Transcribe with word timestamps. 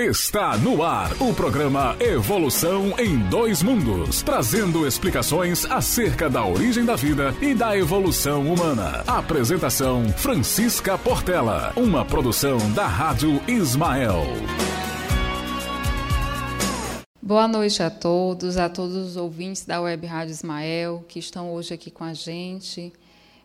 Está 0.00 0.56
no 0.56 0.82
ar 0.82 1.12
o 1.20 1.34
programa 1.34 1.94
Evolução 2.00 2.94
em 2.98 3.18
Dois 3.28 3.62
Mundos, 3.62 4.22
trazendo 4.22 4.86
explicações 4.86 5.66
acerca 5.66 6.30
da 6.30 6.42
origem 6.42 6.86
da 6.86 6.96
vida 6.96 7.34
e 7.42 7.54
da 7.54 7.76
evolução 7.76 8.50
humana. 8.50 9.04
Apresentação 9.06 10.08
Francisca 10.08 10.96
Portela, 10.96 11.74
uma 11.76 12.02
produção 12.02 12.56
da 12.72 12.86
Rádio 12.86 13.42
Ismael. 13.46 14.24
Boa 17.20 17.46
noite 17.46 17.82
a 17.82 17.90
todos, 17.90 18.56
a 18.56 18.70
todos 18.70 18.96
os 18.96 19.16
ouvintes 19.18 19.66
da 19.66 19.82
Web 19.82 20.06
Rádio 20.06 20.32
Ismael 20.32 21.04
que 21.06 21.18
estão 21.18 21.52
hoje 21.52 21.74
aqui 21.74 21.90
com 21.90 22.04
a 22.04 22.14
gente. 22.14 22.90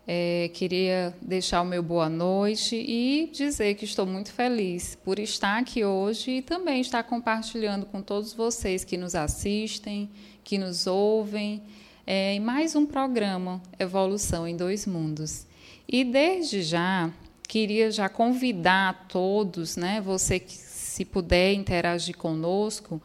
É, 0.08 0.52
queria 0.54 1.16
deixar 1.20 1.64
o 1.64 1.66
meu 1.66 1.82
boa 1.82 2.08
noite 2.08 2.76
e 2.76 3.28
dizer 3.34 3.74
que 3.74 3.86
estou 3.86 4.05
muito 4.05 4.32
feliz 4.32 4.96
por 5.04 5.18
estar 5.18 5.58
aqui 5.58 5.84
hoje 5.84 6.30
e 6.30 6.42
também 6.44 6.80
estar 6.80 7.02
compartilhando 7.02 7.88
com 7.88 8.04
todos 8.04 8.31
vocês 8.31 8.84
que 8.84 8.98
nos 8.98 9.16
assistem, 9.16 10.08
que 10.44 10.59
nos 10.59 10.86
ouvem, 10.86 11.64
é, 12.05 12.36
em 12.36 12.40
mais 12.40 12.76
um 12.76 12.86
programa 12.86 13.59
Evolução 13.80 14.48
em 14.48 14.55
Dois 14.55 14.86
Mundos. 14.86 15.48
E 15.88 16.04
desde 16.04 16.62
já, 16.62 17.09
queria 17.48 17.90
já 17.90 18.08
convidar 18.08 18.90
a 18.90 18.94
todos, 18.94 19.76
né, 19.76 20.02
você 20.02 20.40
que 20.40 20.53
se 20.53 21.03
puder 21.03 21.53
interagir 21.53 22.16
conosco, 22.16 23.02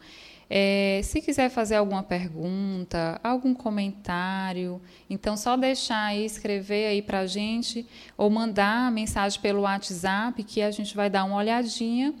é, 0.53 0.99
se 1.01 1.21
quiser 1.21 1.49
fazer 1.49 1.75
alguma 1.75 2.03
pergunta, 2.03 3.21
algum 3.23 3.53
comentário, 3.53 4.81
então 5.09 5.37
só 5.37 5.55
deixar 5.55 6.07
aí, 6.07 6.25
escrever 6.25 6.87
aí 6.87 7.01
para 7.01 7.19
a 7.19 7.25
gente 7.25 7.87
ou 8.17 8.29
mandar 8.29 8.91
mensagem 8.91 9.39
pelo 9.39 9.61
WhatsApp 9.61 10.43
que 10.43 10.61
a 10.61 10.69
gente 10.69 10.93
vai 10.93 11.09
dar 11.09 11.23
uma 11.23 11.37
olhadinha 11.37 12.13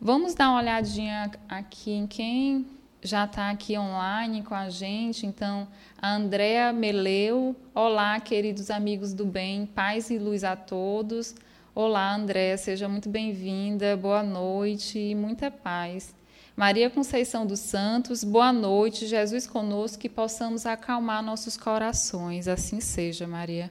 Vamos 0.00 0.32
dar 0.32 0.50
uma 0.50 0.60
olhadinha 0.60 1.28
aqui 1.48 1.90
em 1.90 2.06
quem 2.06 2.64
já 3.02 3.24
está 3.24 3.50
aqui 3.50 3.76
online 3.76 4.44
com 4.44 4.54
a 4.54 4.70
gente. 4.70 5.26
Então, 5.26 5.66
a 6.00 6.14
Andrea 6.14 6.72
Meleu. 6.72 7.56
Olá, 7.74 8.20
queridos 8.20 8.70
amigos 8.70 9.12
do 9.12 9.24
bem, 9.24 9.66
paz 9.66 10.08
e 10.08 10.18
luz 10.18 10.44
a 10.44 10.54
todos. 10.54 11.34
Olá, 11.72 12.12
André, 12.16 12.56
seja 12.56 12.88
muito 12.88 13.08
bem-vinda, 13.08 13.96
boa 13.96 14.24
noite 14.24 14.98
e 14.98 15.14
muita 15.14 15.52
paz. 15.52 16.12
Maria 16.56 16.90
Conceição 16.90 17.46
dos 17.46 17.60
Santos, 17.60 18.24
boa 18.24 18.52
noite, 18.52 19.06
Jesus 19.06 19.46
conosco, 19.46 19.96
que 19.96 20.08
possamos 20.08 20.66
acalmar 20.66 21.22
nossos 21.22 21.56
corações, 21.56 22.48
assim 22.48 22.80
seja, 22.80 23.24
Maria. 23.24 23.70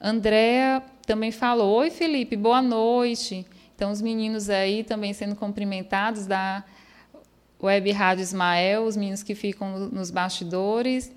Andréa 0.00 0.80
também 1.04 1.32
falou, 1.32 1.74
oi 1.78 1.90
Felipe, 1.90 2.36
boa 2.36 2.62
noite. 2.62 3.44
Então, 3.74 3.90
os 3.90 4.00
meninos 4.00 4.48
aí 4.48 4.84
também 4.84 5.12
sendo 5.12 5.34
cumprimentados 5.34 6.26
da 6.26 6.64
Web 7.60 7.90
Rádio 7.90 8.22
Ismael, 8.22 8.84
os 8.84 8.96
meninos 8.96 9.24
que 9.24 9.34
ficam 9.34 9.88
nos 9.88 10.12
bastidores, 10.12 11.10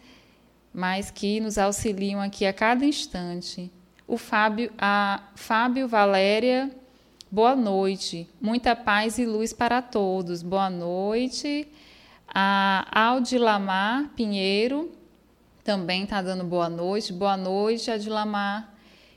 mas 0.73 1.11
que 1.11 1.39
nos 1.39 1.60
auxiliam 1.60 2.20
aqui 2.20 2.48
a 2.48 2.52
cada 2.52 2.84
instante 2.84 3.72
o 4.08 4.18
Fábio, 4.18 4.72
a 4.78 5.22
Fábio 5.36 5.88
Valéria, 5.88 6.72
boa 7.30 7.56
noite. 7.56 8.28
Muita 8.40 8.73
paz 8.73 9.18
e 9.20 9.26
luz 9.26 9.52
para 9.52 9.82
todos. 9.82 10.42
Boa 10.42 10.70
noite. 10.70 11.68
A 12.28 12.88
Aldilamar 12.92 14.10
Pinheiro 14.16 14.92
também 15.64 16.04
está 16.04 16.22
dando 16.22 16.46
boa 16.46 16.70
noite. 16.70 17.12
Boa 17.12 17.36
noite, 17.36 17.92
Adilamar. 17.92 18.73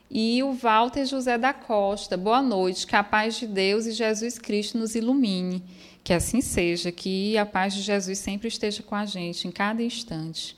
E 0.09 0.43
o 0.43 0.51
Walter 0.51 1.05
José 1.05 1.37
da 1.37 1.53
Costa, 1.53 2.17
boa 2.17 2.41
noite. 2.41 2.85
Que 2.85 2.97
a 2.97 3.03
paz 3.03 3.39
de 3.39 3.47
Deus 3.47 3.85
e 3.85 3.93
Jesus 3.93 4.37
Cristo 4.37 4.77
nos 4.77 4.93
ilumine. 4.93 5.63
Que 6.03 6.13
assim 6.13 6.41
seja, 6.41 6.91
que 6.91 7.37
a 7.37 7.45
paz 7.45 7.73
de 7.73 7.81
Jesus 7.81 8.19
sempre 8.19 8.49
esteja 8.49 8.83
com 8.83 8.95
a 8.95 9.05
gente 9.05 9.47
em 9.47 9.51
cada 9.51 9.81
instante. 9.81 10.57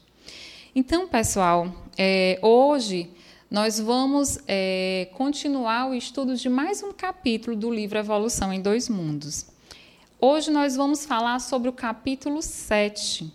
Então, 0.74 1.08
pessoal, 1.08 1.72
é, 1.96 2.40
hoje 2.42 3.12
nós 3.54 3.80
vamos 3.80 4.40
é, 4.48 5.10
continuar 5.14 5.88
o 5.88 5.94
estudo 5.94 6.36
de 6.36 6.50
mais 6.50 6.82
um 6.82 6.92
capítulo 6.92 7.56
do 7.56 7.72
livro 7.72 8.00
Evolução 8.00 8.52
em 8.52 8.60
Dois 8.60 8.90
Mundos. 8.90 9.46
Hoje 10.20 10.50
nós 10.50 10.76
vamos 10.76 11.06
falar 11.06 11.38
sobre 11.38 11.70
o 11.70 11.72
capítulo 11.72 12.42
7. 12.42 13.32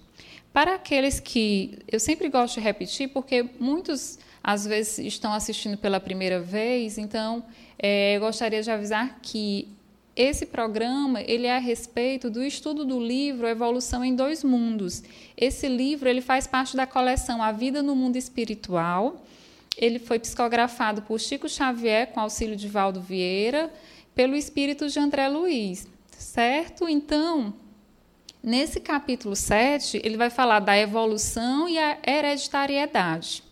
Para 0.52 0.74
aqueles 0.74 1.20
que 1.20 1.78
eu 1.86 2.00
sempre 2.00 2.28
gosto 2.28 2.54
de 2.54 2.60
repetir, 2.62 3.10
porque 3.10 3.48
muitos 3.60 4.18
às 4.42 4.66
vezes 4.66 4.98
estão 4.98 5.32
assistindo 5.32 5.78
pela 5.78 6.00
primeira 6.00 6.40
vez, 6.40 6.98
então 6.98 7.44
é, 7.78 8.16
eu 8.16 8.20
gostaria 8.20 8.60
de 8.60 8.72
avisar 8.72 9.20
que 9.22 9.68
esse 10.16 10.46
programa 10.46 11.22
ele 11.22 11.46
é 11.46 11.54
a 11.54 11.60
respeito 11.60 12.28
do 12.28 12.42
estudo 12.42 12.84
do 12.84 12.98
livro 12.98 13.46
Evolução 13.46 14.04
em 14.04 14.16
Dois 14.16 14.42
Mundos. 14.42 15.00
Esse 15.36 15.68
livro 15.68 16.08
ele 16.08 16.20
faz 16.20 16.44
parte 16.44 16.76
da 16.76 16.88
coleção 16.88 17.40
A 17.40 17.52
Vida 17.52 17.84
no 17.84 17.94
Mundo 17.94 18.16
Espiritual 18.16 19.22
ele 19.78 19.98
foi 19.98 20.18
psicografado 20.18 21.02
por 21.02 21.20
Chico 21.20 21.48
Xavier, 21.48 22.08
com 22.08 22.20
auxílio 22.20 22.56
de 22.56 22.66
Valdo 22.68 23.00
Vieira, 23.00 23.72
pelo 24.14 24.34
espírito 24.34 24.88
de 24.88 24.98
André 24.98 25.28
Luiz, 25.28 25.86
certo? 26.10 26.88
Então, 26.88 27.54
nesse 28.42 28.80
capítulo 28.80 29.36
7, 29.36 30.00
ele 30.02 30.16
vai 30.16 30.28
falar 30.28 30.58
da 30.58 30.76
evolução 30.76 31.68
e 31.68 31.78
a 31.78 31.96
hereditariedade. 32.04 33.44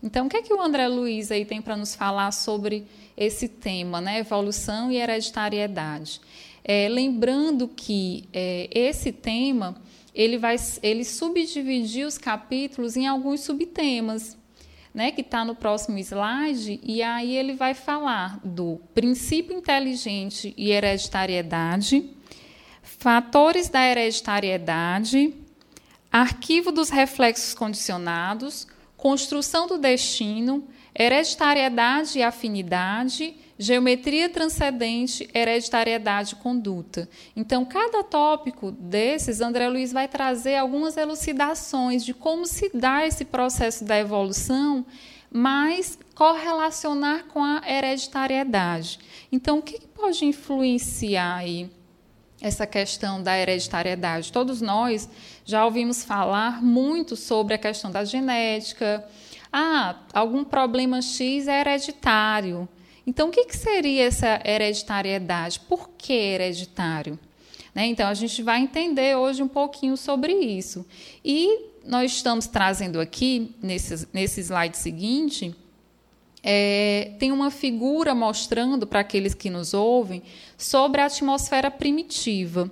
Então, 0.00 0.26
o 0.26 0.28
que 0.28 0.36
é 0.36 0.42
que 0.42 0.54
o 0.54 0.60
André 0.62 0.86
Luiz 0.86 1.32
aí 1.32 1.44
tem 1.44 1.60
para 1.60 1.76
nos 1.76 1.94
falar 1.94 2.30
sobre 2.32 2.86
esse 3.16 3.48
tema, 3.48 4.00
né? 4.00 4.20
Evolução 4.20 4.90
e 4.90 4.96
hereditariedade. 4.96 6.20
É, 6.64 6.88
lembrando 6.88 7.66
que 7.66 8.28
é, 8.32 8.68
esse 8.72 9.10
tema 9.10 9.76
ele 10.14 10.38
vai 10.38 10.56
ele 10.82 11.04
subdividir 11.04 12.06
os 12.06 12.18
capítulos 12.18 12.96
em 12.96 13.06
alguns 13.06 13.40
subtemas 13.40 14.36
né, 14.94 15.10
que 15.10 15.22
está 15.22 15.44
no 15.44 15.54
próximo 15.54 15.98
slide, 15.98 16.80
e 16.82 17.02
aí 17.02 17.36
ele 17.36 17.54
vai 17.54 17.74
falar 17.74 18.38
do 18.44 18.80
princípio 18.94 19.56
inteligente 19.56 20.52
e 20.56 20.70
hereditariedade, 20.70 22.10
fatores 22.82 23.68
da 23.68 23.82
hereditariedade, 23.84 25.34
arquivo 26.10 26.70
dos 26.70 26.90
reflexos 26.90 27.54
condicionados, 27.54 28.66
construção 28.96 29.66
do 29.66 29.78
destino, 29.78 30.68
hereditariedade 30.94 32.18
e 32.18 32.22
afinidade, 32.22 33.34
geometria 33.62 34.28
transcendente, 34.28 35.28
hereditariedade 35.32 36.34
e 36.34 36.36
conduta. 36.36 37.08
Então, 37.36 37.64
cada 37.64 38.02
tópico 38.02 38.72
desses, 38.72 39.40
André 39.40 39.68
Luiz 39.68 39.92
vai 39.92 40.08
trazer 40.08 40.56
algumas 40.56 40.96
elucidações 40.96 42.04
de 42.04 42.12
como 42.12 42.44
se 42.44 42.70
dá 42.74 43.06
esse 43.06 43.24
processo 43.24 43.84
da 43.84 43.96
evolução, 43.98 44.84
mas 45.30 45.96
correlacionar 46.14 47.26
com 47.26 47.42
a 47.42 47.62
hereditariedade. 47.64 48.98
Então, 49.30 49.58
o 49.58 49.62
que 49.62 49.80
pode 49.88 50.24
influenciar 50.24 51.36
aí 51.36 51.70
essa 52.40 52.66
questão 52.66 53.22
da 53.22 53.38
hereditariedade? 53.38 54.32
Todos 54.32 54.60
nós 54.60 55.08
já 55.44 55.64
ouvimos 55.64 56.02
falar 56.04 56.60
muito 56.60 57.14
sobre 57.14 57.54
a 57.54 57.58
questão 57.58 57.92
da 57.92 58.04
genética. 58.04 59.04
Ah, 59.52 59.96
algum 60.12 60.42
problema 60.42 61.00
X 61.00 61.46
é 61.46 61.60
hereditário. 61.60 62.68
Então, 63.06 63.28
o 63.28 63.30
que, 63.32 63.44
que 63.44 63.56
seria 63.56 64.04
essa 64.04 64.40
hereditariedade? 64.44 65.60
Por 65.60 65.90
que 65.98 66.12
hereditário? 66.12 67.18
Né? 67.74 67.86
Então, 67.86 68.08
a 68.08 68.14
gente 68.14 68.42
vai 68.42 68.60
entender 68.60 69.16
hoje 69.16 69.42
um 69.42 69.48
pouquinho 69.48 69.96
sobre 69.96 70.32
isso. 70.32 70.86
E 71.24 71.66
nós 71.84 72.12
estamos 72.12 72.46
trazendo 72.46 73.00
aqui, 73.00 73.54
nesse, 73.60 74.06
nesse 74.12 74.40
slide 74.40 74.76
seguinte, 74.76 75.54
é, 76.42 77.12
tem 77.18 77.30
uma 77.30 77.50
figura 77.50 78.14
mostrando 78.14 78.86
para 78.86 79.00
aqueles 79.00 79.34
que 79.34 79.48
nos 79.48 79.74
ouvem 79.74 80.22
sobre 80.58 81.00
a 81.00 81.06
atmosfera 81.06 81.70
primitiva. 81.70 82.70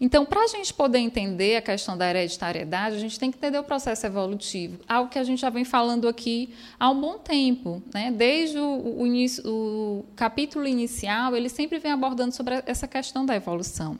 Então, 0.00 0.24
para 0.24 0.44
a 0.44 0.46
gente 0.46 0.72
poder 0.72 0.98
entender 0.98 1.56
a 1.56 1.62
questão 1.62 1.96
da 1.96 2.08
hereditariedade, 2.08 2.96
a 2.96 2.98
gente 3.00 3.18
tem 3.18 3.32
que 3.32 3.36
entender 3.36 3.58
o 3.58 3.64
processo 3.64 4.06
evolutivo, 4.06 4.78
algo 4.88 5.10
que 5.10 5.18
a 5.18 5.24
gente 5.24 5.40
já 5.40 5.50
vem 5.50 5.64
falando 5.64 6.06
aqui 6.06 6.54
há 6.78 6.88
um 6.88 7.00
bom 7.00 7.18
tempo. 7.18 7.82
Né? 7.92 8.12
Desde 8.12 8.58
o, 8.58 9.02
o, 9.44 10.04
capítulo 10.14 10.66
inicial, 10.68 11.34
ele 11.34 11.48
sempre 11.48 11.78
vem 11.78 11.90
abordando 11.90 12.32
sobre 12.32 12.62
essa 12.64 12.86
questão 12.86 13.26
da 13.26 13.34
evolução. 13.34 13.98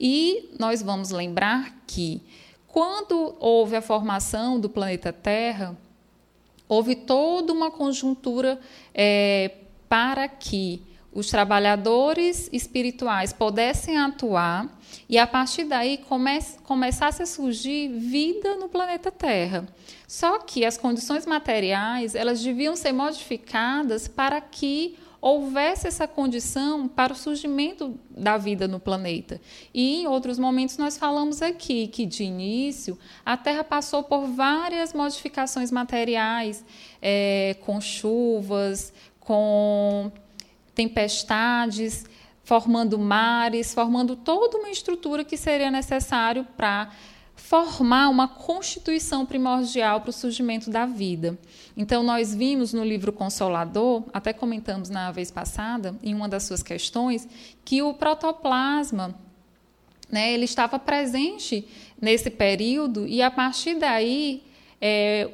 E 0.00 0.50
nós 0.58 0.82
vamos 0.82 1.10
lembrar 1.10 1.82
que, 1.86 2.22
quando 2.66 3.36
houve 3.38 3.76
a 3.76 3.82
formação 3.82 4.58
do 4.58 4.70
planeta 4.70 5.12
Terra, 5.12 5.76
houve 6.66 6.94
toda 6.94 7.52
uma 7.52 7.70
conjuntura 7.70 8.58
é, 8.94 9.50
para 9.88 10.28
que 10.28 10.82
os 11.16 11.28
trabalhadores 11.28 12.50
espirituais 12.52 13.32
pudessem 13.32 13.96
atuar 13.96 14.68
e 15.08 15.16
a 15.16 15.26
partir 15.26 15.64
daí 15.64 15.96
come 15.96 16.38
começasse 16.62 17.22
a 17.22 17.26
surgir 17.26 17.88
vida 17.88 18.54
no 18.56 18.68
planeta 18.68 19.10
Terra. 19.10 19.66
Só 20.06 20.38
que 20.40 20.62
as 20.62 20.76
condições 20.76 21.24
materiais 21.24 22.14
elas 22.14 22.42
deviam 22.42 22.76
ser 22.76 22.92
modificadas 22.92 24.06
para 24.06 24.42
que 24.42 24.98
houvesse 25.18 25.88
essa 25.88 26.06
condição 26.06 26.86
para 26.86 27.14
o 27.14 27.16
surgimento 27.16 27.98
da 28.10 28.36
vida 28.36 28.68
no 28.68 28.78
planeta. 28.78 29.40
E 29.72 30.02
em 30.02 30.06
outros 30.06 30.38
momentos 30.38 30.76
nós 30.76 30.98
falamos 30.98 31.40
aqui 31.40 31.88
que 31.88 32.04
de 32.04 32.24
início 32.24 32.98
a 33.24 33.38
Terra 33.38 33.64
passou 33.64 34.02
por 34.02 34.26
várias 34.26 34.92
modificações 34.92 35.70
materiais, 35.70 36.62
é, 37.00 37.56
com 37.64 37.80
chuvas, 37.80 38.92
com 39.18 40.12
tempestades, 40.76 42.04
formando 42.44 42.96
mares, 42.96 43.74
formando 43.74 44.14
toda 44.14 44.58
uma 44.58 44.70
estrutura 44.70 45.24
que 45.24 45.36
seria 45.36 45.70
necessário 45.70 46.46
para 46.56 46.92
formar 47.34 48.08
uma 48.08 48.28
constituição 48.28 49.26
primordial 49.26 50.00
para 50.00 50.10
o 50.10 50.12
surgimento 50.12 50.70
da 50.70 50.86
vida. 50.86 51.38
Então, 51.76 52.02
nós 52.02 52.34
vimos 52.34 52.72
no 52.72 52.84
livro 52.84 53.12
Consolador, 53.12 54.04
até 54.12 54.32
comentamos 54.32 54.88
na 54.88 55.10
vez 55.10 55.30
passada, 55.30 55.96
em 56.02 56.14
uma 56.14 56.28
das 56.28 56.44
suas 56.44 56.62
questões, 56.62 57.26
que 57.64 57.82
o 57.82 57.94
protoplasma 57.94 59.14
né, 60.10 60.32
ele 60.32 60.44
estava 60.44 60.78
presente 60.78 61.66
nesse 62.00 62.30
período 62.30 63.06
e, 63.06 63.22
a 63.22 63.30
partir 63.30 63.74
daí, 63.74 64.42
é, 64.80 65.30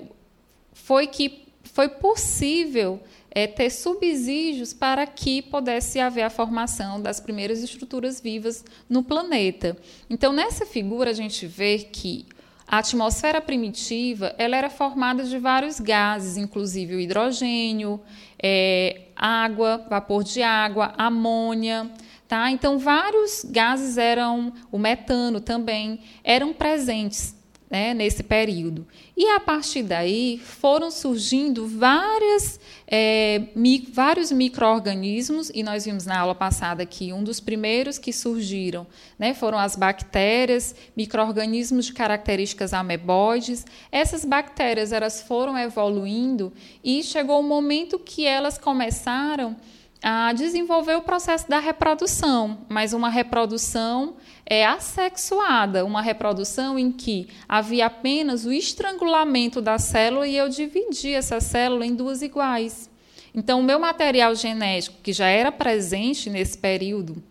foi 0.73 1.07
que 1.07 1.43
foi 1.63 1.89
possível 1.89 3.01
é, 3.35 3.47
ter 3.47 3.71
subsídios 3.71 4.75
para 4.75 5.07
que 5.07 5.41
pudesse 5.41 5.99
haver 5.99 6.23
a 6.23 6.31
formação 6.31 7.01
das 7.01 7.19
primeiras 7.19 7.63
estruturas 7.63 8.21
vivas 8.21 8.63
no 8.89 9.03
planeta. 9.03 9.77
Então, 10.09 10.33
nessa 10.33 10.67
figura, 10.67 11.11
a 11.11 11.15
gente 11.15 11.47
vê 11.47 11.79
que 11.79 12.27
a 12.67 12.79
atmosfera 12.79 13.41
primitiva 13.41 14.35
ela 14.37 14.57
era 14.57 14.69
formada 14.69 15.25
de 15.25 15.39
vários 15.39 15.81
gases, 15.81 16.37
inclusive 16.37 16.95
o 16.95 17.01
hidrogênio, 17.01 18.01
é, 18.41 19.09
água, 19.17 19.85
vapor 19.89 20.23
de 20.23 20.43
água, 20.43 20.93
amônia. 20.99 21.91
Tá? 22.29 22.51
Então, 22.51 22.79
vários 22.79 23.45
gases 23.45 23.97
eram, 23.97 24.53
o 24.71 24.79
metano 24.79 25.41
também, 25.41 26.01
eram 26.23 26.53
presentes 26.53 27.35
né, 27.73 27.95
nesse 27.95 28.23
período. 28.23 28.87
E 29.17 29.25
a 29.31 29.41
partir 29.41 29.83
daí 29.83 30.39
foram 30.39 30.91
surgindo 30.91 31.67
várias, 31.67 32.61
é, 32.87 33.45
mi, 33.57 33.89
vários 33.91 34.31
micro-organismos, 34.31 35.51
e 35.55 35.63
nós 35.63 35.87
vimos 35.87 36.05
na 36.05 36.19
aula 36.19 36.35
passada 36.35 36.85
que 36.85 37.15
um 37.15 37.25
dos 37.25 37.41
primeiros 37.41 37.97
que 37.97 38.13
surgiram 38.13 38.87
né, 39.19 39.33
foram 39.33 39.59
as 39.59 39.75
bactérias, 39.75 40.75
micro-organismos 40.95 41.87
de 41.87 41.95
características 41.95 42.75
ameboides. 42.75 43.65
Essas 43.91 44.23
bactérias 44.23 44.93
elas 44.93 45.23
foram 45.23 45.57
evoluindo 45.57 46.53
e 46.85 47.03
chegou 47.03 47.39
o 47.39 47.41
um 47.41 47.49
momento 47.49 47.99
que 47.99 48.27
elas 48.27 48.59
começaram 48.59 49.57
a 50.03 50.33
desenvolver 50.33 50.97
o 50.97 51.03
processo 51.03 51.49
da 51.49 51.61
reprodução, 51.61 52.59
mas 52.69 52.93
uma 52.93 53.09
reprodução 53.09 54.17
é 54.45 54.67
assexuada, 54.67 55.85
uma 55.85 56.03
reprodução 56.03 56.77
em 56.79 56.91
que 56.91 57.29
havia 57.49 57.87
apenas 57.87 58.45
o 58.45 58.53
estrangulamento 58.53 59.61
da 59.61 59.79
célula 59.79 60.27
e 60.27 60.37
eu 60.37 60.49
dividi 60.49 61.13
essa 61.13 61.41
célula 61.41 61.87
em 61.87 61.95
duas 61.95 62.21
iguais. 62.21 62.91
Então, 63.35 63.61
o 63.61 63.63
meu 63.63 63.79
material 63.79 64.35
genético, 64.35 64.99
que 65.03 65.13
já 65.13 65.29
era 65.29 65.53
presente 65.53 66.29
nesse 66.29 66.59
período, 66.59 67.23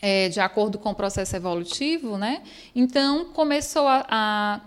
é, 0.00 0.28
de 0.28 0.40
acordo 0.40 0.78
com 0.78 0.90
o 0.90 0.94
processo 0.94 1.36
evolutivo, 1.36 2.16
né? 2.16 2.42
então 2.74 3.26
começou 3.26 3.86
a, 3.86 4.06
a 4.08 4.60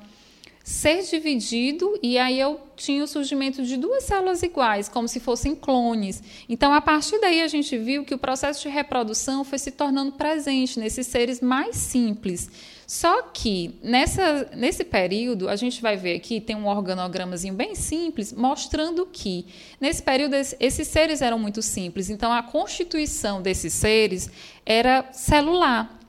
ser 0.64 1.04
dividido 1.04 2.00
e 2.02 2.18
aí 2.18 2.40
eu 2.40 2.58
tinha 2.78 3.04
o 3.04 3.08
surgimento 3.08 3.64
de 3.64 3.76
duas 3.76 4.06
células 4.06 4.42
iguais, 4.42 4.88
como 4.88 5.10
se 5.10 5.20
fossem 5.20 5.54
clones. 5.54 6.24
Então, 6.48 6.74
a 6.74 6.80
partir 6.80 7.20
daí, 7.20 7.42
a 7.42 7.48
gente 7.48 7.78
viu 7.78 8.06
que 8.06 8.16
o 8.16 8.18
processo 8.18 8.62
de 8.62 8.70
reprodução 8.70 9.44
foi 9.44 9.60
se 9.60 9.72
tornando 9.72 10.14
presente 10.14 10.80
nesses 10.80 11.06
seres 11.06 11.42
mais 11.42 11.76
simples. 11.76 12.50
Só 12.88 13.24
que 13.24 13.76
nessa, 13.84 14.52
nesse 14.56 14.86
período, 14.86 15.50
a 15.50 15.56
gente 15.58 15.82
vai 15.82 15.98
ver 15.98 16.16
aqui, 16.16 16.40
tem 16.40 16.56
um 16.56 16.68
organogramazinho 16.68 17.54
bem 17.54 17.76
simples, 17.76 18.32
mostrando 18.32 19.06
que 19.06 19.46
nesse 19.82 20.02
período 20.02 20.34
esses 20.34 20.88
seres 20.88 21.22
eram 21.22 21.38
muito 21.38 21.62
simples. 21.62 22.10
Então, 22.10 22.32
a 22.32 22.42
constituição 22.42 23.42
desses 23.42 23.74
seres 23.74 24.30
era 24.66 25.12
celular. 25.12 26.03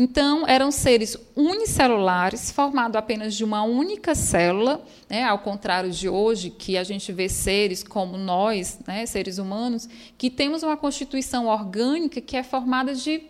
Então, 0.00 0.46
eram 0.46 0.70
seres 0.70 1.16
unicelulares, 1.34 2.52
formados 2.52 2.94
apenas 2.94 3.34
de 3.34 3.42
uma 3.42 3.64
única 3.64 4.14
célula, 4.14 4.80
né, 5.10 5.24
ao 5.24 5.40
contrário 5.40 5.90
de 5.90 6.08
hoje, 6.08 6.50
que 6.50 6.78
a 6.78 6.84
gente 6.84 7.10
vê 7.10 7.28
seres 7.28 7.82
como 7.82 8.16
nós, 8.16 8.78
né, 8.86 9.04
seres 9.06 9.38
humanos, 9.38 9.88
que 10.16 10.30
temos 10.30 10.62
uma 10.62 10.76
constituição 10.76 11.48
orgânica 11.48 12.20
que 12.20 12.36
é 12.36 12.44
formada 12.44 12.94
de 12.94 13.22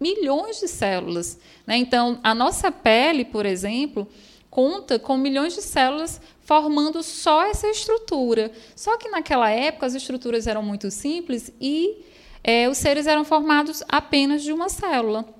milhões 0.00 0.60
de 0.60 0.66
células. 0.66 1.38
Né? 1.66 1.76
Então, 1.76 2.18
a 2.22 2.34
nossa 2.34 2.72
pele, 2.72 3.26
por 3.26 3.44
exemplo, 3.44 4.08
conta 4.48 4.98
com 4.98 5.18
milhões 5.18 5.54
de 5.54 5.60
células 5.60 6.22
formando 6.40 7.02
só 7.02 7.44
essa 7.44 7.68
estrutura. 7.68 8.50
Só 8.74 8.96
que 8.96 9.10
naquela 9.10 9.50
época 9.50 9.84
as 9.84 9.94
estruturas 9.94 10.46
eram 10.46 10.62
muito 10.62 10.90
simples 10.90 11.52
e 11.60 12.02
é, 12.42 12.66
os 12.66 12.78
seres 12.78 13.06
eram 13.06 13.26
formados 13.26 13.82
apenas 13.88 14.42
de 14.42 14.54
uma 14.54 14.70
célula. 14.70 15.33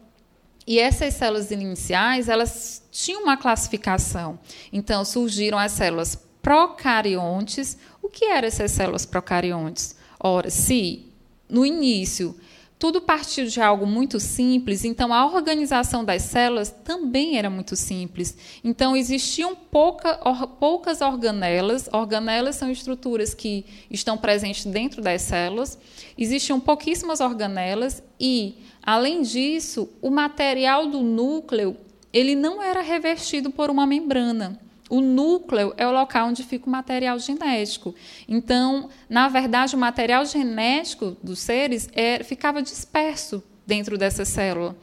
E 0.67 0.79
essas 0.79 1.15
células 1.15 1.51
iniciais, 1.51 2.29
elas 2.29 2.83
tinham 2.91 3.23
uma 3.23 3.37
classificação. 3.37 4.39
Então, 4.73 5.05
surgiram 5.05 5.59
as 5.59 5.73
células 5.73 6.17
procariontes. 6.41 7.77
O 8.03 8.09
que 8.09 8.27
eram 8.27 8.49
essas 8.49 8.71
células 8.71 9.05
procariontes? 9.05 9.97
Ora, 10.19 10.49
se 10.51 11.13
no 11.49 11.67
início 11.67 12.35
tudo 12.79 13.01
partiu 13.01 13.47
de 13.47 13.61
algo 13.61 13.87
muito 13.87 14.21
simples, 14.21 14.85
então 14.85 15.13
a 15.15 15.25
organização 15.25 16.05
das 16.05 16.23
células 16.23 16.71
também 16.85 17.39
era 17.39 17.49
muito 17.49 17.77
simples. 17.77 18.37
Então 18.63 18.97
existiam 18.97 19.55
pouca, 19.55 20.21
or, 20.29 20.47
poucas 20.47 21.01
organelas. 21.01 21.89
Organelas 21.93 22.57
são 22.57 22.71
estruturas 22.71 23.33
que 23.33 23.65
estão 23.91 24.19
presentes 24.19 24.67
dentro 24.67 25.01
das 25.01 25.23
células. 25.23 25.79
Existiam 26.19 26.61
pouquíssimas 26.61 27.21
organelas 27.21 28.03
e 28.21 28.59
Além 28.87 29.23
disso, 29.23 29.89
o 30.03 30.11
material 30.11 30.87
do 30.87 31.01
núcleo 31.01 31.75
ele 32.13 32.35
não 32.35 32.63
era 32.63 32.83
revestido 32.83 33.51
por 33.51 33.71
uma 33.71 33.87
membrana. 33.87 34.61
O 34.91 35.01
núcleo 35.01 35.73
é 35.77 35.87
o 35.87 35.93
local 35.93 36.29
onde 36.29 36.43
fica 36.43 36.67
o 36.67 36.71
material 36.71 37.19
genético. 37.19 37.95
Então, 38.29 38.91
na 39.09 39.29
verdade, 39.29 39.75
o 39.75 39.79
material 39.79 40.25
genético 40.27 41.17
dos 41.23 41.39
seres 41.39 41.89
é, 41.93 42.23
ficava 42.23 42.63
disperso 42.63 43.43
dentro 43.67 43.97
dessa 43.97 44.25
célula. 44.25 44.77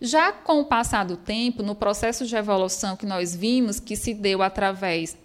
Já 0.00 0.32
com 0.32 0.60
o 0.60 0.64
passar 0.64 1.04
do 1.04 1.16
tempo, 1.16 1.62
no 1.62 1.74
processo 1.74 2.26
de 2.26 2.34
evolução 2.34 2.96
que 2.96 3.06
nós 3.06 3.36
vimos, 3.36 3.78
que 3.78 3.94
se 3.94 4.14
deu 4.14 4.42
através 4.42 5.16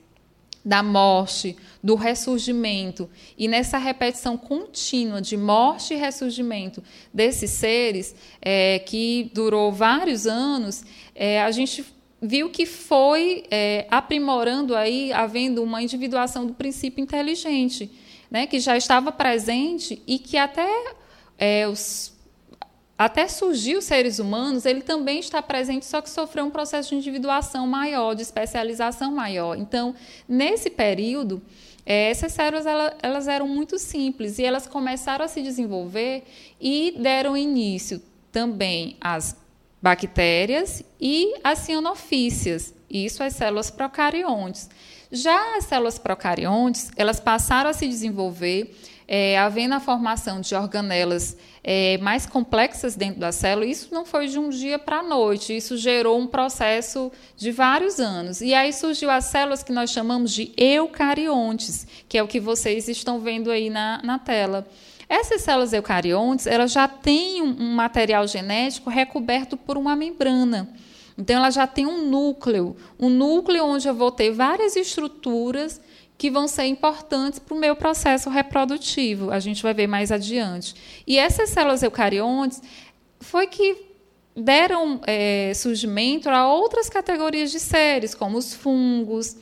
da 0.64 0.84
morte, 0.84 1.56
do 1.82 1.96
ressurgimento, 1.96 3.10
e 3.38 3.48
nessa 3.48 3.78
repetição 3.78 4.38
contínua 4.38 5.22
de 5.22 5.38
morte 5.38 5.94
e 5.94 5.98
ressurgimento 5.98 6.84
desses 7.14 7.52
seres, 7.52 8.14
é, 8.42 8.78
que 8.80 9.32
durou 9.34 9.72
vários 9.72 10.28
anos, 10.28 10.84
é, 11.16 11.42
a 11.42 11.50
gente 11.52 11.86
viu 12.22 12.50
que 12.50 12.66
foi 12.66 13.44
é, 13.52 13.86
aprimorando 13.90 14.76
aí, 14.76 15.14
havendo 15.14 15.64
uma 15.64 15.82
individuação 15.82 16.46
do 16.46 16.54
princípio 16.54 17.02
inteligente, 17.02 17.92
né, 18.30 18.48
que 18.48 18.60
já 18.60 18.76
estava 18.76 19.12
presente 19.12 20.02
e 20.06 20.20
que 20.20 20.38
até 20.38 20.68
é, 21.38 21.68
os 21.68 22.16
até 22.98 23.28
surgir 23.28 23.78
os 23.78 23.86
seres 23.86 24.18
humanos, 24.18 24.66
ele 24.66 24.82
também 24.82 25.20
está 25.20 25.40
presente, 25.40 25.86
só 25.86 26.02
que 26.02 26.10
sofreu 26.10 26.46
um 26.46 26.50
processo 26.50 26.90
de 26.90 26.96
individuação 26.96 27.68
maior, 27.68 28.16
de 28.16 28.24
especialização 28.24 29.12
maior. 29.12 29.56
Então, 29.56 29.94
nesse 30.28 30.72
período, 30.72 31.40
eh, 31.86 32.10
essas 32.10 32.32
células 32.34 32.66
elas 33.02 33.28
eram 33.28 33.48
muito 33.48 33.78
simples 33.78 34.40
e 34.40 34.44
elas 34.44 34.66
começaram 34.66 35.24
a 35.24 35.28
se 35.28 35.44
desenvolver 35.44 36.24
e 36.60 36.96
deram 36.98 37.38
início 37.38 38.02
também 38.32 38.98
às 39.00 39.38
bactérias 39.88 40.84
e 41.00 41.34
as 41.42 41.60
cianofícias, 41.60 42.74
isso 42.90 43.24
as 43.24 43.34
células 43.34 43.72
procariontes. 43.72 44.70
Já 45.10 45.56
as 45.58 45.64
células 45.64 45.98
procariontes, 45.98 46.92
elas 46.98 47.22
passaram 47.22 47.70
a 47.70 47.74
se 47.74 47.88
desenvolver, 47.88 48.76
é, 49.08 49.38
havendo 49.38 49.76
a 49.76 49.80
formação 49.80 50.42
de 50.42 50.54
organelas 50.54 51.38
é, 51.64 51.98
mais 52.00 52.26
complexas 52.26 52.98
dentro 52.98 53.22
da 53.22 53.32
célula. 53.32 53.66
Isso 53.66 53.88
não 53.94 54.06
foi 54.06 54.28
de 54.28 54.38
um 54.38 54.50
dia 54.50 54.78
para 54.78 54.98
a 54.98 55.04
noite, 55.04 55.56
isso 55.56 55.78
gerou 55.78 56.20
um 56.20 56.28
processo 56.28 57.10
de 57.38 57.50
vários 57.50 58.02
anos. 58.02 58.42
E 58.42 58.54
aí 58.54 58.74
surgiu 58.74 59.10
as 59.10 59.24
células 59.24 59.64
que 59.64 59.72
nós 59.72 59.90
chamamos 59.92 60.34
de 60.34 60.52
eucariontes, 60.58 61.88
que 62.10 62.18
é 62.18 62.24
o 62.24 62.28
que 62.28 62.42
vocês 62.42 62.90
estão 62.90 63.22
vendo 63.22 63.50
aí 63.50 63.70
na, 63.70 64.02
na 64.04 64.20
tela. 64.20 64.68
Essas 65.10 65.42
células 65.42 65.72
eucariontes, 65.72 66.48
elas 66.48 66.72
já 66.72 66.88
têm 66.88 67.42
um 67.42 67.74
material 67.74 68.28
genético 68.28 68.90
recoberto 68.90 69.56
por 69.56 69.78
uma 69.78 69.96
membrana. 69.96 70.70
Então, 71.18 71.38
ela 71.38 71.50
já 71.50 71.66
tem 71.66 71.86
um 71.86 72.10
núcleo, 72.10 72.76
um 73.00 73.10
núcleo 73.10 73.66
onde 73.66 73.88
eu 73.88 73.96
vou 73.96 74.12
ter 74.12 74.32
várias 74.32 74.76
estruturas 74.76 75.82
que 76.18 76.30
vão 76.30 76.48
ser 76.48 76.66
importantes 76.66 77.40
para 77.40 77.56
o 77.56 77.60
meu 77.60 77.76
processo 77.76 78.30
reprodutivo. 78.30 79.32
A 79.32 79.40
gente 79.40 79.64
vai 79.64 79.74
ver 79.74 79.88
mais 79.88 80.12
adiante. 80.12 80.76
E 81.06 81.18
essas 81.18 81.50
células 81.50 81.84
eucariontes 81.84 82.62
foi 83.20 83.48
que 83.48 83.88
deram 84.36 85.00
é, 85.06 85.52
surgimento 85.56 86.30
a 86.30 86.48
outras 86.48 86.90
categorias 86.90 87.52
de 87.52 87.60
seres, 87.60 88.14
como 88.14 88.38
os 88.38 88.54
fungos, 88.54 89.36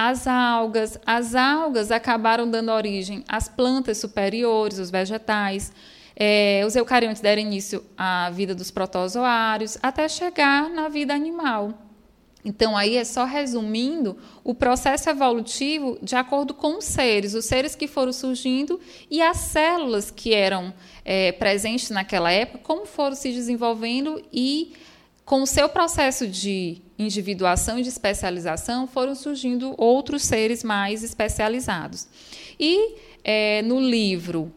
as 0.00 0.26
algas. 0.26 0.98
As 1.04 1.34
algas 1.34 1.90
acabaram 1.90 2.50
dando 2.50 2.72
origem 2.72 3.22
às 3.28 3.50
plantas 3.50 3.98
superiores, 3.98 4.78
os 4.78 4.90
vegetais. 4.90 5.70
É, 6.16 6.62
os 6.66 6.74
eucariontes 6.74 7.20
deram 7.20 7.42
início 7.42 7.84
à 7.98 8.30
vida 8.30 8.54
dos 8.54 8.70
protozoários, 8.70 9.76
até 9.82 10.08
chegar 10.08 10.70
na 10.70 10.88
vida 10.88 11.12
animal. 11.12 11.74
Então, 12.42 12.74
aí 12.74 12.96
é 12.96 13.04
só 13.04 13.26
resumindo 13.26 14.16
o 14.42 14.54
processo 14.54 15.10
evolutivo 15.10 15.98
de 16.02 16.16
acordo 16.16 16.54
com 16.54 16.78
os 16.78 16.86
seres, 16.86 17.34
os 17.34 17.44
seres 17.44 17.74
que 17.74 17.86
foram 17.86 18.12
surgindo 18.12 18.80
e 19.10 19.20
as 19.20 19.36
células 19.36 20.10
que 20.10 20.32
eram 20.32 20.72
é, 21.04 21.32
presentes 21.32 21.90
naquela 21.90 22.32
época, 22.32 22.60
como 22.62 22.86
foram 22.86 23.14
se 23.14 23.30
desenvolvendo 23.30 24.22
e, 24.32 24.72
com 25.26 25.42
o 25.42 25.46
seu 25.46 25.68
processo 25.68 26.26
de 26.26 26.80
individuação 27.00 27.78
e 27.78 27.82
de 27.82 27.88
especialização, 27.88 28.86
foram 28.86 29.14
surgindo 29.14 29.74
outros 29.76 30.22
seres 30.22 30.62
mais 30.62 31.02
especializados. 31.02 32.06
E 32.58 32.96
é, 33.24 33.62
no 33.62 33.80
livro 33.80 34.52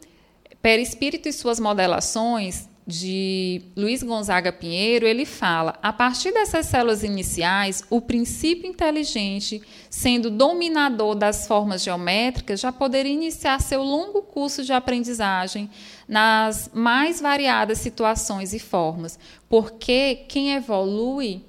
Perispírito 0.61 1.27
e 1.27 1.33
suas 1.33 1.59
modelações, 1.59 2.67
de 2.85 3.61
Luiz 3.77 4.03
Gonzaga 4.03 4.51
Pinheiro, 4.51 5.07
ele 5.07 5.25
fala: 5.25 5.77
a 5.81 5.93
partir 5.93 6.31
dessas 6.31 6.65
células 6.65 7.03
iniciais, 7.03 7.83
o 7.89 8.01
princípio 8.01 8.69
inteligente, 8.69 9.61
sendo 9.89 10.29
dominador 10.29 11.15
das 11.15 11.47
formas 11.47 11.83
geométricas, 11.83 12.59
já 12.59 12.71
poderia 12.71 13.13
iniciar 13.13 13.61
seu 13.61 13.81
longo 13.81 14.21
curso 14.21 14.63
de 14.63 14.73
aprendizagem 14.73 15.69
nas 16.07 16.69
mais 16.73 17.21
variadas 17.21 17.77
situações 17.77 18.53
e 18.53 18.59
formas, 18.59 19.17
porque 19.47 20.25
quem 20.27 20.53
evolui 20.53 21.41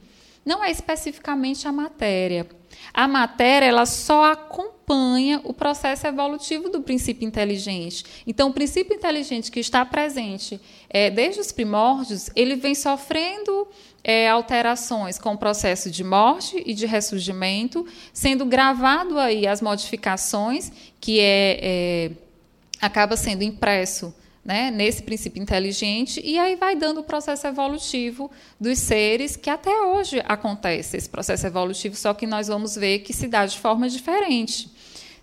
não 0.44 0.62
é 0.62 0.70
especificamente 0.70 1.66
a 1.66 1.72
matéria. 1.72 2.46
A 2.92 3.08
matéria 3.08 3.66
ela 3.66 3.86
só 3.86 4.32
acompanha 4.32 5.40
o 5.44 5.54
processo 5.54 6.06
evolutivo 6.06 6.68
do 6.68 6.82
princípio 6.82 7.26
inteligente. 7.26 8.04
Então, 8.26 8.50
o 8.50 8.52
princípio 8.52 8.94
inteligente 8.94 9.50
que 9.50 9.60
está 9.60 9.84
presente 9.84 10.60
é, 10.90 11.10
desde 11.10 11.40
os 11.40 11.50
primórdios, 11.50 12.30
ele 12.36 12.56
vem 12.56 12.74
sofrendo 12.74 13.66
é, 14.02 14.28
alterações 14.28 15.18
com 15.18 15.32
o 15.32 15.38
processo 15.38 15.90
de 15.90 16.04
morte 16.04 16.62
e 16.66 16.74
de 16.74 16.84
ressurgimento, 16.84 17.86
sendo 18.12 18.44
gravado 18.44 19.18
aí 19.18 19.46
as 19.46 19.62
modificações 19.62 20.70
que 21.00 21.20
é, 21.20 21.58
é 21.62 22.10
acaba 22.80 23.16
sendo 23.16 23.42
impresso 23.42 24.14
né, 24.44 24.70
nesse 24.70 25.02
princípio 25.02 25.42
inteligente, 25.42 26.20
e 26.22 26.38
aí 26.38 26.54
vai 26.54 26.76
dando 26.76 27.00
o 27.00 27.04
processo 27.04 27.46
evolutivo 27.46 28.30
dos 28.60 28.78
seres, 28.78 29.36
que 29.36 29.48
até 29.48 29.70
hoje 29.70 30.22
acontece 30.26 30.96
esse 30.96 31.08
processo 31.08 31.46
evolutivo, 31.46 31.96
só 31.96 32.12
que 32.12 32.26
nós 32.26 32.48
vamos 32.48 32.76
ver 32.76 32.98
que 32.98 33.12
se 33.12 33.26
dá 33.26 33.46
de 33.46 33.58
forma 33.58 33.88
diferente, 33.88 34.68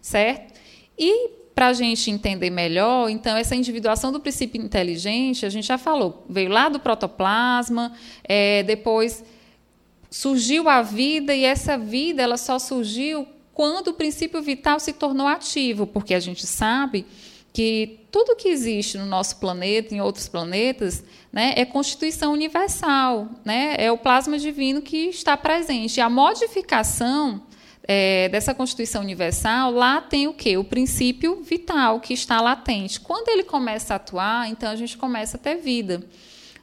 certo? 0.02 0.54
E 0.98 1.42
para 1.54 1.68
a 1.68 1.74
gente 1.74 2.10
entender 2.10 2.50
melhor, 2.50 3.10
então, 3.10 3.38
essa 3.38 3.56
individuação 3.56 4.12
do 4.12 4.20
princípio 4.20 4.60
inteligente, 4.60 5.46
a 5.46 5.50
gente 5.50 5.68
já 5.68 5.78
falou, 5.78 6.26
veio 6.28 6.50
lá 6.50 6.70
do 6.70 6.80
protoplasma, 6.80 7.94
é, 8.24 8.64
depois 8.64 9.24
surgiu 10.10 10.68
a 10.68 10.82
vida, 10.82 11.36
e 11.36 11.46
essa 11.46 11.78
vida 11.78 12.24
ela 12.24 12.38
só 12.38 12.58
surgiu 12.58 13.28
quando 13.54 13.90
o 13.90 13.94
princípio 13.94 14.42
vital 14.42 14.80
se 14.80 14.94
tornou 14.94 15.28
ativo, 15.28 15.86
porque 15.86 16.16
a 16.16 16.20
gente 16.20 16.48
sabe 16.48 17.06
que 17.54 18.00
tudo 18.12 18.36
que 18.36 18.48
existe 18.48 18.98
no 18.98 19.06
nosso 19.06 19.38
planeta, 19.38 19.94
em 19.94 20.02
outros 20.02 20.28
planetas, 20.28 21.04
né, 21.32 21.54
é 21.56 21.66
constituição 21.66 22.32
universal, 22.34 23.28
né, 23.44 23.76
é 23.78 23.92
o 23.92 23.98
plasma 23.98 24.38
divino 24.38 24.82
que 24.82 25.10
está 25.10 25.36
presente. 25.36 25.98
E 25.98 26.02
a 26.02 26.10
modificação 26.10 27.42
é, 27.84 28.30
dessa 28.30 28.54
constituição 28.54 29.02
universal, 29.02 29.72
lá 29.72 30.00
tem 30.02 30.28
o 30.28 30.34
quê? 30.34 30.58
O 30.58 30.64
princípio 30.64 31.42
vital 31.44 32.00
que 32.00 32.14
está 32.14 32.40
latente. 32.40 33.00
Quando 33.00 33.30
ele 33.30 33.44
começa 33.44 33.94
a 33.94 33.98
atuar, 33.98 34.50
então 34.50 34.70
a 34.70 34.76
gente 34.76 34.98
começa 34.98 35.38
a 35.38 35.40
ter 35.40 35.56
vida 35.56 36.04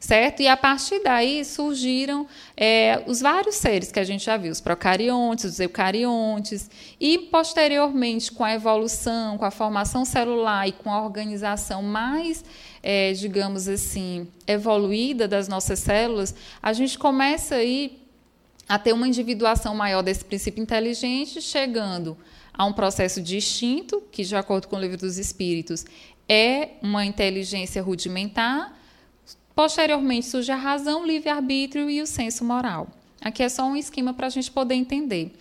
certo? 0.00 0.40
E 0.40 0.48
a 0.48 0.56
partir 0.56 1.02
daí 1.02 1.44
surgiram 1.44 2.26
é, 2.56 3.02
os 3.06 3.20
vários 3.20 3.56
seres 3.56 3.90
que 3.90 3.98
a 3.98 4.04
gente 4.04 4.24
já 4.24 4.36
viu, 4.36 4.52
os 4.52 4.60
procariontes, 4.60 5.44
os 5.44 5.60
eucariontes, 5.60 6.70
e 7.00 7.18
posteriormente, 7.18 8.30
com 8.30 8.44
a 8.44 8.54
evolução, 8.54 9.36
com 9.36 9.44
a 9.44 9.50
formação 9.50 10.04
celular 10.04 10.68
e 10.68 10.72
com 10.72 10.92
a 10.92 11.02
organização 11.02 11.82
mais, 11.82 12.44
é, 12.82 13.12
digamos 13.12 13.68
assim, 13.68 14.28
evoluída 14.46 15.26
das 15.26 15.48
nossas 15.48 15.78
células, 15.80 16.34
a 16.62 16.72
gente 16.72 16.98
começa 16.98 17.56
aí 17.56 17.98
a 18.68 18.78
ter 18.78 18.92
uma 18.92 19.08
individuação 19.08 19.74
maior 19.74 20.02
desse 20.02 20.24
princípio 20.24 20.62
inteligente, 20.62 21.40
chegando 21.40 22.16
a 22.52 22.64
um 22.66 22.72
processo 22.72 23.22
distinto, 23.22 24.02
que, 24.12 24.22
de 24.22 24.36
acordo 24.36 24.68
com 24.68 24.76
o 24.76 24.80
livro 24.80 24.96
dos 24.96 25.16
Espíritos, 25.16 25.86
é 26.28 26.70
uma 26.82 27.06
inteligência 27.06 27.82
rudimentar, 27.82 28.77
Posteriormente 29.58 30.24
surge 30.24 30.52
a 30.52 30.56
razão, 30.56 31.04
livre-arbítrio 31.04 31.90
e 31.90 32.00
o 32.00 32.06
senso 32.06 32.44
moral. 32.44 32.86
Aqui 33.20 33.42
é 33.42 33.48
só 33.48 33.64
um 33.64 33.74
esquema 33.74 34.14
para 34.14 34.28
a 34.28 34.30
gente 34.30 34.52
poder 34.52 34.76
entender. 34.76 35.32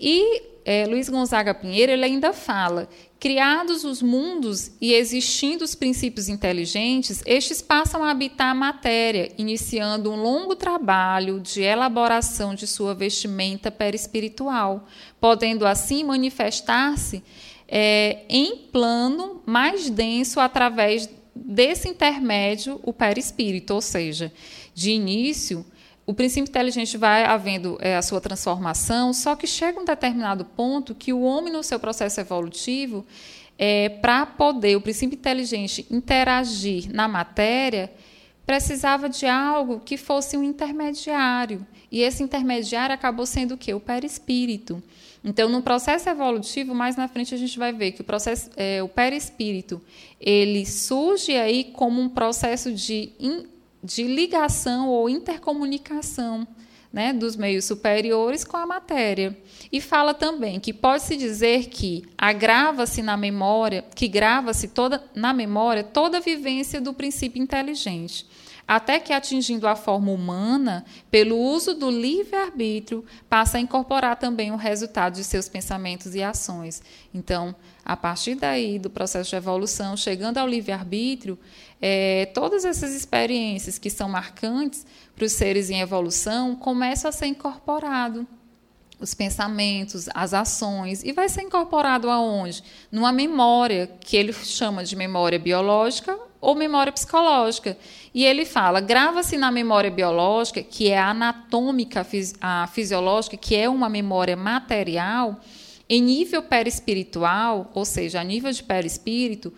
E 0.00 0.42
é, 0.64 0.86
Luiz 0.86 1.10
Gonzaga 1.10 1.52
Pinheiro 1.52 1.92
ele 1.92 2.06
ainda 2.06 2.32
fala: 2.32 2.88
criados 3.20 3.84
os 3.84 4.00
mundos 4.00 4.70
e 4.80 4.94
existindo 4.94 5.62
os 5.62 5.74
princípios 5.74 6.30
inteligentes, 6.30 7.22
estes 7.26 7.60
passam 7.60 8.02
a 8.02 8.10
habitar 8.10 8.52
a 8.52 8.54
matéria, 8.54 9.30
iniciando 9.36 10.10
um 10.10 10.16
longo 10.16 10.56
trabalho 10.56 11.38
de 11.38 11.60
elaboração 11.60 12.54
de 12.54 12.66
sua 12.66 12.94
vestimenta 12.94 13.70
perispiritual, 13.70 14.86
podendo 15.20 15.66
assim 15.66 16.02
manifestar-se 16.02 17.22
é, 17.68 18.20
em 18.26 18.56
plano 18.72 19.42
mais 19.44 19.90
denso 19.90 20.40
através 20.40 21.06
desse 21.44 21.88
intermédio 21.88 22.80
o 22.82 22.92
perispírito, 22.92 23.74
ou 23.74 23.80
seja, 23.80 24.32
de 24.74 24.90
início, 24.90 25.64
o 26.06 26.14
princípio 26.14 26.48
inteligente 26.48 26.96
vai 26.96 27.24
havendo 27.24 27.76
é, 27.80 27.96
a 27.96 28.02
sua 28.02 28.20
transformação, 28.20 29.12
só 29.12 29.34
que 29.34 29.46
chega 29.46 29.80
um 29.80 29.84
determinado 29.84 30.44
ponto 30.44 30.94
que 30.94 31.12
o 31.12 31.22
homem, 31.22 31.52
no 31.52 31.62
seu 31.62 31.80
processo 31.80 32.20
evolutivo, 32.20 33.04
é, 33.58 33.88
para 33.88 34.24
poder 34.24 34.76
o 34.76 34.80
princípio 34.80 35.16
inteligente 35.16 35.84
interagir 35.90 36.88
na 36.92 37.08
matéria, 37.08 37.92
precisava 38.46 39.08
de 39.08 39.26
algo 39.26 39.80
que 39.80 39.96
fosse 39.96 40.36
um 40.36 40.44
intermediário. 40.44 41.66
E 41.90 42.02
esse 42.02 42.22
intermediário 42.22 42.94
acabou 42.94 43.26
sendo 43.26 43.54
o 43.54 43.58
quê? 43.58 43.74
O 43.74 43.80
perispírito. 43.80 44.80
Então, 45.28 45.48
no 45.48 45.60
processo 45.60 46.08
evolutivo, 46.08 46.72
mais 46.72 46.94
na 46.94 47.08
frente 47.08 47.34
a 47.34 47.36
gente 47.36 47.58
vai 47.58 47.72
ver 47.72 47.90
que 47.90 48.00
o 48.00 48.04
processo, 48.04 48.48
é, 48.56 48.80
o 48.80 48.88
perispírito, 48.88 49.82
ele 50.20 50.64
surge 50.64 51.32
aí 51.36 51.64
como 51.64 52.00
um 52.00 52.08
processo 52.08 52.72
de, 52.72 53.10
in, 53.18 53.44
de 53.82 54.04
ligação 54.04 54.88
ou 54.88 55.10
intercomunicação 55.10 56.46
né, 56.92 57.12
dos 57.12 57.34
meios 57.34 57.64
superiores 57.64 58.44
com 58.44 58.56
a 58.56 58.64
matéria. 58.64 59.36
E 59.72 59.80
fala 59.80 60.14
também 60.14 60.60
que 60.60 60.72
pode-se 60.72 61.16
dizer 61.16 61.66
que 61.66 62.04
agrava-se 62.16 63.02
na 63.02 63.16
memória, 63.16 63.84
que 63.96 64.06
grava-se 64.06 64.68
toda 64.68 65.02
na 65.12 65.32
memória 65.32 65.82
toda 65.82 66.18
a 66.18 66.20
vivência 66.20 66.80
do 66.80 66.94
princípio 66.94 67.42
inteligente. 67.42 68.24
Até 68.66 68.98
que, 68.98 69.12
atingindo 69.12 69.68
a 69.68 69.76
forma 69.76 70.10
humana, 70.10 70.84
pelo 71.10 71.38
uso 71.38 71.74
do 71.74 71.88
livre-arbítrio, 71.88 73.04
passa 73.28 73.58
a 73.58 73.60
incorporar 73.60 74.16
também 74.16 74.50
o 74.50 74.56
resultado 74.56 75.14
de 75.14 75.24
seus 75.24 75.48
pensamentos 75.48 76.14
e 76.14 76.22
ações. 76.22 76.82
Então, 77.14 77.54
a 77.84 77.96
partir 77.96 78.34
daí, 78.34 78.78
do 78.78 78.90
processo 78.90 79.30
de 79.30 79.36
evolução, 79.36 79.96
chegando 79.96 80.38
ao 80.38 80.48
livre-arbítrio, 80.48 81.38
é, 81.80 82.26
todas 82.34 82.64
essas 82.64 82.92
experiências 82.92 83.78
que 83.78 83.88
são 83.88 84.08
marcantes 84.08 84.84
para 85.14 85.24
os 85.24 85.32
seres 85.32 85.70
em 85.70 85.80
evolução 85.80 86.56
começam 86.56 87.08
a 87.08 87.12
ser 87.12 87.26
incorporado 87.26 88.26
os 88.98 89.14
pensamentos, 89.14 90.08
as 90.14 90.32
ações, 90.32 91.04
e 91.04 91.12
vai 91.12 91.28
ser 91.28 91.42
incorporado 91.42 92.08
aonde? 92.08 92.64
Numa 92.90 93.12
memória, 93.12 93.90
que 94.00 94.16
ele 94.16 94.32
chama 94.32 94.82
de 94.82 94.96
memória 94.96 95.38
biológica 95.38 96.18
ou 96.46 96.54
memória 96.54 96.92
psicológica. 96.92 97.76
E 98.14 98.24
ele 98.24 98.44
fala, 98.44 98.80
grava-se 98.80 99.36
na 99.36 99.50
memória 99.50 99.90
biológica, 99.90 100.62
que 100.62 100.88
é 100.88 100.96
anatômica, 100.96 102.06
a 102.40 102.68
fisiológica, 102.68 103.36
que 103.36 103.56
é 103.56 103.68
uma 103.68 103.88
memória 103.88 104.36
material, 104.36 105.40
em 105.88 106.00
nível 106.00 106.44
perispiritual, 106.44 107.68
ou 107.74 107.84
seja, 107.84 108.20
a 108.20 108.24
nível 108.24 108.52
de 108.52 108.62
perispírito, 108.62 109.52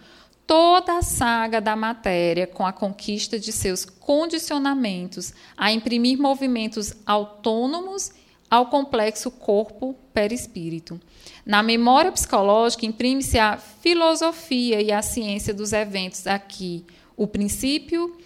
toda 0.46 0.96
a 0.96 1.02
saga 1.02 1.60
da 1.60 1.76
matéria 1.76 2.46
com 2.46 2.64
a 2.64 2.72
conquista 2.72 3.38
de 3.38 3.52
seus 3.52 3.84
condicionamentos 3.84 5.34
a 5.58 5.70
imprimir 5.70 6.18
movimentos 6.18 6.94
autônomos 7.04 8.12
ao 8.50 8.66
complexo 8.66 9.30
corpo 9.30 9.94
perispírito. 10.12 11.00
Na 11.44 11.62
memória 11.62 12.12
psicológica 12.12 12.86
imprime-se 12.86 13.38
a 13.38 13.56
filosofia 13.56 14.80
e 14.80 14.92
a 14.92 15.02
ciência 15.02 15.54
dos 15.54 15.72
eventos 15.72 16.26
aqui, 16.26 16.84
o 17.16 17.26
princípio 17.26 18.16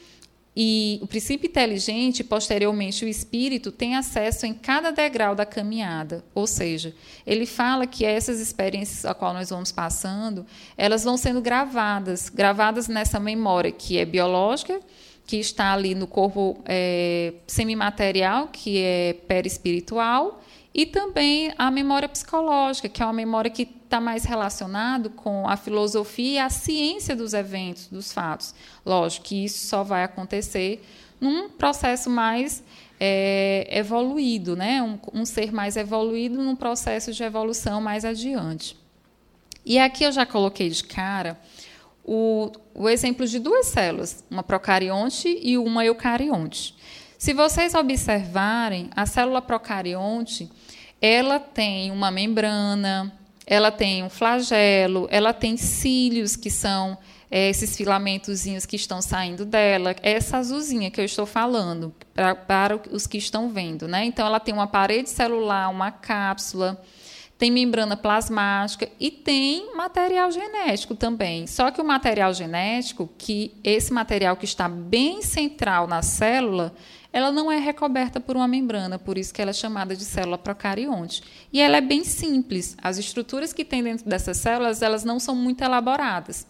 e 0.54 0.98
o 1.00 1.06
princípio 1.06 1.48
inteligente 1.48 2.22
posteriormente 2.22 3.06
o 3.06 3.08
espírito 3.08 3.72
tem 3.72 3.96
acesso 3.96 4.44
em 4.44 4.52
cada 4.52 4.90
degrau 4.90 5.34
da 5.34 5.46
caminhada. 5.46 6.22
Ou 6.34 6.46
seja, 6.46 6.94
ele 7.26 7.46
fala 7.46 7.86
que 7.86 8.04
essas 8.04 8.38
experiências 8.38 9.06
a 9.06 9.14
qual 9.14 9.32
nós 9.32 9.48
vamos 9.48 9.72
passando, 9.72 10.44
elas 10.76 11.04
vão 11.04 11.16
sendo 11.16 11.40
gravadas, 11.40 12.28
gravadas 12.28 12.86
nessa 12.86 13.18
memória 13.18 13.72
que 13.72 13.96
é 13.96 14.04
biológica, 14.04 14.78
que 15.26 15.36
está 15.36 15.72
ali 15.72 15.94
no 15.94 16.06
corpo 16.06 16.60
é, 16.64 17.34
semimaterial, 17.46 18.48
que 18.48 18.78
é 18.78 19.14
perispiritual, 19.26 20.42
e 20.74 20.86
também 20.86 21.52
a 21.58 21.70
memória 21.70 22.08
psicológica, 22.08 22.88
que 22.88 23.02
é 23.02 23.06
uma 23.06 23.12
memória 23.12 23.50
que 23.50 23.62
está 23.62 24.00
mais 24.00 24.24
relacionado 24.24 25.10
com 25.10 25.46
a 25.46 25.56
filosofia 25.56 26.32
e 26.32 26.38
a 26.38 26.48
ciência 26.48 27.14
dos 27.14 27.34
eventos, 27.34 27.88
dos 27.88 28.10
fatos. 28.10 28.54
Lógico 28.84 29.26
que 29.26 29.44
isso 29.44 29.66
só 29.66 29.82
vai 29.82 30.02
acontecer 30.02 30.82
num 31.20 31.50
processo 31.50 32.08
mais 32.08 32.64
é, 32.98 33.68
evoluído, 33.70 34.56
né? 34.56 34.82
Um, 34.82 34.98
um, 35.12 35.24
ser 35.24 35.52
mais 35.52 35.76
evoluído 35.76 36.42
num 36.42 36.56
processo 36.56 37.12
de 37.12 37.22
evolução 37.22 37.80
mais 37.80 38.04
adiante. 38.04 38.76
E 39.64 39.78
aqui 39.78 40.04
eu 40.04 40.12
já 40.12 40.24
coloquei 40.24 40.70
de 40.70 40.82
cara 40.82 41.38
o, 42.04 42.50
o 42.74 42.88
exemplo 42.88 43.26
de 43.26 43.38
duas 43.38 43.66
células, 43.66 44.24
uma 44.30 44.42
procarionte 44.42 45.38
e 45.42 45.56
uma 45.56 45.84
eucarionte. 45.84 46.74
Se 47.18 47.32
vocês 47.32 47.74
observarem, 47.74 48.90
a 48.96 49.06
célula 49.06 49.40
procarionte, 49.40 50.50
ela 51.00 51.38
tem 51.38 51.90
uma 51.90 52.10
membrana, 52.10 53.12
ela 53.46 53.70
tem 53.70 54.02
um 54.02 54.08
flagelo, 54.08 55.06
ela 55.10 55.32
tem 55.32 55.56
cílios, 55.56 56.36
que 56.36 56.50
são 56.50 56.98
é, 57.30 57.48
esses 57.48 57.76
filamentozinhos 57.76 58.66
que 58.66 58.76
estão 58.76 59.00
saindo 59.00 59.44
dela, 59.44 59.94
essa 60.02 60.38
azulzinha 60.38 60.90
que 60.90 61.00
eu 61.00 61.04
estou 61.04 61.24
falando, 61.24 61.94
pra, 62.12 62.34
para 62.34 62.80
os 62.90 63.06
que 63.06 63.18
estão 63.18 63.48
vendo. 63.48 63.88
Né? 63.88 64.04
Então, 64.04 64.26
ela 64.26 64.38
tem 64.38 64.52
uma 64.52 64.66
parede 64.66 65.08
celular, 65.08 65.68
uma 65.70 65.90
cápsula, 65.90 66.80
tem 67.42 67.50
membrana 67.50 67.96
plasmática 67.96 68.88
e 69.00 69.10
tem 69.10 69.74
material 69.74 70.30
genético 70.30 70.94
também. 70.94 71.44
Só 71.48 71.72
que 71.72 71.80
o 71.80 71.84
material 71.84 72.32
genético, 72.32 73.10
que 73.18 73.52
esse 73.64 73.92
material 73.92 74.36
que 74.36 74.44
está 74.44 74.68
bem 74.68 75.22
central 75.22 75.88
na 75.88 76.02
célula, 76.02 76.72
ela 77.12 77.32
não 77.32 77.50
é 77.50 77.58
recoberta 77.58 78.20
por 78.20 78.36
uma 78.36 78.46
membrana, 78.46 78.96
por 78.96 79.18
isso 79.18 79.34
que 79.34 79.42
ela 79.42 79.50
é 79.50 79.54
chamada 79.54 79.96
de 79.96 80.04
célula 80.04 80.38
procarionte. 80.38 81.20
E 81.52 81.60
ela 81.60 81.78
é 81.78 81.80
bem 81.80 82.04
simples. 82.04 82.76
As 82.80 82.96
estruturas 82.96 83.52
que 83.52 83.64
tem 83.64 83.82
dentro 83.82 84.08
dessas 84.08 84.36
células, 84.36 84.80
elas 84.80 85.02
não 85.02 85.18
são 85.18 85.34
muito 85.34 85.64
elaboradas. 85.64 86.46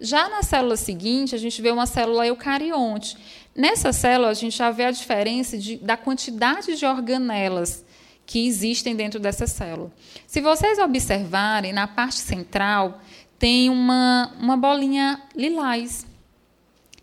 Já 0.00 0.28
na 0.28 0.42
célula 0.42 0.76
seguinte, 0.76 1.36
a 1.36 1.38
gente 1.38 1.62
vê 1.62 1.70
uma 1.70 1.86
célula 1.86 2.26
eucarionte. 2.26 3.16
Nessa 3.54 3.92
célula, 3.92 4.30
a 4.30 4.34
gente 4.34 4.58
já 4.58 4.72
vê 4.72 4.86
a 4.86 4.90
diferença 4.90 5.56
de, 5.56 5.76
da 5.76 5.96
quantidade 5.96 6.76
de 6.76 6.84
organelas 6.84 7.84
que 8.26 8.46
existem 8.46 8.94
dentro 8.94 9.20
dessa 9.20 9.46
célula. 9.46 9.90
Se 10.26 10.40
vocês 10.40 10.78
observarem, 10.78 11.72
na 11.72 11.86
parte 11.86 12.18
central 12.18 13.00
tem 13.38 13.68
uma, 13.68 14.32
uma 14.38 14.56
bolinha 14.56 15.20
lilás, 15.34 16.06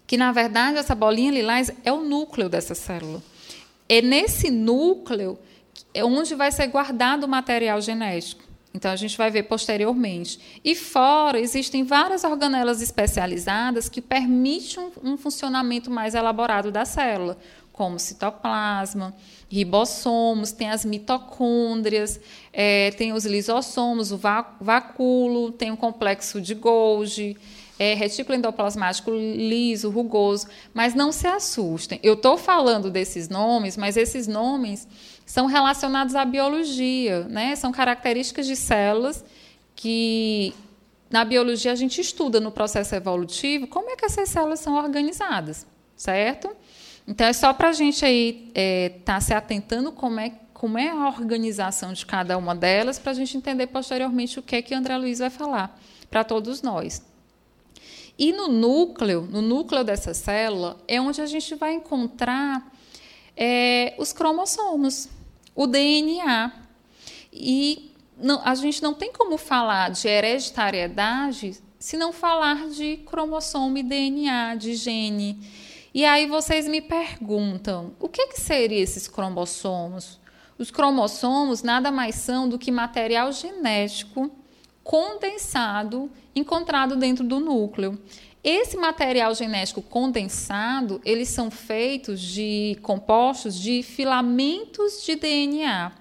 que 0.07 0.17
na 0.17 0.31
verdade 0.31 0.77
essa 0.77 0.95
bolinha 0.95 1.31
lilás 1.31 1.71
é 1.83 1.91
o 1.91 2.03
núcleo 2.03 2.49
dessa 2.49 2.73
célula. 2.73 3.21
É 3.87 4.01
nesse 4.01 4.49
núcleo 4.49 5.37
é 5.93 6.03
onde 6.03 6.35
vai 6.35 6.51
ser 6.51 6.67
guardado 6.67 7.25
o 7.25 7.27
material 7.27 7.81
genético. 7.81 8.43
Então 8.73 8.91
a 8.91 8.95
gente 8.95 9.17
vai 9.17 9.31
ver 9.31 9.43
posteriormente. 9.43 10.59
E 10.63 10.75
fora 10.75 11.39
existem 11.39 11.83
várias 11.83 12.23
organelas 12.23 12.81
especializadas 12.81 13.89
que 13.89 14.01
permitem 14.01 14.91
um, 15.03 15.13
um 15.13 15.17
funcionamento 15.17 15.89
mais 15.89 16.13
elaborado 16.13 16.71
da 16.71 16.85
célula, 16.85 17.37
como 17.79 17.97
citoplasma, 17.97 19.15
ribossomos, 19.49 20.51
tem 20.51 20.69
as 20.69 20.83
mitocôndrias, 20.83 22.19
é, 22.51 22.91
tem 22.91 23.13
os 23.13 23.23
lisossomos, 23.23 24.11
o 24.11 24.19
vacúolo, 24.59 25.53
tem 25.53 25.71
o 25.71 25.77
complexo 25.77 26.41
de 26.41 26.53
Golgi, 26.55 27.37
é, 27.79 27.93
retículo 27.93 28.37
endoplasmático 28.37 29.09
liso, 29.11 29.89
rugoso. 29.89 30.47
Mas 30.73 30.93
não 30.93 31.13
se 31.13 31.25
assustem. 31.25 32.01
Eu 32.03 32.15
estou 32.15 32.37
falando 32.37 32.91
desses 32.91 33.29
nomes, 33.29 33.77
mas 33.77 33.95
esses 33.95 34.27
nomes 34.27 34.85
são 35.25 35.45
relacionados 35.45 36.15
à 36.15 36.25
biologia, 36.25 37.23
né? 37.29 37.55
São 37.55 37.71
características 37.71 38.45
de 38.45 38.57
células 38.57 39.23
que 39.73 40.53
na 41.09 41.23
biologia 41.23 41.71
a 41.71 41.75
gente 41.75 42.01
estuda 42.01 42.41
no 42.41 42.51
processo 42.51 42.93
evolutivo 42.93 43.67
como 43.67 43.89
é 43.89 43.95
que 43.95 44.03
essas 44.03 44.27
células 44.27 44.59
são 44.59 44.75
organizadas, 44.75 45.65
certo? 45.95 46.53
Então, 47.09 47.25
é 47.25 47.33
só 47.33 47.51
para 47.51 47.69
a 47.69 47.73
gente 47.73 48.05
aí 48.05 48.49
estar 48.49 48.61
é, 48.61 48.89
tá 49.03 49.19
se 49.19 49.33
atentando 49.33 49.91
como 49.91 50.19
é, 50.19 50.31
como 50.53 50.77
é 50.77 50.89
a 50.89 51.07
organização 51.07 51.91
de 51.91 52.05
cada 52.05 52.37
uma 52.37 52.55
delas, 52.55 52.99
para 52.99 53.11
a 53.11 53.15
gente 53.15 53.35
entender 53.35 53.65
posteriormente 53.65 54.37
o 54.37 54.43
que 54.43 54.57
é 54.57 54.61
que 54.61 54.75
André 54.75 54.95
Luiz 54.95 55.17
vai 55.17 55.31
falar 55.31 55.75
para 56.07 56.23
todos 56.23 56.61
nós. 56.61 57.03
E 58.15 58.31
no 58.31 58.47
núcleo, 58.47 59.27
no 59.31 59.41
núcleo 59.41 59.83
dessa 59.83 60.13
célula, 60.13 60.77
é 60.87 61.01
onde 61.01 61.19
a 61.19 61.25
gente 61.25 61.55
vai 61.55 61.73
encontrar 61.73 62.71
é, 63.35 63.95
os 63.97 64.13
cromossomos, 64.13 65.09
o 65.55 65.65
DNA. 65.65 66.51
E 67.33 67.91
não, 68.15 68.39
a 68.45 68.53
gente 68.53 68.83
não 68.83 68.93
tem 68.93 69.11
como 69.11 69.35
falar 69.35 69.89
de 69.89 70.07
hereditariedade 70.07 71.57
se 71.79 71.97
não 71.97 72.13
falar 72.13 72.69
de 72.69 72.97
cromossomo 72.97 73.79
e 73.79 73.83
DNA, 73.83 74.53
de 74.55 74.75
gene. 74.75 75.39
E 75.99 76.05
aí 76.05 76.27
vocês 76.27 76.65
me 76.65 76.79
perguntam, 76.79 77.91
o 77.99 78.07
que, 78.07 78.27
que 78.27 78.39
seriam 78.39 78.81
esses 78.81 79.05
cromossomos? 79.05 80.17
Os 80.57 80.71
cromossomos 80.71 81.61
nada 81.61 81.91
mais 81.91 82.15
são 82.15 82.47
do 82.47 82.57
que 82.57 82.71
material 82.71 83.33
genético 83.33 84.31
condensado 84.81 86.09
encontrado 86.33 86.95
dentro 86.95 87.25
do 87.25 87.41
núcleo. 87.41 88.01
Esse 88.41 88.77
material 88.77 89.35
genético 89.35 89.81
condensado, 89.81 91.01
eles 91.03 91.27
são 91.27 91.51
feitos 91.51 92.21
de 92.21 92.79
compostos 92.81 93.59
de 93.59 93.83
filamentos 93.83 95.03
de 95.05 95.17
DNA. 95.17 95.91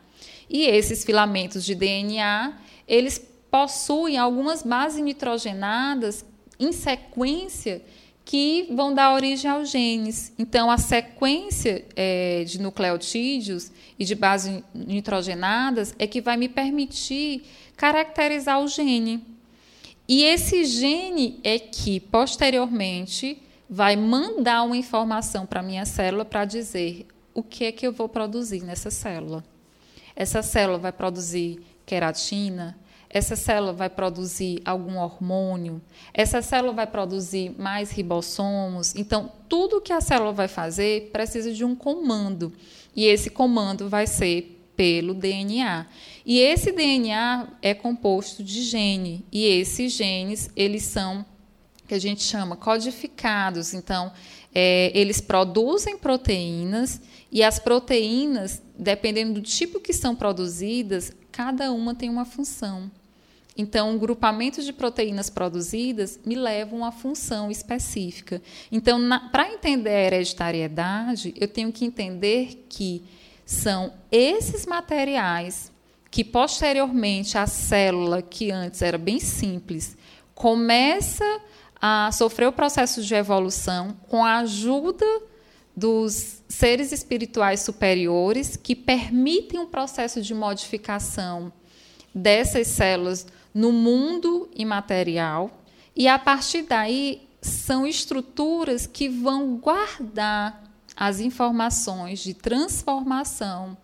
E 0.48 0.64
esses 0.66 1.04
filamentos 1.04 1.64
de 1.64 1.74
DNA, 1.74 2.56
eles 2.86 3.18
possuem 3.50 4.16
algumas 4.16 4.62
bases 4.62 5.02
nitrogenadas 5.02 6.24
em 6.56 6.70
sequência 6.70 7.82
que 8.28 8.68
vão 8.74 8.92
dar 8.92 9.14
origem 9.14 9.50
aos 9.50 9.70
genes. 9.70 10.34
Então, 10.38 10.70
a 10.70 10.76
sequência 10.76 11.86
é, 11.96 12.44
de 12.44 12.60
nucleotídeos 12.60 13.72
e 13.98 14.04
de 14.04 14.14
bases 14.14 14.62
nitrogenadas 14.74 15.94
é 15.98 16.06
que 16.06 16.20
vai 16.20 16.36
me 16.36 16.46
permitir 16.46 17.44
caracterizar 17.74 18.60
o 18.62 18.68
gene. 18.68 19.24
E 20.06 20.24
esse 20.24 20.66
gene 20.66 21.40
é 21.42 21.58
que, 21.58 22.00
posteriormente, 22.00 23.40
vai 23.68 23.96
mandar 23.96 24.62
uma 24.62 24.76
informação 24.76 25.46
para 25.46 25.60
a 25.60 25.62
minha 25.62 25.86
célula 25.86 26.22
para 26.22 26.44
dizer 26.44 27.06
o 27.32 27.42
que 27.42 27.64
é 27.64 27.72
que 27.72 27.86
eu 27.86 27.94
vou 27.94 28.10
produzir 28.10 28.62
nessa 28.62 28.90
célula. 28.90 29.42
Essa 30.14 30.42
célula 30.42 30.76
vai 30.76 30.92
produzir 30.92 31.62
queratina, 31.86 32.78
essa 33.10 33.34
célula 33.36 33.72
vai 33.72 33.88
produzir 33.88 34.60
algum 34.64 34.98
hormônio, 34.98 35.80
essa 36.12 36.42
célula 36.42 36.72
vai 36.72 36.86
produzir 36.86 37.54
mais 37.58 37.90
ribossomos. 37.90 38.94
Então, 38.94 39.32
tudo 39.48 39.80
que 39.80 39.92
a 39.92 40.00
célula 40.00 40.32
vai 40.32 40.48
fazer 40.48 41.10
precisa 41.10 41.52
de 41.52 41.64
um 41.64 41.74
comando. 41.74 42.52
E 42.94 43.06
esse 43.06 43.30
comando 43.30 43.88
vai 43.88 44.06
ser 44.06 44.56
pelo 44.76 45.14
DNA. 45.14 45.86
E 46.24 46.38
esse 46.38 46.70
DNA 46.70 47.48
é 47.62 47.72
composto 47.72 48.44
de 48.44 48.62
gene. 48.62 49.24
E 49.32 49.46
esses 49.46 49.92
genes, 49.92 50.50
eles 50.54 50.82
são 50.82 51.24
que 51.86 51.94
a 51.94 51.98
gente 51.98 52.22
chama 52.22 52.54
codificados. 52.54 53.72
Então, 53.72 54.12
é, 54.54 54.92
eles 54.94 55.20
produzem 55.20 55.96
proteínas 55.96 57.00
e 57.32 57.42
as 57.42 57.58
proteínas, 57.58 58.62
dependendo 58.78 59.34
do 59.34 59.42
tipo 59.42 59.80
que 59.80 59.92
são 59.92 60.14
produzidas, 60.14 61.12
cada 61.32 61.72
uma 61.72 61.94
tem 61.94 62.10
uma 62.10 62.24
função. 62.24 62.90
Então, 63.58 63.90
um 63.90 63.98
grupamento 63.98 64.62
de 64.62 64.72
proteínas 64.72 65.28
produzidas 65.28 66.20
me 66.24 66.36
leva 66.36 66.86
a 66.86 66.92
função 66.92 67.50
específica. 67.50 68.40
Então, 68.70 69.00
para 69.32 69.52
entender 69.52 69.90
a 69.90 70.04
hereditariedade, 70.04 71.34
eu 71.36 71.48
tenho 71.48 71.72
que 71.72 71.84
entender 71.84 72.66
que 72.68 73.02
são 73.44 73.92
esses 74.12 74.64
materiais 74.64 75.72
que, 76.08 76.22
posteriormente, 76.22 77.36
a 77.36 77.48
célula, 77.48 78.22
que 78.22 78.52
antes 78.52 78.80
era 78.80 78.96
bem 78.96 79.18
simples, 79.18 79.96
começa 80.36 81.24
a 81.80 82.10
sofrer 82.12 82.46
o 82.46 82.52
processo 82.52 83.02
de 83.02 83.14
evolução 83.14 83.96
com 84.08 84.24
a 84.24 84.38
ajuda 84.38 85.04
dos 85.76 86.42
seres 86.48 86.92
espirituais 86.92 87.60
superiores 87.60 88.56
que 88.56 88.76
permitem 88.76 89.58
um 89.58 89.66
processo 89.66 90.22
de 90.22 90.34
modificação 90.34 91.52
dessas 92.14 92.66
células 92.68 93.26
no 93.52 93.72
mundo 93.72 94.48
imaterial 94.54 95.50
e 95.96 96.06
a 96.06 96.18
partir 96.18 96.62
daí 96.62 97.28
são 97.40 97.86
estruturas 97.86 98.86
que 98.86 99.08
vão 99.08 99.56
guardar 99.56 100.62
as 100.96 101.20
informações 101.20 102.20
de 102.20 102.34
transformação 102.34 103.76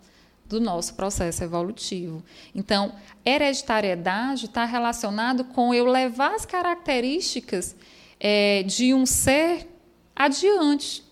do 0.47 0.61
nosso 0.61 0.95
processo 0.95 1.43
evolutivo. 1.43 2.23
Então, 2.55 2.95
hereditariedade 3.25 4.47
está 4.47 4.65
relacionado 4.65 5.45
com 5.45 5.73
eu 5.73 5.87
levar 5.87 6.35
as 6.35 6.45
características 6.45 7.75
é, 8.21 8.63
de 8.65 8.93
um 8.93 9.07
ser 9.07 9.69
adiante. 10.15 11.03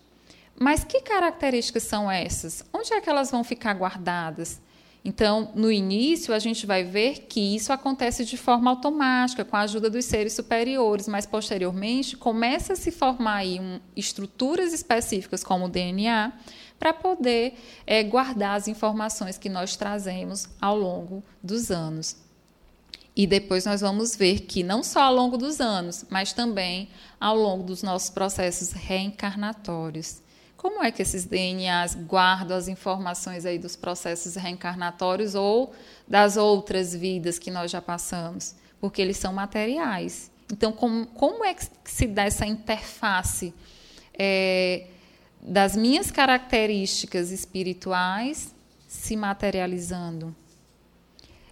Mas 0.59 0.85
que 0.85 1.01
características 1.01 1.83
são 1.85 2.11
essas? 2.11 2.65
Onde 2.73 2.93
é 2.93 3.01
que 3.01 3.09
elas 3.09 3.31
vão 3.31 3.43
ficar 3.43 3.75
guardadas? 3.75 4.61
Então, 5.05 5.51
no 5.55 5.71
início, 5.71 6.33
a 6.33 6.38
gente 6.38 6.65
vai 6.65 6.85
ver 6.85 7.27
que 7.29 7.57
isso 7.57 7.73
acontece 7.73 8.25
de 8.25 8.37
forma 8.37 8.71
automática, 8.71 9.45
com 9.45 9.57
a 9.57 9.61
ajuda 9.61 9.91
dos 9.91 10.05
seres 10.05 10.33
superiores, 10.33 11.09
mas 11.09 11.27
posteriormente 11.27 12.17
começa 12.17 12.75
a 12.75 12.77
se 12.77 12.93
formar 12.93 13.38
aí 13.38 13.59
um, 13.59 13.81
estruturas 13.97 14.73
específicas, 14.73 15.43
como 15.43 15.65
o 15.65 15.69
DNA, 15.69 16.33
para 16.79 16.93
poder 16.93 17.55
é, 17.85 18.03
guardar 18.05 18.57
as 18.57 18.69
informações 18.69 19.37
que 19.37 19.49
nós 19.49 19.75
trazemos 19.75 20.49
ao 20.61 20.79
longo 20.79 21.23
dos 21.43 21.73
anos. 21.73 22.17
E 23.15 23.27
depois 23.27 23.67
nós 23.67 23.81
vamos 23.81 24.17
ver 24.17 24.41
que 24.41 24.62
não 24.62 24.85
só 24.85 25.03
ao 25.03 25.15
longo 25.15 25.37
dos 25.37 25.61
anos, 25.61 26.05
mas 26.09 26.33
também 26.33 26.88
ao 27.21 27.37
longo 27.37 27.65
dos 27.65 27.83
nossos 27.83 28.09
processos 28.09 28.71
reencarnatórios. 28.71 30.23
Como 30.62 30.81
é 30.81 30.92
que 30.92 31.03
esses 31.03 31.25
DNAs 31.25 31.96
guardam 31.96 32.57
as 32.57 32.68
informações 32.68 33.44
aí 33.44 33.59
dos 33.59 33.75
processos 33.75 34.37
reencarnatórios 34.37 35.35
ou 35.35 35.75
das 36.07 36.37
outras 36.37 36.94
vidas 36.94 37.37
que 37.37 37.51
nós 37.51 37.68
já 37.68 37.83
passamos? 37.83 38.55
Porque 38.81 39.03
eles 39.03 39.16
são 39.16 39.33
materiais. 39.33 40.31
Então, 40.53 40.70
como, 40.70 41.05
como 41.07 41.44
é 41.44 41.53
que 41.53 41.66
se 41.83 42.07
dá 42.07 42.22
essa 42.22 42.46
interface 42.46 43.53
é, 44.16 44.87
das 45.42 45.75
minhas 45.75 46.12
características 46.12 47.33
espirituais 47.33 48.55
se 48.87 49.16
materializando, 49.16 50.33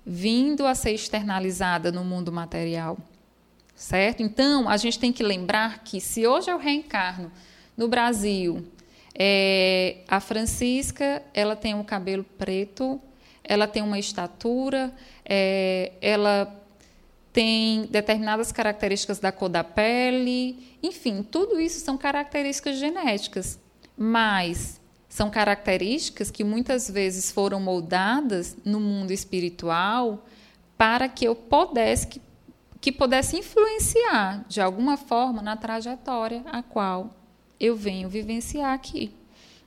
vindo 0.07 0.65
a 0.65 0.75
ser 0.77 0.93
externalizada 0.93 1.91
no 1.91 2.05
mundo 2.05 2.31
material. 2.31 2.97
Certo? 3.75 4.23
Então, 4.23 4.69
a 4.69 4.77
gente 4.77 5.01
tem 5.01 5.13
que 5.13 5.25
lembrar 5.25 5.83
que 5.83 6.01
se 6.01 6.29
hoje 6.29 6.49
eu 6.49 6.59
reencarno 6.59 7.33
no 7.77 7.89
Brasil, 7.89 8.65
é, 9.23 9.99
a 10.09 10.19
Francisca, 10.19 11.23
ela 11.35 11.55
tem 11.55 11.75
um 11.75 11.85
cabelo 11.85 12.25
preto, 12.25 12.99
ela 13.45 13.67
tem 13.67 13.83
uma 13.83 13.99
estatura, 13.99 14.91
é, 15.27 15.93
ela 16.01 16.59
tem 17.31 17.83
determinadas 17.91 18.51
características 18.51 19.19
da 19.19 19.31
cor 19.31 19.51
da 19.51 19.63
pele, 19.63 20.79
enfim, 20.83 21.23
tudo 21.23 21.61
isso 21.61 21.85
são 21.85 21.99
características 21.99 22.79
genéticas. 22.79 23.61
Mas 23.95 24.81
são 25.07 25.29
características 25.29 26.31
que 26.31 26.43
muitas 26.43 26.91
vezes 26.91 27.31
foram 27.31 27.61
moldadas 27.61 28.57
no 28.65 28.81
mundo 28.81 29.11
espiritual 29.11 30.25
para 30.79 31.11
que 31.11 31.27
eu 31.27 31.37
pudesse 31.37 32.07
que, 32.07 32.23
que 32.81 32.91
pudesse 32.91 33.37
influenciar 33.37 34.47
de 34.49 34.63
alguma 34.63 34.97
forma 34.97 35.43
na 35.43 35.59
trajetória 35.59 36.43
a 36.51 36.63
qual 36.63 37.20
eu 37.61 37.77
venho 37.77 38.09
vivenciar 38.09 38.73
aqui. 38.73 39.13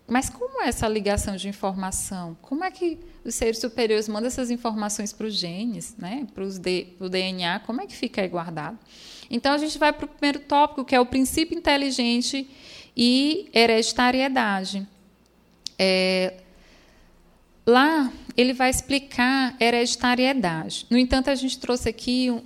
Mas 0.08 0.30
como 0.30 0.62
é 0.62 0.68
essa 0.68 0.88
ligação 0.88 1.36
de 1.36 1.48
informação? 1.48 2.36
Como 2.42 2.64
é 2.64 2.72
que 2.72 3.00
os 3.24 3.36
seres 3.36 3.60
superiores 3.60 4.08
mandam 4.10 4.28
essas 4.28 4.52
informações 4.52 5.14
para 5.14 5.28
os 5.28 5.34
genes, 5.34 5.96
né? 5.98 6.28
para 6.34 6.44
o 6.44 7.10
DNA? 7.10 7.60
Como 7.62 7.82
é 7.82 7.88
que 7.88 7.96
fica 7.96 8.22
aí 8.22 8.28
guardado? 8.28 8.78
Então, 9.30 9.54
a 9.54 9.58
gente 9.58 9.78
vai 9.78 9.94
para 9.94 10.06
o 10.06 10.08
primeiro 10.08 10.40
tópico, 10.40 10.84
que 10.84 10.94
é 10.94 11.00
o 11.00 11.06
princípio 11.06 11.58
inteligente 11.58 12.50
e 12.96 13.50
hereditariedade. 13.54 14.86
É, 15.80 16.34
lá 17.66 18.12
ele 18.36 18.54
vai 18.54 18.70
explicar 18.70 19.56
hereditariedade. 19.60 20.86
No 20.90 20.98
entanto, 20.98 21.30
a 21.30 21.36
gente 21.36 21.58
trouxe 21.60 21.88
aqui 21.88 22.30
um, 22.30 22.42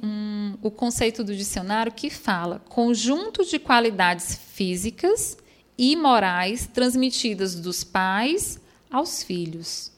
o 0.62 0.72
conceito 0.72 1.24
do 1.24 1.36
dicionário 1.36 1.92
que 1.92 2.10
fala 2.10 2.62
conjunto 2.70 3.46
de 3.46 3.60
qualidades 3.60 4.36
físicas 4.54 5.38
e 5.78 5.96
morais 5.96 6.68
transmitidas 6.74 7.56
dos 7.56 7.84
pais 7.84 8.60
aos 8.92 9.24
filhos. 9.24 9.92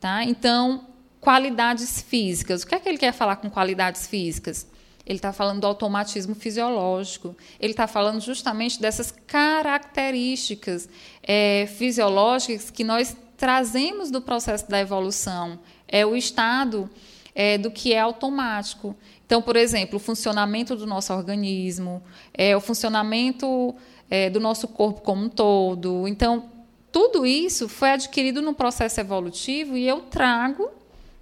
Tá? 0.00 0.24
Então, 0.24 0.86
qualidades 1.20 2.00
físicas. 2.00 2.62
O 2.62 2.66
que 2.66 2.74
é 2.74 2.80
que 2.80 2.88
ele 2.88 2.98
quer 2.98 3.12
falar 3.12 3.36
com 3.36 3.48
qualidades 3.48 4.06
físicas? 4.06 4.66
Ele 5.06 5.18
está 5.18 5.32
falando 5.32 5.60
do 5.60 5.66
automatismo 5.66 6.34
fisiológico. 6.34 7.36
Ele 7.60 7.72
está 7.72 7.86
falando 7.86 8.20
justamente 8.20 8.80
dessas 8.80 9.14
características 9.26 10.88
é, 11.22 11.68
fisiológicas 11.76 12.70
que 12.70 12.82
nós 12.82 13.16
trazemos 13.36 14.10
do 14.10 14.20
processo 14.20 14.68
da 14.68 14.80
evolução. 14.80 15.60
É 15.86 16.04
o 16.04 16.16
estado 16.16 16.90
é, 17.36 17.58
do 17.58 17.70
que 17.70 17.92
é 17.92 18.00
automático. 18.00 18.96
Então, 19.26 19.42
por 19.42 19.56
exemplo, 19.56 19.98
o 19.98 20.00
funcionamento 20.00 20.74
do 20.74 20.86
nosso 20.86 21.12
organismo, 21.12 22.02
é, 22.32 22.56
o 22.56 22.60
funcionamento 22.62 23.74
é, 24.10 24.30
do 24.30 24.40
nosso 24.40 24.66
corpo 24.66 25.02
como 25.02 25.26
um 25.26 25.28
todo. 25.28 26.08
Então, 26.08 26.48
tudo 26.90 27.26
isso 27.26 27.68
foi 27.68 27.90
adquirido 27.90 28.40
no 28.40 28.54
processo 28.54 28.98
evolutivo 28.98 29.76
e 29.76 29.86
eu 29.86 30.00
trago 30.00 30.70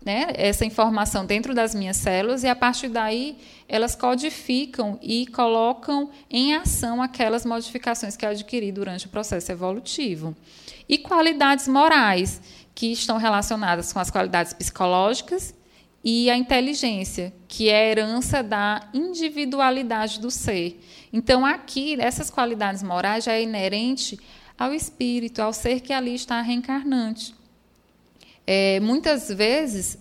né, 0.05 0.27
essa 0.35 0.65
informação 0.65 1.27
dentro 1.27 1.53
das 1.53 1.75
minhas 1.75 1.97
células 1.97 2.45
e 2.45 2.47
a 2.47 2.55
partir 2.55 2.89
daí 2.89 3.37
elas 3.69 3.97
codificam 3.97 4.99
e 5.03 5.27
colocam 5.27 6.11
em 6.31 6.55
ação 6.55 7.03
aquelas 7.03 7.45
modificações 7.45 8.17
que 8.17 8.25
eu 8.25 8.29
adquiri 8.29 8.71
durante 8.71 9.07
o 9.07 9.09
processo 9.09 9.51
evolutivo. 9.51 10.37
E 10.89 10.99
qualidades 10.99 11.67
morais, 11.67 12.41
que 12.75 12.93
estão 12.93 13.17
relacionadas 13.17 13.93
com 13.93 13.99
as 13.99 14.11
qualidades 14.11 14.53
psicológicas 14.53 15.55
e 16.05 16.29
a 16.29 16.37
inteligência, 16.37 17.33
que 17.49 17.71
é 17.71 17.77
a 17.77 17.91
herança 17.91 18.43
da 18.43 18.89
individualidade 18.93 20.21
do 20.21 20.31
ser. 20.31 20.79
Então, 21.11 21.47
aqui, 21.47 21.97
essas 21.99 22.29
qualidades 22.29 22.83
morais 22.83 23.25
já 23.25 23.33
é 23.33 23.43
inerente 23.43 24.21
ao 24.59 24.75
espírito, 24.75 25.41
ao 25.41 25.53
ser 25.53 25.81
que 25.81 25.93
ali 25.93 26.15
está 26.15 26.43
reencarnante. 26.43 27.35
É, 28.47 28.79
muitas 28.81 29.31
vezes 29.31 29.99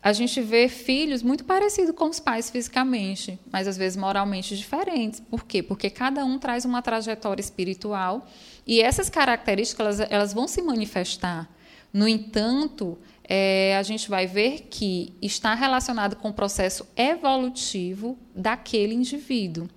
a 0.00 0.12
gente 0.12 0.40
vê 0.40 0.68
filhos 0.68 1.22
muito 1.22 1.44
parecidos 1.44 1.94
com 1.96 2.10
os 2.10 2.20
pais 2.20 2.50
fisicamente, 2.50 3.38
mas 3.50 3.66
às 3.66 3.76
vezes 3.76 3.96
moralmente 3.96 4.56
diferentes. 4.56 5.18
Por 5.18 5.44
quê? 5.44 5.62
Porque 5.62 5.90
cada 5.90 6.24
um 6.24 6.38
traz 6.38 6.64
uma 6.64 6.82
trajetória 6.82 7.40
espiritual 7.40 8.28
e 8.66 8.80
essas 8.80 9.08
características 9.08 9.98
elas, 9.98 10.12
elas 10.12 10.32
vão 10.34 10.46
se 10.46 10.62
manifestar. 10.62 11.48
No 11.92 12.06
entanto, 12.06 12.98
é, 13.26 13.76
a 13.76 13.82
gente 13.82 14.08
vai 14.08 14.26
ver 14.26 14.66
que 14.70 15.14
está 15.20 15.54
relacionado 15.54 16.16
com 16.16 16.28
o 16.28 16.34
processo 16.34 16.86
evolutivo 16.96 18.18
daquele 18.34 18.94
indivíduo. 18.94 19.68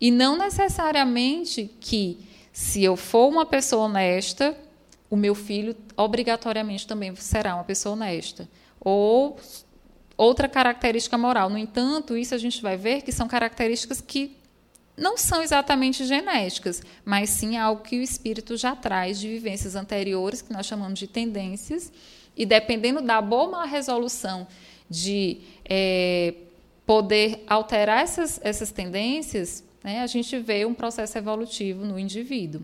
E 0.00 0.10
não 0.10 0.36
necessariamente 0.36 1.70
que, 1.80 2.18
se 2.52 2.82
eu 2.82 2.96
for 2.96 3.28
uma 3.28 3.44
pessoa 3.44 3.84
honesta, 3.84 4.56
o 5.10 5.16
meu 5.16 5.34
filho 5.34 5.76
obrigatoriamente 5.96 6.86
também 6.86 7.14
será 7.16 7.54
uma 7.54 7.64
pessoa 7.64 7.94
honesta. 7.94 8.48
Ou 8.80 9.38
outra 10.16 10.48
característica 10.48 11.18
moral. 11.18 11.50
No 11.50 11.58
entanto, 11.58 12.16
isso 12.16 12.34
a 12.34 12.38
gente 12.38 12.60
vai 12.62 12.76
ver 12.76 13.02
que 13.02 13.12
são 13.12 13.28
características 13.28 14.00
que 14.00 14.36
não 14.96 15.16
são 15.18 15.42
exatamente 15.42 16.04
genéticas, 16.04 16.80
mas 17.04 17.30
sim 17.30 17.56
algo 17.56 17.82
que 17.82 17.98
o 17.98 18.02
espírito 18.02 18.56
já 18.56 18.76
traz 18.76 19.18
de 19.18 19.28
vivências 19.28 19.74
anteriores, 19.74 20.40
que 20.40 20.52
nós 20.52 20.66
chamamos 20.66 20.98
de 21.00 21.08
tendências, 21.08 21.92
e 22.36 22.44
dependendo 22.44 23.00
da 23.00 23.20
boa 23.20 23.44
ou 23.44 23.50
má 23.50 23.64
resolução 23.64 24.46
de 24.88 25.38
é, 25.64 26.34
poder 26.86 27.42
alterar 27.46 28.02
essas, 28.02 28.40
essas 28.42 28.70
tendências, 28.70 29.64
né, 29.82 30.00
a 30.00 30.06
gente 30.06 30.38
vê 30.38 30.64
um 30.64 30.74
processo 30.74 31.16
evolutivo 31.18 31.84
no 31.84 31.98
indivíduo. 31.98 32.62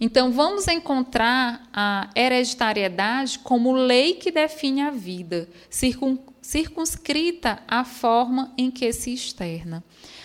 Então, 0.00 0.30
vamos 0.30 0.68
encontrar 0.68 1.68
a 1.72 2.08
hereditariedade 2.14 3.40
como 3.40 3.72
lei 3.72 4.14
que 4.14 4.30
define 4.30 4.82
a 4.82 4.90
vida, 4.90 5.48
circunscrita 6.40 7.60
à 7.66 7.84
forma 7.84 8.52
em 8.56 8.70
que 8.70 8.92
se 8.92 9.12
externa. 9.12 9.82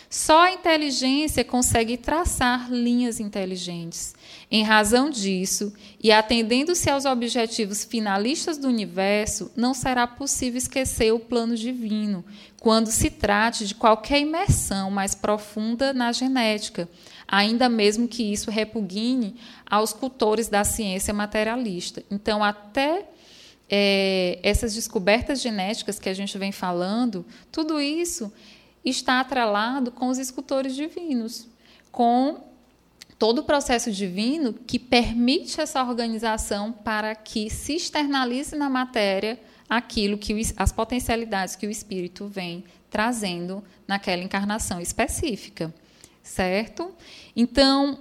Só 0.10 0.44
a 0.44 0.54
inteligência 0.54 1.44
consegue 1.44 1.98
traçar 1.98 2.72
linhas 2.72 3.20
inteligentes. 3.20 4.14
Em 4.56 4.62
razão 4.62 5.10
disso, 5.10 5.74
e 6.00 6.12
atendendo-se 6.12 6.88
aos 6.88 7.06
objetivos 7.06 7.84
finalistas 7.84 8.56
do 8.56 8.68
universo, 8.68 9.52
não 9.56 9.74
será 9.74 10.06
possível 10.06 10.60
esquecer 10.60 11.12
o 11.12 11.18
plano 11.20 11.56
divino, 11.56 12.24
quando 12.60 12.92
se 12.92 13.10
trate 13.10 13.66
de 13.66 13.74
qualquer 13.74 14.20
imersão 14.20 14.92
mais 14.92 15.16
profunda 15.16 15.92
na 15.92 16.12
genética, 16.12 16.88
ainda 17.28 17.68
mesmo 17.68 18.08
que 18.08 18.32
isso 18.32 18.52
repugne 18.52 19.38
aos 19.66 19.92
cultores 19.92 20.50
da 20.50 20.64
ciência 20.64 21.16
materialista. 21.16 22.04
Então, 22.12 22.44
até 22.44 23.10
é, 23.68 24.38
essas 24.44 24.76
descobertas 24.76 25.42
genéticas 25.42 25.98
que 25.98 26.10
a 26.10 26.14
gente 26.14 26.38
vem 26.38 26.52
falando, 26.52 27.26
tudo 27.52 27.82
isso 27.82 28.32
está 28.86 29.20
atrelado 29.20 29.92
com 29.92 30.10
os 30.10 30.20
escultores 30.20 30.76
divinos, 30.76 31.48
com 31.92 32.53
todo 33.24 33.40
o 33.40 33.44
processo 33.44 33.90
divino 33.90 34.52
que 34.52 34.78
permite 34.78 35.62
essa 35.62 35.82
organização 35.82 36.74
para 36.74 37.16
que 37.16 37.50
se 37.50 37.78
externalize 37.78 38.54
na 38.54 38.70
matéria 38.70 39.40
aquilo 39.70 40.18
que 40.18 40.38
as 40.58 40.74
potencialidades 40.74 41.56
que 41.56 41.66
o 41.66 41.72
espírito 41.72 42.28
vem 42.28 42.66
trazendo 42.90 43.64
naquela 43.88 44.22
encarnação 44.22 44.82
específica, 44.82 45.74
certo? 46.22 46.94
Então, 47.34 47.98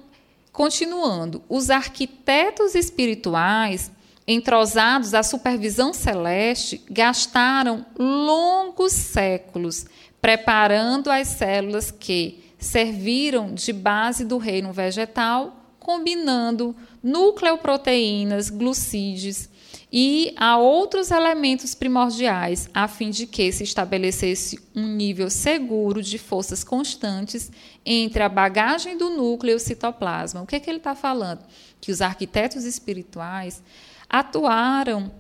continuando, 0.50 1.40
os 1.48 1.70
arquitetos 1.70 2.74
espirituais 2.74 3.92
entrosados 4.26 5.14
à 5.14 5.22
supervisão 5.22 5.92
celeste 5.92 6.82
gastaram 6.90 7.86
longos 7.96 8.90
séculos 8.90 9.86
preparando 10.20 11.12
as 11.12 11.28
células 11.28 11.92
que 11.92 12.41
serviram 12.62 13.52
de 13.52 13.72
base 13.72 14.24
do 14.24 14.38
reino 14.38 14.72
vegetal, 14.72 15.74
combinando 15.80 16.76
nucleoproteínas, 17.02 18.48
glucídeos 18.48 19.48
e 19.92 20.32
a 20.38 20.56
outros 20.56 21.10
elementos 21.10 21.74
primordiais, 21.74 22.70
a 22.72 22.86
fim 22.86 23.10
de 23.10 23.26
que 23.26 23.50
se 23.50 23.64
estabelecesse 23.64 24.58
um 24.74 24.86
nível 24.86 25.28
seguro 25.28 26.00
de 26.00 26.18
forças 26.18 26.62
constantes 26.62 27.50
entre 27.84 28.22
a 28.22 28.28
bagagem 28.28 28.96
do 28.96 29.10
núcleo 29.10 29.52
e 29.52 29.56
o 29.56 29.60
citoplasma. 29.60 30.40
O 30.40 30.46
que, 30.46 30.54
é 30.54 30.60
que 30.60 30.70
ele 30.70 30.78
está 30.78 30.94
falando? 30.94 31.40
Que 31.80 31.90
os 31.90 32.00
arquitetos 32.00 32.64
espirituais 32.64 33.60
atuaram, 34.08 35.12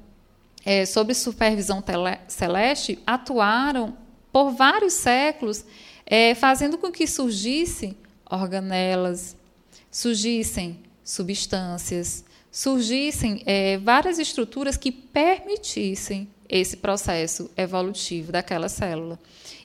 é, 0.64 0.86
sob 0.86 1.12
supervisão 1.12 1.82
celeste, 2.28 3.00
atuaram 3.04 3.96
por 4.32 4.52
vários 4.52 4.94
séculos, 4.94 5.64
é, 6.12 6.34
fazendo 6.34 6.76
com 6.76 6.92
que 6.92 7.06
surgissem 7.06 7.96
organelas, 8.30 9.34
surgissem 9.90 10.78
substâncias, 11.02 12.22
surgissem 12.50 13.42
é, 13.46 13.78
várias 13.78 14.18
estruturas 14.18 14.76
que 14.76 14.92
permitissem 14.92 16.28
esse 16.46 16.76
processo 16.76 17.50
evolutivo 17.56 18.30
daquela 18.30 18.68
célula. 18.68 19.18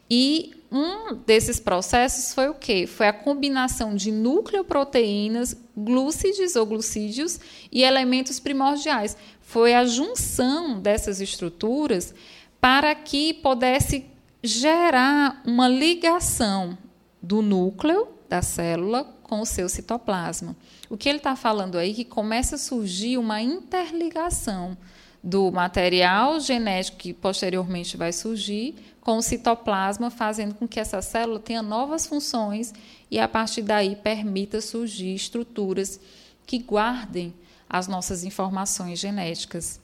E 0.09 0.53
um 0.71 1.15
desses 1.15 1.59
processos 1.59 2.33
foi 2.33 2.47
o 2.47 2.53
quê? 2.53 2.87
Foi 2.87 3.09
a 3.09 3.13
combinação 3.13 3.93
de 3.93 4.09
nucleoproteínas, 4.09 5.53
glúcides 5.75 6.55
ou 6.55 6.65
glucídeos 6.65 7.41
e 7.69 7.83
elementos 7.83 8.39
primordiais. 8.39 9.17
Foi 9.41 9.73
a 9.73 9.83
junção 9.83 10.79
dessas 10.79 11.19
estruturas 11.19 12.13
para 12.61 12.95
que 12.95 13.33
pudesse 13.33 14.05
gerar 14.47 15.41
uma 15.45 15.67
ligação 15.67 16.77
do 17.21 17.41
núcleo 17.41 18.07
da 18.29 18.41
célula 18.41 19.03
com 19.23 19.41
o 19.41 19.45
seu 19.45 19.67
citoplasma. 19.67 20.55
O 20.89 20.97
que 20.97 21.09
ele 21.09 21.17
está 21.17 21.35
falando 21.35 21.77
aí 21.77 21.91
é 21.91 21.93
que 21.93 22.05
começa 22.05 22.55
a 22.55 22.57
surgir 22.57 23.17
uma 23.17 23.41
interligação 23.41 24.77
do 25.21 25.51
material 25.51 26.39
genético 26.39 26.97
que 26.97 27.13
posteriormente 27.13 27.97
vai 27.97 28.13
surgir 28.13 28.75
com 29.01 29.17
o 29.17 29.21
citoplasma, 29.21 30.09
fazendo 30.09 30.55
com 30.55 30.67
que 30.67 30.79
essa 30.79 31.01
célula 31.01 31.39
tenha 31.39 31.61
novas 31.61 32.05
funções 32.05 32.73
e 33.11 33.19
a 33.19 33.27
partir 33.27 33.63
daí 33.63 33.95
permita 33.95 34.61
surgir 34.61 35.13
estruturas 35.13 35.99
que 36.45 36.59
guardem 36.59 37.33
as 37.69 37.87
nossas 37.87 38.23
informações 38.23 38.99
genéticas. 38.99 39.81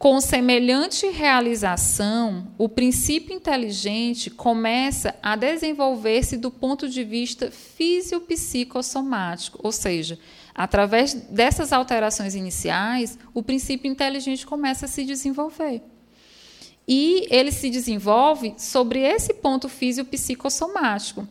Com 0.00 0.18
semelhante 0.18 1.06
realização, 1.10 2.48
o 2.56 2.66
princípio 2.70 3.36
inteligente 3.36 4.30
começa 4.30 5.14
a 5.22 5.36
desenvolver-se 5.36 6.38
do 6.38 6.50
ponto 6.50 6.88
de 6.88 7.04
vista 7.04 7.50
fisiopsicossomático, 7.50 9.60
ou 9.62 9.70
seja, 9.70 10.18
através 10.54 11.12
dessas 11.12 11.70
alterações 11.70 12.34
iniciais, 12.34 13.18
o 13.34 13.42
princípio 13.42 13.90
inteligente 13.90 14.46
começa 14.46 14.86
a 14.86 14.88
se 14.88 15.04
desenvolver. 15.04 15.82
E 16.88 17.26
ele 17.28 17.52
se 17.52 17.68
desenvolve 17.68 18.54
sobre 18.56 19.00
esse 19.00 19.34
ponto 19.34 19.68
fisiopsicossomático. 19.68 21.28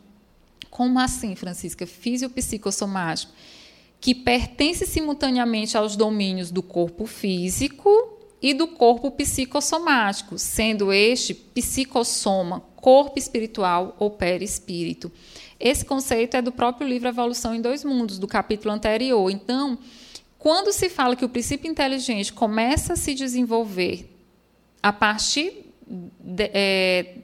Como 0.69 0.99
assim, 0.99 1.35
Francisca? 1.35 1.87
Fisiopsicossomático, 1.87 3.33
que 3.99 4.13
pertence 4.13 4.85
simultaneamente 4.85 5.75
aos 5.75 5.95
domínios 5.95 6.51
do 6.51 6.61
corpo 6.61 7.07
físico 7.07 8.18
e 8.41 8.53
do 8.53 8.67
corpo 8.67 9.11
psicossomático, 9.11 10.37
sendo 10.37 10.93
este 10.93 11.33
psicossoma, 11.33 12.61
corpo 12.75 13.19
espiritual 13.19 13.95
ou 13.99 14.11
perispírito. 14.11 15.11
Esse 15.59 15.83
conceito 15.83 16.37
é 16.37 16.41
do 16.41 16.51
próprio 16.51 16.87
livro 16.87 17.09
Evolução 17.09 17.53
em 17.53 17.61
Dois 17.61 17.83
Mundos, 17.83 18.17
do 18.17 18.27
capítulo 18.27 18.73
anterior. 18.73 19.29
Então, 19.29 19.77
quando 20.37 20.71
se 20.71 20.89
fala 20.89 21.17
que 21.17 21.25
o 21.25 21.29
princípio 21.29 21.69
inteligente 21.69 22.31
começa 22.31 22.93
a 22.93 22.95
se 22.95 23.13
desenvolver 23.13 24.09
a 24.81 24.93
partir 24.93 25.65
de, 25.85 26.49
é, 26.53 27.15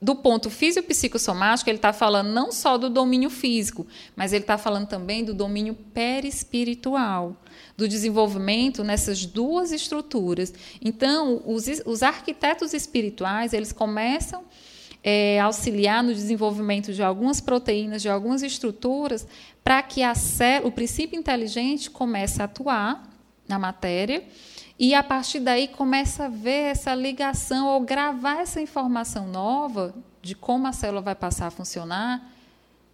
do 0.00 0.14
ponto 0.14 0.48
físico-psicossomático, 0.48 1.68
ele 1.68 1.78
está 1.78 1.92
falando 1.92 2.28
não 2.28 2.52
só 2.52 2.78
do 2.78 2.88
domínio 2.88 3.28
físico, 3.28 3.84
mas 4.14 4.32
ele 4.32 4.44
está 4.44 4.56
falando 4.56 4.86
também 4.86 5.24
do 5.24 5.34
domínio 5.34 5.74
perispiritual 5.74 7.36
do 7.80 7.88
desenvolvimento 7.88 8.84
nessas 8.84 9.24
duas 9.24 9.72
estruturas. 9.72 10.52
Então, 10.82 11.42
os, 11.46 11.64
os 11.86 12.02
arquitetos 12.02 12.74
espirituais 12.74 13.54
eles 13.54 13.72
começam 13.72 14.44
é, 15.02 15.40
auxiliar 15.40 16.04
no 16.04 16.12
desenvolvimento 16.12 16.92
de 16.92 17.02
algumas 17.02 17.40
proteínas, 17.40 18.02
de 18.02 18.08
algumas 18.10 18.42
estruturas, 18.42 19.26
para 19.64 19.82
que 19.82 20.02
a 20.02 20.14
célula, 20.14 20.68
o 20.68 20.72
princípio 20.72 21.18
inteligente 21.18 21.90
comece 21.90 22.42
a 22.42 22.44
atuar 22.44 23.08
na 23.48 23.58
matéria 23.58 24.24
e 24.78 24.94
a 24.94 25.02
partir 25.02 25.40
daí 25.40 25.66
começa 25.66 26.26
a 26.26 26.28
ver 26.28 26.72
essa 26.72 26.94
ligação 26.94 27.66
ou 27.66 27.80
gravar 27.80 28.42
essa 28.42 28.60
informação 28.60 29.26
nova 29.26 29.94
de 30.20 30.34
como 30.34 30.66
a 30.66 30.72
célula 30.72 31.00
vai 31.00 31.14
passar 31.14 31.46
a 31.46 31.50
funcionar, 31.50 32.30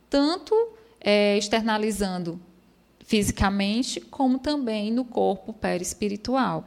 tanto 0.08 0.54
é, 1.00 1.36
externalizando 1.36 2.40
fisicamente, 3.06 4.00
como 4.00 4.38
também 4.38 4.92
no 4.92 5.04
corpo 5.04 5.52
perispiritual. 5.52 6.64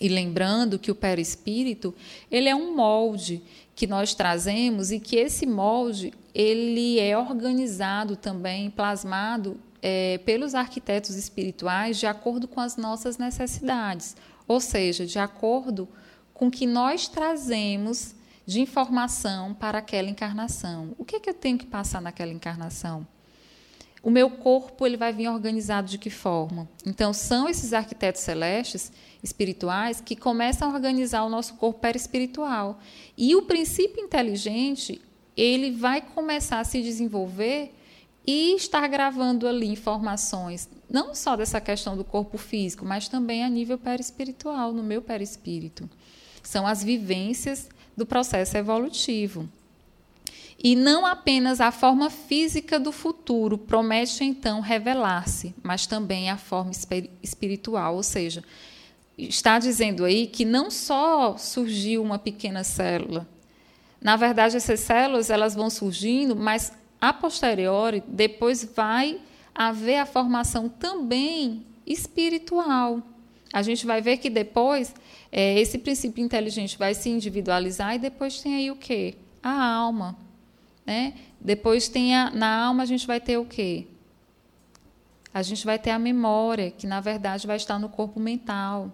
E 0.00 0.08
lembrando 0.08 0.78
que 0.78 0.90
o 0.90 0.94
perispírito, 0.94 1.94
ele 2.28 2.48
é 2.48 2.54
um 2.54 2.74
molde 2.74 3.40
que 3.74 3.86
nós 3.86 4.14
trazemos 4.14 4.90
e 4.90 4.98
que 4.98 5.16
esse 5.16 5.46
molde 5.46 6.12
ele 6.34 6.98
é 6.98 7.16
organizado 7.16 8.16
também, 8.16 8.68
plasmado 8.68 9.56
é, 9.80 10.18
pelos 10.18 10.54
arquitetos 10.54 11.14
espirituais 11.14 11.98
de 11.98 12.06
acordo 12.06 12.48
com 12.48 12.60
as 12.60 12.76
nossas 12.76 13.16
necessidades, 13.16 14.16
ou 14.48 14.60
seja, 14.60 15.06
de 15.06 15.18
acordo 15.18 15.88
com 16.34 16.48
o 16.48 16.50
que 16.50 16.66
nós 16.66 17.06
trazemos 17.06 18.14
de 18.44 18.60
informação 18.60 19.54
para 19.54 19.78
aquela 19.78 20.08
encarnação. 20.08 20.94
O 20.98 21.04
que, 21.04 21.16
é 21.16 21.20
que 21.20 21.30
eu 21.30 21.34
tenho 21.34 21.56
que 21.56 21.66
passar 21.66 22.02
naquela 22.02 22.32
encarnação? 22.32 23.06
O 24.02 24.10
meu 24.10 24.28
corpo 24.28 24.84
ele 24.84 24.96
vai 24.96 25.12
vir 25.12 25.28
organizado 25.28 25.88
de 25.88 25.96
que 25.96 26.10
forma? 26.10 26.68
Então, 26.84 27.12
são 27.12 27.48
esses 27.48 27.72
arquitetos 27.72 28.20
celestes 28.20 28.90
espirituais 29.22 30.00
que 30.00 30.16
começam 30.16 30.68
a 30.68 30.74
organizar 30.74 31.22
o 31.24 31.28
nosso 31.28 31.54
corpo 31.54 31.78
perispiritual. 31.78 32.80
E 33.16 33.36
o 33.36 33.42
princípio 33.42 34.02
inteligente, 34.02 35.00
ele 35.36 35.70
vai 35.70 36.00
começar 36.00 36.58
a 36.58 36.64
se 36.64 36.82
desenvolver 36.82 37.72
e 38.26 38.54
estar 38.56 38.86
gravando 38.88 39.46
ali 39.46 39.68
informações, 39.68 40.68
não 40.90 41.14
só 41.14 41.36
dessa 41.36 41.60
questão 41.60 41.96
do 41.96 42.04
corpo 42.04 42.38
físico, 42.38 42.84
mas 42.84 43.08
também 43.08 43.44
a 43.44 43.48
nível 43.48 43.78
perispiritual, 43.78 44.72
no 44.72 44.82
meu 44.82 45.00
perispírito. 45.00 45.88
São 46.42 46.66
as 46.66 46.82
vivências 46.82 47.68
do 47.96 48.04
processo 48.04 48.56
evolutivo. 48.56 49.48
E 50.62 50.76
não 50.76 51.04
apenas 51.04 51.60
a 51.60 51.72
forma 51.72 52.08
física 52.08 52.78
do 52.78 52.92
futuro 52.92 53.58
promete 53.58 54.22
então 54.22 54.60
revelar-se, 54.60 55.52
mas 55.60 55.86
também 55.86 56.30
a 56.30 56.36
forma 56.36 56.70
espiritual, 57.20 57.96
ou 57.96 58.02
seja, 58.04 58.44
está 59.18 59.58
dizendo 59.58 60.04
aí 60.04 60.28
que 60.28 60.44
não 60.44 60.70
só 60.70 61.36
surgiu 61.36 62.00
uma 62.00 62.16
pequena 62.16 62.62
célula. 62.62 63.28
Na 64.00 64.14
verdade, 64.14 64.56
essas 64.56 64.78
células 64.80 65.30
elas 65.30 65.54
vão 65.54 65.68
surgindo, 65.68 66.36
mas 66.36 66.72
a 67.00 67.12
posteriori 67.12 68.02
depois 68.06 68.64
vai 68.64 69.20
haver 69.52 69.98
a 69.98 70.06
formação 70.06 70.68
também 70.68 71.66
espiritual. 71.84 73.02
A 73.52 73.62
gente 73.62 73.84
vai 73.84 74.00
ver 74.00 74.16
que 74.18 74.30
depois 74.30 74.94
é, 75.30 75.58
esse 75.58 75.76
princípio 75.78 76.24
inteligente 76.24 76.78
vai 76.78 76.94
se 76.94 77.10
individualizar 77.10 77.96
e 77.96 77.98
depois 77.98 78.40
tem 78.40 78.54
aí 78.54 78.70
o 78.70 78.76
quê? 78.76 79.16
A 79.42 79.64
alma. 79.74 80.16
Né? 80.84 81.14
Depois 81.40 81.88
tem 81.88 82.16
a, 82.16 82.30
na 82.30 82.64
alma 82.66 82.82
a 82.82 82.86
gente 82.86 83.06
vai 83.06 83.20
ter 83.20 83.38
o 83.38 83.44
quê? 83.44 83.86
A 85.32 85.42
gente 85.42 85.64
vai 85.64 85.78
ter 85.78 85.90
a 85.90 85.98
memória, 85.98 86.70
que 86.70 86.86
na 86.86 87.00
verdade 87.00 87.46
vai 87.46 87.56
estar 87.56 87.78
no 87.78 87.88
corpo 87.88 88.20
mental. 88.20 88.92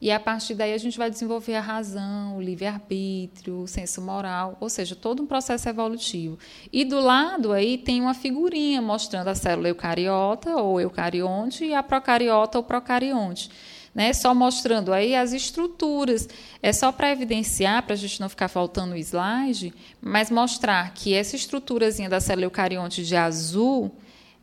E 0.00 0.12
a 0.12 0.20
partir 0.20 0.54
daí 0.54 0.72
a 0.72 0.78
gente 0.78 0.96
vai 0.96 1.10
desenvolver 1.10 1.56
a 1.56 1.60
razão, 1.60 2.36
o 2.36 2.40
livre-arbítrio, 2.40 3.62
o 3.62 3.66
senso 3.66 4.00
moral, 4.00 4.56
ou 4.60 4.68
seja, 4.68 4.94
todo 4.94 5.22
um 5.22 5.26
processo 5.26 5.68
evolutivo. 5.68 6.38
E 6.72 6.84
do 6.84 7.00
lado 7.00 7.52
aí 7.52 7.76
tem 7.76 8.00
uma 8.00 8.14
figurinha 8.14 8.80
mostrando 8.80 9.28
a 9.28 9.34
célula 9.34 9.68
eucariota 9.68 10.56
ou 10.56 10.80
eucarionte 10.80 11.64
e 11.64 11.74
a 11.74 11.82
procariota 11.82 12.58
ou 12.58 12.64
procarionte 12.64 13.50
né? 13.98 14.12
Só 14.12 14.32
mostrando 14.32 14.92
aí 14.92 15.16
as 15.16 15.32
estruturas. 15.32 16.28
É 16.62 16.72
só 16.72 16.92
para 16.92 17.10
evidenciar, 17.10 17.82
para 17.82 17.94
a 17.94 17.96
gente 17.96 18.20
não 18.20 18.28
ficar 18.28 18.46
faltando 18.46 18.94
o 18.94 18.96
slide, 18.96 19.74
mas 20.00 20.30
mostrar 20.30 20.94
que 20.94 21.12
essa 21.12 21.34
estruturazinha 21.34 22.08
da 22.08 22.20
célula 22.20 22.46
eucarionte 22.46 23.04
de 23.04 23.16
azul 23.16 23.90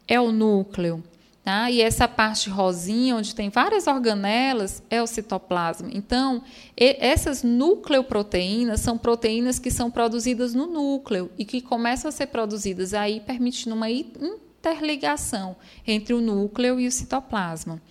é 0.09 0.19
o 0.19 0.29
núcleo. 0.29 1.01
Tá? 1.41 1.71
E 1.71 1.79
essa 1.79 2.05
parte 2.05 2.49
rosinha, 2.49 3.15
onde 3.15 3.33
tem 3.33 3.49
várias 3.49 3.87
organelas, 3.87 4.83
é 4.89 5.01
o 5.01 5.07
citoplasma. 5.07 5.87
Então, 5.93 6.43
essas 6.75 7.41
nucleoproteínas 7.41 8.81
são 8.81 8.97
proteínas 8.97 9.57
que 9.57 9.71
são 9.71 9.89
produzidas 9.89 10.53
no 10.53 10.67
núcleo 10.67 11.31
e 11.37 11.45
que 11.45 11.61
começam 11.61 12.09
a 12.09 12.11
ser 12.11 12.27
produzidas 12.27 12.93
aí, 12.93 13.21
permitindo 13.21 13.73
uma 13.73 13.89
interligação 13.89 15.55
entre 15.87 16.13
o 16.13 16.19
núcleo 16.19 16.77
e 16.77 16.87
o 16.87 16.91
citoplasma. 16.91 17.81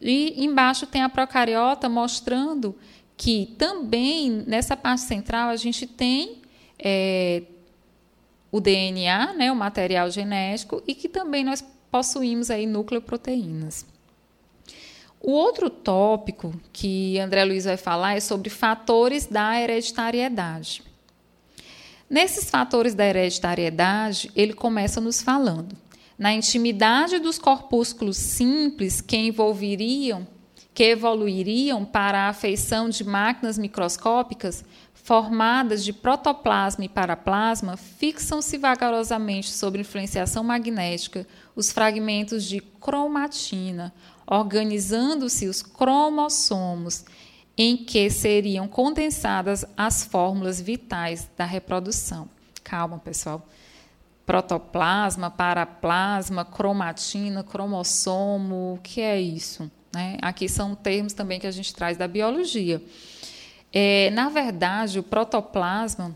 E 0.00 0.44
embaixo 0.44 0.86
tem 0.86 1.02
a 1.02 1.08
procariota 1.08 1.88
mostrando 1.88 2.74
que 3.16 3.54
também 3.58 4.30
nessa 4.46 4.76
parte 4.76 5.02
central 5.02 5.50
a 5.50 5.56
gente 5.56 5.86
tem 5.86 6.40
é, 6.78 7.42
o 8.50 8.60
DNA, 8.60 9.34
né, 9.34 9.52
o 9.52 9.56
material 9.56 10.10
genético, 10.10 10.82
e 10.86 10.94
que 10.94 11.08
também 11.08 11.44
nós 11.44 11.62
possuímos 11.90 12.50
aí 12.50 12.66
nucleoproteínas. 12.66 13.84
O 15.20 15.32
outro 15.32 15.68
tópico 15.68 16.58
que 16.72 17.18
André 17.18 17.44
Luiz 17.44 17.66
vai 17.66 17.76
falar 17.76 18.16
é 18.16 18.20
sobre 18.20 18.48
fatores 18.48 19.26
da 19.26 19.60
hereditariedade. 19.60 20.82
Nesses 22.08 22.48
fatores 22.48 22.94
da 22.94 23.04
hereditariedade, 23.04 24.30
ele 24.34 24.54
começa 24.54 24.98
nos 24.98 25.20
falando 25.20 25.76
na 26.20 26.34
intimidade 26.34 27.18
dos 27.18 27.38
corpúsculos 27.38 28.18
simples 28.18 29.00
que 29.00 29.16
envolveriam, 29.16 30.28
que 30.74 30.84
evoluiriam 30.84 31.82
para 31.82 32.26
a 32.26 32.28
afeição 32.28 32.90
de 32.90 33.02
máquinas 33.02 33.56
microscópicas 33.56 34.62
formadas 34.92 35.82
de 35.82 35.94
protoplasma 35.94 36.84
e 36.84 36.90
paraplasma, 36.90 37.78
fixam-se 37.78 38.58
vagarosamente 38.58 39.50
sob 39.50 39.80
influenciação 39.80 40.44
magnética 40.44 41.26
os 41.56 41.72
fragmentos 41.72 42.44
de 42.44 42.60
cromatina, 42.60 43.90
organizando-se 44.26 45.48
os 45.48 45.62
cromossomos, 45.62 47.02
em 47.56 47.78
que 47.78 48.10
seriam 48.10 48.68
condensadas 48.68 49.64
as 49.74 50.04
fórmulas 50.04 50.60
vitais 50.60 51.30
da 51.34 51.46
reprodução. 51.46 52.28
Calma, 52.62 52.98
pessoal 52.98 53.48
protoplasma, 54.30 55.28
paraplasma, 55.28 56.44
cromatina, 56.44 57.42
cromossomo, 57.42 58.74
o 58.74 58.78
que 58.80 59.00
é 59.00 59.20
isso? 59.20 59.68
Né? 59.92 60.18
Aqui 60.22 60.48
são 60.48 60.72
termos 60.72 61.12
também 61.12 61.40
que 61.40 61.48
a 61.48 61.50
gente 61.50 61.74
traz 61.74 61.96
da 61.96 62.06
biologia. 62.06 62.80
É, 63.72 64.08
na 64.10 64.28
verdade, 64.28 65.00
o 65.00 65.02
protoplasma, 65.02 66.14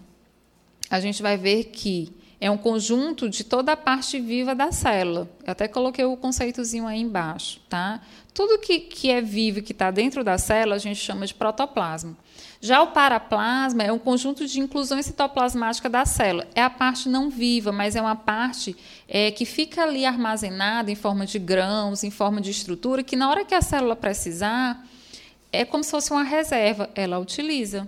a 0.89 1.01
gente 1.01 1.21
vai 1.23 1.37
ver 1.37 1.65
que 1.65 2.15
é 2.41 2.49
um 2.49 2.57
conjunto 2.57 3.29
de 3.29 3.43
toda 3.43 3.73
a 3.73 3.77
parte 3.77 4.21
viva 4.21 4.55
da 4.55 4.71
célula. 4.71 5.29
Eu 5.45 5.51
até 5.51 5.67
coloquei 5.67 6.05
o 6.05 6.17
conceitozinho 6.17 6.87
aí 6.87 7.01
embaixo, 7.01 7.61
tá? 7.69 8.01
Tudo 8.33 8.61
que, 8.61 8.79
que 8.79 9.11
é 9.11 9.21
vivo 9.21 9.59
e 9.59 9.63
que 9.63 9.73
está 9.73 9.91
dentro 9.91 10.23
da 10.23 10.39
célula, 10.39 10.77
a 10.77 10.79
gente 10.79 11.01
chama 11.01 11.27
de 11.27 11.35
protoplasma. 11.35 12.17
Já 12.65 12.81
o 12.81 12.87
paraplasma 12.87 13.83
é 13.83 13.93
um 13.93 13.99
conjunto 13.99 14.47
de 14.47 14.59
inclusões 14.59 15.05
citoplasmáticas 15.05 15.93
da 15.93 16.07
célula. 16.07 16.49
É 16.55 16.63
a 16.63 16.71
parte 16.71 17.11
não 17.11 17.29
viva, 17.29 17.71
mas 17.71 17.95
é 17.95 18.01
uma 18.01 18.17
parte 18.17 18.75
é, 19.07 19.31
que 19.31 19.45
fica 19.45 19.83
ali 19.83 20.07
armazenada 20.07 20.91
em 20.91 20.95
forma 20.95 21.27
de 21.27 21.39
grãos, 21.39 22.03
em 22.03 22.11
forma 22.11 22.41
de 22.41 22.51
estrutura, 22.51 23.03
que 23.03 23.17
na 23.17 23.29
hora 23.29 23.45
que 23.45 23.55
a 23.55 23.61
célula 23.61 23.95
precisar, 23.95 24.83
é 25.53 25.67
como 25.67 25.85
se 25.85 25.91
fosse 25.91 26.11
uma 26.11 26.23
reserva, 26.23 26.89
ela 26.95 27.19
utiliza. 27.19 27.87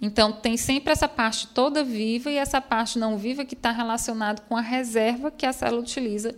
Então, 0.00 0.30
tem 0.30 0.56
sempre 0.56 0.92
essa 0.92 1.08
parte 1.08 1.48
toda 1.48 1.82
viva 1.82 2.30
e 2.30 2.36
essa 2.36 2.60
parte 2.60 3.00
não 3.00 3.18
viva 3.18 3.44
que 3.44 3.54
está 3.54 3.72
relacionada 3.72 4.40
com 4.48 4.56
a 4.56 4.60
reserva 4.60 5.32
que 5.32 5.44
a 5.44 5.52
célula 5.52 5.82
utiliza 5.82 6.32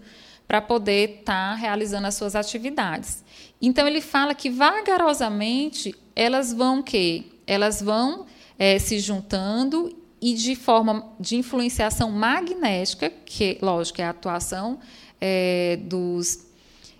para 0.49 0.62
poder 0.62 1.18
estar 1.18 1.51
tá 1.51 1.55
realizando 1.55 2.07
as 2.07 2.14
suas 2.14 2.35
atividades. 2.35 3.23
Então, 3.61 3.87
ele 3.87 4.01
fala 4.01 4.35
que 4.35 4.49
vagarosamente 4.49 5.94
elas 6.16 6.51
vão 6.51 6.83
que 6.83 7.34
elas 7.46 7.80
vão 7.80 8.26
é, 8.59 8.78
se 8.78 8.98
juntando 8.98 9.96
e 10.20 10.35
de 10.35 10.57
forma 10.57 11.12
de 11.20 11.37
influenciação 11.37 12.11
magnética, 12.11 13.11
que, 13.11 13.59
lógico, 13.61 14.00
é 14.00 14.04
a 14.04 14.11
atuação 14.11 14.78
é, 15.20 15.78
dos 15.83 16.46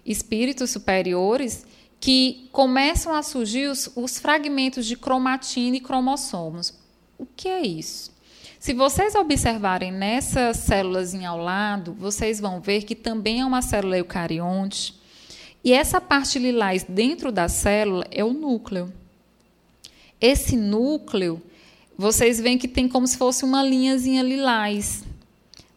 espíritos 0.04 0.70
superiores, 0.70 1.66
que 1.98 2.48
começam 2.52 3.14
a 3.14 3.22
surgir 3.22 3.68
os, 3.68 3.90
os 3.96 4.18
fragmentos 4.18 4.85
de 4.85 4.94
cromatina 4.94 5.76
e 5.76 5.80
cromossomos. 5.80 6.74
O 7.16 7.24
que 7.24 7.48
é 7.48 7.62
isso? 7.66 8.12
Se 8.59 8.72
vocês 8.72 9.14
observarem 9.14 9.92
nessas 9.92 10.59
células 10.59 11.14
ao 11.14 11.38
lado, 11.38 11.94
vocês 11.94 12.40
vão 12.40 12.61
ver 12.61 12.83
que 12.83 12.94
também 12.94 13.40
é 13.40 13.44
uma 13.44 13.62
célula 13.62 13.98
eucarionte. 13.98 14.94
E 15.62 15.72
essa 15.72 16.00
parte 16.00 16.38
lilás 16.38 16.85
dentro 16.87 17.33
da 17.33 17.48
célula 17.48 18.07
é 18.11 18.24
o 18.24 18.33
núcleo. 18.33 18.92
Esse 20.27 20.57
núcleo, 20.57 21.43
vocês 21.99 22.41
veem 22.41 22.57
que 22.57 22.67
tem 22.67 22.89
como 22.89 23.07
se 23.07 23.19
fosse 23.19 23.45
uma 23.45 23.63
linhazinha 23.63 24.23
lilás, 24.23 25.05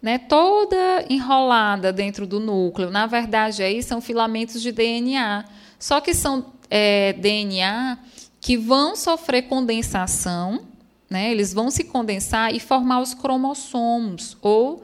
né? 0.02 0.18
toda 0.18 1.04
enrolada 1.10 1.92
dentro 1.92 2.26
do 2.26 2.40
núcleo. 2.40 2.90
Na 2.90 3.06
verdade, 3.08 3.62
aí 3.62 3.84
são 3.84 4.00
filamentos 4.00 4.62
de 4.62 4.72
DNA. 4.72 5.44
Só 5.78 6.00
que 6.00 6.14
são 6.14 6.46
é, 6.70 7.12
DNA 7.12 8.00
que 8.40 8.56
vão 8.56 8.96
sofrer 8.96 9.50
condensação, 9.50 10.62
né? 11.10 11.30
eles 11.30 11.54
vão 11.54 11.70
se 11.70 11.84
condensar 11.84 12.56
e 12.56 12.60
formar 12.62 13.02
os 13.02 13.14
cromossomos, 13.14 14.38
ou 14.42 14.82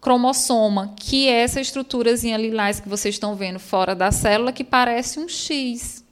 cromossoma, 0.00 0.94
que 0.96 1.28
é 1.28 1.42
essa 1.42 1.60
estruturazinha 1.60 2.38
lilás 2.38 2.80
que 2.80 2.88
vocês 2.88 3.16
estão 3.16 3.34
vendo 3.34 3.58
fora 3.58 3.94
da 3.94 4.10
célula, 4.10 4.50
que 4.50 4.64
parece 4.64 5.20
um 5.20 5.28
X. 5.28 6.03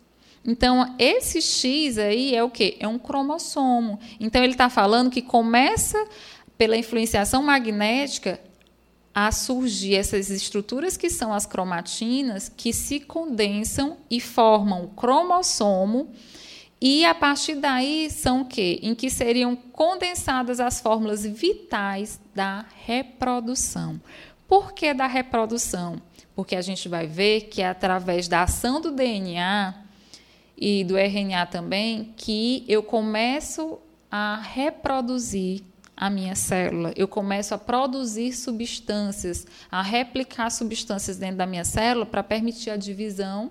Então, 0.45 0.95
esse 0.99 1.41
X 1.41 1.99
aí 1.99 2.35
é 2.35 2.43
o 2.43 2.51
quê? 2.51 2.77
É 2.81 2.89
um 2.89 2.99
cromossomo. 2.99 3.99
Então, 4.19 4.43
ele 4.43 4.53
está 4.53 4.69
falando 4.69 5.11
que 5.11 5.23
começa 5.23 6.05
pela 6.59 6.77
influenciação 6.77 7.43
magnética 7.43 8.41
a 9.15 9.31
surgir 9.31 9.95
essas 9.95 10.31
estruturas 10.31 10.97
que 10.97 11.11
são 11.11 11.33
as 11.33 11.47
cromatinas, 11.47 12.49
que 12.49 12.73
se 12.73 12.99
condensam 12.99 13.99
e 14.11 14.21
formam 14.21 14.85
o 14.85 14.89
cromossomo. 14.89 16.11
E 16.81 17.05
a 17.05 17.15
partir 17.15 17.57
daí 17.57 18.11
são 18.11 18.41
o 18.41 18.45
quê? 18.45 18.81
Em 18.83 18.95
que 18.95 19.11
seriam 19.11 19.55
condensadas 19.55 20.59
as 20.59 20.81
fórmulas 20.81 21.25
vitais 21.25 22.19
da 22.35 22.65
reprodução. 22.85 24.01
Por 24.49 24.73
que 24.73 24.93
da 24.93 25.07
reprodução? 25.07 26.03
porque 26.35 26.57
a 26.57 26.63
gente 26.63 26.89
vai 26.89 27.07
ver 27.07 27.43
que 27.43 27.63
é 27.63 27.69
através 27.69 28.29
da 28.29 28.43
ação 28.43 28.81
do 28.81 28.91
DNA 28.91 29.75
e 30.65 30.85
do 30.85 30.97
RNA 30.97 31.47
também 31.47 32.15
que 32.17 32.65
eu 32.69 32.85
começo 32.85 33.81
a 34.09 34.41
reproduzir 34.41 35.65
a 35.97 36.09
minha 36.09 36.37
célula. 36.37 36.93
Eu 36.95 37.09
começo 37.09 37.53
a 37.53 37.59
produzir 37.59 38.33
substâncias, 38.33 39.45
a 39.69 39.83
replicar 39.83 40.51
substâncias 40.51 41.17
dentro 41.17 41.39
da 41.39 41.47
minha 41.47 41.65
célula 41.65 42.07
para 42.07 42.23
permitir 42.23 42.71
a 42.71 42.77
divisão 42.77 43.51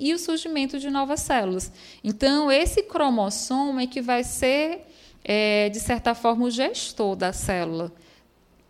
e 0.00 0.12
o 0.12 0.18
surgimento 0.18 0.80
de 0.80 0.90
novas 0.90 1.20
células. 1.20 1.70
Então, 2.02 2.50
esse 2.50 2.82
cromossomo 2.82 3.78
é 3.78 3.86
que 3.86 4.02
vai 4.02 4.24
ser, 4.24 4.84
é, 5.24 5.68
de 5.68 5.78
certa 5.78 6.12
forma, 6.12 6.44
o 6.44 6.50
gestor 6.50 7.14
da 7.14 7.32
célula, 7.32 7.92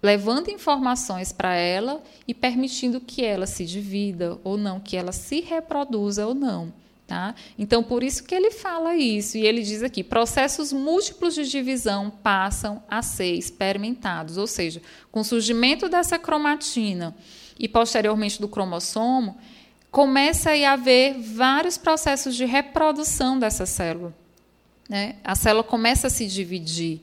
levando 0.02 0.50
informações 0.50 1.32
para 1.32 1.54
ela 1.54 2.02
e 2.26 2.34
permitindo 2.34 3.00
que 3.00 3.24
ela 3.24 3.46
se 3.46 3.64
divida 3.64 4.38
ou 4.44 4.58
não, 4.58 4.78
que 4.78 4.94
ela 4.94 5.10
se 5.10 5.40
reproduza 5.40 6.26
ou 6.26 6.34
não. 6.34 6.70
Tá? 7.08 7.34
Então, 7.58 7.82
por 7.82 8.02
isso 8.02 8.22
que 8.22 8.34
ele 8.34 8.50
fala 8.50 8.94
isso. 8.94 9.38
E 9.38 9.46
ele 9.46 9.62
diz 9.62 9.82
aqui: 9.82 10.04
processos 10.04 10.74
múltiplos 10.74 11.34
de 11.34 11.48
divisão 11.48 12.10
passam 12.10 12.82
a 12.86 13.00
ser 13.00 13.32
experimentados. 13.32 14.36
Ou 14.36 14.46
seja, 14.46 14.82
com 15.10 15.20
o 15.20 15.24
surgimento 15.24 15.88
dessa 15.88 16.18
cromatina 16.18 17.16
e 17.58 17.66
posteriormente 17.66 18.38
do 18.38 18.46
cromossomo, 18.46 19.38
começa 19.90 20.50
a 20.50 20.72
haver 20.74 21.18
vários 21.18 21.78
processos 21.78 22.36
de 22.36 22.44
reprodução 22.44 23.38
dessa 23.38 23.64
célula. 23.64 24.14
Né? 24.86 25.16
A 25.24 25.34
célula 25.34 25.64
começa 25.64 26.08
a 26.08 26.10
se 26.10 26.26
dividir. 26.26 27.00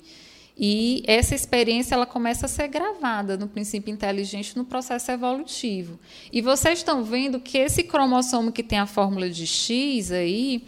E 0.57 1.03
essa 1.05 1.35
experiência 1.35 1.95
ela 1.95 2.05
começa 2.05 2.45
a 2.45 2.49
ser 2.49 2.69
gravada 2.69 3.35
no 3.35 3.47
princípio 3.47 3.91
inteligente 3.91 4.55
no 4.55 4.63
processo 4.63 5.11
evolutivo. 5.11 5.99
E 6.31 6.41
vocês 6.41 6.79
estão 6.79 7.03
vendo 7.03 7.39
que 7.39 7.57
esse 7.57 7.83
cromossomo 7.83 8.51
que 8.51 8.63
tem 8.63 8.79
a 8.79 8.85
fórmula 8.85 9.29
de 9.29 9.45
X 9.45 10.11
aí, 10.11 10.63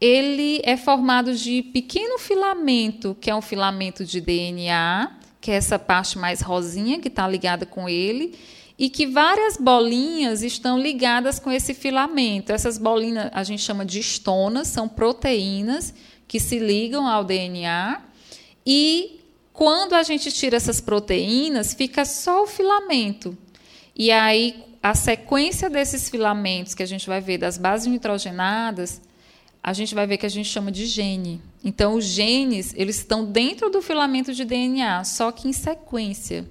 ele 0.00 0.60
é 0.64 0.76
formado 0.76 1.32
de 1.34 1.62
pequeno 1.62 2.18
filamento, 2.18 3.16
que 3.20 3.30
é 3.30 3.34
um 3.34 3.42
filamento 3.42 4.04
de 4.04 4.20
DNA, 4.20 5.12
que 5.40 5.52
é 5.52 5.54
essa 5.54 5.78
parte 5.78 6.18
mais 6.18 6.40
rosinha 6.40 6.98
que 6.98 7.08
está 7.08 7.28
ligada 7.28 7.64
com 7.64 7.88
ele, 7.88 8.34
e 8.76 8.88
que 8.88 9.06
várias 9.06 9.56
bolinhas 9.56 10.42
estão 10.42 10.78
ligadas 10.78 11.38
com 11.38 11.52
esse 11.52 11.72
filamento. 11.72 12.50
Essas 12.50 12.78
bolinhas 12.78 13.30
a 13.32 13.44
gente 13.44 13.62
chama 13.62 13.84
de 13.84 14.00
estonas, 14.00 14.68
são 14.68 14.88
proteínas 14.88 15.94
que 16.26 16.40
se 16.40 16.58
ligam 16.58 17.06
ao 17.06 17.22
DNA 17.22 18.00
e 18.64 19.19
quando 19.60 19.92
a 19.92 20.02
gente 20.02 20.32
tira 20.32 20.56
essas 20.56 20.80
proteínas, 20.80 21.74
fica 21.74 22.06
só 22.06 22.44
o 22.44 22.46
filamento. 22.46 23.36
E 23.94 24.10
aí, 24.10 24.64
a 24.82 24.94
sequência 24.94 25.68
desses 25.68 26.08
filamentos 26.08 26.74
que 26.74 26.82
a 26.82 26.86
gente 26.86 27.06
vai 27.06 27.20
ver 27.20 27.36
das 27.36 27.58
bases 27.58 27.86
nitrogenadas, 27.86 29.02
a 29.62 29.74
gente 29.74 29.94
vai 29.94 30.06
ver 30.06 30.16
que 30.16 30.24
a 30.24 30.30
gente 30.30 30.48
chama 30.48 30.72
de 30.72 30.86
gene. 30.86 31.42
Então, 31.62 31.92
os 31.92 32.06
genes, 32.06 32.72
eles 32.74 32.96
estão 32.96 33.22
dentro 33.22 33.68
do 33.68 33.82
filamento 33.82 34.32
de 34.32 34.46
DNA, 34.46 35.04
só 35.04 35.30
que 35.30 35.46
em 35.46 35.52
sequência. 35.52 36.48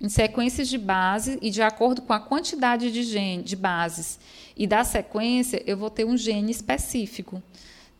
Em 0.00 0.08
sequências 0.08 0.68
de 0.68 0.78
base 0.78 1.40
e 1.42 1.50
de 1.50 1.62
acordo 1.62 2.02
com 2.02 2.12
a 2.12 2.20
quantidade 2.20 2.92
de, 2.92 3.02
gene, 3.02 3.42
de 3.42 3.56
bases 3.56 4.20
e 4.56 4.68
da 4.68 4.84
sequência, 4.84 5.60
eu 5.66 5.76
vou 5.76 5.90
ter 5.90 6.04
um 6.04 6.16
gene 6.16 6.52
específico. 6.52 7.42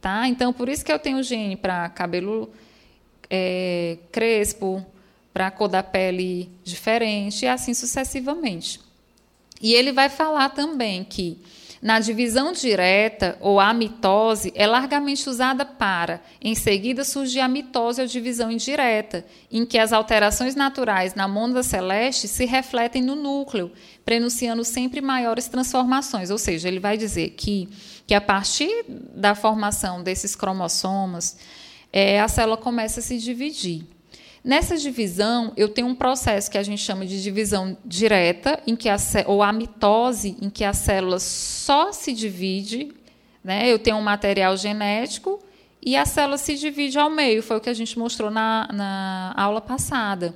Tá? 0.00 0.28
Então, 0.28 0.52
por 0.52 0.68
isso 0.68 0.84
que 0.84 0.92
eu 0.92 1.00
tenho 1.00 1.20
gene 1.20 1.56
para 1.56 1.88
cabelo 1.88 2.48
é, 3.35 3.97
crespo, 4.12 4.85
para 5.33 5.47
a 5.47 5.51
cor 5.51 5.68
da 5.68 5.83
pele 5.83 6.51
diferente, 6.62 7.47
e 7.47 7.49
assim 7.49 7.72
sucessivamente. 7.72 8.78
E 9.62 9.72
ele 9.72 9.91
vai 9.91 10.11
falar 10.11 10.51
também 10.51 11.03
que 11.03 11.39
na 11.80 11.99
divisão 11.99 12.53
direta 12.53 13.37
ou 13.41 13.59
a 13.59 13.72
mitose 13.72 14.53
é 14.55 14.66
largamente 14.66 15.28
usada 15.28 15.64
para, 15.64 16.20
em 16.41 16.55
seguida, 16.55 17.05
surgir 17.05 17.41
a 17.41 17.49
mitose 17.49 18.03
ou 18.03 18.07
divisão 18.07 18.51
indireta, 18.53 19.24
em 19.51 19.64
que 19.64 19.78
as 19.78 19.93
alterações 19.93 20.55
naturais 20.55 21.14
na 21.14 21.26
mônada 21.26 21.62
celeste 21.62 22.28
se 22.28 22.45
refletem 22.45 23.03
no 23.03 23.16
núcleo, 23.16 23.72
prenunciando 24.05 24.62
sempre 24.62 25.01
maiores 25.01 25.49
transformações. 25.49 26.30
Ou 26.30 26.39
seja, 26.39 26.68
ele 26.68 26.78
vai 26.78 26.97
dizer 26.97 27.30
que, 27.30 27.68
que 28.07 28.14
a 28.14 28.20
partir 28.20 28.85
da 29.16 29.35
formação 29.35 30.03
desses 30.03 30.37
cromossomos, 30.37 31.37
é, 31.93 32.20
a 32.20 32.28
célula 32.28 32.57
começa 32.57 33.01
a 33.01 33.03
se 33.03 33.18
dividir. 33.18 33.84
Nessa 34.45 34.76
divisão, 34.76 35.53
eu 35.57 35.68
tenho 35.68 35.86
um 35.86 35.95
processo 35.95 36.51
que 36.51 36.59
a 36.59 36.62
gente 36.62 36.82
chama 36.82 37.07
de 37.07 37.22
divisão 37.22 37.76
direta, 37.84 38.61
em 38.66 38.74
que 38.74 38.88
a, 38.88 38.97
ou 39.26 39.40
a 39.40 39.53
mitose, 39.53 40.36
em 40.40 40.51
que 40.51 40.64
a 40.64 40.72
célula 40.72 41.20
só 41.20 41.93
se 41.93 42.12
divide. 42.12 42.93
Né? 43.45 43.70
Eu 43.70 43.78
tenho 43.78 43.97
um 43.97 44.03
material 44.03 44.57
genético 44.57 45.38
e 45.80 45.95
a 45.97 46.05
célula 46.05 46.38
se 46.38 46.57
divide 46.57 46.99
ao 46.99 47.09
meio. 47.09 47.40
Foi 47.40 47.57
o 47.57 47.61
que 47.61 47.70
a 47.70 47.74
gente 47.74 47.97
mostrou 47.97 48.32
na, 48.32 48.68
na 48.72 49.32
aula 49.36 49.61
passada. 49.61 50.34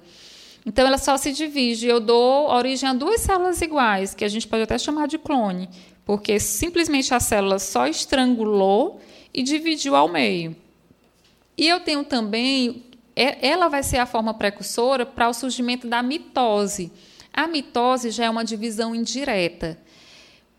Então, 0.65 0.87
ela 0.87 0.99
só 0.99 1.17
se 1.17 1.33
divide. 1.33 1.89
Eu 1.89 1.99
dou 1.99 2.49
origem 2.49 2.89
a 2.89 2.93
duas 2.93 3.23
células 3.23 3.61
iguais, 3.61 4.15
que 4.15 4.25
a 4.25 4.29
gente 4.29 4.47
pode 4.47 4.63
até 4.63 4.79
chamar 4.79 5.09
de 5.09 5.19
clone, 5.19 5.69
porque 6.05 6.39
simplesmente 6.39 7.13
a 7.13 7.19
célula 7.19 7.59
só 7.59 7.89
estrangulou 7.89 9.01
e 9.35 9.43
dividiu 9.43 9.97
ao 9.97 10.07
meio. 10.07 10.55
E 11.57 11.67
eu 11.67 11.81
tenho 11.81 12.05
também, 12.05 12.85
é, 13.15 13.49
ela 13.49 13.69
vai 13.69 13.83
ser 13.83 13.99
a 13.99 14.07
forma 14.07 14.35
precursora 14.35 15.07
para 15.07 15.29
o 15.29 15.33
surgimento 15.33 15.89
da 15.89 16.03
mitose. 16.03 16.93
A 17.33 17.47
mitose 17.47 18.11
já 18.11 18.27
é 18.27 18.31
uma 18.31 18.45
divisão 18.45 18.95
indireta. 18.95 19.79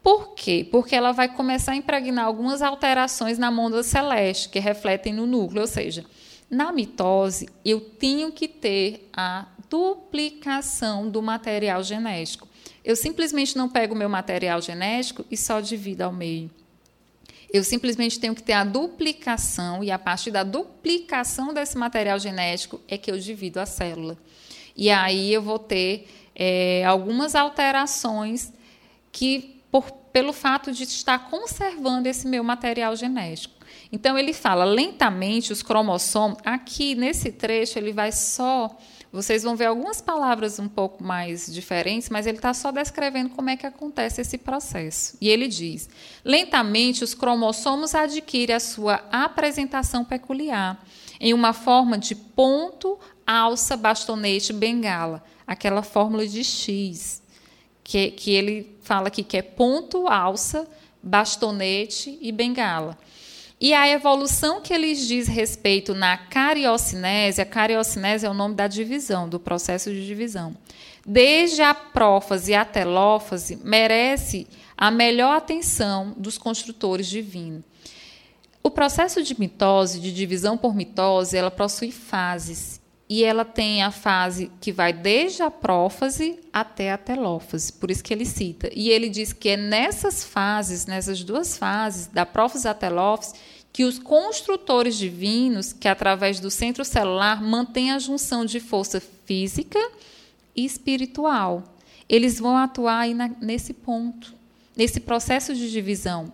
Por 0.02 0.34
quê? 0.36 0.68
Porque 0.72 0.96
ela 0.96 1.12
vai 1.12 1.28
começar 1.28 1.74
a 1.74 1.76
impregnar 1.76 2.26
algumas 2.26 2.62
alterações 2.62 3.38
na 3.38 3.52
mônada 3.52 3.84
celeste, 3.84 4.50
que 4.50 4.60
refletem 4.60 5.14
no 5.14 5.28
núcleo. 5.28 5.62
Ou 5.62 5.68
seja, 5.68 6.06
na 6.50 6.72
mitose, 6.72 7.50
eu 7.66 7.82
tenho 7.82 8.32
que 8.32 8.48
ter 8.48 9.10
a 9.12 9.46
duplicação 9.70 11.10
do 11.10 11.22
material 11.22 11.84
genético. 11.84 12.48
Eu 12.84 12.96
simplesmente 12.96 13.58
não 13.58 13.68
pego 13.68 13.94
o 13.94 13.98
meu 13.98 14.08
material 14.08 14.62
genético 14.62 15.26
e 15.30 15.36
só 15.36 15.60
divido 15.60 16.04
ao 16.04 16.14
meio. 16.14 16.50
Eu 17.52 17.64
simplesmente 17.64 18.20
tenho 18.20 18.36
que 18.36 18.44
ter 18.44 18.54
a 18.54 18.64
duplicação, 18.64 19.84
e 19.84 19.90
a 19.90 19.98
partir 19.98 20.32
da 20.32 20.44
duplicação 20.44 21.54
desse 21.54 21.78
material 21.78 22.20
genético 22.20 22.82
é 22.88 22.98
que 22.98 23.10
eu 23.10 23.18
divido 23.18 23.60
a 23.60 23.66
célula. 23.66 24.18
E 24.76 24.90
aí 24.90 25.34
eu 25.34 25.42
vou 25.42 25.58
ter 25.58 26.08
é, 26.36 26.84
algumas 26.86 27.36
alterações 27.36 28.54
que, 29.12 29.62
por, 29.72 29.90
pelo 30.12 30.34
fato 30.34 30.72
de 30.72 30.84
estar 30.84 31.30
conservando 31.30 32.08
esse 32.08 32.28
meu 32.28 32.44
material 32.44 32.96
genético. 32.96 33.56
Então, 33.92 34.18
ele 34.18 34.34
fala 34.34 34.66
lentamente 34.66 35.52
os 35.52 35.64
cromossomos. 35.64 36.38
Aqui, 36.44 36.96
nesse 36.96 37.32
trecho, 37.32 37.80
ele 37.80 37.94
vai 37.94 38.12
só 38.12 38.78
vocês 39.18 39.42
vão 39.42 39.56
ver 39.56 39.66
algumas 39.66 40.00
palavras 40.00 40.60
um 40.60 40.68
pouco 40.68 41.04
mais 41.04 41.52
diferentes, 41.52 42.08
mas 42.08 42.28
ele 42.28 42.38
está 42.38 42.54
só 42.54 42.72
descrevendo 42.72 43.32
como 43.32 43.50
é 43.50 43.58
que 43.58 43.66
acontece 43.66 44.22
esse 44.22 44.38
processo. 44.38 45.18
E 45.20 45.28
ele 45.28 45.48
diz: 45.48 45.90
lentamente 46.24 47.04
os 47.04 47.16
cromossomos 47.16 47.96
adquirem 47.96 48.56
a 48.56 48.60
sua 48.60 49.04
apresentação 49.12 50.06
peculiar, 50.06 50.86
em 51.20 51.34
uma 51.34 51.52
forma 51.52 51.98
de 51.98 52.14
ponto, 52.14 53.00
alça, 53.26 53.76
bastonete, 53.76 54.54
bengala, 54.54 55.24
aquela 55.48 55.82
fórmula 55.82 56.28
de 56.28 56.44
X, 56.44 57.24
que, 57.84 58.12
que 58.12 58.30
ele 58.30 58.78
fala 58.82 59.08
aqui 59.08 59.24
que 59.24 59.38
é 59.38 59.42
ponto, 59.42 60.08
alça, 60.08 60.70
bastonete 61.02 62.20
e 62.22 62.32
bengala. 62.32 62.96
E 63.60 63.74
a 63.74 63.90
evolução 63.90 64.62
que 64.62 64.72
eles 64.72 65.08
diz 65.08 65.28
respeito 65.28 65.96
na 65.96 66.16
cariocinese, 66.16 67.42
a 67.42 67.46
cariocinese 67.46 68.26
é 68.26 68.30
o 68.30 68.34
nome 68.34 68.54
da 68.54 68.68
divisão, 68.68 69.28
do 69.28 69.40
processo 69.40 69.92
de 69.92 70.06
divisão. 70.06 70.56
Desde 71.04 71.64
a 71.64 71.74
prófase 71.74 72.54
a 72.54 72.64
telófase, 72.64 73.56
merece 73.64 74.46
a 74.78 74.92
melhor 74.92 75.36
atenção 75.38 76.14
dos 76.16 76.38
construtores 76.38 77.08
divinos. 77.08 77.64
O 78.62 78.70
processo 78.70 79.24
de 79.24 79.40
mitose, 79.40 80.00
de 80.00 80.14
divisão 80.14 80.56
por 80.58 80.76
mitose, 80.76 81.36
ela 81.36 81.50
possui 81.50 81.90
fases. 81.90 82.80
E 83.10 83.24
ela 83.24 83.46
tem 83.46 83.84
a 83.84 83.92
fase 83.92 84.52
que 84.60 84.72
vai 84.72 84.92
desde 84.92 85.42
a 85.42 85.50
prófase 85.50 86.40
até 86.52 86.92
a 86.92 86.98
telófase, 86.98 87.72
por 87.72 87.90
isso 87.90 88.04
que 88.04 88.14
ele 88.14 88.26
cita. 88.26 88.70
E 88.74 88.90
ele 88.90 89.08
diz 89.08 89.32
que 89.32 89.50
é 89.50 89.58
nessas 89.58 90.26
fases, 90.26 90.86
nessas 90.86 91.24
duas 91.24 91.58
fases, 91.58 92.08
da 92.08 92.26
prófase 92.26 92.68
à 92.68 92.74
telófase, 92.74 93.36
que 93.72 93.86
os 93.86 93.98
construtores 93.98 94.98
divinos, 94.98 95.72
que 95.72 95.88
através 95.88 96.40
do 96.40 96.50
centro 96.50 96.84
celular 96.84 97.42
mantêm 97.42 97.92
a 97.92 98.00
junção 98.00 98.44
de 98.44 98.60
força 98.60 99.02
física 99.26 99.80
e 100.56 100.66
espiritual. 100.66 101.64
Eles 102.10 102.40
vão 102.40 102.58
atuar 102.58 103.02
aí 103.02 103.14
na, 103.14 103.30
nesse 103.40 103.74
ponto, 103.74 104.34
nesse 104.76 105.00
processo 105.00 105.54
de 105.54 105.72
divisão. 105.72 106.34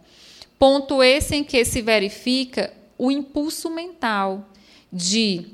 Ponto 0.57 1.03
esse 1.03 1.36
em 1.36 1.43
que 1.43 1.63
se 1.65 1.82
verifica 1.82 2.74
o 2.97 3.11
impulso 3.11 3.69
mental 3.69 4.47
de 4.91 5.47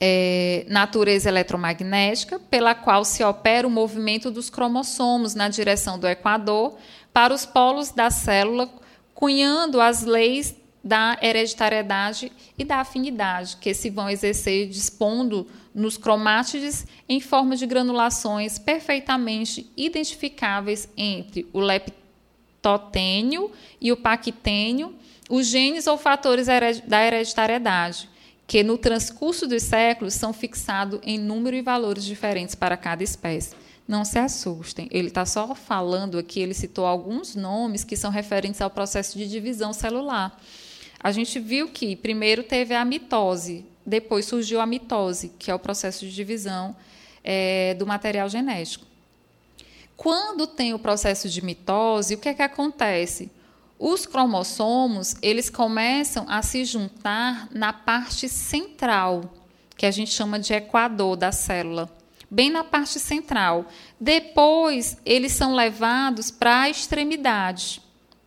é, 0.00 0.64
natureza 0.68 1.28
eletromagnética, 1.28 2.38
pela 2.38 2.74
qual 2.74 3.04
se 3.04 3.22
opera 3.24 3.66
o 3.66 3.70
movimento 3.70 4.30
dos 4.30 4.48
cromossomos 4.48 5.34
na 5.34 5.48
direção 5.48 5.98
do 5.98 6.06
equador 6.06 6.76
para 7.12 7.34
os 7.34 7.44
polos 7.44 7.90
da 7.90 8.10
célula, 8.10 8.70
cunhando 9.14 9.80
as 9.80 10.04
leis 10.04 10.54
da 10.82 11.18
hereditariedade 11.20 12.30
e 12.56 12.64
da 12.64 12.76
afinidade, 12.76 13.56
que 13.56 13.74
se 13.74 13.90
vão 13.90 14.08
exercer 14.08 14.68
dispondo 14.68 15.46
nos 15.74 15.96
cromátides 15.96 16.86
em 17.08 17.20
forma 17.20 17.56
de 17.56 17.66
granulações 17.66 18.58
perfeitamente 18.58 19.70
identificáveis 19.76 20.88
entre 20.96 21.46
o 21.52 21.60
leptotênio 21.60 23.50
e 23.80 23.90
o 23.92 23.96
paquitênio, 23.96 24.94
os 25.28 25.46
genes 25.46 25.86
ou 25.86 25.98
fatores 25.98 26.46
da 26.86 27.04
hereditariedade, 27.04 28.08
que 28.48 28.62
no 28.62 28.78
transcurso 28.78 29.46
dos 29.46 29.62
séculos 29.62 30.14
são 30.14 30.32
fixados 30.32 30.98
em 31.02 31.18
número 31.18 31.54
e 31.54 31.60
valores 31.60 32.02
diferentes 32.02 32.54
para 32.54 32.78
cada 32.78 33.04
espécie. 33.04 33.54
Não 33.86 34.06
se 34.06 34.18
assustem, 34.18 34.88
ele 34.90 35.08
está 35.08 35.26
só 35.26 35.54
falando 35.54 36.16
aqui, 36.16 36.40
ele 36.40 36.54
citou 36.54 36.86
alguns 36.86 37.36
nomes 37.36 37.84
que 37.84 37.94
são 37.94 38.10
referentes 38.10 38.62
ao 38.62 38.70
processo 38.70 39.18
de 39.18 39.28
divisão 39.28 39.74
celular. 39.74 40.40
A 40.98 41.12
gente 41.12 41.38
viu 41.38 41.68
que 41.68 41.94
primeiro 41.94 42.42
teve 42.42 42.74
a 42.74 42.86
mitose, 42.86 43.66
depois 43.84 44.24
surgiu 44.24 44.62
a 44.62 44.66
mitose, 44.66 45.30
que 45.38 45.50
é 45.50 45.54
o 45.54 45.58
processo 45.58 46.06
de 46.06 46.14
divisão 46.14 46.74
é, 47.22 47.74
do 47.74 47.86
material 47.86 48.30
genético. 48.30 48.86
Quando 49.94 50.46
tem 50.46 50.72
o 50.72 50.78
processo 50.78 51.28
de 51.28 51.44
mitose, 51.44 52.14
o 52.14 52.18
que 52.18 52.30
é 52.30 52.34
que 52.34 52.42
acontece? 52.42 53.30
Os 53.78 54.06
cromossomos 54.06 55.14
eles 55.22 55.48
começam 55.48 56.24
a 56.28 56.42
se 56.42 56.64
juntar 56.64 57.48
na 57.52 57.72
parte 57.72 58.28
central, 58.28 59.34
que 59.76 59.86
a 59.86 59.90
gente 59.90 60.10
chama 60.10 60.38
de 60.38 60.52
equador 60.52 61.16
da 61.16 61.30
célula, 61.30 61.88
bem 62.28 62.50
na 62.50 62.64
parte 62.64 62.98
central. 62.98 63.66
Depois 64.00 64.96
eles 65.04 65.32
são 65.32 65.54
levados 65.54 66.30
para 66.30 66.62
a 66.62 66.70
extremidade 66.70 67.80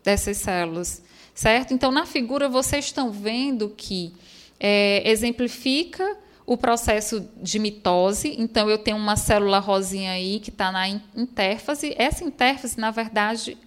dessas 0.03 0.37
células, 0.37 1.03
certo? 1.35 1.73
Então 1.73 1.91
na 1.91 2.05
figura 2.05 2.47
vocês 2.47 2.85
estão 2.85 3.11
vendo 3.11 3.69
que 3.69 4.13
é, 4.57 5.01
exemplifica 5.09 6.17
o 6.45 6.57
processo 6.57 7.27
de 7.37 7.59
mitose. 7.59 8.35
Então, 8.37 8.69
eu 8.69 8.77
tenho 8.77 8.97
uma 8.97 9.15
célula 9.15 9.59
rosinha 9.59 10.11
aí 10.11 10.39
que 10.39 10.49
está 10.49 10.71
na 10.71 10.87
intérfase. 10.89 11.95
Essa 11.97 12.23
intérfase, 12.25 12.77
na 12.77 12.91
verdade, 12.91 13.57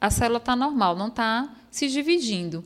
a 0.00 0.10
célula 0.10 0.38
está 0.38 0.54
normal, 0.54 0.96
não 0.96 1.08
está 1.08 1.48
se 1.70 1.88
dividindo. 1.88 2.64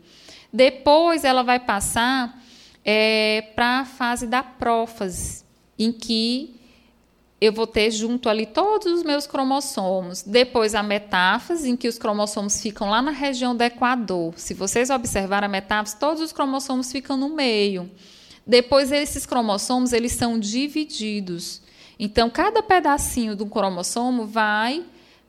Depois, 0.53 1.25
ela 1.25 1.43
vai 1.43 1.59
passar 1.59 2.41
é, 2.85 3.53
para 3.55 3.81
a 3.81 3.85
fase 3.85 4.27
da 4.27 4.43
prófase, 4.43 5.45
em 5.79 5.91
que 5.93 6.61
eu 7.41 7.53
vou 7.53 7.67
ter 7.67 7.91
junto 7.91 8.29
ali 8.29 8.47
todos 8.47 8.87
os 8.87 9.03
meus 9.03 9.27
cromossomos. 9.27 10.23
Depois 10.23 10.77
a 10.77 10.83
metáfase, 10.83 11.69
em 11.69 11.77
que 11.77 11.89
os 11.89 11.99
cromossomos 11.99 12.61
ficam 12.61 12.89
lá 12.89 13.03
na 13.03 13.11
região 13.11 13.57
do 13.57 13.63
equador. 13.63 14.35
Se 14.37 14.55
vocês 14.55 14.91
observarem 14.91 15.47
a 15.47 15.51
metáfase, 15.51 15.99
todos 15.99 16.23
os 16.23 16.33
cromossomos 16.33 16.93
ficam 16.93 17.17
no 17.17 17.31
meio. 17.31 17.91
Depois 18.47 18.93
esses 18.93 19.27
cromossomos, 19.27 19.93
eles 19.93 20.13
são 20.13 20.39
divididos. 20.39 21.61
Então 21.99 22.31
cada 22.31 22.63
pedacinho 22.63 23.35
do 23.35 23.47
cromossomo 23.47 24.25
vai 24.25 24.85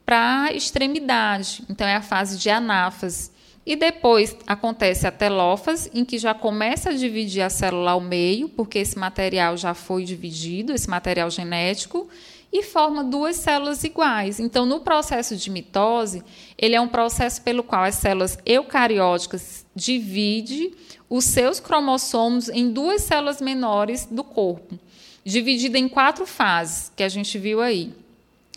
para 0.06 0.52
extremidade. 0.54 1.64
Então 1.70 1.88
é 1.88 1.96
a 1.96 2.02
fase 2.02 2.38
de 2.38 2.50
anáfase. 2.50 3.32
E 3.66 3.78
depois 3.78 4.36
acontece 4.46 5.08
a 5.08 5.12
telófase, 5.12 5.90
em 5.94 6.04
que 6.04 6.18
já 6.18 6.34
começa 6.34 6.90
a 6.90 6.94
dividir 6.94 7.42
a 7.42 7.50
célula 7.50 7.92
ao 7.92 8.02
meio, 8.02 8.50
porque 8.50 8.80
esse 8.80 8.98
material 9.00 9.56
já 9.56 9.74
foi 9.74 10.04
dividido, 10.04 10.74
esse 10.74 10.90
material 10.90 11.30
genético, 11.30 12.10
e 12.52 12.62
forma 12.62 13.04
duas 13.04 13.38
células 13.38 13.84
iguais. 13.84 14.40
Então, 14.40 14.66
no 14.66 14.82
processo 14.82 15.36
de 15.36 15.50
mitose, 15.50 16.22
ele 16.58 16.76
é 16.76 16.82
um 16.82 16.90
processo 16.90 17.42
pelo 17.42 17.64
qual 17.64 17.84
as 17.84 17.96
células 17.96 18.38
eucarióticas 18.46 19.66
dividem 19.74 20.74
os 21.10 21.24
seus 21.26 21.60
cromossomos 21.60 22.50
em 22.50 22.70
duas 22.72 23.02
células 23.02 23.42
menores 23.42 24.06
do 24.06 24.24
corpo, 24.24 24.78
dividida 25.24 25.80
em 25.80 25.88
quatro 25.88 26.28
fases, 26.28 26.92
que 26.96 27.02
a 27.02 27.10
gente 27.10 27.40
viu 27.40 27.62
aí, 27.62 27.94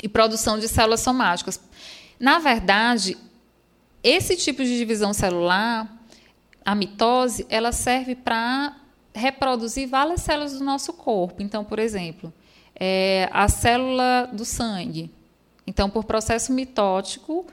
e 0.03 0.09
produção 0.09 0.59
de 0.59 0.68
células 0.68 1.01
somáticas. 1.01 1.61
Na 2.18 2.38
verdade, 2.38 3.16
esse 4.03 4.36
tipo 4.36 4.62
de 4.62 4.76
divisão 4.76 5.12
celular, 5.12 5.92
a 6.64 6.74
mitose, 6.74 7.47
ela 7.49 7.72
serve 7.72 8.14
para 8.14 8.76
reproduzir 9.14 9.88
várias 9.88 10.20
células 10.20 10.53
do 10.59 10.64
nosso 10.64 10.92
corpo. 10.92 11.42
Então, 11.42 11.64
por 11.64 11.78
exemplo, 11.78 12.32
é, 12.74 13.28
a 13.32 13.49
célula 13.49 14.30
do 14.32 14.44
sangue. 14.44 15.11
Então, 15.66 15.90
por 15.90 16.05
processo 16.05 16.53
mitótico, 16.53 17.47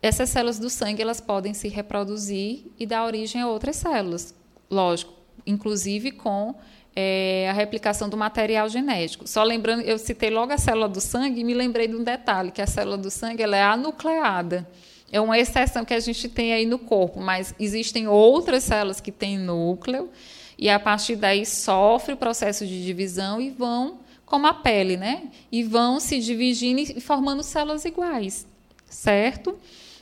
essas 0.00 0.30
células 0.30 0.58
do 0.58 0.70
sangue 0.70 1.02
elas 1.02 1.20
podem 1.20 1.52
se 1.52 1.68
reproduzir 1.68 2.64
e 2.78 2.86
dar 2.86 3.04
origem 3.04 3.42
a 3.42 3.48
outras 3.48 3.76
células. 3.76 4.34
Lógico, 4.70 5.12
inclusive 5.46 6.12
com 6.12 6.54
é, 7.00 7.48
a 7.48 7.52
replicação 7.52 8.08
do 8.08 8.16
material 8.16 8.68
genético. 8.68 9.24
Só 9.24 9.44
lembrando, 9.44 9.82
eu 9.82 9.96
citei 9.98 10.30
logo 10.30 10.52
a 10.52 10.58
célula 10.58 10.88
do 10.88 11.00
sangue 11.00 11.42
e 11.42 11.44
me 11.44 11.54
lembrei 11.54 11.86
de 11.86 11.94
um 11.94 12.02
detalhe, 12.02 12.50
que 12.50 12.60
a 12.60 12.66
célula 12.66 12.98
do 12.98 13.08
sangue 13.08 13.40
ela 13.40 13.56
é 13.56 13.62
anucleada. 13.62 14.68
É 15.12 15.20
uma 15.20 15.38
exceção 15.38 15.84
que 15.84 15.94
a 15.94 16.00
gente 16.00 16.28
tem 16.28 16.52
aí 16.52 16.66
no 16.66 16.76
corpo, 16.76 17.20
mas 17.20 17.54
existem 17.56 18.08
outras 18.08 18.64
células 18.64 19.00
que 19.00 19.12
têm 19.12 19.38
núcleo 19.38 20.10
e 20.58 20.68
a 20.68 20.80
partir 20.80 21.14
daí 21.14 21.46
sofre 21.46 22.14
o 22.14 22.16
processo 22.16 22.66
de 22.66 22.84
divisão 22.84 23.40
e 23.40 23.48
vão, 23.48 24.00
como 24.26 24.48
a 24.48 24.52
pele, 24.52 24.96
né? 24.96 25.28
E 25.52 25.62
vão 25.62 26.00
se 26.00 26.18
dividindo 26.18 26.80
e 26.80 27.00
formando 27.00 27.44
células 27.44 27.84
iguais, 27.84 28.44
certo? 28.90 29.56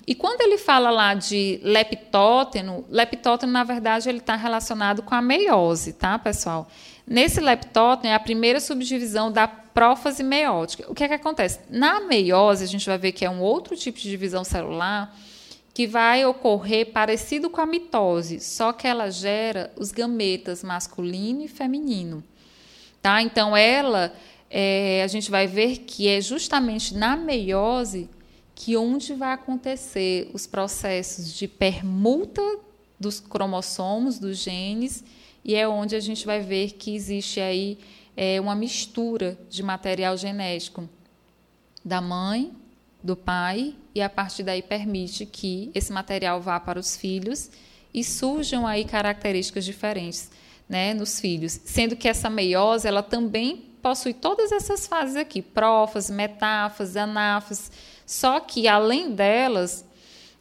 E 0.06 0.14
quando 0.14 0.40
ele 0.40 0.56
fala 0.56 0.90
lá 0.90 1.14
de 1.14 1.58
leptóteno, 1.64 2.84
leptóteno, 2.88 3.50
na 3.50 3.64
verdade, 3.64 4.08
ele 4.08 4.18
está 4.18 4.36
relacionado 4.36 5.02
com 5.02 5.14
a 5.14 5.20
meiose, 5.20 5.94
tá, 5.94 6.16
pessoal? 6.16 6.68
Nesse 7.04 7.40
leptóteno 7.40 8.10
é 8.10 8.14
a 8.14 8.20
primeira 8.20 8.60
subdivisão 8.60 9.32
da 9.32 9.48
prófase 9.48 10.22
meiótica. 10.22 10.84
O 10.88 10.94
que 10.94 11.02
é 11.02 11.08
que 11.08 11.14
acontece? 11.14 11.58
Na 11.68 12.00
meiose, 12.00 12.62
a 12.62 12.68
gente 12.68 12.86
vai 12.86 12.96
ver 12.96 13.12
que 13.12 13.24
é 13.24 13.30
um 13.30 13.40
outro 13.40 13.76
tipo 13.76 13.98
de 13.98 14.08
divisão 14.08 14.44
celular 14.44 15.12
que 15.74 15.86
vai 15.86 16.24
ocorrer 16.24 16.92
parecido 16.92 17.50
com 17.50 17.60
a 17.60 17.66
mitose, 17.66 18.40
só 18.40 18.72
que 18.72 18.86
ela 18.86 19.10
gera 19.10 19.70
os 19.76 19.92
gametas 19.92 20.62
masculino 20.62 21.42
e 21.42 21.48
feminino. 21.48 22.24
Tá? 23.02 23.20
Então, 23.20 23.56
ela, 23.56 24.14
é, 24.48 25.02
a 25.04 25.06
gente 25.06 25.30
vai 25.30 25.46
ver 25.46 25.78
que 25.78 26.08
é 26.08 26.20
justamente 26.20 26.94
na 26.94 27.14
meiose 27.14 28.08
que 28.56 28.74
onde 28.74 29.12
vai 29.12 29.34
acontecer 29.34 30.30
os 30.32 30.46
processos 30.46 31.34
de 31.34 31.46
permuta 31.46 32.40
dos 32.98 33.20
cromossomos, 33.20 34.18
dos 34.18 34.38
genes, 34.38 35.04
e 35.44 35.54
é 35.54 35.68
onde 35.68 35.94
a 35.94 36.00
gente 36.00 36.24
vai 36.24 36.40
ver 36.40 36.72
que 36.72 36.96
existe 36.96 37.38
aí 37.38 37.78
é, 38.16 38.40
uma 38.40 38.54
mistura 38.54 39.38
de 39.50 39.62
material 39.62 40.16
genético 40.16 40.88
da 41.84 42.00
mãe, 42.00 42.50
do 43.02 43.14
pai, 43.14 43.74
e 43.94 44.00
a 44.00 44.08
partir 44.08 44.42
daí 44.42 44.62
permite 44.62 45.26
que 45.26 45.70
esse 45.74 45.92
material 45.92 46.40
vá 46.40 46.58
para 46.58 46.80
os 46.80 46.96
filhos 46.96 47.50
e 47.92 48.02
surjam 48.02 48.66
aí 48.66 48.86
características 48.86 49.66
diferentes 49.66 50.30
né, 50.66 50.94
nos 50.94 51.20
filhos. 51.20 51.60
Sendo 51.64 51.94
que 51.94 52.08
essa 52.08 52.30
meiose 52.30 52.88
ela 52.88 53.02
também 53.02 53.66
possui 53.82 54.14
todas 54.14 54.50
essas 54.50 54.86
fases 54.86 55.14
aqui, 55.14 55.42
prófase, 55.42 56.10
metáfase, 56.10 56.98
anáfase, 56.98 57.70
só 58.06 58.38
que 58.38 58.68
além 58.68 59.10
delas, 59.10 59.84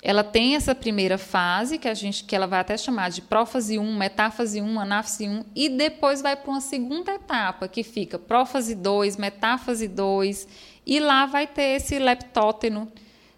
ela 0.02 0.24
tem 0.24 0.56
essa 0.56 0.76
primeira 0.76 1.18
fase, 1.18 1.80
que 1.80 1.88
a 1.88 1.94
gente 1.96 2.24
que 2.24 2.36
ela 2.36 2.46
vai 2.46 2.60
até 2.60 2.78
chamar 2.78 3.10
de 3.10 3.24
prófase 3.24 3.80
1, 3.80 3.98
metáfase 3.98 4.62
1, 4.62 4.80
anáfase 4.80 5.28
1, 5.28 5.44
e 5.56 5.68
depois 5.68 6.22
vai 6.22 6.36
para 6.36 6.52
uma 6.52 6.62
segunda 6.62 7.16
etapa, 7.16 7.68
que 7.68 7.82
fica 7.82 8.20
prófase 8.20 8.76
2, 8.76 9.18
metáfase 9.18 9.88
2, 9.88 10.48
e 10.86 11.00
lá 11.00 11.26
vai 11.26 11.48
ter 11.48 11.78
esse 11.78 11.98
leptóteno, 11.98 12.88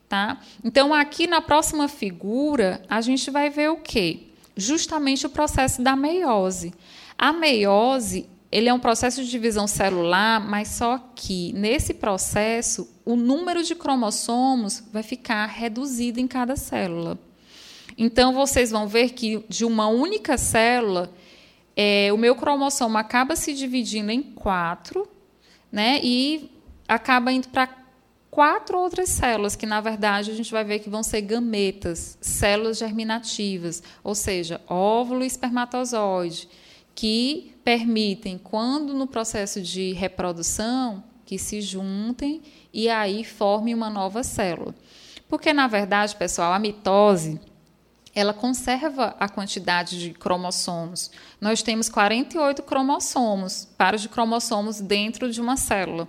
tá? 0.09 0.41
Então, 0.61 0.93
aqui 0.93 1.25
na 1.25 1.39
próxima 1.39 1.87
figura, 1.87 2.81
a 2.89 2.99
gente 2.99 3.31
vai 3.31 3.49
ver 3.49 3.69
o 3.69 3.77
quê? 3.77 4.23
Justamente 4.53 5.25
o 5.25 5.29
processo 5.29 5.81
da 5.81 5.95
meiose. 5.95 6.73
A 7.17 7.31
meiose 7.31 8.27
ele 8.51 8.69
é 8.69 8.73
um 8.73 8.79
processo 8.79 9.23
de 9.23 9.29
divisão 9.29 9.67
celular, 9.67 10.39
mas 10.39 10.69
só 10.69 10.97
que 11.15 11.51
nesse 11.53 11.93
processo 11.93 12.89
o 13.03 13.15
número 13.15 13.61
de 13.61 13.75
cromossomos 13.75 14.83
vai 14.91 15.03
ficar 15.03 15.45
reduzido 15.47 16.19
em 16.19 16.27
cada 16.27 16.55
célula. 16.55 17.19
Então 17.97 18.33
vocês 18.33 18.71
vão 18.71 18.87
ver 18.87 19.09
que 19.09 19.43
de 19.49 19.65
uma 19.65 19.87
única 19.87 20.37
célula 20.37 21.11
é, 21.75 22.09
o 22.13 22.17
meu 22.17 22.35
cromossomo 22.35 22.97
acaba 22.97 23.35
se 23.35 23.53
dividindo 23.53 24.11
em 24.11 24.21
quatro, 24.21 25.07
né? 25.71 25.99
E 26.01 26.49
acaba 26.87 27.31
indo 27.31 27.49
para 27.49 27.69
quatro 28.31 28.77
outras 28.77 29.09
células 29.09 29.55
que 29.55 29.65
na 29.65 29.81
verdade 29.81 30.31
a 30.31 30.33
gente 30.33 30.51
vai 30.51 30.63
ver 30.63 30.79
que 30.79 30.89
vão 30.89 31.03
ser 31.03 31.21
gametas, 31.21 32.17
células 32.21 32.77
germinativas, 32.77 33.83
ou 34.03 34.15
seja, 34.15 34.61
óvulo 34.67 35.23
e 35.23 35.27
espermatozoide 35.27 36.47
que 36.97 37.53
permitem, 37.67 38.37
quando 38.37 38.93
no 38.93 39.05
processo 39.05 39.61
de 39.61 39.91
reprodução, 39.91 41.03
que 41.25 41.37
se 41.37 41.59
juntem 41.59 42.41
e 42.71 42.87
aí 42.87 43.25
formem 43.25 43.75
uma 43.75 43.89
nova 43.89 44.23
célula. 44.23 44.73
Porque, 45.27 45.51
na 45.51 45.67
verdade, 45.67 46.15
pessoal, 46.15 46.53
a 46.53 46.59
mitose 46.59 47.37
ela 48.15 48.33
conserva 48.33 49.17
a 49.19 49.27
quantidade 49.27 49.99
de 49.99 50.11
cromossomos. 50.13 51.11
Nós 51.41 51.61
temos 51.61 51.89
48 51.89 52.63
cromossomos, 52.63 53.67
pares 53.77 53.99
de 53.99 54.07
cromossomos 54.07 54.79
dentro 54.79 55.29
de 55.29 55.41
uma 55.41 55.57
célula. 55.57 56.07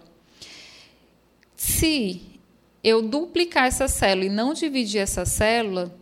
Se 1.56 2.38
eu 2.84 3.02
duplicar 3.02 3.66
essa 3.66 3.88
célula 3.88 4.26
e 4.26 4.30
não 4.30 4.54
dividir 4.54 5.00
essa 5.00 5.26
célula, 5.26 5.92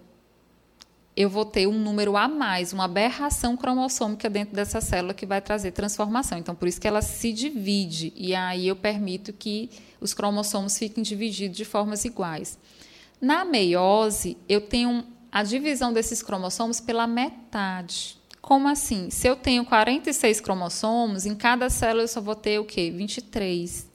eu 1.16 1.30
vou 1.30 1.46
ter 1.46 1.66
um 1.66 1.78
número 1.78 2.14
a 2.14 2.28
mais, 2.28 2.74
uma 2.74 2.84
aberração 2.84 3.56
cromossômica 3.56 4.28
dentro 4.28 4.54
dessa 4.54 4.82
célula 4.82 5.14
que 5.14 5.24
vai 5.24 5.40
trazer 5.40 5.70
transformação. 5.70 6.36
Então, 6.36 6.54
por 6.54 6.68
isso 6.68 6.78
que 6.78 6.86
ela 6.86 7.00
se 7.00 7.32
divide. 7.32 8.12
E 8.14 8.34
aí 8.34 8.68
eu 8.68 8.76
permito 8.76 9.32
que 9.32 9.70
os 9.98 10.12
cromossomos 10.12 10.76
fiquem 10.76 11.02
divididos 11.02 11.56
de 11.56 11.64
formas 11.64 12.04
iguais. 12.04 12.58
Na 13.18 13.46
meiose, 13.46 14.36
eu 14.46 14.60
tenho 14.60 15.04
a 15.32 15.42
divisão 15.42 15.90
desses 15.90 16.22
cromossomos 16.22 16.80
pela 16.80 17.06
metade. 17.06 18.18
Como 18.42 18.68
assim? 18.68 19.08
Se 19.08 19.26
eu 19.26 19.34
tenho 19.34 19.64
46 19.64 20.40
cromossomos, 20.40 21.24
em 21.24 21.34
cada 21.34 21.70
célula 21.70 22.04
eu 22.04 22.08
só 22.08 22.20
vou 22.20 22.34
ter 22.34 22.60
o 22.60 22.64
quê? 22.64 22.90
23. 22.90 23.88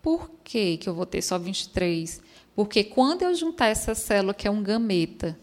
Por 0.00 0.30
que, 0.44 0.76
que 0.76 0.88
eu 0.88 0.94
vou 0.94 1.04
ter 1.04 1.22
só 1.22 1.38
23? 1.38 2.22
Porque 2.54 2.84
quando 2.84 3.22
eu 3.22 3.34
juntar 3.34 3.66
essa 3.66 3.96
célula, 3.96 4.32
que 4.32 4.46
é 4.46 4.50
um 4.50 4.62
gameta, 4.62 5.36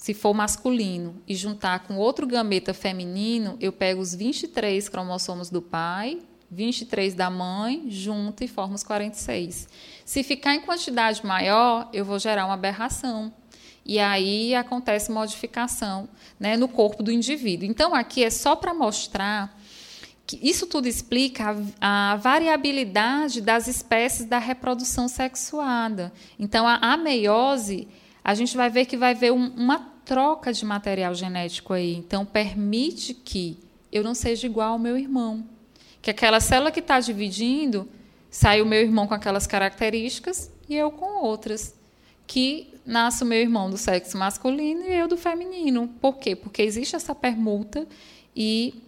se 0.00 0.14
for 0.14 0.32
masculino, 0.32 1.20
e 1.28 1.34
juntar 1.34 1.80
com 1.80 1.98
outro 1.98 2.26
gameta 2.26 2.72
feminino, 2.72 3.58
eu 3.60 3.70
pego 3.70 4.00
os 4.00 4.14
23 4.14 4.88
cromossomos 4.88 5.50
do 5.50 5.60
pai, 5.60 6.20
23 6.50 7.12
da 7.12 7.28
mãe, 7.28 7.84
junto 7.90 8.42
e 8.42 8.48
formo 8.48 8.74
os 8.76 8.82
46. 8.82 9.68
Se 10.02 10.22
ficar 10.22 10.54
em 10.54 10.62
quantidade 10.62 11.24
maior, 11.24 11.86
eu 11.92 12.02
vou 12.02 12.18
gerar 12.18 12.46
uma 12.46 12.54
aberração. 12.54 13.30
E 13.84 13.98
aí 13.98 14.54
acontece 14.54 15.12
modificação 15.12 16.08
né, 16.38 16.56
no 16.56 16.66
corpo 16.66 17.02
do 17.02 17.12
indivíduo. 17.12 17.68
Então, 17.68 17.94
aqui 17.94 18.24
é 18.24 18.30
só 18.30 18.56
para 18.56 18.72
mostrar 18.72 19.54
que 20.26 20.40
isso 20.42 20.66
tudo 20.66 20.88
explica 20.88 21.54
a, 21.78 22.12
a, 22.12 22.16
variabilidade 22.16 23.42
das 23.42 23.68
espécies 23.68 24.24
da 24.24 24.38
reprodução 24.38 25.08
sexuada. 25.08 26.10
Então, 26.38 26.66
a, 26.66 26.96
meiose 26.96 27.86
a 28.24 28.34
gente 28.34 28.56
vai 28.56 28.70
ver 28.70 28.86
que 28.86 28.96
vai 28.96 29.12
haver 29.12 29.32
um, 29.32 29.48
uma 29.56 29.89
troca 30.04 30.52
de 30.52 30.64
material 30.64 31.14
genético 31.14 31.72
aí. 31.72 31.94
Então, 31.94 32.24
permite 32.24 33.14
que 33.14 33.58
eu 33.92 34.02
não 34.02 34.14
seja 34.14 34.46
igual 34.46 34.72
ao 34.72 34.78
meu 34.78 34.96
irmão. 34.96 35.44
Que 36.02 36.10
aquela 36.10 36.40
célula 36.40 36.70
que 36.70 36.80
está 36.80 37.00
dividindo, 37.00 37.88
sai 38.30 38.62
o 38.62 38.66
meu 38.66 38.80
irmão 38.80 39.06
com 39.06 39.14
aquelas 39.14 39.46
características 39.46 40.50
e 40.68 40.74
eu 40.74 40.90
com 40.90 41.24
outras. 41.24 41.74
Que 42.26 42.72
nasce 42.84 43.22
o 43.22 43.26
meu 43.26 43.38
irmão 43.38 43.70
do 43.70 43.76
sexo 43.76 44.16
masculino 44.16 44.82
e 44.82 44.92
eu 44.92 45.08
do 45.08 45.16
feminino. 45.16 45.88
Por 46.00 46.18
quê? 46.18 46.34
Porque 46.34 46.62
existe 46.62 46.96
essa 46.96 47.14
permuta 47.14 47.86
e 48.34 48.82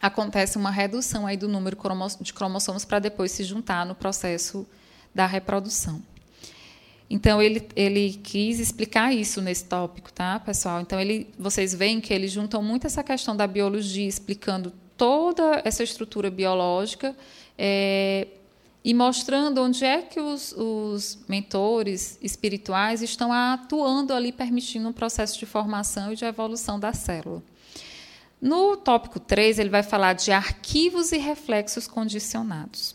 acontece 0.00 0.56
uma 0.56 0.70
redução 0.70 1.26
aí 1.26 1.36
do 1.36 1.48
número 1.48 1.76
de 2.20 2.32
cromossomos 2.32 2.84
para 2.84 2.98
depois 2.98 3.32
se 3.32 3.44
juntar 3.44 3.84
no 3.86 3.94
processo 3.94 4.66
da 5.14 5.26
reprodução. 5.26 6.02
Então 7.08 7.40
ele, 7.40 7.66
ele 7.76 8.20
quis 8.22 8.58
explicar 8.58 9.14
isso 9.14 9.40
nesse 9.40 9.64
tópico, 9.64 10.12
tá, 10.12 10.40
pessoal? 10.40 10.80
Então 10.80 11.00
ele, 11.00 11.28
vocês 11.38 11.72
veem 11.72 12.00
que 12.00 12.12
eles 12.12 12.32
juntam 12.32 12.62
muito 12.62 12.86
essa 12.86 13.02
questão 13.04 13.36
da 13.36 13.46
biologia, 13.46 14.08
explicando 14.08 14.72
toda 14.96 15.62
essa 15.64 15.84
estrutura 15.84 16.30
biológica 16.30 17.14
é, 17.56 18.26
e 18.84 18.92
mostrando 18.92 19.62
onde 19.62 19.84
é 19.84 20.02
que 20.02 20.18
os, 20.18 20.52
os, 20.52 21.18
mentores 21.28 22.18
espirituais 22.20 23.02
estão 23.02 23.32
atuando 23.32 24.12
ali, 24.12 24.32
permitindo 24.32 24.88
um 24.88 24.92
processo 24.92 25.38
de 25.38 25.46
formação 25.46 26.12
e 26.12 26.16
de 26.16 26.24
evolução 26.24 26.78
da 26.78 26.92
célula. 26.92 27.42
No 28.40 28.76
tópico 28.76 29.18
3, 29.18 29.58
ele 29.58 29.70
vai 29.70 29.82
falar 29.82 30.12
de 30.12 30.30
arquivos 30.30 31.12
e 31.12 31.18
reflexos 31.18 31.86
condicionados. 31.86 32.94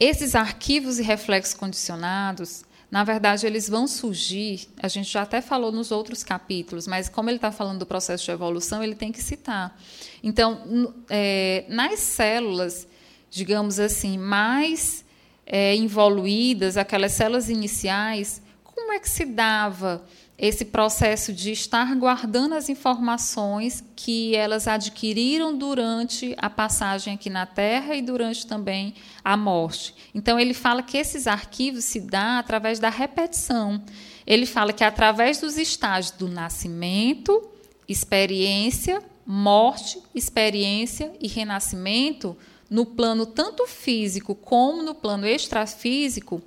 Esses 0.00 0.34
arquivos 0.34 0.98
e 0.98 1.02
reflexos 1.02 1.52
condicionados, 1.52 2.64
na 2.90 3.04
verdade, 3.04 3.46
eles 3.46 3.68
vão 3.68 3.86
surgir, 3.86 4.66
a 4.82 4.88
gente 4.88 5.10
já 5.10 5.22
até 5.22 5.42
falou 5.42 5.70
nos 5.70 5.92
outros 5.92 6.24
capítulos, 6.24 6.86
mas 6.88 7.08
como 7.08 7.28
ele 7.28 7.36
está 7.36 7.52
falando 7.52 7.80
do 7.80 7.86
processo 7.86 8.24
de 8.24 8.30
evolução, 8.30 8.82
ele 8.82 8.94
tem 8.94 9.12
que 9.12 9.22
citar. 9.22 9.78
Então, 10.22 10.94
é, 11.10 11.66
nas 11.68 12.00
células, 12.00 12.88
digamos 13.30 13.78
assim, 13.78 14.16
mais 14.16 15.04
é, 15.46 15.76
evoluídas, 15.76 16.78
aquelas 16.78 17.12
células 17.12 17.50
iniciais, 17.50 18.42
como 18.64 18.92
é 18.92 18.98
que 18.98 19.08
se 19.08 19.26
dava 19.26 20.02
esse 20.40 20.64
processo 20.64 21.34
de 21.34 21.52
estar 21.52 21.94
guardando 21.94 22.54
as 22.54 22.70
informações 22.70 23.84
que 23.94 24.34
elas 24.34 24.66
adquiriram 24.66 25.54
durante 25.54 26.34
a 26.38 26.48
passagem 26.48 27.12
aqui 27.12 27.28
na 27.28 27.44
Terra 27.44 27.94
e 27.94 28.00
durante 28.00 28.46
também 28.46 28.94
a 29.22 29.36
morte. 29.36 29.94
Então 30.14 30.40
ele 30.40 30.54
fala 30.54 30.82
que 30.82 30.96
esses 30.96 31.26
arquivos 31.26 31.84
se 31.84 32.00
dá 32.00 32.38
através 32.38 32.78
da 32.78 32.88
repetição. 32.88 33.82
Ele 34.26 34.46
fala 34.46 34.72
que 34.72 34.82
através 34.82 35.38
dos 35.38 35.58
estágios 35.58 36.12
do 36.12 36.26
nascimento, 36.26 37.46
experiência, 37.86 39.02
morte, 39.26 40.00
experiência 40.14 41.12
e 41.20 41.28
renascimento, 41.28 42.34
no 42.70 42.86
plano 42.86 43.26
tanto 43.26 43.66
físico 43.66 44.34
como 44.34 44.82
no 44.82 44.94
plano 44.94 45.26
extrafísico, 45.26 46.40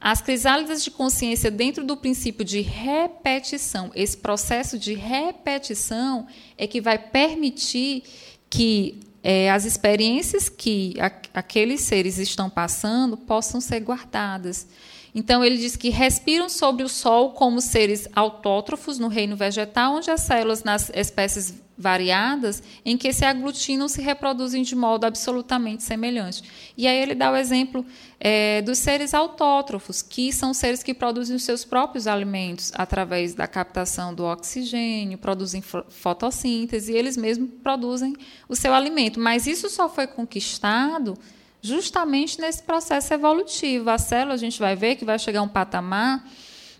as 0.00 0.22
crisálidas 0.22 0.82
de 0.82 0.90
consciência, 0.90 1.50
dentro 1.50 1.84
do 1.84 1.94
princípio 1.94 2.42
de 2.42 2.62
repetição, 2.62 3.90
esse 3.94 4.16
processo 4.16 4.78
de 4.78 4.94
repetição 4.94 6.26
é 6.56 6.66
que 6.66 6.80
vai 6.80 6.96
permitir 6.96 8.04
que 8.48 8.98
é, 9.22 9.50
as 9.50 9.66
experiências 9.66 10.48
que 10.48 10.94
a, 10.98 11.12
aqueles 11.38 11.82
seres 11.82 12.16
estão 12.16 12.48
passando 12.48 13.14
possam 13.14 13.60
ser 13.60 13.80
guardadas. 13.80 14.66
Então, 15.14 15.44
ele 15.44 15.56
diz 15.56 15.76
que 15.76 15.88
respiram 15.88 16.48
sobre 16.48 16.82
o 16.82 16.88
Sol 16.88 17.30
como 17.32 17.60
seres 17.60 18.08
autótrofos 18.14 18.98
no 18.98 19.08
reino 19.08 19.36
vegetal, 19.36 19.94
onde 19.94 20.10
as 20.10 20.20
células 20.20 20.62
nas 20.62 20.90
espécies 20.94 21.60
variadas, 21.80 22.62
em 22.84 22.94
que 22.98 23.10
se 23.10 23.24
aglutinam, 23.24 23.88
se 23.88 24.02
reproduzem 24.02 24.62
de 24.62 24.76
modo 24.76 25.06
absolutamente 25.06 25.82
semelhante. 25.82 26.42
E 26.76 26.86
aí 26.86 26.96
ele 26.98 27.14
dá 27.14 27.32
o 27.32 27.36
exemplo 27.36 27.86
é, 28.20 28.60
dos 28.60 28.76
seres 28.76 29.14
autótrofos, 29.14 30.02
que 30.02 30.30
são 30.30 30.52
seres 30.52 30.82
que 30.82 30.92
produzem 30.92 31.34
os 31.34 31.42
seus 31.42 31.64
próprios 31.64 32.06
alimentos 32.06 32.70
através 32.74 33.32
da 33.32 33.46
captação 33.46 34.14
do 34.14 34.24
oxigênio, 34.24 35.16
produzem 35.16 35.62
fotossíntese, 35.62 36.92
e 36.92 36.96
eles 36.96 37.16
mesmos 37.16 37.48
produzem 37.62 38.14
o 38.46 38.54
seu 38.54 38.74
alimento. 38.74 39.18
Mas 39.18 39.46
isso 39.46 39.70
só 39.70 39.88
foi 39.88 40.06
conquistado 40.06 41.16
justamente 41.62 42.40
nesse 42.40 42.62
processo 42.62 43.12
evolutivo. 43.12 43.90
A 43.90 43.98
célula, 43.98 44.34
a 44.34 44.38
gente 44.38 44.58
vai 44.58 44.74
ver 44.74 44.96
que 44.96 45.04
vai 45.04 45.18
chegar 45.18 45.40
a 45.40 45.42
um 45.42 45.48
patamar 45.48 46.24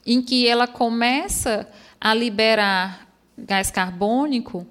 em 0.07 0.22
que 0.22 0.47
ela 0.47 0.66
começa 0.66 1.68
a 2.01 2.14
liberar 2.14 3.07
gás 3.37 3.70
carbônico 3.70 4.66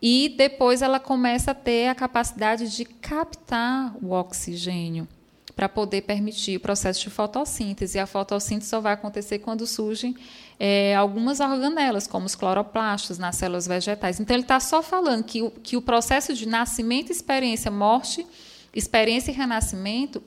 e 0.00 0.34
depois 0.36 0.82
ela 0.82 0.98
começa 0.98 1.52
a 1.52 1.54
ter 1.54 1.88
a 1.88 1.94
capacidade 1.94 2.74
de 2.74 2.84
captar 2.84 3.94
o 4.02 4.10
oxigênio 4.10 5.06
para 5.54 5.68
poder 5.68 6.02
permitir 6.02 6.56
o 6.56 6.60
processo 6.60 7.00
de 7.00 7.10
fotossíntese. 7.10 7.98
E 7.98 8.00
a 8.00 8.06
fotossíntese 8.06 8.70
só 8.70 8.80
vai 8.80 8.94
acontecer 8.94 9.38
quando 9.38 9.66
surgem 9.66 10.16
é, 10.58 10.94
algumas 10.96 11.40
organelas, 11.40 12.06
como 12.06 12.26
os 12.26 12.34
cloroplastos 12.34 13.18
nas 13.18 13.36
células 13.36 13.66
vegetais. 13.66 14.18
Então, 14.18 14.34
ele 14.34 14.42
está 14.42 14.58
só 14.58 14.82
falando 14.82 15.22
que 15.22 15.42
o, 15.42 15.50
que 15.50 15.76
o 15.76 15.82
processo 15.82 16.34
de 16.34 16.48
nascimento, 16.48 17.12
experiência, 17.12 17.70
morte 17.70 18.26
experiência 18.74 19.30
e 19.30 19.34
renascimento 19.34 20.22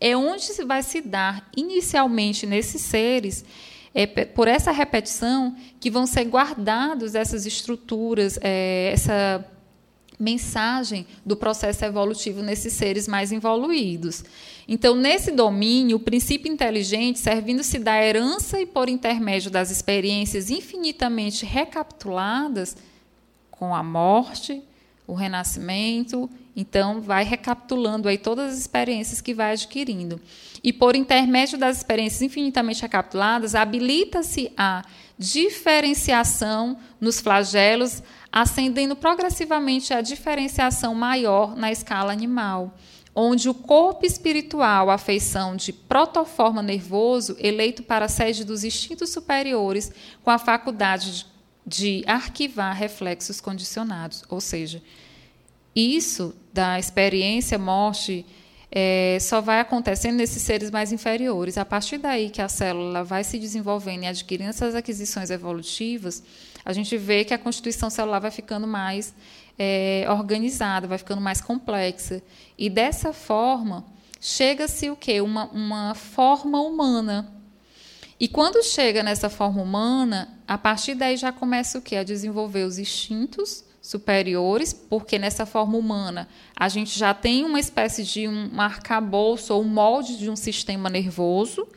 é 0.00 0.16
onde 0.16 0.42
se 0.42 0.64
vai 0.64 0.82
se 0.82 1.00
dar 1.00 1.48
inicialmente 1.56 2.46
nesses 2.46 2.82
seres, 2.82 3.44
é, 3.94 4.06
por 4.06 4.48
essa 4.48 4.72
repetição, 4.72 5.56
que 5.78 5.90
vão 5.90 6.06
ser 6.06 6.24
guardados 6.24 7.14
essas 7.14 7.46
estruturas, 7.46 8.38
é, 8.42 8.90
essa 8.92 9.46
mensagem 10.18 11.06
do 11.24 11.36
processo 11.36 11.84
evolutivo 11.84 12.42
nesses 12.42 12.72
seres 12.72 13.08
mais 13.08 13.32
evoluídos. 13.32 14.24
Então, 14.66 14.94
nesse 14.94 15.30
domínio, 15.30 15.96
o 15.96 16.00
princípio 16.00 16.52
inteligente, 16.52 17.18
servindo-se 17.18 17.78
da 17.78 18.02
herança 18.02 18.60
e 18.60 18.66
por 18.66 18.88
intermédio 18.88 19.50
das 19.50 19.70
experiências 19.70 20.50
infinitamente 20.50 21.44
recapituladas, 21.44 22.76
com 23.50 23.74
a 23.74 23.82
morte, 23.82 24.62
o 25.06 25.14
renascimento 25.14 26.28
então, 26.56 27.00
vai 27.00 27.24
recapitulando 27.24 28.08
aí 28.08 28.16
todas 28.16 28.52
as 28.52 28.58
experiências 28.58 29.20
que 29.20 29.34
vai 29.34 29.52
adquirindo. 29.52 30.20
E 30.62 30.72
por 30.72 30.94
intermédio 30.94 31.58
das 31.58 31.78
experiências 31.78 32.22
infinitamente 32.22 32.82
recapituladas, 32.82 33.54
habilita-se 33.54 34.52
a 34.56 34.84
diferenciação 35.18 36.78
nos 37.00 37.20
flagelos 37.20 38.02
ascendendo 38.30 38.96
progressivamente 38.96 39.94
a 39.94 40.00
diferenciação 40.00 40.94
maior 40.94 41.54
na 41.54 41.70
escala 41.70 42.12
animal, 42.12 42.76
onde 43.14 43.48
o 43.48 43.54
corpo 43.54 44.04
espiritual, 44.04 44.90
a 44.90 44.98
feição 44.98 45.54
de 45.54 45.72
protoforma 45.72 46.60
nervoso, 46.60 47.36
eleito 47.38 47.84
para 47.84 48.06
a 48.06 48.08
sede 48.08 48.44
dos 48.44 48.64
instintos 48.64 49.10
superiores, 49.10 49.92
com 50.24 50.30
a 50.30 50.38
faculdade 50.38 51.12
de, 51.64 52.00
de 52.00 52.04
arquivar 52.08 52.74
reflexos 52.74 53.40
condicionados, 53.40 54.24
ou 54.28 54.40
seja, 54.40 54.82
isso 55.74 56.34
da 56.52 56.78
experiência 56.78 57.58
morte 57.58 58.24
é, 58.70 59.18
só 59.20 59.40
vai 59.40 59.60
acontecendo 59.60 60.16
nesses 60.16 60.42
seres 60.42 60.70
mais 60.70 60.92
inferiores. 60.92 61.56
A 61.56 61.64
partir 61.64 61.98
daí 61.98 62.28
que 62.28 62.42
a 62.42 62.48
célula 62.48 63.04
vai 63.04 63.22
se 63.22 63.38
desenvolvendo 63.38 64.02
e 64.02 64.06
adquirindo 64.06 64.50
essas 64.50 64.74
aquisições 64.74 65.30
evolutivas, 65.30 66.22
a 66.64 66.72
gente 66.72 66.96
vê 66.96 67.24
que 67.24 67.32
a 67.32 67.38
constituição 67.38 67.88
celular 67.88 68.18
vai 68.18 68.30
ficando 68.30 68.66
mais 68.66 69.14
é, 69.58 70.06
organizada, 70.08 70.88
vai 70.88 70.98
ficando 70.98 71.20
mais 71.20 71.40
complexa. 71.40 72.22
E 72.58 72.68
dessa 72.68 73.12
forma, 73.12 73.84
chega-se 74.20 74.90
o 74.90 74.96
quê? 74.96 75.20
Uma, 75.20 75.44
uma 75.46 75.94
forma 75.94 76.60
humana. 76.60 77.32
E 78.18 78.26
quando 78.26 78.62
chega 78.62 79.02
nessa 79.02 79.28
forma 79.28 79.62
humana, 79.62 80.36
a 80.48 80.56
partir 80.56 80.94
daí 80.94 81.16
já 81.16 81.30
começa 81.30 81.78
o 81.78 81.82
quê? 81.82 81.96
A 81.96 82.04
desenvolver 82.04 82.64
os 82.64 82.78
instintos 82.78 83.64
superiores, 83.84 84.72
porque 84.72 85.18
nessa 85.18 85.44
forma 85.44 85.76
humana 85.76 86.26
a 86.56 86.70
gente 86.70 86.98
já 86.98 87.12
tem 87.12 87.44
uma 87.44 87.60
espécie 87.60 88.02
de 88.02 88.26
um 88.26 88.58
arcabouço 88.58 89.52
ou 89.52 89.60
um 89.60 89.68
molde 89.68 90.16
de 90.16 90.30
um 90.30 90.36
sistema 90.36 90.88
nervoso, 90.88 91.68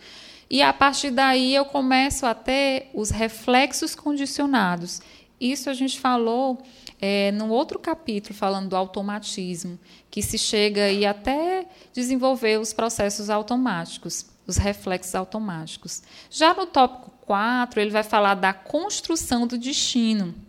e 0.50 0.62
a 0.62 0.72
partir 0.72 1.12
daí 1.12 1.54
eu 1.54 1.66
começo 1.66 2.26
a 2.26 2.34
ter 2.34 2.90
os 2.94 3.10
reflexos 3.10 3.94
condicionados. 3.94 5.02
Isso 5.38 5.70
a 5.70 5.74
gente 5.74 6.00
falou 6.00 6.64
é, 7.02 7.34
no 7.34 7.50
outro 7.50 7.78
capítulo, 7.78 8.34
falando 8.34 8.70
do 8.70 8.78
automatismo, 8.78 9.78
que 10.10 10.22
se 10.22 10.38
chega 10.38 10.86
aí 10.86 11.06
até 11.06 11.66
desenvolver 11.92 12.58
os 12.58 12.72
processos 12.72 13.30
automáticos, 13.30 14.26
os 14.48 14.56
reflexos 14.56 15.14
automáticos. 15.14 16.02
Já 16.32 16.54
no 16.54 16.66
tópico 16.66 17.12
4, 17.26 17.82
ele 17.82 17.92
vai 17.92 18.04
falar 18.04 18.36
da 18.36 18.54
construção 18.54 19.46
do 19.46 19.58
destino. 19.58 20.47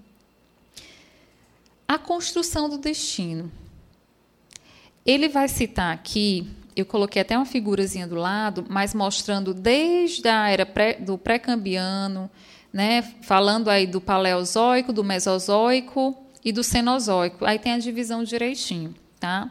A 1.88 1.98
construção 1.98 2.68
do 2.68 2.76
destino. 2.76 3.50
Ele 5.06 5.26
vai 5.26 5.48
citar 5.48 5.94
aqui, 5.94 6.46
eu 6.76 6.84
coloquei 6.84 7.22
até 7.22 7.34
uma 7.34 7.46
figurazinha 7.46 8.06
do 8.06 8.14
lado, 8.14 8.66
mas 8.68 8.92
mostrando 8.92 9.54
desde 9.54 10.28
a 10.28 10.50
era 10.50 10.66
pré, 10.66 10.94
do 10.94 11.16
pré-cambiano, 11.16 12.30
né, 12.70 13.00
falando 13.22 13.70
aí 13.70 13.86
do 13.86 14.02
paleozoico, 14.02 14.92
do 14.92 15.02
mesozoico 15.02 16.14
e 16.44 16.52
do 16.52 16.62
cenozoico. 16.62 17.46
Aí 17.46 17.58
tem 17.58 17.72
a 17.72 17.78
divisão 17.78 18.22
direitinho, 18.22 18.94
tá? 19.18 19.50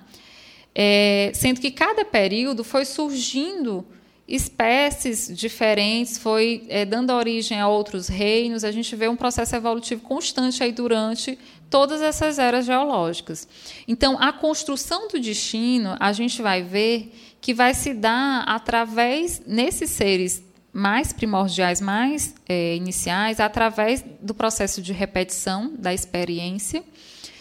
É, 0.76 1.32
sendo 1.34 1.60
que 1.60 1.72
cada 1.72 2.06
período 2.06 2.64
foi 2.64 2.86
surgindo 2.86 3.84
espécies 4.28 5.32
diferentes, 5.34 6.18
foi 6.18 6.66
é, 6.70 6.86
dando 6.86 7.12
origem 7.14 7.60
a 7.60 7.68
outros 7.68 8.08
reinos. 8.08 8.64
A 8.64 8.72
gente 8.72 8.96
vê 8.96 9.08
um 9.08 9.16
processo 9.16 9.56
evolutivo 9.56 10.02
constante 10.02 10.62
aí 10.62 10.72
durante 10.72 11.40
todas 11.70 12.02
essas 12.02 12.40
eras 12.40 12.66
geológicas. 12.66 13.48
Então, 13.88 14.18
a 14.22 14.32
construção 14.32 15.08
do 15.08 15.20
destino, 15.20 15.96
a 16.00 16.12
gente 16.12 16.42
vai 16.42 16.62
ver 16.64 17.14
que 17.42 17.54
vai 17.54 17.74
se 17.74 17.94
dar 17.94 18.44
através, 18.48 19.42
nesses 19.46 19.90
seres 19.90 20.44
mais 20.74 21.12
primordiais, 21.12 21.82
mais 21.82 22.36
é, 22.48 22.76
iniciais, 22.76 23.40
através 23.40 24.04
do 24.22 24.34
processo 24.34 24.82
de 24.82 24.94
repetição 24.94 25.74
da 25.78 25.94
experiência, 25.94 26.84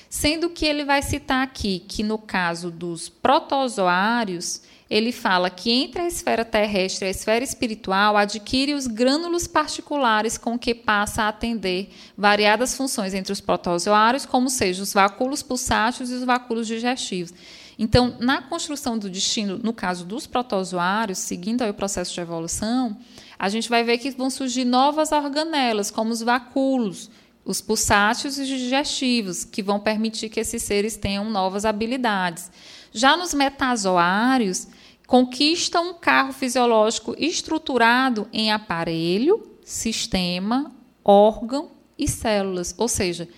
sendo 0.08 0.48
que 0.48 0.64
ele 0.64 0.84
vai 0.84 1.02
citar 1.02 1.42
aqui 1.42 1.80
que, 1.80 2.02
no 2.02 2.18
caso 2.18 2.70
dos 2.70 3.08
protozoários, 3.08 4.62
ele 4.88 5.10
fala 5.10 5.50
que 5.50 5.70
entre 5.70 6.02
a 6.02 6.06
esfera 6.06 6.44
terrestre 6.44 7.06
e 7.06 7.08
a 7.08 7.10
esfera 7.10 7.42
espiritual 7.42 8.16
adquire 8.16 8.72
os 8.72 8.86
grânulos 8.86 9.46
particulares 9.46 10.38
com 10.38 10.56
que 10.56 10.74
passa 10.74 11.24
a 11.24 11.28
atender 11.28 11.90
variadas 12.16 12.76
funções 12.76 13.12
entre 13.12 13.32
os 13.32 13.40
protozoários, 13.40 14.24
como 14.24 14.48
sejam 14.48 14.84
os 14.84 14.92
vacúolos 14.92 15.42
pulsáteis 15.42 16.10
e 16.10 16.14
os 16.14 16.24
vacúolos 16.24 16.68
digestivos. 16.68 17.34
Então, 17.78 18.16
na 18.20 18.40
construção 18.40 18.96
do 18.96 19.10
destino, 19.10 19.58
no 19.58 19.72
caso 19.72 20.04
dos 20.04 20.26
protozoários, 20.26 21.18
seguindo 21.18 21.62
o 21.64 21.74
processo 21.74 22.14
de 22.14 22.20
evolução, 22.20 22.96
a 23.38 23.48
gente 23.48 23.68
vai 23.68 23.84
ver 23.84 23.98
que 23.98 24.10
vão 24.12 24.30
surgir 24.30 24.64
novas 24.64 25.12
organelas, 25.12 25.90
como 25.90 26.10
os 26.10 26.22
vacúolos, 26.22 27.10
os 27.44 27.60
pulsáteis 27.60 28.38
e 28.38 28.42
os 28.42 28.48
digestivos, 28.48 29.44
que 29.44 29.62
vão 29.62 29.78
permitir 29.78 30.30
que 30.30 30.40
esses 30.40 30.62
seres 30.62 30.96
tenham 30.96 31.28
novas 31.28 31.64
habilidades. 31.64 32.50
Já 32.96 33.14
nos 33.14 33.34
metazoários, 33.34 34.68
conquista 35.06 35.82
um 35.82 35.92
carro 35.92 36.32
fisiológico 36.32 37.14
estruturado 37.18 38.26
em 38.32 38.50
aparelho, 38.50 39.46
sistema, 39.62 40.72
órgão 41.04 41.72
e 41.98 42.08
células. 42.08 42.74
Ou 42.78 42.88
seja, 42.88 43.28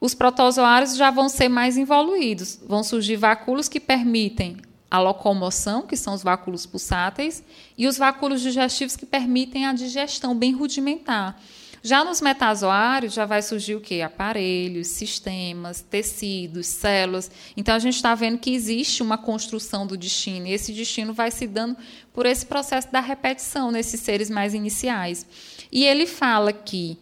os 0.00 0.14
protozoários 0.14 0.96
já 0.96 1.12
vão 1.12 1.28
ser 1.28 1.48
mais 1.48 1.78
evoluídos. 1.78 2.58
Vão 2.66 2.82
surgir 2.82 3.14
vacúolos 3.14 3.68
que 3.68 3.78
permitem 3.78 4.56
a 4.90 4.98
locomoção, 4.98 5.82
que 5.82 5.96
são 5.96 6.12
os 6.12 6.24
vacúolos 6.24 6.66
pulsáteis, 6.66 7.44
e 7.76 7.86
os 7.86 7.98
vacúolos 7.98 8.40
digestivos 8.40 8.96
que 8.96 9.06
permitem 9.06 9.64
a 9.64 9.72
digestão 9.72 10.34
bem 10.34 10.50
rudimentar. 10.50 11.40
Já 11.82 12.04
nos 12.04 12.20
metazoários 12.20 13.14
já 13.14 13.24
vai 13.24 13.40
surgir 13.42 13.74
o 13.74 13.80
quê? 13.80 14.00
Aparelhos, 14.00 14.88
sistemas, 14.88 15.80
tecidos, 15.80 16.66
células. 16.66 17.30
Então 17.56 17.74
a 17.74 17.78
gente 17.78 17.94
está 17.94 18.14
vendo 18.14 18.38
que 18.38 18.54
existe 18.54 19.02
uma 19.02 19.16
construção 19.16 19.86
do 19.86 19.96
destino 19.96 20.46
e 20.46 20.52
esse 20.52 20.72
destino 20.72 21.12
vai 21.12 21.30
se 21.30 21.46
dando 21.46 21.76
por 22.12 22.26
esse 22.26 22.44
processo 22.44 22.90
da 22.90 23.00
repetição 23.00 23.70
nesses 23.70 24.00
seres 24.00 24.28
mais 24.28 24.54
iniciais. 24.54 25.26
E 25.70 25.84
ele 25.84 26.06
fala 26.06 26.52
que 26.52 26.98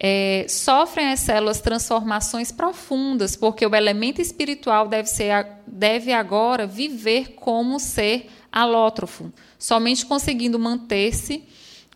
é, 0.00 0.46
sofrem 0.48 1.10
as 1.10 1.20
células 1.20 1.60
transformações 1.60 2.52
profundas, 2.52 3.34
porque 3.34 3.66
o 3.66 3.74
elemento 3.74 4.20
espiritual 4.20 4.86
deve, 4.86 5.08
ser, 5.08 5.46
deve 5.66 6.12
agora 6.12 6.66
viver 6.66 7.34
como 7.34 7.80
ser 7.80 8.28
alótrofo, 8.52 9.32
somente 9.58 10.06
conseguindo 10.06 10.58
manter-se 10.58 11.42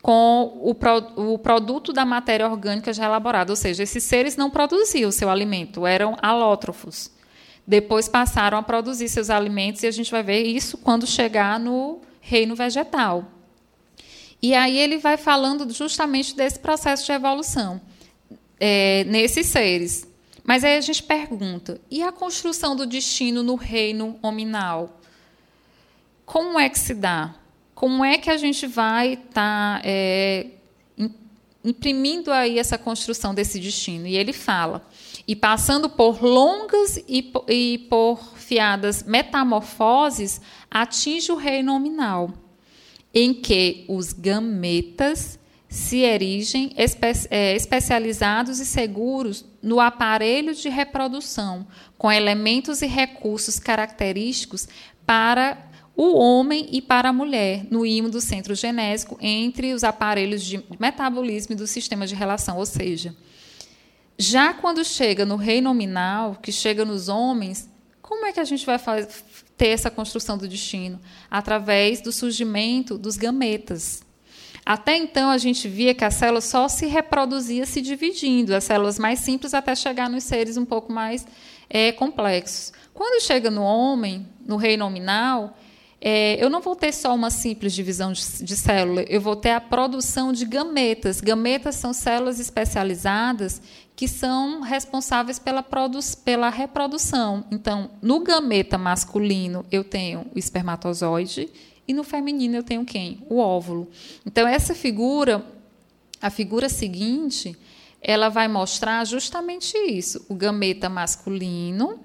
com 0.02 0.58
o, 0.60 0.74
pro, 0.74 0.96
o 1.16 1.38
produto 1.38 1.92
da 1.92 2.04
matéria 2.04 2.48
orgânica 2.48 2.92
já 2.92 3.04
elaborada. 3.04 3.52
Ou 3.52 3.56
seja, 3.56 3.84
esses 3.84 4.02
seres 4.02 4.36
não 4.36 4.50
produziam 4.50 5.08
o 5.08 5.12
seu 5.12 5.30
alimento, 5.30 5.86
eram 5.86 6.16
alótrofos. 6.20 7.10
Depois 7.64 8.08
passaram 8.08 8.58
a 8.58 8.62
produzir 8.62 9.08
seus 9.08 9.30
alimentos 9.30 9.84
e 9.84 9.86
a 9.86 9.92
gente 9.92 10.10
vai 10.10 10.24
ver 10.24 10.42
isso 10.42 10.76
quando 10.76 11.06
chegar 11.06 11.60
no 11.60 12.00
reino 12.20 12.56
vegetal. 12.56 13.30
E 14.42 14.56
aí 14.56 14.76
ele 14.76 14.98
vai 14.98 15.16
falando 15.16 15.72
justamente 15.72 16.34
desse 16.34 16.58
processo 16.58 17.06
de 17.06 17.12
evolução 17.12 17.80
é, 18.58 19.04
nesses 19.04 19.46
seres. 19.46 20.08
Mas 20.42 20.64
aí 20.64 20.76
a 20.76 20.80
gente 20.80 21.04
pergunta: 21.04 21.80
e 21.88 22.02
a 22.02 22.10
construção 22.10 22.74
do 22.74 22.84
destino 22.84 23.44
no 23.44 23.54
reino 23.54 24.18
hominal? 24.20 25.00
Como 26.26 26.58
é 26.58 26.68
que 26.68 26.78
se 26.78 26.94
dá? 26.94 27.36
Como 27.82 28.04
é 28.04 28.16
que 28.16 28.30
a 28.30 28.36
gente 28.36 28.64
vai 28.64 29.14
estar 29.14 29.32
tá, 29.32 29.82
é, 29.82 30.46
imprimindo 31.64 32.30
aí 32.30 32.56
essa 32.56 32.78
construção 32.78 33.34
desse 33.34 33.58
destino? 33.58 34.06
E 34.06 34.16
ele 34.16 34.32
fala, 34.32 34.86
e 35.26 35.34
passando 35.34 35.90
por 35.90 36.22
longas 36.22 37.02
e, 37.08 37.78
por 37.90 38.36
fiadas 38.36 39.02
metamorfoses, 39.02 40.40
atinge 40.70 41.32
o 41.32 41.34
reino 41.34 41.72
nominal, 41.72 42.32
em 43.12 43.34
que 43.34 43.84
os 43.88 44.12
gametas 44.12 45.36
se 45.68 46.02
erigem 46.02 46.72
espe 46.76 47.08
é, 47.30 47.56
especializados 47.56 48.60
e 48.60 48.64
seguros 48.64 49.44
no 49.60 49.80
aparelho 49.80 50.54
de 50.54 50.68
reprodução, 50.68 51.66
com 51.98 52.12
elementos 52.12 52.80
e 52.80 52.86
recursos 52.86 53.58
característicos 53.58 54.68
para 55.04 55.71
o 55.96 56.16
homem 56.16 56.68
e 56.72 56.80
para 56.80 57.10
a 57.10 57.12
mulher, 57.12 57.66
no 57.70 57.84
ímã 57.84 58.08
do 58.08 58.20
centro 58.20 58.54
genésico, 58.54 59.18
entre 59.20 59.74
os 59.74 59.84
aparelhos 59.84 60.42
de 60.42 60.62
metabolismo 60.78 61.54
e 61.54 61.56
do 61.56 61.66
sistema 61.66 62.06
de 62.06 62.14
relação. 62.14 62.56
Ou 62.56 62.66
seja, 62.66 63.14
já 64.18 64.54
quando 64.54 64.84
chega 64.84 65.26
no 65.26 65.36
rei 65.36 65.60
nominal, 65.60 66.36
que 66.42 66.50
chega 66.50 66.84
nos 66.84 67.08
homens, 67.08 67.68
como 68.00 68.26
é 68.26 68.32
que 68.32 68.40
a 68.40 68.44
gente 68.44 68.64
vai 68.64 68.78
ter 69.56 69.68
essa 69.68 69.90
construção 69.90 70.38
do 70.38 70.48
destino? 70.48 71.00
Através 71.30 72.00
do 72.00 72.12
surgimento 72.12 72.96
dos 72.96 73.16
gametas. 73.16 74.02
Até 74.64 74.96
então, 74.96 75.28
a 75.28 75.38
gente 75.38 75.66
via 75.66 75.92
que 75.92 76.04
a 76.04 76.10
célula 76.10 76.40
só 76.40 76.68
se 76.68 76.86
reproduzia 76.86 77.66
se 77.66 77.80
dividindo, 77.80 78.54
as 78.54 78.64
células 78.64 78.98
mais 78.98 79.18
simples 79.18 79.54
até 79.54 79.74
chegar 79.74 80.08
nos 80.08 80.24
seres 80.24 80.56
um 80.56 80.64
pouco 80.64 80.92
mais 80.92 81.26
é, 81.68 81.90
complexos. 81.90 82.72
Quando 82.94 83.22
chega 83.22 83.50
no 83.50 83.62
homem, 83.62 84.26
no 84.46 84.56
rei 84.56 84.76
nominal, 84.76 85.56
é, 86.04 86.36
eu 86.44 86.50
não 86.50 86.60
vou 86.60 86.74
ter 86.74 86.92
só 86.92 87.14
uma 87.14 87.30
simples 87.30 87.72
divisão 87.72 88.12
de, 88.12 88.20
de, 88.42 88.56
célula, 88.56 89.02
eu 89.02 89.20
vou 89.20 89.36
ter 89.36 89.50
a 89.50 89.60
produção 89.60 90.32
de 90.32 90.44
gametas. 90.44 91.20
Gametas 91.20 91.76
são 91.76 91.92
células 91.92 92.40
especializadas 92.40 93.62
que 93.94 94.08
são 94.08 94.62
responsáveis 94.62 95.38
pela, 95.38 95.64
pela 96.24 96.50
reprodução. 96.50 97.44
Então, 97.52 97.88
no 98.02 98.18
gameta 98.18 98.76
masculino, 98.76 99.64
eu 99.70 99.84
tenho 99.84 100.26
o 100.34 100.38
espermatozoide 100.40 101.48
e 101.86 101.94
no 101.94 102.02
feminino 102.02 102.56
eu 102.56 102.64
tenho 102.64 102.84
quem? 102.84 103.24
O 103.30 103.38
óvulo. 103.38 103.88
Então, 104.26 104.48
essa 104.48 104.74
figura, 104.74 105.46
a 106.20 106.30
figura 106.30 106.68
seguinte, 106.68 107.56
ela 108.00 108.28
vai 108.28 108.48
mostrar 108.48 109.04
justamente 109.06 109.78
isso: 109.78 110.26
o 110.28 110.34
gameta 110.34 110.88
masculino, 110.88 112.00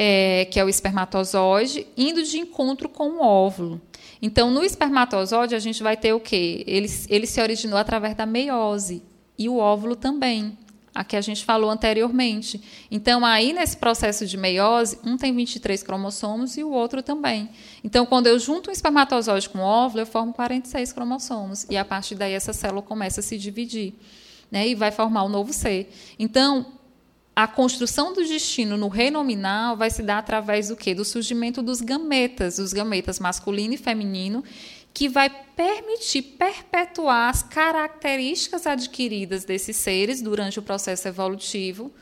é, 0.00 0.44
que 0.44 0.60
é 0.60 0.64
o 0.64 0.68
espermatozoide, 0.68 1.84
indo 1.96 2.22
de 2.22 2.38
encontro 2.38 2.88
com 2.88 3.14
o 3.14 3.20
óvulo. 3.20 3.80
Então, 4.22 4.48
no 4.48 4.62
espermatozoide, 4.62 5.56
a 5.56 5.58
gente 5.58 5.82
vai 5.82 5.96
ter 5.96 6.12
o 6.12 6.20
quê? 6.20 6.62
Ele, 6.68 6.88
ele 7.08 7.26
se 7.26 7.40
originou 7.40 7.76
através 7.76 8.14
da 8.14 8.24
meiose 8.24 9.02
e 9.36 9.48
o 9.48 9.56
óvulo 9.56 9.96
também 9.96 10.56
a 10.94 11.02
que 11.02 11.16
a 11.16 11.20
gente 11.20 11.44
falou 11.44 11.68
anteriormente. 11.68 12.60
Então, 12.90 13.24
aí 13.24 13.52
nesse 13.52 13.76
processo 13.76 14.24
de 14.24 14.36
meiose, 14.36 14.98
um 15.04 15.16
tem 15.16 15.34
23 15.34 15.82
cromossomos 15.82 16.56
e 16.56 16.62
o 16.62 16.70
outro 16.70 17.02
também. 17.02 17.50
Então, 17.82 18.06
quando 18.06 18.28
eu 18.28 18.38
junto 18.38 18.70
um 18.70 18.72
espermatozoide 18.72 19.48
com 19.48 19.58
um 19.58 19.62
óvulo, 19.62 20.02
eu 20.02 20.06
formo 20.06 20.32
46 20.32 20.92
cromossomos. 20.92 21.66
E 21.68 21.76
a 21.76 21.84
partir 21.84 22.14
daí 22.14 22.34
essa 22.34 22.52
célula 22.52 22.82
começa 22.82 23.18
a 23.20 23.22
se 23.22 23.36
dividir. 23.36 23.94
Né, 24.50 24.68
e 24.68 24.74
vai 24.74 24.90
formar 24.90 25.24
um 25.24 25.28
novo 25.28 25.52
ser. 25.52 25.92
Então, 26.18 26.64
a 27.38 27.46
construção 27.46 28.12
do 28.12 28.24
destino 28.24 28.76
no 28.76 28.88
reino 28.88 29.20
nominal 29.20 29.76
vai 29.76 29.90
se 29.90 30.02
dar 30.02 30.18
através 30.18 30.70
do 30.70 30.76
quê? 30.76 30.92
Do 30.92 31.04
surgimento 31.04 31.62
dos 31.62 31.80
gametas, 31.80 32.58
os 32.58 32.72
gametas 32.72 33.20
masculino 33.20 33.74
e 33.74 33.76
feminino, 33.76 34.42
que 34.92 35.08
vai 35.08 35.30
permitir 35.54 36.20
perpetuar 36.36 37.30
as 37.30 37.44
características 37.44 38.66
adquiridas 38.66 39.44
desses 39.44 39.76
seres 39.76 40.20
durante 40.20 40.58
o 40.58 40.62
processo 40.62 41.06
evolutivo 41.06 41.92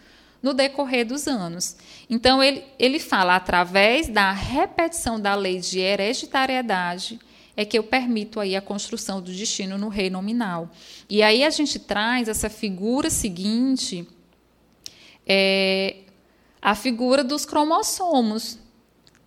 no 0.42 0.54
decorrer 0.54 1.06
dos 1.06 1.28
anos. 1.28 1.76
Então, 2.08 2.42
ele, 2.42 2.64
ele 2.78 2.98
fala, 2.98 3.36
através 3.36 4.08
da 4.08 4.32
repetição 4.32 5.20
da 5.20 5.34
lei 5.34 5.60
de 5.60 5.80
hereditariedade, 5.80 7.20
é 7.54 7.62
que 7.66 7.76
eu 7.76 7.82
permito 7.82 8.40
aí 8.40 8.56
a 8.56 8.62
construção 8.62 9.20
do 9.20 9.30
destino 9.30 9.76
no 9.76 9.88
rei 9.88 10.08
nominal. 10.08 10.70
E 11.10 11.22
aí 11.22 11.44
a 11.44 11.50
gente 11.50 11.78
traz 11.78 12.26
essa 12.26 12.48
figura 12.48 13.10
seguinte, 13.10 14.06
é, 15.26 15.96
a 16.62 16.74
figura 16.74 17.24
dos 17.24 17.44
cromossomos, 17.44 18.58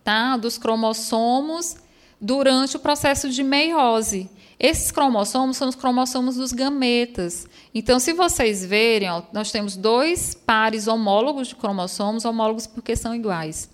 tá? 0.02 0.36
Dos 0.36 0.56
cromossomos 0.58 1.76
durante 2.20 2.76
o 2.76 2.80
processo 2.80 3.28
de 3.28 3.42
meiose. 3.42 4.30
Esses 4.58 4.90
cromossomos 4.90 5.56
são 5.56 5.68
os 5.68 5.74
cromossomos 5.74 6.36
dos 6.36 6.52
gametas. 6.52 7.48
Então, 7.74 7.98
se 7.98 8.12
vocês 8.12 8.64
verem, 8.64 9.08
ó, 9.08 9.22
nós 9.32 9.50
temos 9.50 9.74
dois 9.74 10.34
pares 10.34 10.86
homólogos 10.86 11.48
de 11.48 11.56
cromossomos, 11.56 12.26
homólogos 12.26 12.66
porque 12.66 12.94
são 12.94 13.14
iguais. 13.14 13.70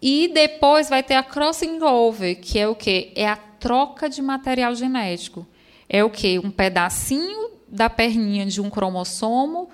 E 0.00 0.28
depois 0.32 0.88
vai 0.88 1.02
ter 1.02 1.14
a 1.14 1.22
crossing 1.22 1.82
over, 1.82 2.40
que 2.40 2.58
é 2.58 2.66
o 2.66 2.74
quê? 2.74 3.12
É 3.14 3.28
a 3.28 3.36
troca 3.36 4.08
de 4.08 4.22
material 4.22 4.74
genético. 4.74 5.46
É 5.88 6.02
o 6.02 6.08
quê? 6.08 6.40
Um 6.42 6.50
pedacinho 6.50 7.50
da 7.68 7.90
perninha 7.90 8.46
de 8.46 8.60
um 8.62 8.70
cromossomo 8.70 9.68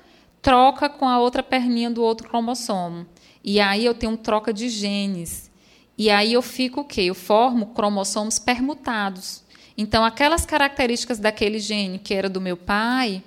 troca 0.45 0.91
com 0.91 1.09
a 1.09 1.19
outra 1.19 1.43
perninha 1.43 1.91
do 1.91 2.03
outro 2.03 2.29
cromossomo. 2.29 3.07
E 3.43 3.59
aí 3.59 3.83
eu 3.83 3.95
tenho 3.95 4.15
troca 4.15 4.53
de 4.53 4.69
genes. 4.69 5.51
E 5.97 6.11
aí 6.11 6.35
eu 6.35 6.43
fico 6.43 6.83
o 6.83 6.85
quê? 6.85 7.05
Eu 7.05 7.15
formo 7.15 7.69
cromossomos 7.69 8.39
permutados. 8.39 9.43
Então, 9.77 10.05
aquelas 10.05 10.45
características 10.45 11.19
daquele 11.19 11.59
gene 11.59 11.99
que 11.99 12.13
era 12.13 12.29
do 12.29 12.43
meu 12.43 12.59
pai, 12.59 13.25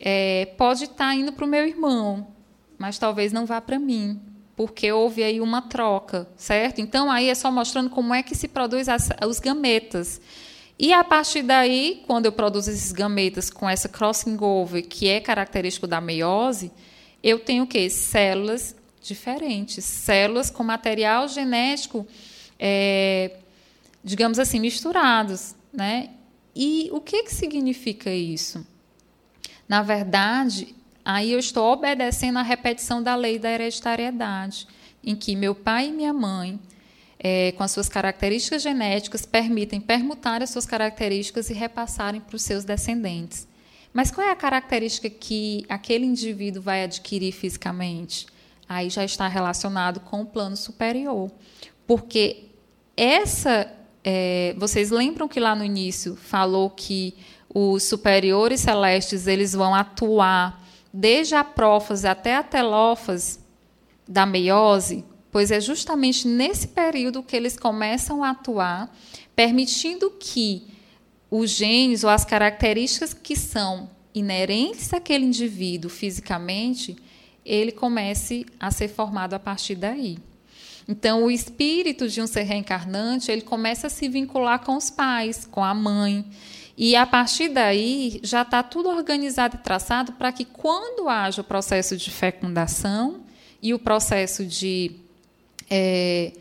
é, 0.00 0.46
pode 0.58 0.84
estar 0.84 0.96
tá 0.96 1.14
indo 1.14 1.32
para 1.32 1.44
o 1.44 1.48
meu 1.48 1.64
irmão, 1.64 2.26
mas 2.76 2.98
talvez 2.98 3.32
não 3.32 3.46
vá 3.46 3.60
para 3.60 3.78
mim, 3.78 4.20
porque 4.56 4.90
houve 4.90 5.22
aí 5.22 5.40
uma 5.40 5.62
troca, 5.62 6.28
certo? 6.36 6.80
Então, 6.80 7.10
aí 7.10 7.30
é 7.30 7.34
só 7.34 7.50
mostrando 7.50 7.90
como 7.90 8.12
é 8.12 8.24
que 8.24 8.34
se 8.34 8.48
produz 8.48 8.88
as, 8.88 9.08
os 9.26 9.38
gametas. 9.38 10.20
E 10.82 10.94
a 10.94 11.04
partir 11.04 11.42
daí, 11.42 12.02
quando 12.06 12.24
eu 12.24 12.32
produzo 12.32 12.70
esses 12.70 12.90
gametas 12.90 13.50
com 13.50 13.68
essa 13.68 13.86
crossing 13.86 14.38
over, 14.40 14.82
que 14.82 15.08
é 15.08 15.20
característico 15.20 15.86
da 15.86 16.00
meiose, 16.00 16.72
eu 17.22 17.38
tenho 17.38 17.64
o 17.64 17.66
quê? 17.66 17.90
Células 17.90 18.74
diferentes, 19.02 19.84
células 19.84 20.48
com 20.48 20.64
material 20.64 21.28
genético, 21.28 22.06
é, 22.58 23.36
digamos 24.02 24.38
assim, 24.38 24.58
misturados. 24.58 25.54
Né? 25.70 26.12
E 26.56 26.88
o 26.92 27.00
que, 27.02 27.24
que 27.24 27.34
significa 27.34 28.08
isso? 28.10 28.66
Na 29.68 29.82
verdade, 29.82 30.74
aí 31.04 31.30
eu 31.30 31.38
estou 31.38 31.74
obedecendo 31.74 32.38
à 32.38 32.42
repetição 32.42 33.02
da 33.02 33.14
lei 33.14 33.38
da 33.38 33.50
hereditariedade, 33.50 34.66
em 35.04 35.14
que 35.14 35.36
meu 35.36 35.54
pai 35.54 35.88
e 35.88 35.92
minha 35.92 36.14
mãe, 36.14 36.58
é, 37.22 37.52
com 37.52 37.62
as 37.62 37.70
suas 37.70 37.88
características 37.88 38.62
genéticas, 38.62 39.24
permitem 39.24 39.80
permutar 39.80 40.42
as 40.42 40.50
suas 40.50 40.66
características 40.66 41.50
e 41.50 41.54
repassarem 41.54 42.20
para 42.20 42.34
os 42.34 42.42
seus 42.42 42.64
descendentes. 42.64 43.46
Mas 43.92 44.10
qual 44.10 44.26
é 44.26 44.30
a 44.32 44.36
característica 44.36 45.08
que 45.08 45.64
aquele 45.68 46.06
indivíduo 46.06 46.62
vai 46.62 46.82
adquirir 46.82 47.32
fisicamente? 47.32 48.26
aí 48.70 48.88
já 48.88 49.04
está 49.04 49.26
relacionado 49.26 49.98
com 49.98 50.20
o 50.20 50.26
plano 50.26 50.56
superior. 50.56 51.28
Porque 51.88 52.44
essa. 52.96 53.68
É, 54.02 54.54
vocês 54.56 54.90
lembram 54.90 55.28
que 55.28 55.40
lá 55.40 55.54
no 55.54 55.64
início 55.64 56.16
falou 56.16 56.70
que 56.70 57.14
os 57.52 57.82
superiores 57.82 58.60
celestes 58.60 59.26
eles 59.26 59.52
vão 59.52 59.74
atuar 59.74 60.64
desde 60.90 61.34
a 61.34 61.44
prófase 61.44 62.06
até 62.06 62.36
a 62.36 62.44
telófase 62.44 63.40
da 64.08 64.24
meiose? 64.24 65.04
Pois 65.30 65.50
é 65.50 65.60
justamente 65.60 66.26
nesse 66.26 66.68
período 66.68 67.22
que 67.22 67.36
eles 67.36 67.56
começam 67.56 68.24
a 68.24 68.30
atuar, 68.30 68.94
permitindo 69.34 70.10
que 70.18 70.66
os 71.30 71.50
genes 71.50 72.02
ou 72.02 72.10
as 72.10 72.24
características 72.24 73.14
que 73.14 73.36
são 73.36 73.88
inerentes 74.12 74.92
àquele 74.92 75.24
indivíduo 75.24 75.88
fisicamente 75.88 76.96
ele 77.44 77.72
comece 77.72 78.46
a 78.58 78.70
ser 78.70 78.88
formado 78.88 79.34
a 79.34 79.38
partir 79.38 79.74
daí. 79.74 80.18
Então, 80.88 81.24
o 81.24 81.30
espírito 81.30 82.08
de 82.08 82.20
um 82.20 82.26
ser 82.26 82.42
reencarnante, 82.42 83.30
ele 83.30 83.42
começa 83.42 83.86
a 83.86 83.90
se 83.90 84.08
vincular 84.08 84.64
com 84.64 84.76
os 84.76 84.90
pais, 84.90 85.46
com 85.50 85.62
a 85.62 85.74
mãe. 85.74 86.24
E 86.76 86.96
a 86.96 87.06
partir 87.06 87.48
daí, 87.48 88.20
já 88.22 88.42
está 88.42 88.62
tudo 88.62 88.88
organizado 88.88 89.56
e 89.56 89.60
traçado 89.60 90.12
para 90.12 90.32
que, 90.32 90.44
quando 90.44 91.08
haja 91.08 91.42
o 91.42 91.44
processo 91.44 91.96
de 91.96 92.10
fecundação 92.10 93.20
e 93.62 93.72
o 93.74 93.78
processo 93.78 94.44
de. 94.44 94.92
É, 95.70 96.32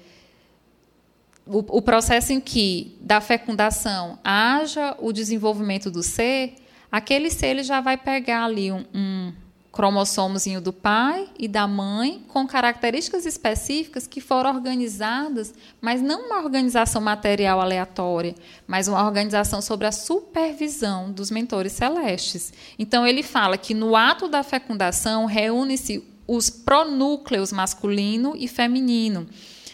o, 1.45 1.77
o, 1.77 1.81
processo 1.81 2.33
em 2.33 2.39
que, 2.39 2.97
da 2.99 3.21
fecundação, 3.21 4.19
haja 4.23 4.95
o 4.99 5.11
desenvolvimento 5.11 5.89
do 5.89 6.03
ser, 6.03 6.55
aquele 6.91 7.29
ser 7.29 7.47
ele 7.47 7.63
já 7.63 7.81
vai 7.81 7.97
pegar 7.97 8.45
ali 8.45 8.71
um, 8.71 8.83
um 8.93 9.33
cromossomozinho 9.71 10.59
do 10.59 10.73
pai 10.73 11.27
e 11.37 11.47
da 11.47 11.67
mãe 11.67 12.23
com 12.27 12.45
características 12.45 13.25
específicas 13.25 14.07
que 14.07 14.19
foram 14.19 14.55
organizadas, 14.55 15.53
mas 15.79 16.01
não 16.01 16.27
uma 16.27 16.39
organização 16.43 17.01
material 17.01 17.61
aleatória, 17.61 18.35
mas 18.67 18.87
uma 18.87 19.03
organização 19.05 19.61
sobre 19.61 19.87
a 19.87 19.91
supervisão 19.91 21.11
dos 21.11 21.31
mentores 21.31 21.71
celestes. 21.71 22.51
Então 22.77 23.05
ele 23.05 23.23
fala 23.23 23.57
que 23.57 23.73
no 23.73 23.95
ato 23.95 24.27
da 24.27 24.43
fecundação 24.43 25.25
reúne-se 25.25 26.03
os 26.35 26.49
pronúcleos 26.49 27.51
masculino 27.51 28.33
e 28.37 28.47
feminino, 28.47 29.27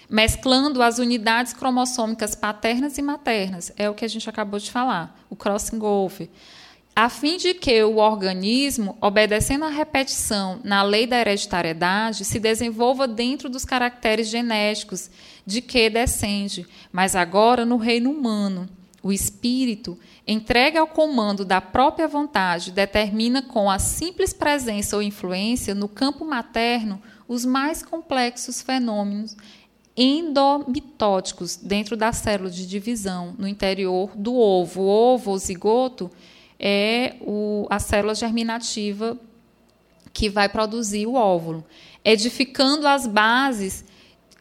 mesclando 0.09 0.81
as 0.81 0.99
unidades 0.99 1.53
cromossômicas 1.53 2.35
paternas 2.35 2.97
e 2.97 3.01
maternas. 3.01 3.71
É 3.75 3.89
o 3.89 3.93
que 3.93 4.05
a 4.05 4.07
gente 4.07 4.29
acabou 4.29 4.59
de 4.59 4.71
falar, 4.71 5.19
o 5.29 5.35
crossing 5.35 5.81
over 5.81 6.29
a 6.95 7.09
fim 7.09 7.35
de 7.35 7.53
que 7.53 7.83
o 7.83 7.97
organismo, 7.97 8.97
obedecendo 9.01 9.65
à 9.65 9.69
repetição 9.69 10.61
na 10.63 10.81
lei 10.81 11.05
da 11.05 11.19
hereditariedade, 11.19 12.23
se 12.23 12.39
desenvolva 12.39 13.05
dentro 13.05 13.49
dos 13.49 13.65
caracteres 13.65 14.29
genéticos 14.29 15.09
de 15.45 15.61
que 15.61 15.89
descende, 15.89 16.65
mas 16.93 17.13
agora 17.13 17.65
no 17.65 17.75
reino 17.75 18.09
humano. 18.09 18.69
O 19.03 19.11
espírito, 19.11 19.99
entregue 20.27 20.77
ao 20.77 20.87
comando 20.87 21.45
da 21.45 21.61
própria 21.61 22.07
vontade, 22.07 22.71
determina 22.71 23.41
com 23.41 23.69
a 23.69 23.77
simples 23.77 24.33
presença 24.33 24.95
ou 24.95 25.01
influência 25.01 25.75
no 25.75 25.87
campo 25.87 26.25
materno 26.25 27.01
os 27.27 27.45
mais 27.45 27.83
complexos 27.83 28.61
fenômenos 28.61 29.35
endomitóticos 29.97 31.55
dentro 31.55 31.95
da 31.95 32.11
célula 32.11 32.49
de 32.49 32.67
divisão, 32.67 33.33
no 33.37 33.47
interior 33.47 34.11
do 34.15 34.35
ovo. 34.35 34.81
O 34.81 34.87
ovo 34.87 35.31
ou 35.31 35.37
zigoto 35.37 36.11
é 36.59 37.15
o, 37.21 37.65
a 37.69 37.79
célula 37.79 38.13
germinativa 38.13 39.17
que 40.11 40.29
vai 40.29 40.49
produzir 40.49 41.07
o 41.07 41.15
óvulo, 41.15 41.63
edificando 42.03 42.87
as 42.87 43.07
bases. 43.07 43.85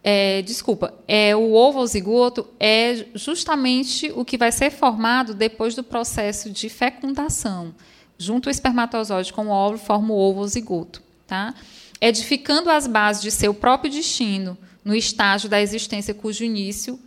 É, 0.06 0.42
desculpa, 0.42 0.92
é 1.08 1.34
o 1.34 1.54
ovo 1.54 1.84
zigoto 1.86 2.46
é 2.60 3.06
justamente 3.14 4.12
o 4.14 4.22
que 4.22 4.36
vai 4.36 4.52
ser 4.52 4.70
formado 4.70 5.32
depois 5.32 5.74
do 5.74 5.82
processo 5.82 6.50
de 6.50 6.68
fecundação. 6.68 7.74
Junto 8.18 8.48
o 8.48 8.50
espermatozoide 8.50 9.32
com 9.32 9.46
o 9.46 9.50
óvulo 9.50 9.78
forma 9.78 10.12
o 10.12 10.18
ovo 10.18 10.46
zigoto. 10.46 11.02
tá? 11.26 11.54
edificando 12.00 12.70
as 12.70 12.86
bases 12.86 13.22
de 13.22 13.30
seu 13.30 13.54
próprio 13.54 13.90
destino 13.90 14.58
no 14.84 14.94
estágio 14.94 15.48
da 15.48 15.60
existência 15.60 16.12
cujo 16.12 16.44
início 16.44 17.00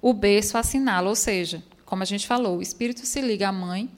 o 0.00 0.12
berço 0.12 0.56
assinala, 0.56 1.08
ou 1.08 1.16
seja, 1.16 1.60
como 1.84 2.04
a 2.04 2.06
gente 2.06 2.24
falou, 2.24 2.58
o 2.58 2.62
espírito 2.62 3.04
se 3.04 3.20
liga 3.20 3.48
à 3.48 3.52
mãe 3.52 3.90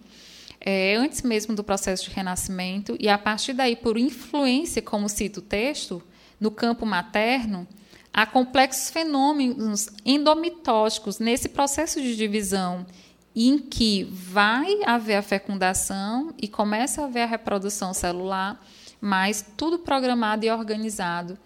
é, 0.59 0.95
antes 0.97 1.21
mesmo 1.21 1.55
do 1.55 1.63
processo 1.63 2.05
de 2.05 2.15
renascimento 2.15 2.97
e 2.99 3.09
a 3.09 3.19
partir 3.19 3.53
daí, 3.53 3.77
por 3.77 3.99
influência, 3.99 4.81
como 4.81 5.09
cita 5.09 5.41
o 5.41 5.43
texto, 5.43 6.03
no 6.41 6.51
campo 6.51 6.87
materno, 6.87 7.69
há 8.17 8.25
complexos 8.25 8.89
fenômenos 8.89 9.91
endomitóticos 10.03 11.19
nesse 11.19 11.51
processo 11.51 12.01
de 12.01 12.17
divisão 12.17 12.87
em 13.35 13.59
que 13.59 14.05
vai 14.05 14.83
haver 14.87 15.17
a 15.17 15.23
fecundação 15.23 16.33
e 16.41 16.49
começa 16.49 17.03
a 17.03 17.05
haver 17.05 17.25
a 17.25 17.27
reprodução 17.27 17.93
celular, 17.93 18.59
mas 18.99 19.45
tudo 19.59 19.81
programado 19.81 20.47
e 20.47 20.51
organizado 20.51 21.39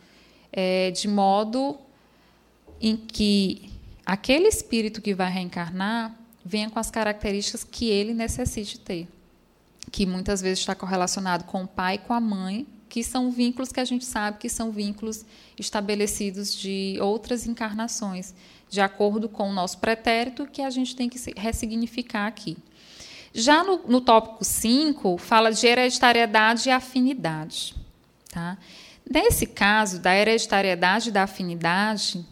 é, 0.52 0.92
de 0.92 1.08
modo 1.08 1.76
em 2.80 2.96
que 2.96 3.68
aquele 4.06 4.46
espírito 4.46 5.02
que 5.02 5.12
vai 5.12 5.28
reencarnar 5.28 6.14
venha 6.44 6.70
com 6.70 6.78
as 6.78 6.88
características 6.88 7.64
que 7.64 7.90
ele 7.90 8.14
necessite 8.14 8.78
ter, 8.78 9.08
que 9.90 10.06
muitas 10.06 10.40
vezes 10.40 10.60
está 10.60 10.76
correlacionado 10.76 11.42
com 11.42 11.64
o 11.64 11.66
pai 11.66 11.96
e 11.96 11.98
com 11.98 12.12
a 12.12 12.20
mãe, 12.20 12.64
que 12.90 13.04
são 13.04 13.30
vínculos 13.30 13.70
que 13.70 13.78
a 13.78 13.84
gente 13.84 14.04
sabe 14.04 14.38
que 14.38 14.48
são 14.48 14.72
vínculos 14.72 15.24
estabelecidos 15.56 16.52
de 16.52 16.98
outras 17.00 17.46
encarnações, 17.46 18.34
de 18.68 18.80
acordo 18.80 19.28
com 19.28 19.48
o 19.48 19.52
nosso 19.52 19.78
pretérito, 19.78 20.46
que 20.46 20.60
a 20.60 20.68
gente 20.68 20.96
tem 20.96 21.08
que 21.08 21.18
ressignificar 21.36 22.26
aqui. 22.26 22.58
Já 23.32 23.62
no, 23.62 23.78
no 23.86 24.00
tópico 24.00 24.44
5, 24.44 25.16
fala 25.18 25.52
de 25.52 25.64
hereditariedade 25.64 26.68
e 26.68 26.72
afinidade. 26.72 27.76
Tá? 28.28 28.58
Nesse 29.08 29.46
caso, 29.46 30.00
da 30.00 30.14
hereditariedade 30.14 31.10
e 31.10 31.12
da 31.12 31.22
afinidade, 31.22 32.26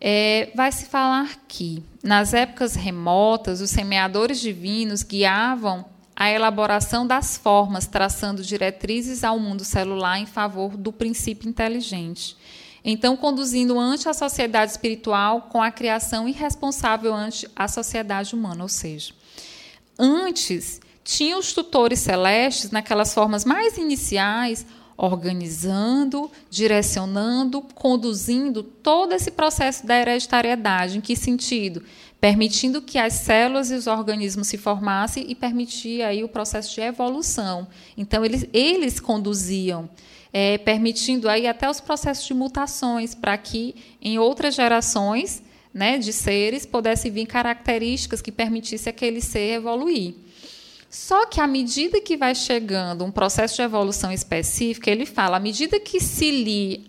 é, 0.00 0.52
vai 0.54 0.70
se 0.70 0.86
falar 0.86 1.40
que, 1.48 1.82
nas 2.04 2.32
épocas 2.32 2.76
remotas, 2.76 3.60
os 3.60 3.70
semeadores 3.70 4.40
divinos 4.40 5.02
guiavam 5.02 5.84
a 6.22 6.30
elaboração 6.30 7.04
das 7.04 7.36
formas, 7.36 7.88
traçando 7.88 8.44
diretrizes 8.44 9.24
ao 9.24 9.40
mundo 9.40 9.64
celular 9.64 10.20
em 10.20 10.24
favor 10.24 10.76
do 10.76 10.92
princípio 10.92 11.48
inteligente. 11.48 12.36
Então, 12.84 13.16
conduzindo 13.16 13.76
ante 13.76 14.08
a 14.08 14.14
sociedade 14.14 14.70
espiritual 14.70 15.48
com 15.50 15.60
a 15.60 15.72
criação 15.72 16.28
irresponsável 16.28 17.12
ante 17.12 17.48
a 17.56 17.66
sociedade 17.66 18.36
humana, 18.36 18.62
ou 18.62 18.68
seja, 18.68 19.12
antes 19.98 20.80
tinha 21.02 21.36
os 21.36 21.52
tutores 21.52 21.98
celestes 21.98 22.70
naquelas 22.70 23.12
formas 23.12 23.44
mais 23.44 23.76
iniciais, 23.76 24.64
organizando, 24.96 26.30
direcionando, 26.48 27.62
conduzindo 27.74 28.62
todo 28.62 29.12
esse 29.12 29.32
processo 29.32 29.84
da 29.84 29.98
hereditariedade. 29.98 30.98
Em 30.98 31.00
que 31.00 31.16
sentido? 31.16 31.82
Permitindo 32.22 32.80
que 32.80 32.98
as 32.98 33.14
células 33.14 33.72
e 33.72 33.74
os 33.74 33.88
organismos 33.88 34.46
se 34.46 34.56
formassem 34.56 35.24
e 35.26 35.34
permitia 35.34 36.06
aí 36.06 36.22
o 36.22 36.28
processo 36.28 36.72
de 36.72 36.80
evolução. 36.80 37.66
Então 37.98 38.24
eles, 38.24 38.46
eles 38.52 39.00
conduziam, 39.00 39.90
é, 40.32 40.56
permitindo 40.56 41.28
aí 41.28 41.48
até 41.48 41.68
os 41.68 41.80
processos 41.80 42.24
de 42.24 42.32
mutações 42.32 43.12
para 43.12 43.36
que 43.36 43.74
em 44.00 44.20
outras 44.20 44.54
gerações 44.54 45.42
né, 45.74 45.98
de 45.98 46.12
seres 46.12 46.64
pudessem 46.64 47.10
vir 47.10 47.26
características 47.26 48.22
que 48.22 48.30
permitissem 48.30 48.92
aquele 48.92 49.20
ser 49.20 49.54
evoluir. 49.54 50.14
Só 50.88 51.26
que 51.26 51.40
à 51.40 51.46
medida 51.48 52.00
que 52.00 52.16
vai 52.16 52.36
chegando 52.36 53.04
um 53.04 53.10
processo 53.10 53.56
de 53.56 53.62
evolução 53.62 54.12
específica, 54.12 54.88
ele 54.88 55.06
fala, 55.06 55.38
à 55.38 55.40
medida 55.40 55.80
que 55.80 55.98
se 55.98 56.30
lhe 56.30 56.86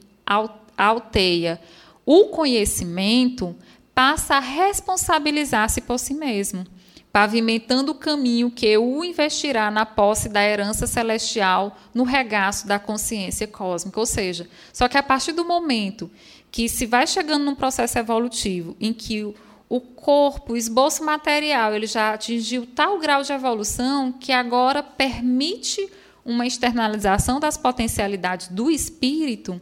alteia 0.78 1.60
o 2.06 2.26
conhecimento, 2.26 3.56
passa 3.94 4.36
a 4.36 4.40
responsabilizar-se 4.40 5.82
por 5.82 6.00
si 6.00 6.14
mesmo, 6.14 6.66
pavimentando 7.12 7.92
o 7.92 7.96
caminho 7.96 8.50
que 8.50 8.76
o 8.78 9.04
investirá 9.04 9.70
na 9.70 9.86
posse 9.86 10.28
da 10.28 10.44
herança 10.44 10.88
celestial 10.88 11.78
no 11.94 12.04
regaço 12.04 12.68
da 12.68 12.80
consciência 12.80 13.48
cósmica. 13.48 14.00
Ou 14.00 14.06
seja, 14.06 14.50
só 14.72 14.88
que 14.88 14.98
a 14.98 15.04
partir 15.04 15.32
do 15.32 15.46
momento 15.46 16.10
que 16.52 16.68
se 16.68 16.86
vai 16.86 17.06
chegando 17.06 17.46
num 17.46 17.56
processo 17.56 17.98
evolutivo 18.00 18.76
em 18.80 18.94
que 18.94 19.34
o 19.70 19.80
corpo, 19.80 20.54
o 20.54 20.58
esboço 20.58 21.04
material, 21.04 21.74
ele 21.74 21.88
já 21.88 22.14
atingiu 22.14 22.66
tal 22.66 23.00
grau 23.00 23.24
de 23.24 23.32
evolução 23.32 24.12
que 24.12 24.32
agora 24.32 24.84
permite 24.84 25.90
uma 26.24 26.46
externalização 26.46 27.40
das 27.40 27.58
potencialidades 27.58 28.48
do 28.48 28.70
espírito, 28.70 29.60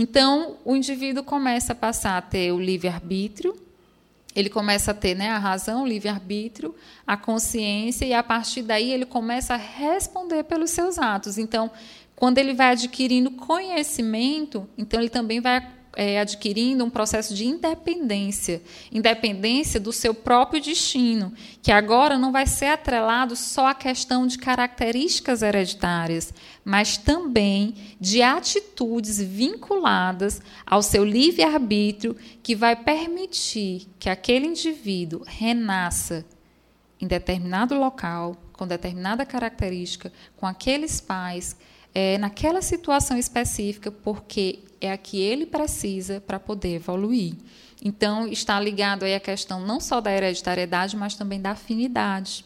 então, 0.00 0.56
o 0.64 0.74
indivíduo 0.74 1.22
começa 1.22 1.74
a 1.74 1.76
passar 1.76 2.16
a 2.16 2.22
ter 2.22 2.50
o 2.52 2.58
livre-arbítrio, 2.58 3.54
ele 4.34 4.48
começa 4.48 4.92
a 4.92 4.94
ter 4.94 5.14
né, 5.14 5.28
a 5.28 5.36
razão, 5.36 5.82
o 5.82 5.86
livre-arbítrio, 5.86 6.74
a 7.06 7.18
consciência, 7.18 8.06
e 8.06 8.14
a 8.14 8.22
partir 8.22 8.62
daí 8.62 8.90
ele 8.90 9.04
começa 9.04 9.52
a 9.52 9.58
responder 9.58 10.44
pelos 10.44 10.70
seus 10.70 10.98
atos. 10.98 11.36
Então, 11.36 11.70
quando 12.16 12.38
ele 12.38 12.54
vai 12.54 12.70
adquirindo 12.70 13.30
conhecimento, 13.32 14.66
então 14.78 14.98
ele 14.98 15.10
também 15.10 15.38
vai 15.38 15.68
é, 15.96 16.20
adquirindo 16.20 16.84
um 16.84 16.90
processo 16.90 17.34
de 17.34 17.46
independência, 17.46 18.62
independência 18.92 19.80
do 19.80 19.92
seu 19.92 20.14
próprio 20.14 20.60
destino, 20.60 21.32
que 21.62 21.72
agora 21.72 22.16
não 22.18 22.30
vai 22.30 22.46
ser 22.46 22.66
atrelado 22.66 23.34
só 23.34 23.68
à 23.68 23.74
questão 23.74 24.26
de 24.26 24.38
características 24.38 25.42
hereditárias, 25.42 26.32
mas 26.64 26.96
também 26.96 27.74
de 28.00 28.22
atitudes 28.22 29.20
vinculadas 29.20 30.40
ao 30.64 30.82
seu 30.82 31.04
livre-arbítrio, 31.04 32.16
que 32.42 32.54
vai 32.54 32.76
permitir 32.76 33.88
que 33.98 34.08
aquele 34.08 34.46
indivíduo 34.46 35.22
renasça 35.26 36.24
em 37.00 37.06
determinado 37.06 37.74
local, 37.74 38.36
com 38.52 38.66
determinada 38.66 39.24
característica, 39.24 40.12
com 40.36 40.46
aqueles 40.46 41.00
pais, 41.00 41.56
é, 41.94 42.18
naquela 42.18 42.62
situação 42.62 43.16
específica, 43.16 43.90
porque 43.90 44.60
é 44.80 44.92
a 44.92 44.96
que 44.96 45.20
ele 45.20 45.46
precisa 45.46 46.20
para 46.20 46.38
poder 46.38 46.74
evoluir. 46.74 47.34
Então, 47.82 48.28
está 48.28 48.60
ligado 48.60 49.04
aí 49.04 49.14
a 49.14 49.20
questão 49.20 49.60
não 49.60 49.80
só 49.80 50.00
da 50.00 50.12
hereditariedade, 50.12 50.96
mas 50.96 51.14
também 51.14 51.40
da 51.40 51.52
afinidade, 51.52 52.44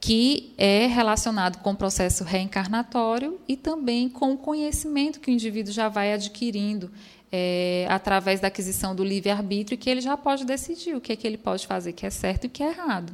que 0.00 0.52
é 0.56 0.86
relacionado 0.86 1.58
com 1.58 1.70
o 1.72 1.76
processo 1.76 2.24
reencarnatório 2.24 3.38
e 3.46 3.56
também 3.56 4.08
com 4.08 4.32
o 4.32 4.36
conhecimento 4.36 5.20
que 5.20 5.30
o 5.30 5.34
indivíduo 5.34 5.72
já 5.72 5.88
vai 5.88 6.12
adquirindo 6.12 6.90
é, 7.30 7.86
através 7.88 8.40
da 8.40 8.48
aquisição 8.48 8.94
do 8.94 9.02
livre-arbítrio, 9.02 9.78
que 9.78 9.88
ele 9.88 10.02
já 10.02 10.16
pode 10.16 10.44
decidir 10.44 10.94
o 10.94 11.00
que 11.00 11.12
é 11.12 11.16
que 11.16 11.26
ele 11.26 11.38
pode 11.38 11.66
fazer 11.66 11.92
que 11.92 12.04
é 12.04 12.10
certo 12.10 12.44
e 12.44 12.48
que 12.48 12.62
é 12.62 12.68
errado. 12.68 13.12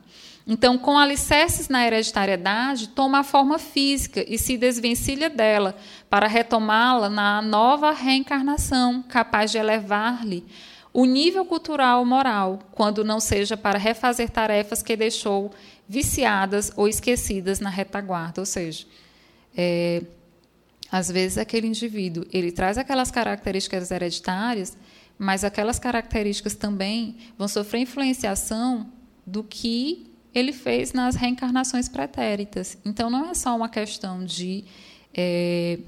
Então, 0.50 0.78
com 0.78 0.96
alicerces 0.96 1.68
na 1.68 1.86
hereditariedade, 1.86 2.88
toma 2.88 3.18
a 3.18 3.22
forma 3.22 3.58
física 3.58 4.24
e 4.26 4.38
se 4.38 4.56
desvencilha 4.56 5.28
dela 5.28 5.76
para 6.08 6.26
retomá-la 6.26 7.10
na 7.10 7.42
nova 7.42 7.92
reencarnação, 7.92 9.02
capaz 9.02 9.50
de 9.50 9.58
elevar-lhe 9.58 10.42
o 10.90 11.04
nível 11.04 11.44
cultural 11.44 12.02
moral, 12.02 12.60
quando 12.72 13.04
não 13.04 13.20
seja 13.20 13.58
para 13.58 13.78
refazer 13.78 14.30
tarefas 14.30 14.82
que 14.82 14.96
deixou 14.96 15.50
viciadas 15.86 16.72
ou 16.74 16.88
esquecidas 16.88 17.60
na 17.60 17.68
retaguarda. 17.68 18.40
Ou 18.40 18.46
seja, 18.46 18.86
é, 19.54 20.02
às 20.90 21.10
vezes 21.10 21.36
aquele 21.36 21.66
indivíduo 21.66 22.24
ele 22.32 22.50
traz 22.50 22.78
aquelas 22.78 23.10
características 23.10 23.90
hereditárias, 23.90 24.78
mas 25.18 25.44
aquelas 25.44 25.78
características 25.78 26.54
também 26.54 27.18
vão 27.36 27.46
sofrer 27.46 27.82
influenciação 27.82 28.90
do 29.26 29.44
que 29.44 30.07
ele 30.38 30.52
fez 30.52 30.92
nas 30.92 31.14
reencarnações 31.16 31.88
pretéritas. 31.88 32.78
Então, 32.84 33.10
não 33.10 33.30
é 33.30 33.34
só 33.34 33.56
uma 33.56 33.68
questão 33.68 34.24
de 34.24 34.64
é, 35.14 35.78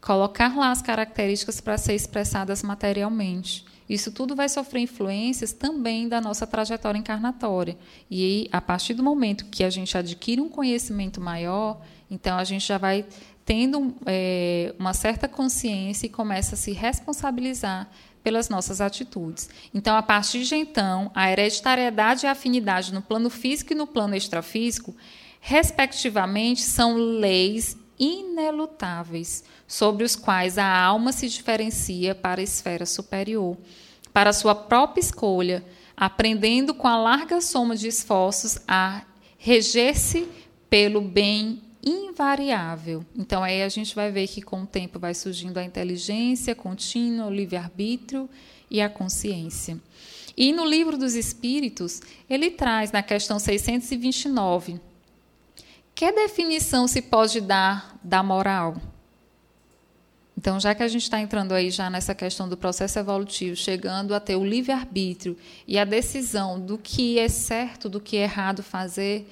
colocar 0.00 0.56
lá 0.56 0.70
as 0.70 0.80
características 0.82 1.60
para 1.60 1.76
ser 1.76 1.94
expressadas 1.94 2.62
materialmente. 2.62 3.64
Isso 3.88 4.10
tudo 4.10 4.34
vai 4.34 4.48
sofrer 4.48 4.80
influências 4.80 5.52
também 5.52 6.08
da 6.08 6.20
nossa 6.20 6.46
trajetória 6.46 6.98
encarnatória. 6.98 7.76
E 8.10 8.48
a 8.50 8.60
partir 8.60 8.94
do 8.94 9.02
momento 9.02 9.44
que 9.46 9.62
a 9.62 9.70
gente 9.70 9.96
adquire 9.96 10.40
um 10.40 10.48
conhecimento 10.48 11.20
maior, 11.20 11.80
então 12.10 12.36
a 12.36 12.44
gente 12.44 12.66
já 12.66 12.78
vai 12.78 13.04
tendo 13.44 13.94
é, 14.04 14.74
uma 14.76 14.92
certa 14.92 15.28
consciência 15.28 16.06
e 16.06 16.08
começa 16.08 16.56
a 16.56 16.58
se 16.58 16.72
responsabilizar 16.72 17.88
pelas 18.26 18.48
nossas 18.48 18.80
atitudes. 18.80 19.48
Então, 19.72 19.96
a 19.96 20.02
partir 20.02 20.42
de 20.42 20.56
então, 20.56 21.12
a 21.14 21.30
hereditariedade 21.30 22.26
e 22.26 22.28
a 22.28 22.32
afinidade 22.32 22.92
no 22.92 23.00
plano 23.00 23.30
físico 23.30 23.72
e 23.72 23.76
no 23.76 23.86
plano 23.86 24.16
extrafísico, 24.16 24.96
respectivamente, 25.40 26.60
são 26.60 26.96
leis 26.96 27.76
inelutáveis 27.96 29.44
sobre 29.64 30.02
os 30.02 30.16
quais 30.16 30.58
a 30.58 30.66
alma 30.66 31.12
se 31.12 31.28
diferencia 31.28 32.16
para 32.16 32.40
a 32.40 32.42
esfera 32.42 32.84
superior, 32.84 33.56
para 34.12 34.32
sua 34.32 34.56
própria 34.56 35.02
escolha, 35.02 35.64
aprendendo 35.96 36.74
com 36.74 36.88
a 36.88 36.98
larga 36.98 37.40
soma 37.40 37.76
de 37.76 37.86
esforços 37.86 38.58
a 38.66 39.02
reger-se 39.38 40.26
pelo 40.68 41.00
bem 41.00 41.62
invariável. 41.82 43.04
Então 43.16 43.42
aí 43.42 43.62
a 43.62 43.68
gente 43.68 43.94
vai 43.94 44.10
ver 44.10 44.26
que 44.28 44.42
com 44.42 44.62
o 44.62 44.66
tempo 44.66 44.98
vai 44.98 45.14
surgindo 45.14 45.58
a 45.58 45.64
inteligência 45.64 46.54
contínua, 46.54 47.26
o 47.26 47.34
livre-arbítrio 47.34 48.28
e 48.70 48.80
a 48.80 48.88
consciência. 48.88 49.80
E 50.36 50.52
no 50.52 50.64
livro 50.64 50.98
dos 50.98 51.14
Espíritos, 51.14 52.00
ele 52.28 52.50
traz 52.50 52.92
na 52.92 53.02
questão 53.02 53.38
629 53.38 54.80
que 55.96 56.12
definição 56.12 56.86
se 56.86 57.00
pode 57.00 57.40
dar 57.40 57.98
da 58.04 58.22
moral? 58.22 58.76
Então, 60.36 60.60
já 60.60 60.74
que 60.74 60.82
a 60.82 60.88
gente 60.88 61.04
está 61.04 61.18
entrando 61.18 61.52
aí 61.52 61.70
já 61.70 61.88
nessa 61.88 62.14
questão 62.14 62.46
do 62.46 62.54
processo 62.54 62.98
evolutivo, 62.98 63.56
chegando 63.56 64.14
a 64.14 64.20
ter 64.20 64.36
o 64.36 64.44
livre-arbítrio 64.44 65.38
e 65.66 65.78
a 65.78 65.86
decisão 65.86 66.60
do 66.60 66.76
que 66.76 67.18
é 67.18 67.30
certo, 67.30 67.88
do 67.88 67.98
que 67.98 68.18
é 68.18 68.24
errado 68.24 68.62
fazer, 68.62 69.26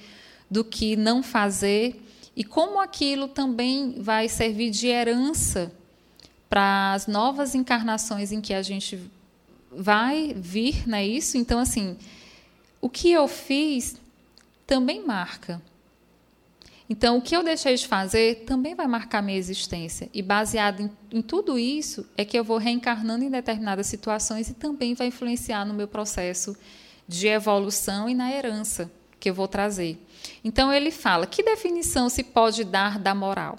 do 0.49 0.63
que 0.63 0.95
não 0.95 1.21
fazer, 1.21 2.03
e 2.35 2.43
como 2.43 2.79
aquilo 2.79 3.27
também 3.27 3.95
vai 3.99 4.27
servir 4.27 4.69
de 4.69 4.87
herança 4.87 5.71
para 6.49 6.93
as 6.93 7.07
novas 7.07 7.55
encarnações 7.55 8.31
em 8.31 8.41
que 8.41 8.53
a 8.53 8.61
gente 8.61 8.99
vai 9.71 10.33
vir, 10.35 10.87
não 10.87 10.97
é 10.97 11.05
isso? 11.05 11.37
Então, 11.37 11.59
assim, 11.59 11.97
o 12.81 12.89
que 12.89 13.11
eu 13.11 13.27
fiz 13.27 13.97
também 14.67 15.05
marca. 15.05 15.61
Então, 16.89 17.17
o 17.17 17.21
que 17.21 17.35
eu 17.35 17.43
deixei 17.43 17.75
de 17.75 17.87
fazer 17.87 18.43
também 18.45 18.75
vai 18.75 18.85
marcar 18.85 19.21
minha 19.21 19.37
existência. 19.37 20.09
E 20.13 20.21
baseado 20.21 20.81
em, 20.81 20.91
em, 21.11 21.21
tudo 21.21 21.57
isso, 21.57 22.05
é 22.15 22.23
que 22.23 22.37
eu 22.37 22.43
vou 22.43 22.57
reencarnando 22.57 23.23
em 23.23 23.29
determinadas 23.29 23.87
situações 23.87 24.49
e 24.49 24.53
também 24.53 24.93
vai 24.93 25.07
influenciar 25.07 25.65
no 25.65 25.73
meu 25.73 25.87
processo 25.87 26.55
de 27.07 27.27
evolução 27.27 28.07
e 28.07 28.13
na 28.13 28.31
herança 28.31 28.91
que 29.19 29.29
eu 29.29 29.33
vou 29.33 29.47
trazer. 29.47 29.99
Então, 30.43 30.71
ele 30.71 30.91
fala: 30.91 31.25
que 31.25 31.43
definição 31.43 32.09
se 32.09 32.23
pode 32.23 32.63
dar 32.63 32.99
da 32.99 33.13
moral? 33.13 33.57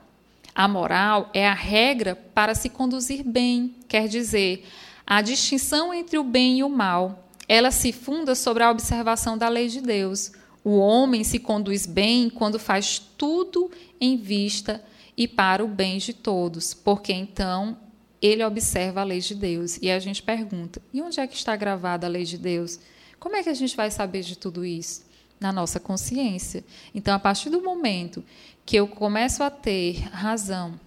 A 0.55 0.67
moral 0.67 1.31
é 1.35 1.47
a 1.47 1.55
regra 1.55 2.17
para 2.35 2.55
se 2.55 2.69
conduzir 2.71 3.23
bem, 3.23 3.75
quer 3.87 4.09
dizer, 4.09 4.67
a 5.07 5.21
distinção 5.21 5.93
entre 5.93 6.19
o 6.19 6.25
bem 6.25 6.61
e 6.61 6.65
o 6.65 6.69
mal. 6.69 7.29
Ela 7.49 7.71
se 7.71 7.93
funda 7.93 8.35
sobre 8.35 8.63
a 8.63 8.71
observação 8.71 9.37
da 9.39 9.49
lei 9.49 9.69
de 9.69 9.81
Deus 9.81 10.33
o 10.67 10.79
homem 10.79 11.23
se 11.23 11.39
conduz 11.39 11.87
bem 11.87 12.29
quando 12.29 12.59
faz 12.59 12.99
tudo 12.99 13.71
em 14.01 14.17
vista 14.17 14.83
e 15.17 15.29
para 15.29 15.65
o 15.65 15.69
bem 15.69 15.99
de 15.99 16.13
todos, 16.13 16.75
porque 16.75 17.13
então 17.13 17.79
ele 18.21 18.43
observa 18.43 19.01
a 19.01 19.05
lei 19.05 19.21
de 19.21 19.37
Deus. 19.37 19.79
E 19.81 19.89
a 19.93 20.01
gente 20.01 20.25
pergunta: 20.25 20.83
e 20.93 21.01
onde 21.01 21.21
é 21.21 21.27
que 21.29 21.37
está 21.37 21.55
gravada 21.55 22.09
a 22.09 22.11
lei 22.11 22.25
de 22.25 22.37
Deus? 22.37 22.81
Como 23.21 23.37
é 23.37 23.45
que 23.45 23.49
a 23.49 23.55
gente 23.55 23.77
vai 23.77 23.93
saber 23.93 24.23
de 24.23 24.37
tudo 24.37 24.65
isso? 24.65 25.05
Na 25.39 25.53
nossa 25.53 25.79
consciência. 25.79 26.65
Então, 26.95 27.15
a 27.15 27.19
partir 27.19 27.51
do 27.51 27.63
momento 27.63 28.25
que 28.65 28.77
eu 28.77 28.89
começo 28.89 29.43
a 29.43 29.51
ter 29.51 29.99
razão, 30.11 30.79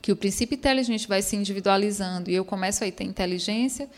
que 0.00 0.12
o 0.12 0.16
princípio 0.16 0.54
inteligente 0.54 1.08
vai 1.08 1.22
se 1.22 1.36
individualizando 1.36 2.30
e 2.30 2.34
eu 2.34 2.44
começo 2.44 2.84
a 2.84 2.90
ter 2.90 3.04
inteligência, 3.04 3.88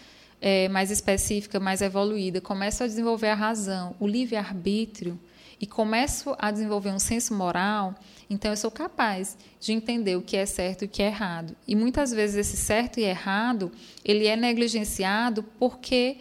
é, 0.40 0.68
mais 0.68 0.90
específica, 0.90 1.60
mais 1.60 1.82
evoluída, 1.82 2.40
começo 2.40 2.82
a 2.82 2.86
desenvolver 2.86 3.28
a 3.28 3.34
razão, 3.34 3.94
o 4.00 4.06
livre-arbítrio, 4.06 5.18
e 5.60 5.66
começo 5.66 6.34
a 6.38 6.50
desenvolver 6.50 6.90
um 6.90 6.98
senso 6.98 7.34
moral, 7.34 7.94
então 8.30 8.50
eu 8.50 8.56
sou 8.56 8.70
capaz 8.70 9.36
de 9.60 9.72
entender 9.72 10.16
o 10.16 10.22
que 10.22 10.36
é 10.36 10.46
certo 10.46 10.82
e 10.82 10.84
o 10.86 10.88
que 10.88 11.02
é 11.02 11.06
errado. 11.06 11.54
E 11.68 11.76
muitas 11.76 12.10
vezes 12.10 12.36
esse 12.36 12.56
certo 12.56 12.98
e 12.98 13.04
errado, 13.04 13.70
ele 14.02 14.26
é 14.26 14.36
negligenciado 14.36 15.42
porque 15.58 16.16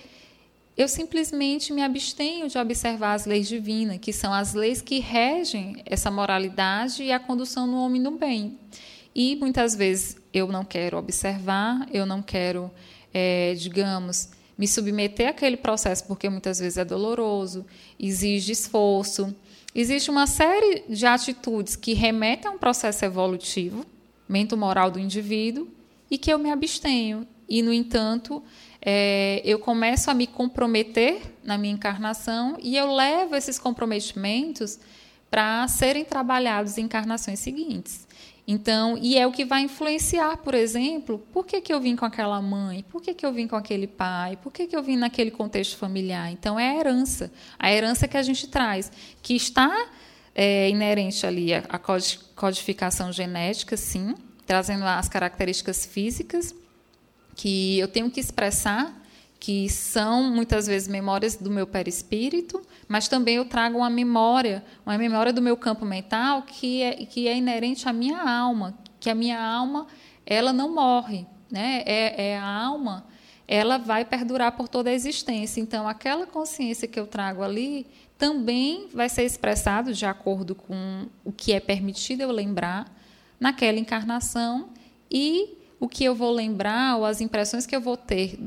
eu 0.79 0.87
simplesmente 0.87 1.73
me 1.73 1.83
abstenho 1.83 2.47
de 2.47 2.57
observar 2.57 3.13
as 3.13 3.25
leis 3.25 3.49
divinas, 3.49 3.97
que 3.97 4.13
são 4.13 4.33
as 4.33 4.53
leis 4.53 4.81
que 4.81 4.99
regem 4.99 5.83
essa 5.85 6.09
moralidade 6.09 7.03
e 7.03 7.11
a 7.11 7.19
condução 7.19 7.67
no 7.67 7.83
homem 7.83 8.01
no 8.01 8.11
bem. 8.11 8.57
E 9.13 9.35
muitas 9.35 9.75
vezes 9.75 10.15
eu 10.33 10.47
não 10.47 10.63
quero 10.63 10.97
observar, 10.97 11.85
eu 11.91 12.05
não 12.05 12.21
quero 12.21 12.71
é, 13.13 13.55
digamos, 13.55 14.29
me 14.57 14.65
submeter 14.69 15.27
àquele 15.27 15.57
processo, 15.57 16.05
porque 16.05 16.29
muitas 16.29 16.59
vezes 16.59 16.77
é 16.77 16.85
doloroso, 16.85 17.65
exige 17.99 18.53
esforço. 18.53 19.35
Existe 19.75 20.09
uma 20.09 20.27
série 20.27 20.85
de 20.87 21.05
atitudes 21.05 21.75
que 21.75 21.93
remetem 21.93 22.49
a 22.49 22.53
um 22.53 22.57
processo 22.57 23.03
evolutivo, 23.03 23.85
mento-moral 24.29 24.89
do 24.89 24.97
indivíduo, 24.97 25.67
e 26.09 26.17
que 26.17 26.31
eu 26.31 26.39
me 26.39 26.49
abstenho. 26.49 27.27
E, 27.49 27.61
no 27.61 27.73
entanto, 27.73 28.41
é, 28.81 29.41
eu 29.43 29.59
começo 29.59 30.09
a 30.09 30.13
me 30.13 30.25
comprometer 30.25 31.21
na 31.43 31.57
minha 31.57 31.73
encarnação 31.73 32.57
e 32.61 32.77
eu 32.77 32.93
levo 32.93 33.35
esses 33.35 33.59
comprometimentos 33.59 34.79
para 35.29 35.67
serem 35.67 36.05
trabalhados 36.05 36.77
em 36.77 36.83
encarnações 36.83 37.39
seguintes. 37.39 38.07
Então, 38.47 38.97
e 38.99 39.15
é 39.15 39.27
o 39.27 39.31
que 39.31 39.45
vai 39.45 39.61
influenciar, 39.61 40.37
por 40.37 40.55
exemplo, 40.55 41.19
por 41.31 41.45
que, 41.45 41.61
que 41.61 41.71
eu 41.71 41.79
vim 41.79 41.95
com 41.95 42.05
aquela 42.05 42.41
mãe, 42.41 42.83
por 42.89 42.99
que, 42.99 43.13
que 43.13 43.23
eu 43.23 43.31
vim 43.31 43.45
com 43.45 43.55
aquele 43.55 43.85
pai, 43.85 44.37
por 44.37 44.51
que, 44.51 44.65
que 44.65 44.75
eu 44.75 44.81
vim 44.81 44.97
naquele 44.97 45.29
contexto 45.29 45.77
familiar. 45.77 46.31
Então, 46.31 46.59
é 46.59 46.69
a 46.69 46.75
herança, 46.75 47.31
a 47.59 47.71
herança 47.71 48.07
que 48.07 48.17
a 48.17 48.23
gente 48.23 48.47
traz, 48.47 48.91
que 49.21 49.35
está 49.35 49.71
é, 50.33 50.67
inerente 50.67 51.27
ali 51.27 51.53
à 51.53 51.79
codificação 52.35 53.11
genética, 53.11 53.77
sim, 53.77 54.15
trazendo 54.47 54.83
as 54.83 55.07
características 55.07 55.85
físicas 55.85 56.55
que 57.39 57.79
eu 57.79 57.87
tenho 57.87 58.11
que 58.11 58.19
expressar 58.19 58.93
que 59.39 59.69
são 59.69 60.29
muitas 60.29 60.67
vezes 60.67 60.89
memórias 60.89 61.37
do 61.37 61.49
meu 61.49 61.65
perispírito, 61.65 62.61
mas 62.85 63.07
também 63.07 63.37
eu 63.37 63.45
trago 63.45 63.77
uma 63.77 63.89
memória, 63.89 64.61
uma 64.85 64.97
memória 64.97 65.31
do 65.31 65.41
meu 65.41 65.55
campo 65.55 65.85
mental 65.85 66.41
que 66.41 66.81
é, 66.81 67.05
que 67.05 67.29
é 67.29 67.37
inerente 67.37 67.87
à 67.87 67.93
minha 67.93 68.21
alma, 68.21 68.77
que 68.99 69.09
a 69.09 69.15
minha 69.15 69.41
alma 69.41 69.87
ela 70.25 70.51
não 70.51 70.75
morre, 70.75 71.25
né? 71.49 71.81
É, 71.85 72.31
é 72.31 72.37
a 72.37 72.43
alma, 72.45 73.05
ela 73.47 73.77
vai 73.77 74.03
perdurar 74.03 74.51
por 74.51 74.67
toda 74.67 74.89
a 74.89 74.93
existência. 74.93 75.61
Então, 75.61 75.87
aquela 75.87 76.27
consciência 76.27 76.89
que 76.89 76.99
eu 76.99 77.07
trago 77.07 77.41
ali 77.41 77.87
também 78.17 78.89
vai 78.93 79.07
ser 79.07 79.23
expressado 79.23 79.93
de 79.93 80.05
acordo 80.05 80.53
com 80.53 81.07
o 81.23 81.31
que 81.31 81.53
é 81.53 81.61
permitido 81.61 82.19
eu 82.19 82.31
lembrar 82.31 82.93
naquela 83.39 83.79
encarnação 83.79 84.71
e 85.09 85.57
o 85.79 85.87
que 85.87 86.03
eu 86.03 86.13
vou 86.13 86.31
lembrar 86.31 86.97
ou 86.97 87.05
as 87.05 87.21
impressões 87.21 87.65
que 87.65 87.75
eu 87.75 87.81
vou 87.81 87.95
ter 87.95 88.39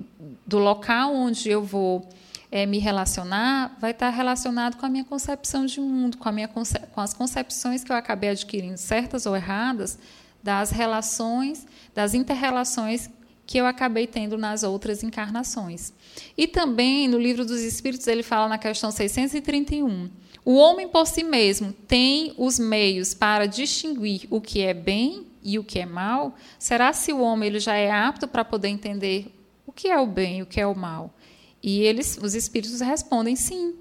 do 0.46 0.58
local 0.58 1.14
onde 1.14 1.48
eu 1.48 1.62
vou 1.62 2.06
é, 2.50 2.66
me 2.66 2.78
relacionar 2.78 3.76
vai 3.80 3.92
estar 3.92 4.10
relacionado 4.10 4.76
com 4.76 4.84
a 4.84 4.88
minha 4.88 5.04
concepção 5.04 5.64
de 5.64 5.80
mundo, 5.80 6.18
com, 6.18 6.28
a 6.28 6.32
minha 6.32 6.48
com 6.48 7.00
as 7.00 7.14
concepções 7.14 7.82
que 7.82 7.90
eu 7.90 7.96
acabei 7.96 8.30
adquirindo, 8.30 8.76
certas 8.76 9.24
ou 9.24 9.34
erradas, 9.34 9.98
das 10.42 10.70
relações, 10.70 11.66
das 11.94 12.14
interrelações 12.14 13.08
que 13.46 13.58
eu 13.58 13.66
acabei 13.66 14.06
tendo 14.06 14.36
nas 14.36 14.62
outras 14.62 15.02
encarnações. 15.02 15.92
E 16.36 16.46
também 16.46 17.08
no 17.08 17.18
livro 17.18 17.44
dos 17.44 17.60
Espíritos 17.60 18.06
ele 18.06 18.22
fala 18.22 18.48
na 18.48 18.58
questão 18.58 18.90
631. 18.90 20.10
O 20.44 20.54
homem 20.56 20.88
por 20.88 21.06
si 21.06 21.22
mesmo 21.22 21.72
tem 21.72 22.34
os 22.36 22.58
meios 22.58 23.14
para 23.14 23.46
distinguir 23.46 24.26
o 24.28 24.40
que 24.40 24.60
é 24.60 24.74
bem 24.74 25.26
e 25.42 25.58
o 25.58 25.64
que 25.64 25.78
é 25.78 25.86
mal, 25.86 26.34
será 26.58 26.92
se 26.92 27.12
o 27.12 27.20
homem 27.20 27.48
ele 27.48 27.60
já 27.60 27.74
é 27.74 27.90
apto 27.90 28.28
para 28.28 28.44
poder 28.44 28.68
entender 28.68 29.34
o 29.66 29.72
que 29.72 29.88
é 29.88 29.98
o 29.98 30.06
bem 30.06 30.38
e 30.38 30.42
o 30.42 30.46
que 30.46 30.60
é 30.60 30.66
o 30.66 30.74
mal? 30.74 31.14
E 31.62 31.80
eles, 31.80 32.18
os 32.20 32.34
espíritos 32.34 32.80
respondem 32.80 33.36
sim. 33.36 33.74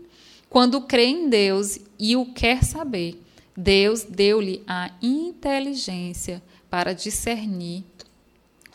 Quando 0.49 0.82
crê 0.82 1.05
em 1.05 1.30
Deus 1.30 1.80
e 1.97 2.16
o 2.16 2.34
quer 2.34 2.64
saber, 2.64 3.22
Deus 3.55 4.03
deu-lhe 4.03 4.64
a 4.68 4.91
inteligência 5.01 6.41
para 6.70 6.93
discernir 6.93 7.84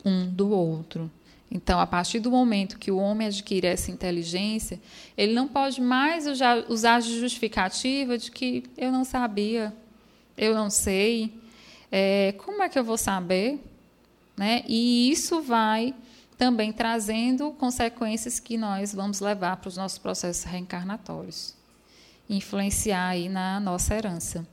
um 0.05 0.27
do 0.27 0.51
outro. 0.51 1.11
Então, 1.51 1.79
a 1.79 1.87
partir 1.87 2.19
do 2.19 2.31
momento 2.31 2.79
que 2.79 2.91
o 2.91 2.97
homem 2.97 3.29
adquire 3.29 3.67
essa 3.67 3.91
inteligência, 3.91 4.81
ele 5.17 5.33
não 5.33 5.47
pode 5.47 5.81
mais 5.81 6.27
usar 6.69 7.01
de 7.01 7.21
justificativa 7.21 8.19
de 8.19 8.31
que 8.31 8.65
eu 8.77 8.91
não 8.91 9.05
sabia, 9.05 9.73
eu 10.37 10.55
não 10.55 10.69
sei, 10.69 11.33
é, 11.91 12.35
como 12.39 12.63
é 12.63 12.69
que 12.69 12.79
eu 12.79 12.85
vou 12.85 12.99
saber? 12.99 13.61
Né? 14.37 14.63
E 14.67 15.11
isso 15.11 15.41
vai 15.41 15.95
também 16.37 16.73
trazendo 16.73 17.51
consequências 17.53 18.39
que 18.39 18.59
nós 18.59 18.95
vamos 18.95 19.21
levar 19.21 19.57
para 19.57 19.69
os 19.69 19.77
nossos 19.77 19.99
processos 19.99 20.45
reencarnatórios, 20.45 21.55
influenciar 22.29 23.09
aí 23.09 23.29
na 23.29 23.59
nossa 23.59 23.95
herança. 23.95 24.47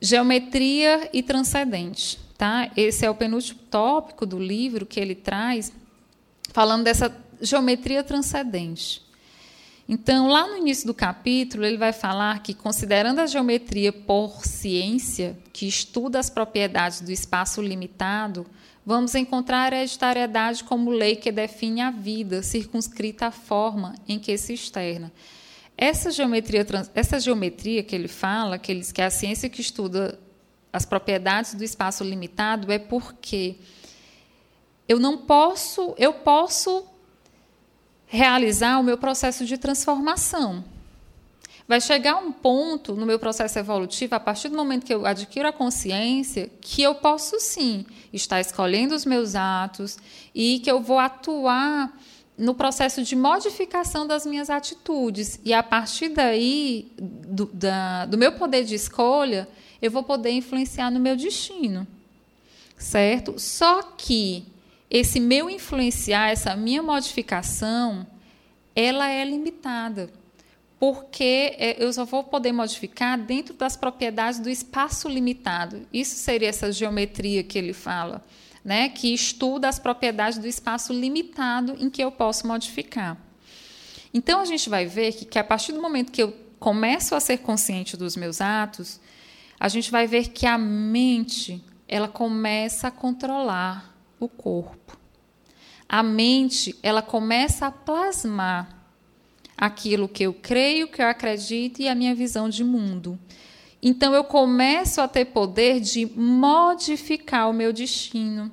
Geometria 0.00 1.08
e 1.12 1.22
transcendente, 1.22 2.18
tá? 2.36 2.70
Esse 2.76 3.04
é 3.04 3.10
o 3.10 3.14
penúltimo 3.14 3.60
tópico 3.70 4.24
do 4.26 4.38
livro 4.38 4.86
que 4.86 4.98
ele 4.98 5.14
traz, 5.14 5.72
falando 6.52 6.84
dessa 6.84 7.14
geometria 7.40 8.02
transcendente. 8.02 9.07
Então, 9.88 10.28
lá 10.28 10.46
no 10.46 10.58
início 10.58 10.86
do 10.86 10.92
capítulo, 10.92 11.64
ele 11.64 11.78
vai 11.78 11.94
falar 11.94 12.42
que, 12.42 12.52
considerando 12.52 13.20
a 13.20 13.26
geometria 13.26 13.90
por 13.90 14.44
ciência, 14.44 15.38
que 15.50 15.66
estuda 15.66 16.18
as 16.18 16.28
propriedades 16.28 17.00
do 17.00 17.10
espaço 17.10 17.62
limitado, 17.62 18.46
vamos 18.84 19.14
encontrar 19.14 19.72
a 19.72 19.76
hereditariedade 19.78 20.62
como 20.62 20.90
lei 20.90 21.16
que 21.16 21.32
define 21.32 21.80
a 21.80 21.90
vida, 21.90 22.42
circunscrita 22.42 23.28
à 23.28 23.30
forma 23.30 23.94
em 24.06 24.18
que 24.18 24.36
se 24.36 24.52
externa. 24.52 25.10
Essa 25.74 26.10
geometria, 26.10 26.66
essa 26.94 27.18
geometria 27.18 27.82
que 27.82 27.94
ele 27.94 28.08
fala, 28.08 28.58
que, 28.58 28.70
ele, 28.70 28.84
que 28.84 29.00
é 29.00 29.06
a 29.06 29.10
ciência 29.10 29.48
que 29.48 29.62
estuda 29.62 30.18
as 30.70 30.84
propriedades 30.84 31.54
do 31.54 31.64
espaço 31.64 32.04
limitado 32.04 32.70
é 32.70 32.78
porque 32.78 33.56
eu 34.86 35.00
não 35.00 35.16
posso, 35.16 35.94
eu 35.96 36.12
posso 36.12 36.84
realizar 38.08 38.78
o 38.78 38.82
meu 38.82 38.98
processo 38.98 39.44
de 39.44 39.56
transformação. 39.56 40.64
Vai 41.68 41.82
chegar 41.82 42.16
um 42.16 42.32
ponto 42.32 42.94
no 42.94 43.04
meu 43.04 43.18
processo 43.18 43.58
evolutivo, 43.58 44.14
a 44.14 44.20
partir 44.20 44.48
do 44.48 44.56
momento 44.56 44.86
que 44.86 44.94
eu 44.94 45.04
adquiro 45.04 45.46
a 45.46 45.52
consciência, 45.52 46.50
que 46.62 46.82
eu 46.82 46.94
posso 46.94 47.38
sim 47.38 47.84
estar 48.10 48.40
escolhendo 48.40 48.94
os 48.94 49.04
meus 49.04 49.34
atos 49.34 49.98
e 50.34 50.60
que 50.60 50.70
eu 50.70 50.80
vou 50.80 50.98
atuar 50.98 51.92
no 52.38 52.54
processo 52.54 53.02
de 53.02 53.14
modificação 53.14 54.06
das 54.06 54.24
minhas 54.24 54.48
atitudes. 54.48 55.38
E 55.44 55.52
a 55.52 55.62
partir 55.62 56.08
daí, 56.08 56.90
do, 56.96 57.44
da, 57.52 58.06
do 58.06 58.16
meu 58.16 58.32
poder 58.32 58.64
de 58.64 58.74
escolha, 58.74 59.46
eu 59.82 59.90
vou 59.90 60.02
poder 60.02 60.30
influenciar 60.30 60.90
no 60.90 60.98
meu 60.98 61.16
destino. 61.16 61.86
Certo? 62.78 63.38
Só 63.38 63.82
que 63.82 64.46
esse 64.90 65.20
meu 65.20 65.50
influenciar, 65.50 66.30
essa 66.30 66.56
minha 66.56 66.82
modificação, 66.82 68.06
ela 68.74 69.08
é 69.08 69.24
limitada. 69.24 70.10
Porque 70.78 71.56
é, 71.58 71.82
eu 71.82 71.92
só 71.92 72.04
vou 72.04 72.22
poder 72.24 72.52
modificar 72.52 73.18
dentro 73.18 73.52
das 73.52 73.76
propriedades 73.76 74.38
do 74.38 74.48
espaço 74.48 75.08
limitado. 75.08 75.86
Isso 75.92 76.14
seria 76.14 76.48
essa 76.48 76.70
geometria 76.70 77.42
que 77.42 77.58
ele 77.58 77.72
fala, 77.72 78.24
né? 78.64 78.88
que 78.88 79.12
estuda 79.12 79.68
as 79.68 79.78
propriedades 79.78 80.38
do 80.38 80.46
espaço 80.46 80.92
limitado 80.92 81.76
em 81.80 81.90
que 81.90 82.02
eu 82.02 82.12
posso 82.12 82.46
modificar. 82.46 83.18
Então, 84.14 84.40
a 84.40 84.44
gente 84.44 84.70
vai 84.70 84.86
ver 84.86 85.12
que, 85.12 85.24
que 85.24 85.38
a 85.38 85.44
partir 85.44 85.72
do 85.72 85.82
momento 85.82 86.12
que 86.12 86.22
eu 86.22 86.34
começo 86.60 87.14
a 87.14 87.20
ser 87.20 87.38
consciente 87.38 87.96
dos 87.96 88.16
meus 88.16 88.40
atos, 88.40 89.00
a 89.58 89.68
gente 89.68 89.90
vai 89.90 90.06
ver 90.06 90.28
que 90.28 90.46
a 90.46 90.56
mente 90.56 91.62
ela 91.88 92.08
começa 92.08 92.88
a 92.88 92.90
controlar 92.90 93.87
o 94.18 94.28
corpo. 94.28 94.98
A 95.88 96.02
mente, 96.02 96.76
ela 96.82 97.02
começa 97.02 97.66
a 97.66 97.70
plasmar 97.70 98.78
aquilo 99.56 100.08
que 100.08 100.22
eu 100.22 100.32
creio, 100.32 100.88
que 100.88 101.02
eu 101.02 101.06
acredito 101.06 101.80
e 101.80 101.88
a 101.88 101.94
minha 101.94 102.14
visão 102.14 102.48
de 102.48 102.62
mundo. 102.62 103.18
Então 103.82 104.14
eu 104.14 104.24
começo 104.24 105.00
a 105.00 105.06
ter 105.06 105.26
poder 105.26 105.80
de 105.80 106.06
modificar 106.16 107.48
o 107.48 107.52
meu 107.52 107.72
destino. 107.72 108.50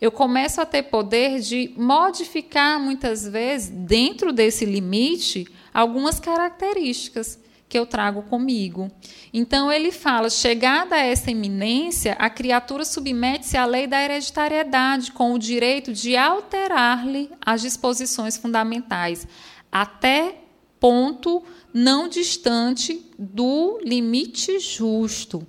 Eu 0.00 0.12
começo 0.12 0.60
a 0.60 0.66
ter 0.66 0.84
poder 0.84 1.40
de 1.40 1.72
modificar 1.76 2.80
muitas 2.80 3.26
vezes 3.26 3.68
dentro 3.68 4.32
desse 4.32 4.64
limite 4.64 5.46
algumas 5.74 6.20
características 6.20 7.38
que 7.70 7.78
eu 7.78 7.86
trago 7.86 8.22
comigo. 8.22 8.90
Então 9.32 9.70
ele 9.70 9.92
fala: 9.92 10.28
chegada 10.28 10.96
a 10.96 11.04
essa 11.06 11.30
eminência, 11.30 12.14
a 12.18 12.28
criatura 12.28 12.84
submete-se 12.84 13.56
à 13.56 13.64
lei 13.64 13.86
da 13.86 14.02
hereditariedade, 14.02 15.12
com 15.12 15.32
o 15.32 15.38
direito 15.38 15.92
de 15.92 16.16
alterar-lhe 16.16 17.30
as 17.40 17.62
disposições 17.62 18.36
fundamentais, 18.36 19.26
até 19.70 20.34
ponto 20.80 21.42
não 21.72 22.08
distante 22.08 23.06
do 23.16 23.78
limite 23.84 24.58
justo. 24.58 25.46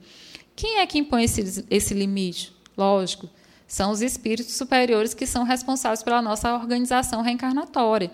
Quem 0.55 0.77
é 0.77 0.85
que 0.85 0.99
impõe 0.99 1.23
esse, 1.23 1.65
esse 1.71 1.95
limite? 1.95 2.53
Lógico, 2.77 3.27
são 3.67 3.89
os 3.89 4.01
espíritos 4.01 4.53
superiores 4.53 5.15
que 5.15 5.25
são 5.25 5.43
responsáveis 5.43 6.03
pela 6.03 6.21
nossa 6.21 6.53
organização 6.53 7.23
reencarnatória, 7.23 8.11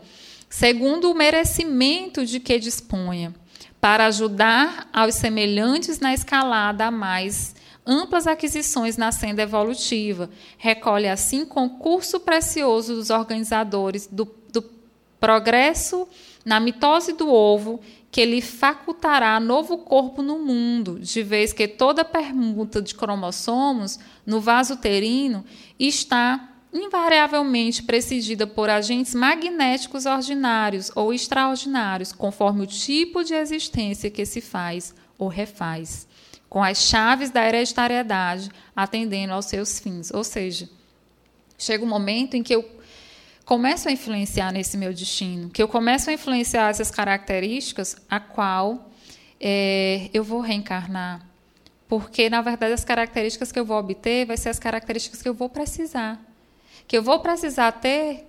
segundo 0.49 1.11
o 1.11 1.15
merecimento 1.15 2.25
de 2.25 2.39
que 2.39 2.57
disponha 2.57 3.35
para 3.79 4.05
ajudar 4.07 4.87
aos 4.91 5.15
semelhantes 5.15 5.99
na 5.99 6.13
escalada 6.13 6.85
a 6.85 6.91
mais 6.91 7.55
amplas 7.85 8.27
aquisições 8.27 8.97
na 8.97 9.11
senda 9.13 9.41
evolutiva. 9.41 10.29
Recolhe, 10.57 11.07
assim, 11.07 11.45
concurso 11.45 12.19
precioso 12.19 12.95
dos 12.95 13.09
organizadores 13.09 14.07
do, 14.11 14.27
do 14.51 14.61
progresso 15.19 16.07
na 16.43 16.59
mitose 16.59 17.13
do 17.13 17.29
ovo, 17.29 17.79
que 18.11 18.25
lhe 18.25 18.41
facultará 18.41 19.39
novo 19.39 19.77
corpo 19.79 20.21
no 20.21 20.39
mundo, 20.39 20.99
de 20.99 21.23
vez 21.23 21.53
que 21.53 21.67
toda 21.67 22.03
permuta 22.03 22.81
de 22.81 22.95
cromossomos 22.95 23.99
no 24.25 24.41
vaso 24.41 24.73
uterino 24.73 25.45
está 25.79 26.56
invariavelmente 26.73 27.83
precedida 27.83 28.45
por 28.45 28.69
agentes 28.69 29.15
magnéticos 29.15 30.05
ordinários 30.05 30.91
ou 30.95 31.13
extraordinários, 31.13 32.11
conforme 32.11 32.63
o 32.63 32.67
tipo 32.67 33.23
de 33.23 33.33
existência 33.33 34.11
que 34.11 34.25
se 34.25 34.41
faz 34.41 34.93
ou 35.17 35.27
refaz, 35.27 36.07
com 36.49 36.63
as 36.63 36.83
chaves 36.83 37.29
da 37.29 37.45
hereditariedade 37.45 38.49
atendendo 38.75 39.33
aos 39.33 39.45
seus 39.45 39.79
fins. 39.79 40.11
Ou 40.11 40.23
seja, 40.23 40.69
chega 41.57 41.83
um 41.83 41.87
momento 41.87 42.35
em 42.35 42.43
que 42.43 42.53
eu 42.53 42.69
começo 43.45 43.87
a 43.87 43.91
influenciar 43.91 44.51
nesse 44.51 44.77
meu 44.77 44.93
destino, 44.93 45.49
que 45.49 45.63
eu 45.63 45.67
começo 45.67 46.09
a 46.09 46.13
influenciar 46.13 46.69
essas 46.69 46.91
características 46.91 47.95
a 48.09 48.19
qual 48.19 48.91
é, 49.39 50.09
eu 50.13 50.23
vou 50.23 50.41
reencarnar. 50.41 51.25
Porque, 51.87 52.29
na 52.29 52.41
verdade, 52.41 52.73
as 52.73 52.83
características 52.83 53.49
que 53.49 53.57
eu 53.57 53.63
vou 53.63 53.77
obter 53.77 54.25
vai 54.25 54.35
ser 54.35 54.49
as 54.49 54.59
características 54.59 55.21
que 55.21 55.29
eu 55.29 55.33
vou 55.33 55.47
precisar 55.47 56.26
que 56.87 56.97
eu 56.97 57.03
vou 57.03 57.19
precisar 57.19 57.71
ter 57.73 58.25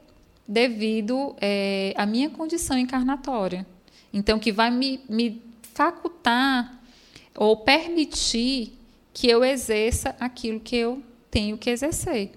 devido 0.46 1.36
é, 1.40 1.94
à 1.96 2.04
minha 2.04 2.30
condição 2.30 2.78
encarnatória. 2.78 3.66
Então, 4.12 4.38
que 4.38 4.50
vai 4.50 4.70
me, 4.70 5.00
me 5.08 5.42
facultar 5.74 6.80
ou 7.36 7.58
permitir 7.58 8.72
que 9.12 9.28
eu 9.28 9.44
exerça 9.44 10.16
aquilo 10.18 10.58
que 10.58 10.76
eu 10.76 11.02
tenho 11.30 11.58
que 11.58 11.70
exercer. 11.70 12.32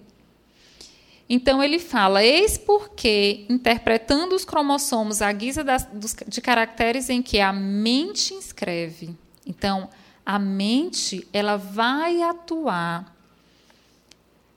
Então 1.30 1.64
ele 1.64 1.80
fala: 1.80 2.24
eis 2.24 2.58
porque, 2.58 3.46
interpretando 3.50 4.36
os 4.36 4.44
cromossomos 4.44 5.22
à 5.22 5.32
guisa 5.32 5.64
das, 5.64 5.86
dos, 5.86 6.14
de 6.28 6.42
caracteres 6.42 7.10
em 7.10 7.22
que 7.22 7.40
a 7.40 7.54
mente 7.54 8.34
inscreve. 8.34 9.16
Então, 9.48 9.90
a 10.26 10.38
mente 10.38 11.26
ela 11.32 11.56
vai 11.56 12.22
atuar 12.22 13.16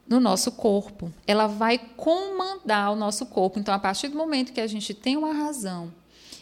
no 0.08 0.20
nosso 0.20 0.52
corpo. 0.52 1.12
Ela 1.26 1.46
vai 1.46 1.78
comandar 1.78 2.92
o 2.92 2.96
nosso 2.96 3.26
corpo. 3.26 3.58
Então, 3.58 3.74
a 3.74 3.78
partir 3.78 4.08
do 4.08 4.16
momento 4.16 4.52
que 4.52 4.60
a 4.60 4.66
gente 4.66 4.92
tem 4.92 5.16
uma 5.16 5.32
razão 5.32 5.92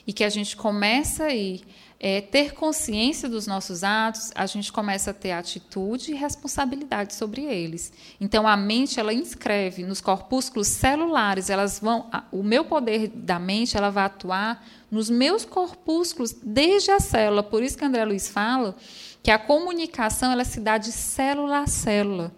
e 0.06 0.12
que 0.12 0.24
a 0.24 0.28
gente 0.28 0.56
começa 0.56 1.26
a 1.26 1.34
é, 2.00 2.20
ter 2.20 2.54
consciência 2.54 3.28
dos 3.28 3.46
nossos 3.46 3.84
atos, 3.84 4.32
a 4.34 4.44
gente 4.46 4.72
começa 4.72 5.12
a 5.12 5.14
ter 5.14 5.30
atitude 5.30 6.10
e 6.10 6.16
responsabilidade 6.16 7.14
sobre 7.14 7.44
eles. 7.44 7.92
Então, 8.20 8.48
a 8.48 8.56
mente 8.56 8.98
ela 8.98 9.14
inscreve 9.14 9.84
nos 9.84 10.00
corpúsculos 10.00 10.66
celulares. 10.66 11.48
Elas 11.48 11.78
vão, 11.78 12.10
o 12.32 12.42
meu 12.42 12.64
poder 12.64 13.08
da 13.08 13.38
mente 13.38 13.76
ela 13.76 13.90
vai 13.90 14.04
atuar 14.04 14.66
nos 14.90 15.08
meus 15.08 15.44
corpúsculos 15.44 16.34
desde 16.42 16.90
a 16.90 16.98
célula. 16.98 17.42
Por 17.44 17.62
isso 17.62 17.78
que 17.78 17.84
André 17.84 18.04
Luiz 18.04 18.28
fala 18.28 18.74
que 19.22 19.30
a 19.30 19.38
comunicação 19.38 20.32
ela 20.32 20.44
se 20.44 20.58
dá 20.58 20.78
de 20.78 20.90
célula 20.90 21.60
a 21.60 21.66
célula. 21.68 22.32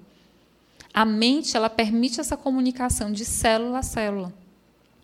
A 0.94 1.04
mente 1.04 1.56
ela 1.56 1.68
permite 1.68 2.20
essa 2.20 2.36
comunicação 2.36 3.10
de 3.10 3.24
célula 3.24 3.80
a 3.80 3.82
célula. 3.82 4.32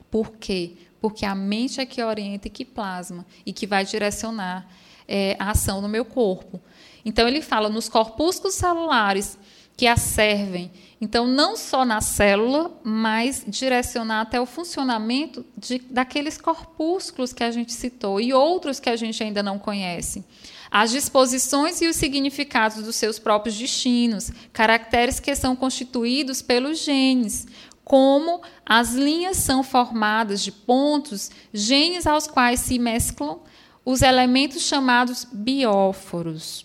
Por 0.08 0.36
quê? 0.36 0.76
Porque 1.00 1.26
a 1.26 1.34
mente 1.34 1.80
é 1.80 1.86
que 1.86 2.00
orienta 2.00 2.46
e 2.46 2.50
que 2.50 2.64
plasma 2.64 3.26
e 3.44 3.52
que 3.52 3.66
vai 3.66 3.84
direcionar 3.84 4.68
é, 5.08 5.36
a 5.36 5.50
ação 5.50 5.80
no 5.80 5.88
meu 5.88 6.04
corpo. 6.04 6.60
Então 7.04 7.26
ele 7.26 7.42
fala 7.42 7.68
nos 7.68 7.88
corpúsculos 7.88 8.54
celulares 8.54 9.36
que 9.76 9.86
a 9.86 9.96
servem. 9.96 10.70
Então, 11.00 11.26
não 11.26 11.56
só 11.56 11.86
na 11.86 12.02
célula, 12.02 12.70
mas 12.84 13.42
direcionar 13.48 14.20
até 14.20 14.38
o 14.38 14.44
funcionamento 14.44 15.42
de, 15.56 15.78
daqueles 15.78 16.36
corpúsculos 16.36 17.32
que 17.32 17.42
a 17.42 17.50
gente 17.50 17.72
citou 17.72 18.20
e 18.20 18.34
outros 18.34 18.78
que 18.78 18.90
a 18.90 18.96
gente 18.96 19.22
ainda 19.22 19.42
não 19.42 19.58
conhece 19.58 20.22
as 20.70 20.90
disposições 20.90 21.80
e 21.80 21.88
os 21.88 21.96
significados 21.96 22.82
dos 22.82 22.94
seus 22.94 23.18
próprios 23.18 23.56
destinos, 23.56 24.30
caracteres 24.52 25.18
que 25.18 25.34
são 25.34 25.56
constituídos 25.56 26.40
pelos 26.40 26.78
genes, 26.78 27.46
como 27.84 28.40
as 28.64 28.94
linhas 28.94 29.36
são 29.38 29.64
formadas 29.64 30.42
de 30.42 30.52
pontos, 30.52 31.30
genes 31.52 32.06
aos 32.06 32.28
quais 32.28 32.60
se 32.60 32.78
mesclam 32.78 33.40
os 33.84 34.00
elementos 34.00 34.62
chamados 34.62 35.26
bióforos. 35.32 36.64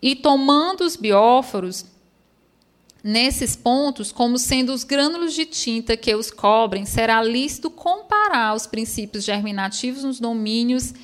E 0.00 0.16
tomando 0.16 0.82
os 0.82 0.96
bióforos, 0.96 1.84
nesses 3.04 3.54
pontos, 3.54 4.10
como 4.10 4.38
sendo 4.38 4.72
os 4.72 4.82
grânulos 4.82 5.34
de 5.34 5.44
tinta 5.44 5.96
que 5.96 6.14
os 6.14 6.30
cobrem, 6.30 6.86
será 6.86 7.22
lícito 7.22 7.70
comparar 7.70 8.54
os 8.54 8.66
princípios 8.66 9.24
germinativos 9.24 10.04
nos 10.04 10.18
domínios 10.18 10.94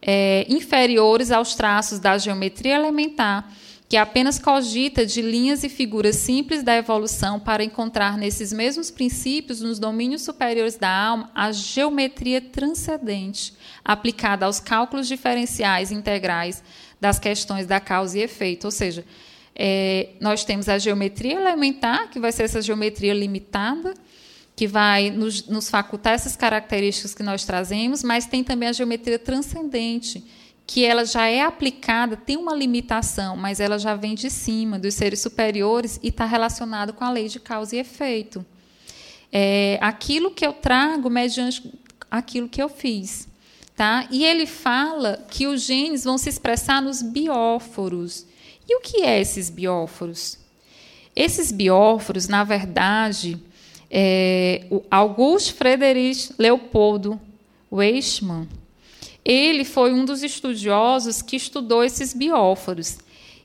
é, 0.00 0.46
inferiores 0.48 1.30
aos 1.30 1.54
traços 1.54 1.98
da 1.98 2.18
geometria 2.18 2.76
elementar, 2.76 3.50
que 3.88 3.96
apenas 3.96 4.38
cogita 4.38 5.06
de 5.06 5.22
linhas 5.22 5.62
e 5.62 5.68
figuras 5.68 6.16
simples 6.16 6.62
da 6.62 6.76
evolução 6.76 7.38
para 7.38 7.62
encontrar 7.62 8.18
nesses 8.18 8.52
mesmos 8.52 8.90
princípios, 8.90 9.60
nos 9.60 9.78
domínios 9.78 10.22
superiores 10.22 10.76
da 10.76 10.90
alma, 10.90 11.30
a 11.34 11.52
geometria 11.52 12.40
transcendente, 12.40 13.54
aplicada 13.84 14.46
aos 14.46 14.58
cálculos 14.58 15.06
diferenciais 15.06 15.92
integrais 15.92 16.62
das 17.00 17.18
questões 17.18 17.66
da 17.66 17.78
causa 17.78 18.18
e 18.18 18.22
efeito. 18.22 18.64
Ou 18.64 18.72
seja, 18.72 19.04
é, 19.54 20.10
nós 20.20 20.44
temos 20.44 20.68
a 20.68 20.78
geometria 20.78 21.34
elementar, 21.34 22.10
que 22.10 22.18
vai 22.18 22.32
ser 22.32 22.42
essa 22.42 22.60
geometria 22.60 23.14
limitada, 23.14 23.94
que 24.56 24.66
vai 24.66 25.10
nos, 25.10 25.46
nos 25.46 25.68
facultar 25.68 26.14
essas 26.14 26.34
características 26.34 27.14
que 27.14 27.22
nós 27.22 27.44
trazemos, 27.44 28.02
mas 28.02 28.24
tem 28.24 28.42
também 28.42 28.70
a 28.70 28.72
geometria 28.72 29.18
transcendente, 29.18 30.24
que 30.66 30.82
ela 30.82 31.04
já 31.04 31.26
é 31.26 31.42
aplicada, 31.42 32.16
tem 32.16 32.38
uma 32.38 32.54
limitação, 32.54 33.36
mas 33.36 33.60
ela 33.60 33.78
já 33.78 33.94
vem 33.94 34.14
de 34.14 34.30
cima, 34.30 34.78
dos 34.78 34.94
seres 34.94 35.20
superiores, 35.20 36.00
e 36.02 36.08
está 36.08 36.24
relacionado 36.24 36.94
com 36.94 37.04
a 37.04 37.10
lei 37.10 37.28
de 37.28 37.38
causa 37.38 37.76
e 37.76 37.78
efeito. 37.78 38.44
É, 39.30 39.78
aquilo 39.82 40.30
que 40.30 40.44
eu 40.44 40.54
trago 40.54 41.10
mediante 41.10 41.70
aquilo 42.10 42.48
que 42.48 42.62
eu 42.62 42.68
fiz. 42.68 43.28
Tá? 43.76 44.08
E 44.10 44.24
ele 44.24 44.46
fala 44.46 45.22
que 45.30 45.46
os 45.46 45.60
genes 45.60 46.04
vão 46.04 46.16
se 46.16 46.30
expressar 46.30 46.80
nos 46.80 47.02
bióforos. 47.02 48.26
E 48.66 48.74
o 48.74 48.80
que 48.80 49.02
é 49.02 49.20
esses 49.20 49.50
bióforos? 49.50 50.38
Esses 51.14 51.52
bióforos, 51.52 52.26
na 52.26 52.42
verdade, 52.42 53.38
é, 53.90 54.66
o 54.70 54.82
August 54.90 55.52
Friedrich 55.52 56.32
Leopoldo 56.38 57.20
Weismann, 57.70 58.48
ele 59.24 59.64
foi 59.64 59.92
um 59.92 60.04
dos 60.04 60.22
estudiosos 60.22 61.20
que 61.20 61.36
estudou 61.36 61.82
esses 61.82 62.14
bióforos. 62.14 62.98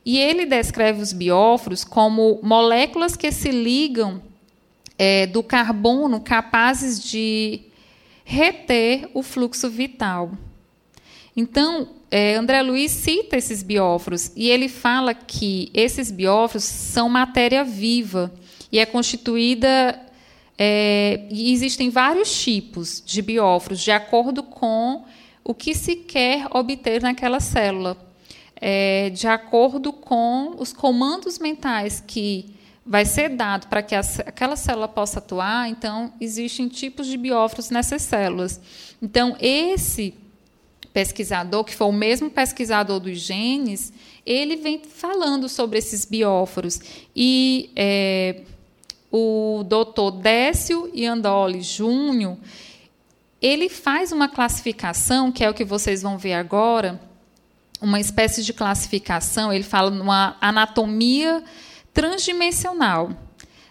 E 0.04 0.18
ele 0.18 0.46
descreve 0.46 1.00
os 1.00 1.12
bióforos 1.12 1.84
como 1.84 2.40
moléculas 2.42 3.16
que 3.16 3.30
se 3.30 3.50
ligam 3.50 4.22
é, 4.98 5.26
do 5.26 5.42
carbono 5.42 6.20
capazes 6.20 7.02
de 7.02 7.62
reter 8.24 9.08
o 9.14 9.22
fluxo 9.22 9.68
vital. 9.68 10.32
Então, 11.36 11.88
é, 12.10 12.34
André 12.34 12.62
Luiz 12.62 12.92
cita 12.92 13.36
esses 13.36 13.62
bióforos 13.62 14.30
e 14.36 14.50
ele 14.50 14.68
fala 14.68 15.14
que 15.14 15.70
esses 15.72 16.10
bióforos 16.10 16.64
são 16.64 17.08
matéria 17.08 17.64
viva 17.64 18.32
e 18.70 18.78
é 18.78 18.86
constituída. 18.86 19.98
É, 20.58 21.26
e 21.30 21.52
existem 21.52 21.90
vários 21.90 22.42
tipos 22.42 23.02
de 23.04 23.22
bióforos, 23.22 23.80
de 23.80 23.90
acordo 23.90 24.42
com 24.42 25.04
o 25.42 25.54
que 25.54 25.74
se 25.74 25.96
quer 25.96 26.46
obter 26.50 27.02
naquela 27.02 27.40
célula, 27.40 27.96
é, 28.56 29.10
de 29.10 29.26
acordo 29.26 29.92
com 29.92 30.54
os 30.58 30.72
comandos 30.72 31.38
mentais 31.38 32.02
que 32.06 32.54
vai 32.84 33.04
ser 33.04 33.30
dado 33.30 33.68
para 33.68 33.82
que 33.82 33.94
aquela 33.94 34.56
célula 34.56 34.88
possa 34.88 35.18
atuar, 35.18 35.68
então 35.68 36.12
existem 36.20 36.68
tipos 36.68 37.06
de 37.06 37.16
bióforos 37.16 37.70
nessas 37.70 38.02
células. 38.02 38.60
Então, 39.00 39.36
esse 39.40 40.14
pesquisador, 40.92 41.64
que 41.64 41.74
foi 41.74 41.86
o 41.86 41.92
mesmo 41.92 42.30
pesquisador 42.30 43.00
dos 43.00 43.18
genes, 43.18 43.92
ele 44.26 44.56
vem 44.56 44.80
falando 44.84 45.48
sobre 45.48 45.78
esses 45.78 46.04
bióforos. 46.04 46.80
E 47.16 47.70
é, 47.74 48.42
o 49.12 49.62
doutor 49.62 50.10
Décio 50.12 50.90
Iandoli 50.94 51.60
Júnior, 51.60 52.38
ele 53.42 53.68
faz 53.68 54.10
uma 54.10 54.28
classificação, 54.28 55.30
que 55.30 55.44
é 55.44 55.50
o 55.50 55.54
que 55.54 55.64
vocês 55.64 56.00
vão 56.00 56.16
ver 56.16 56.32
agora, 56.32 56.98
uma 57.80 58.00
espécie 58.00 58.42
de 58.42 58.52
classificação, 58.52 59.52
ele 59.52 59.64
fala 59.64 59.90
numa 59.90 60.36
anatomia 60.40 61.44
transdimensional. 61.92 63.10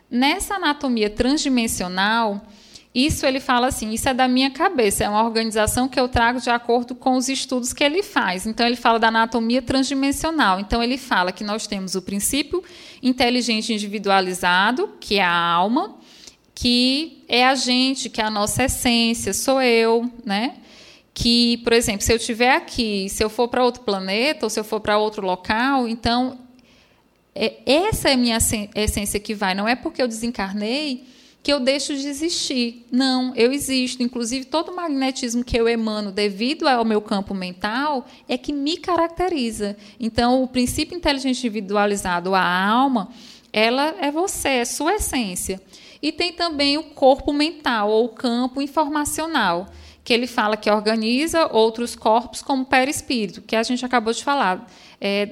Nessa 0.09 0.55
anatomia 0.55 1.09
transdimensional, 1.09 2.41
isso 2.93 3.26
ele 3.26 3.39
fala 3.39 3.68
assim, 3.68 3.91
isso 3.91 4.09
é 4.09 4.13
da 4.13 4.27
minha 4.27 4.51
cabeça, 4.51 5.05
é 5.05 5.09
uma 5.09 5.23
organização 5.23 5.88
que 5.88 5.97
eu 5.97 6.09
trago 6.09 6.41
de 6.41 6.49
acordo 6.49 6.93
com 6.93 7.15
os 7.15 7.30
estudos 7.30 7.72
que 7.72 7.84
ele 7.84 8.03
faz. 8.03 8.45
Então 8.45 8.65
ele 8.65 8.76
fala 8.76 8.99
da 8.99 9.07
anatomia 9.07 9.61
transdimensional. 9.61 10.59
Então 10.59 10.84
ele 10.84 10.97
fala 10.97 11.31
que 11.31 11.43
nós 11.43 11.65
temos 11.65 11.95
o 11.95 12.01
princípio 12.01 12.61
inteligente 13.01 13.73
individualizado, 13.73 14.89
que 14.99 15.19
é 15.19 15.23
a 15.23 15.34
alma, 15.34 15.95
que 16.53 17.23
é 17.30 17.45
a 17.45 17.55
gente, 17.55 18.09
que 18.09 18.19
é 18.19 18.26
a 18.26 18.30
nossa 18.30 18.65
essência, 18.65 19.34
sou 19.34 19.61
eu, 19.61 20.11
né? 20.26 20.55
Que, 21.13 21.57
por 21.57 21.72
exemplo, 21.72 22.01
se 22.01 22.11
eu 22.11 22.18
estiver 22.18 22.55
aqui, 22.55 23.07
se 23.09 23.23
eu 23.23 23.30
for 23.30 23.47
para 23.47 23.63
outro 23.63 23.84
planeta 23.84 24.45
ou 24.45 24.49
se 24.49 24.59
eu 24.59 24.65
for 24.65 24.81
para 24.81 24.97
outro 24.97 25.26
local, 25.26 25.88
então 25.88 26.38
é, 27.34 27.59
essa 27.65 28.09
é 28.09 28.13
a 28.13 28.18
minha 28.18 28.38
essência 28.76 29.18
que 29.18 29.34
vai. 29.34 29.55
Não 29.55 29.68
é 29.68 29.76
porque 29.76 30.01
eu 30.01 30.07
desencarnei 30.07 31.05
que 31.43 31.51
eu 31.51 31.59
deixo 31.59 31.95
de 31.95 32.07
existir. 32.07 32.85
Não, 32.91 33.34
eu 33.35 33.51
existo. 33.51 34.03
Inclusive, 34.03 34.45
todo 34.45 34.72
o 34.72 34.76
magnetismo 34.76 35.43
que 35.43 35.57
eu 35.57 35.68
emano 35.68 36.11
devido 36.11 36.68
ao 36.68 36.85
meu 36.85 37.01
campo 37.01 37.34
mental 37.34 38.05
é 38.27 38.38
que 38.38 38.53
me 38.53 38.77
caracteriza. 38.77 39.76
Então, 39.99 40.43
o 40.43 40.47
princípio 40.47 40.95
inteligente 40.95 41.39
individualizado, 41.39 42.35
a 42.35 42.68
alma, 42.68 43.09
ela 43.51 43.95
é 43.99 44.11
você, 44.11 44.49
é 44.49 44.65
sua 44.65 44.95
essência. 44.95 45.61
E 46.01 46.11
tem 46.11 46.34
também 46.34 46.77
o 46.77 46.84
corpo 46.84 47.31
mental, 47.34 47.89
ou 47.89 48.05
o 48.05 48.09
campo 48.09 48.61
informacional, 48.61 49.68
que 50.03 50.13
ele 50.13 50.26
fala 50.26 50.57
que 50.57 50.69
organiza 50.69 51.47
outros 51.51 51.95
corpos 51.95 52.41
como 52.41 52.65
perispírito, 52.65 53.41
que 53.41 53.55
a 53.55 53.63
gente 53.63 53.85
acabou 53.85 54.13
de 54.13 54.23
falar. 54.23 54.68
É, 54.99 55.30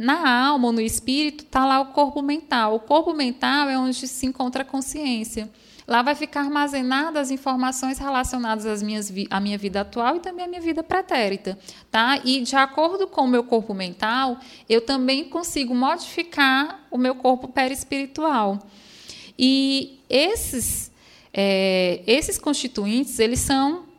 na 0.00 0.46
alma 0.46 0.68
ou 0.68 0.72
no 0.72 0.80
espírito 0.80 1.44
está 1.44 1.66
lá 1.66 1.78
o 1.78 1.86
corpo 1.92 2.22
mental. 2.22 2.74
O 2.74 2.80
corpo 2.80 3.12
mental 3.12 3.68
é 3.68 3.78
onde 3.78 4.08
se 4.08 4.24
encontra 4.24 4.62
a 4.62 4.64
consciência. 4.64 5.50
Lá 5.86 6.00
vai 6.00 6.14
ficar 6.14 6.40
armazenadas 6.40 7.22
as 7.22 7.30
informações 7.30 7.98
relacionadas 7.98 8.64
às 8.64 8.82
minhas 8.82 9.12
à 9.28 9.38
minha 9.40 9.58
vida 9.58 9.82
atual 9.82 10.16
e 10.16 10.20
também 10.20 10.46
à 10.46 10.48
minha 10.48 10.60
vida 10.60 10.82
pretérita. 10.82 11.58
Tá? 11.90 12.18
E, 12.24 12.40
de 12.40 12.56
acordo 12.56 13.06
com 13.08 13.22
o 13.22 13.28
meu 13.28 13.44
corpo 13.44 13.74
mental, 13.74 14.38
eu 14.68 14.80
também 14.80 15.24
consigo 15.24 15.74
modificar 15.74 16.80
o 16.90 16.96
meu 16.96 17.16
corpo 17.16 17.48
perispiritual. 17.48 18.58
E 19.38 20.00
esses, 20.08 20.90
é, 21.30 22.02
esses 22.06 22.38
constituintes, 22.38 23.18
eles 23.18 23.40
são 23.40 23.89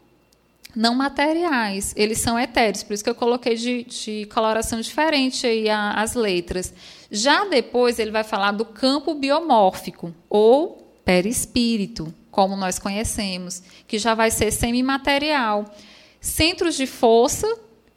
não 0.75 0.95
materiais, 0.95 1.93
eles 1.97 2.19
são 2.19 2.39
etéreos, 2.39 2.83
por 2.83 2.93
isso 2.93 3.03
que 3.03 3.09
eu 3.09 3.15
coloquei 3.15 3.55
de, 3.55 3.83
de 3.83 4.25
coloração 4.33 4.79
diferente 4.79 5.45
aí 5.45 5.69
a, 5.69 5.91
as 5.93 6.13
letras. 6.15 6.73
Já 7.09 7.45
depois 7.45 7.99
ele 7.99 8.11
vai 8.11 8.23
falar 8.23 8.51
do 8.51 8.65
campo 8.65 9.13
biomórfico, 9.13 10.13
ou 10.29 10.99
perispírito, 11.03 12.13
como 12.29 12.55
nós 12.55 12.79
conhecemos, 12.79 13.61
que 13.87 13.99
já 13.99 14.15
vai 14.15 14.31
ser 14.31 14.51
semimaterial. 14.51 15.65
Centros 16.19 16.75
de 16.75 16.87
força, 16.87 17.47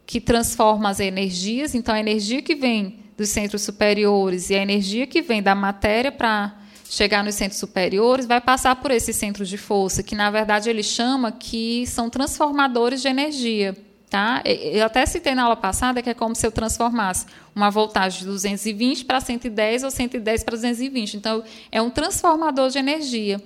que 0.05 0.19
transformam 0.19 0.89
as 0.89 0.99
energias, 0.99 1.73
então 1.73 1.95
a 1.95 1.99
energia 1.99 2.41
que 2.41 2.55
vem 2.55 2.99
dos 3.17 3.29
centros 3.29 3.61
superiores 3.61 4.49
e 4.49 4.55
a 4.55 4.61
energia 4.61 5.07
que 5.07 5.21
vem 5.21 5.41
da 5.41 5.55
matéria 5.55 6.11
para 6.11 6.59
chegar 6.89 7.23
nos 7.23 7.35
centros 7.35 7.59
superiores, 7.59 8.25
vai 8.25 8.39
passar 8.39 8.75
por 8.75 8.91
esses 8.91 9.15
centros 9.15 9.49
de 9.49 9.57
força, 9.57 10.03
que 10.03 10.15
na 10.15 10.29
verdade 10.29 10.69
ele 10.69 10.83
chama 10.83 11.31
que 11.31 11.85
são 11.87 12.09
transformadores 12.09 13.01
de 13.01 13.07
energia. 13.07 13.75
Tá? 14.09 14.41
Eu 14.45 14.85
até 14.85 15.05
citei 15.05 15.33
na 15.33 15.43
aula 15.43 15.55
passada 15.55 16.01
que 16.01 16.09
é 16.09 16.13
como 16.13 16.35
se 16.35 16.45
eu 16.45 16.51
transformasse 16.51 17.25
uma 17.55 17.71
voltagem 17.71 18.19
de 18.19 18.25
220 18.25 19.03
para 19.03 19.19
110 19.19 19.83
ou 19.83 19.91
110 19.91 20.43
para 20.43 20.55
220. 20.55 21.17
Então, 21.17 21.43
é 21.71 21.81
um 21.81 21.89
transformador 21.89 22.69
de 22.69 22.77
energia. 22.77 23.41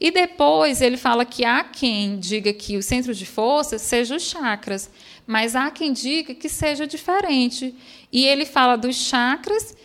E 0.00 0.10
depois 0.10 0.80
ele 0.80 0.96
fala 0.96 1.24
que 1.24 1.44
há 1.44 1.64
quem 1.64 2.18
diga 2.18 2.52
que 2.52 2.76
o 2.76 2.82
centro 2.82 3.14
de 3.14 3.26
força 3.26 3.78
seja 3.78 4.16
os 4.16 4.22
chakras, 4.22 4.90
mas 5.26 5.54
há 5.56 5.70
quem 5.70 5.92
diga 5.92 6.34
que 6.34 6.48
seja 6.48 6.86
diferente. 6.86 7.74
E 8.12 8.24
ele 8.24 8.46
fala 8.46 8.76
dos 8.76 8.96
chakras 8.96 9.76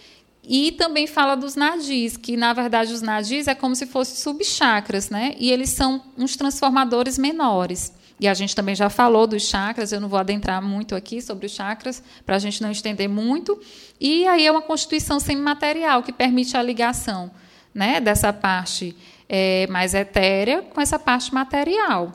e 0.51 0.71
também 0.71 1.05
fala 1.05 1.35
dos 1.35 1.55
nadis, 1.55 2.17
que 2.17 2.35
na 2.35 2.51
verdade 2.53 2.91
os 2.91 3.03
nadis 3.03 3.47
é 3.47 3.53
como 3.53 3.75
se 3.75 3.85
fossem 3.85 4.15
subchakras, 4.15 5.11
né? 5.11 5.35
E 5.37 5.51
eles 5.51 5.69
são 5.69 6.01
uns 6.17 6.35
transformadores 6.35 7.19
menores. 7.19 7.93
E 8.19 8.27
a 8.27 8.33
gente 8.33 8.55
também 8.55 8.73
já 8.73 8.89
falou 8.89 9.27
dos 9.27 9.43
chakras, 9.43 9.91
eu 9.91 10.01
não 10.01 10.09
vou 10.09 10.17
adentrar 10.17 10.59
muito 10.59 10.95
aqui 10.95 11.21
sobre 11.21 11.45
os 11.45 11.51
chakras, 11.51 12.01
para 12.25 12.35
a 12.35 12.39
gente 12.39 12.63
não 12.63 12.71
estender 12.71 13.07
muito. 13.07 13.61
E 14.01 14.25
aí 14.25 14.47
é 14.47 14.51
uma 14.51 14.63
constituição 14.63 15.19
semimaterial 15.19 16.01
que 16.01 16.11
permite 16.11 16.57
a 16.57 16.63
ligação 16.63 17.29
né, 17.71 18.01
dessa 18.01 18.33
parte 18.33 18.97
é, 19.29 19.67
mais 19.67 19.93
etérea 19.93 20.63
com 20.63 20.81
essa 20.81 20.97
parte 20.97 21.31
material. 21.31 22.11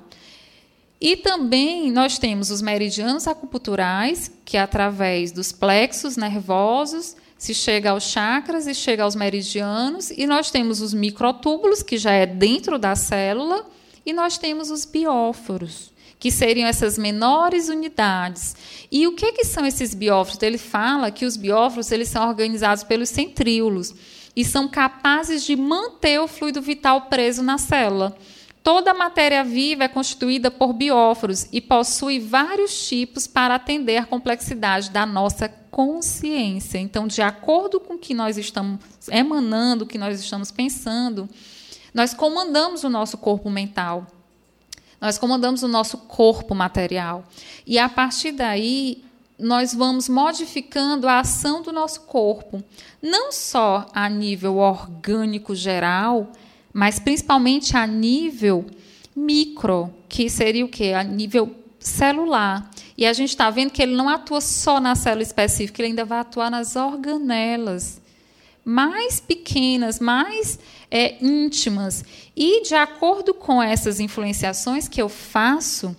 E 1.00 1.16
também 1.16 1.92
nós 1.92 2.18
temos 2.18 2.50
os 2.50 2.60
meridianos 2.60 3.28
acupunturais, 3.28 4.32
que 4.44 4.56
através 4.56 5.30
dos 5.30 5.52
plexos 5.52 6.16
nervosos 6.16 7.14
se 7.44 7.52
chega 7.52 7.90
aos 7.90 8.04
chakras 8.04 8.66
e 8.66 8.74
chega 8.74 9.02
aos 9.02 9.14
meridianos, 9.14 10.10
e 10.10 10.26
nós 10.26 10.50
temos 10.50 10.80
os 10.80 10.94
microtúbulos, 10.94 11.82
que 11.82 11.98
já 11.98 12.12
é 12.12 12.24
dentro 12.24 12.78
da 12.78 12.96
célula, 12.96 13.66
e 14.06 14.14
nós 14.14 14.38
temos 14.38 14.70
os 14.70 14.86
bióforos, 14.86 15.92
que 16.18 16.30
seriam 16.30 16.66
essas 16.66 16.96
menores 16.96 17.68
unidades. 17.68 18.56
E 18.90 19.06
o 19.06 19.14
que, 19.14 19.32
que 19.32 19.44
são 19.44 19.66
esses 19.66 19.92
bióforos? 19.92 20.42
Ele 20.42 20.56
fala 20.56 21.10
que 21.10 21.26
os 21.26 21.36
bióforos 21.36 21.92
eles 21.92 22.08
são 22.08 22.26
organizados 22.26 22.82
pelos 22.82 23.10
centríolos 23.10 23.94
e 24.34 24.42
são 24.42 24.66
capazes 24.66 25.44
de 25.44 25.54
manter 25.54 26.18
o 26.20 26.26
fluido 26.26 26.62
vital 26.62 27.02
preso 27.02 27.42
na 27.42 27.58
célula. 27.58 28.16
Toda 28.64 28.94
matéria 28.94 29.44
viva 29.44 29.84
é 29.84 29.88
constituída 29.88 30.50
por 30.50 30.72
bióforos 30.72 31.46
e 31.52 31.60
possui 31.60 32.18
vários 32.18 32.88
tipos 32.88 33.26
para 33.26 33.56
atender 33.56 33.98
à 33.98 34.06
complexidade 34.06 34.88
da 34.88 35.04
nossa 35.04 35.50
consciência. 35.70 36.78
Então, 36.78 37.06
de 37.06 37.20
acordo 37.20 37.78
com 37.78 37.94
o 37.94 37.98
que 37.98 38.14
nós 38.14 38.38
estamos 38.38 38.80
emanando, 39.10 39.84
o 39.84 39.86
que 39.86 39.98
nós 39.98 40.18
estamos 40.18 40.50
pensando, 40.50 41.28
nós 41.92 42.14
comandamos 42.14 42.84
o 42.84 42.88
nosso 42.88 43.18
corpo 43.18 43.50
mental. 43.50 44.06
Nós 44.98 45.18
comandamos 45.18 45.62
o 45.62 45.68
nosso 45.68 45.98
corpo 45.98 46.54
material. 46.54 47.22
E 47.66 47.78
a 47.78 47.86
partir 47.86 48.32
daí, 48.32 49.04
nós 49.38 49.74
vamos 49.74 50.08
modificando 50.08 51.06
a 51.06 51.18
ação 51.18 51.60
do 51.60 51.70
nosso 51.70 52.00
corpo, 52.02 52.64
não 53.02 53.30
só 53.30 53.86
a 53.92 54.08
nível 54.08 54.56
orgânico 54.56 55.54
geral, 55.54 56.32
mas 56.74 56.98
principalmente 56.98 57.76
a 57.76 57.86
nível 57.86 58.66
micro, 59.16 59.94
que 60.08 60.28
seria 60.28 60.64
o 60.64 60.68
quê? 60.68 60.92
A 60.92 61.04
nível 61.04 61.54
celular. 61.78 62.68
E 62.98 63.06
a 63.06 63.12
gente 63.12 63.30
está 63.30 63.48
vendo 63.48 63.70
que 63.70 63.80
ele 63.80 63.94
não 63.94 64.08
atua 64.08 64.40
só 64.40 64.80
na 64.80 64.96
célula 64.96 65.22
específica, 65.22 65.80
ele 65.80 65.90
ainda 65.90 66.04
vai 66.04 66.18
atuar 66.18 66.50
nas 66.50 66.74
organelas 66.74 68.02
mais 68.64 69.20
pequenas, 69.20 70.00
mais 70.00 70.58
é, 70.90 71.22
íntimas. 71.22 72.04
E 72.34 72.62
de 72.62 72.74
acordo 72.74 73.34
com 73.34 73.62
essas 73.62 74.00
influenciações 74.00 74.88
que 74.88 75.02
eu 75.02 75.08
faço 75.08 75.94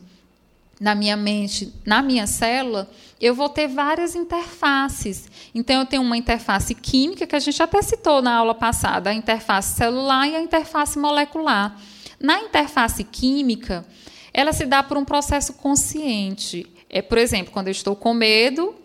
na 0.80 0.94
minha 0.94 1.16
mente, 1.16 1.74
na 1.86 2.02
minha 2.02 2.28
célula, 2.28 2.90
eu 3.20 3.34
vou 3.34 3.48
ter 3.48 3.68
várias 3.68 4.16
interfaces. 4.16 5.30
Então, 5.54 5.80
eu 5.80 5.86
tenho 5.86 6.02
uma 6.02 6.18
interface 6.18 6.76
química, 6.76 7.26
que 7.26 7.36
a 7.36 7.40
gente 7.40 7.62
até 7.62 7.82
citou 7.82 8.22
na 8.22 8.36
aula 8.36 8.54
passada, 8.54 9.10
a 9.10 9.14
interface 9.14 9.76
celular 9.76 10.28
e 10.28 10.36
a 10.36 10.42
interface 10.42 11.00
molecular. 11.00 11.80
Na 12.20 12.40
interface 12.42 13.04
química, 13.04 13.86
ela 14.34 14.52
se 14.52 14.66
dá 14.66 14.84
por 14.84 14.98
um 14.98 15.06
processo 15.06 15.54
consciente. 15.54 16.68
É, 16.90 17.02
por 17.02 17.18
exemplo, 17.18 17.54
quando 17.54 17.68
eu 17.68 17.72
estou 17.72 17.96
com 17.96 18.14
medo, 18.14 18.76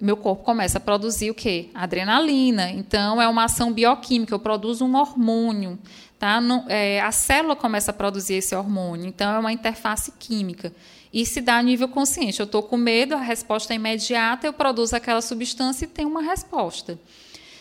meu 0.00 0.16
corpo 0.16 0.42
começa 0.42 0.78
a 0.78 0.80
produzir 0.80 1.30
o 1.30 1.34
quê? 1.34 1.70
Adrenalina. 1.72 2.70
Então, 2.70 3.22
é 3.22 3.28
uma 3.28 3.44
ação 3.44 3.72
bioquímica, 3.72 4.34
eu 4.34 4.40
produzo 4.40 4.84
um 4.84 4.96
hormônio. 4.96 5.78
Tá? 6.18 6.40
É, 6.68 7.00
a 7.00 7.12
célula 7.12 7.54
começa 7.54 7.92
a 7.92 7.94
produzir 7.94 8.34
esse 8.34 8.54
hormônio. 8.54 9.06
Então, 9.06 9.32
é 9.32 9.38
uma 9.38 9.52
interface 9.52 10.12
química 10.18 10.72
e 11.16 11.24
se 11.24 11.40
dá 11.40 11.56
a 11.56 11.62
nível 11.62 11.88
consciente. 11.88 12.40
Eu 12.40 12.44
estou 12.44 12.62
com 12.62 12.76
medo, 12.76 13.14
a 13.14 13.20
resposta 13.22 13.72
é 13.72 13.76
imediata, 13.76 14.46
eu 14.46 14.52
produzo 14.52 14.94
aquela 14.94 15.22
substância 15.22 15.86
e 15.86 15.88
tenho 15.88 16.10
uma 16.10 16.20
resposta. 16.20 16.98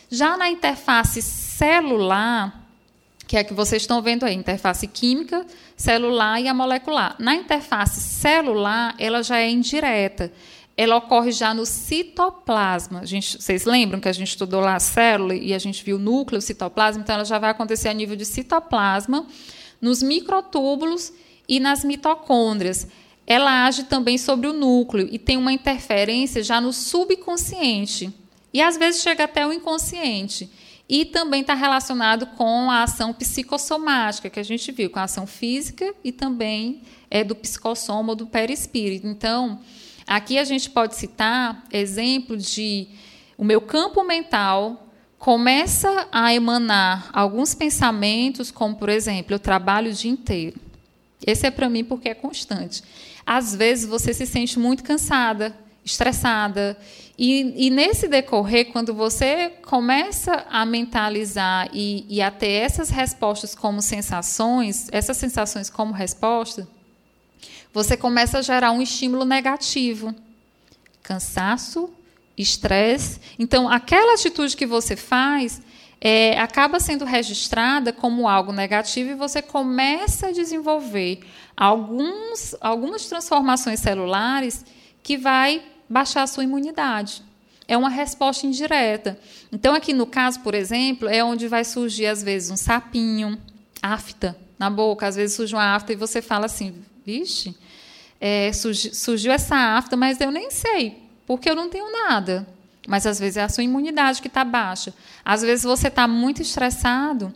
Já 0.10 0.36
na 0.36 0.50
interface 0.50 1.22
celular, 1.22 2.68
que 3.26 3.38
é 3.38 3.40
a 3.40 3.44
que 3.46 3.54
vocês 3.54 3.84
estão 3.84 4.02
vendo 4.02 4.26
aí, 4.26 4.36
interface 4.36 4.86
química, 4.88 5.46
celular 5.78 6.42
e 6.42 6.50
a 6.50 6.54
molecular. 6.54 7.16
Na 7.18 7.34
interface 7.34 8.02
celular, 8.02 8.94
ela 9.00 9.24
já 9.24 9.38
é 9.38 9.50
indireta. 9.50 10.34
Ela 10.76 10.98
ocorre 10.98 11.32
já 11.32 11.54
no 11.54 11.66
citoplasma. 11.66 13.06
Gente, 13.06 13.42
vocês 13.42 13.64
lembram 13.64 14.02
que 14.02 14.10
a 14.10 14.14
gente 14.14 14.28
estudou 14.28 14.60
lá 14.60 14.76
a 14.76 14.82
célula 14.82 15.34
e 15.34 15.54
a 15.54 15.60
gente 15.60 15.82
viu 15.82 15.96
o 15.96 16.00
núcleo, 16.00 16.40
o 16.40 16.42
citoplasma? 16.42 17.02
Então, 17.02 17.16
ela 17.16 17.24
já 17.24 17.40
vai 17.40 17.52
acontecer 17.52 17.88
a 17.88 17.94
nível 17.94 18.18
de 18.18 18.26
citoplasma, 18.26 19.26
nos 19.80 20.04
microtúbulos 20.04 21.14
e 21.48 21.58
nas 21.58 21.86
mitocôndrias 21.86 22.86
ela 23.28 23.66
age 23.66 23.84
também 23.86 24.18
sobre 24.18 24.48
o 24.48 24.54
núcleo 24.54 25.08
e 25.12 25.18
tem 25.18 25.38
uma 25.38 25.52
interferência 25.52 26.44
já 26.44 26.62
no 26.62 26.72
subconsciente. 26.72 28.14
E 28.54 28.62
às 28.62 28.78
vezes 28.78 29.02
chega 29.02 29.24
até 29.24 29.46
o 29.46 29.52
inconsciente. 29.52 30.50
E 30.88 31.04
também 31.04 31.42
está 31.42 31.56
relacionado 31.56 32.28
com 32.38 32.70
a 32.70 32.84
ação 32.84 33.12
psicossomática, 33.12 34.30
que 34.30 34.40
a 34.40 34.44
gente 34.44 34.72
viu, 34.72 34.90
com 34.90 35.00
a 35.00 35.04
ação 35.04 35.26
física 35.26 35.94
e 36.04 36.12
também 36.12 36.84
é 37.10 37.24
do 37.24 37.36
psicossoma 37.36 38.12
ou 38.12 38.16
do 38.16 38.28
perispírito. 38.28 39.08
Então, 39.08 39.60
aqui 40.06 40.38
a 40.38 40.44
gente 40.44 40.70
pode 40.70 40.96
citar 40.96 41.66
exemplo 41.72 42.38
de 42.38 42.88
o 43.36 43.44
meu 43.44 43.60
campo 43.60 44.04
mental 44.04 44.88
começa 45.18 46.08
a 46.12 46.32
emanar 46.34 47.10
alguns 47.12 47.56
pensamentos, 47.56 48.52
como, 48.52 48.76
por 48.76 48.90
exemplo, 48.90 49.34
eu 49.34 49.40
trabalho 49.40 49.90
o 49.90 49.94
dia 49.94 50.12
inteiro. 50.12 50.60
Esse 51.26 51.48
é 51.48 51.52
para 51.52 51.68
mim 51.68 51.84
porque 51.84 52.10
é 52.10 52.14
constante. 52.14 52.84
Às 53.26 53.56
vezes 53.56 53.86
você 53.86 54.14
se 54.14 54.26
sente 54.26 54.60
muito 54.60 54.84
cansada, 54.84 55.56
estressada. 55.84 56.78
E, 57.18 57.68
e 57.68 57.70
nesse 57.70 58.08
decorrer, 58.08 58.72
quando 58.72 58.94
você 58.94 59.54
começa 59.66 60.46
a 60.50 60.66
mentalizar 60.66 61.70
e, 61.74 62.06
e 62.10 62.22
a 62.22 62.30
ter 62.30 62.52
essas 62.52 62.90
respostas 62.90 63.56
como 63.56 63.82
sensações, 63.82 64.88
essas 64.92 65.18
sensações 65.18 65.70
como 65.70 65.94
resposta, 65.94 66.68
você 67.74 67.98
começa 67.98 68.40
a 68.40 68.42
gerar 68.42 68.72
um 68.72 68.82
estímulo 68.82 69.26
negativo. 69.26 70.14
Cansaço, 71.02 71.90
estresse. 72.38 73.20
Então, 73.40 73.70
aquela 73.70 74.14
atitude 74.14 74.56
que 74.58 74.66
você 74.66 74.96
faz 74.96 75.62
é, 76.02 76.40
acaba 76.40 76.80
sendo 76.80 77.06
registrada 77.06 77.94
como 77.94 78.28
algo 78.28 78.52
negativo 78.52 79.12
e 79.12 79.16
você 79.16 79.42
começa 79.42 80.28
a 80.28 80.32
desenvolver 80.32 81.22
alguns, 81.56 82.56
algumas 82.60 83.06
transformações 83.06 83.80
celulares 83.80 84.66
que 85.02 85.18
vai 85.18 85.64
baixar 85.90 86.24
a 86.24 86.28
sua 86.28 86.44
imunidade. 86.44 87.24
É 87.68 87.76
uma 87.76 87.90
resposta 87.90 88.46
indireta. 88.46 89.20
Então, 89.52 89.74
aqui 89.74 89.94
no 89.94 90.06
caso, 90.06 90.40
por 90.42 90.54
exemplo, 90.54 91.08
é 91.08 91.24
onde 91.24 91.48
vai 91.48 91.64
surgir, 91.64 92.06
às 92.06 92.22
vezes, 92.22 92.52
um 92.52 92.58
sapinho, 92.58 93.40
afta 93.82 94.38
na 94.58 94.70
boca, 94.70 95.08
às 95.08 95.16
vezes 95.16 95.36
surge 95.36 95.54
uma 95.54 95.76
afta 95.76 95.94
e 95.94 95.96
você 95.96 96.22
fala 96.22 96.46
assim, 96.46 96.76
vixe, 97.06 97.56
é, 98.20 98.52
surgiu, 98.54 98.94
surgiu 98.94 99.32
essa 99.32 99.56
afta, 99.56 99.98
mas 99.98 100.20
eu 100.22 100.32
nem 100.32 100.50
sei, 100.50 101.04
porque 101.26 101.50
eu 101.50 101.56
não 101.56 101.70
tenho 101.70 101.92
nada. 101.92 102.48
Mas 102.88 103.06
às 103.06 103.20
vezes 103.20 103.38
é 103.38 103.44
a 103.44 103.50
sua 103.50 103.64
imunidade 103.64 104.22
que 104.22 104.28
está 104.28 104.44
baixa. 104.44 104.94
Às 105.24 105.42
vezes 105.42 105.66
você 105.66 105.88
está 105.88 106.08
muito 106.08 106.42
estressado. 106.42 107.34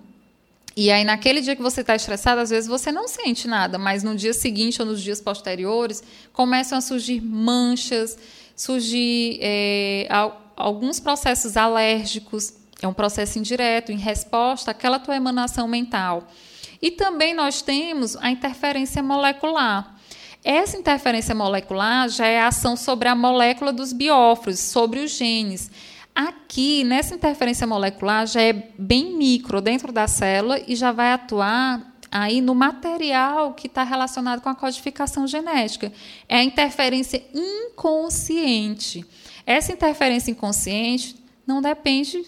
E 0.76 0.92
aí, 0.92 1.04
naquele 1.04 1.42
dia 1.42 1.56
que 1.56 1.62
você 1.62 1.82
está 1.82 1.96
estressado, 1.96 2.42
às 2.42 2.50
vezes 2.50 2.68
você 2.70 2.92
não 2.92 3.08
sente 3.08 3.48
nada, 3.48 3.78
mas 3.78 4.04
no 4.04 4.16
dia 4.16 4.34
seguinte 4.34 4.82
ou 4.82 4.88
nos 4.88 5.02
dias 5.02 5.20
posteriores, 5.20 6.02
começam 6.32 6.78
a 6.78 6.82
surgir 6.82 7.22
manchas, 7.22 8.18
surgir 8.56 9.40
é, 9.42 10.08
alguns 10.56 11.00
processos 11.00 11.58
alérgicos. 11.58 12.54
É 12.82 12.88
um 12.88 12.94
processo 12.94 13.38
indireto, 13.40 13.92
em 13.92 13.98
resposta 13.98 14.72
àquela 14.72 15.00
tua 15.00 15.16
emanação 15.16 15.68
mental. 15.68 16.28
E 16.82 16.92
também 16.92 17.34
nós 17.34 17.62
temos 17.62 18.16
a 18.18 18.32
interferência 18.32 19.04
molecular. 19.04 19.96
Essa 20.44 20.78
interferência 20.78 21.36
molecular 21.36 22.08
já 22.08 22.26
é 22.26 22.40
a 22.40 22.48
ação 22.48 22.78
sobre 22.78 23.10
a 23.10 23.16
molécula 23.16 23.74
dos 23.74 23.92
bióforos, 23.92 24.60
sobre 24.60 25.02
os 25.02 25.12
genes. 25.12 25.70
Aqui, 26.20 26.84
nessa 26.84 27.16
interferência 27.16 27.66
molecular, 27.66 28.28
já 28.28 28.42
é 28.42 28.52
bem 28.78 29.16
micro 29.16 29.62
dentro 29.62 29.90
da 29.94 30.06
célula 30.06 30.62
e 30.68 30.76
já 30.76 30.92
vai 30.92 31.14
atuar 31.14 31.96
aí 32.12 32.42
no 32.42 32.54
material 32.54 33.54
que 33.54 33.68
está 33.68 33.84
relacionado 33.84 34.42
com 34.42 34.50
a 34.50 34.54
codificação 34.56 35.26
genética. 35.26 35.94
É 36.28 36.36
a 36.36 36.44
interferência 36.44 37.24
inconsciente. 37.34 39.06
Essa 39.46 39.72
interferência 39.72 40.30
inconsciente 40.30 41.16
não 41.48 41.62
depende 41.62 42.26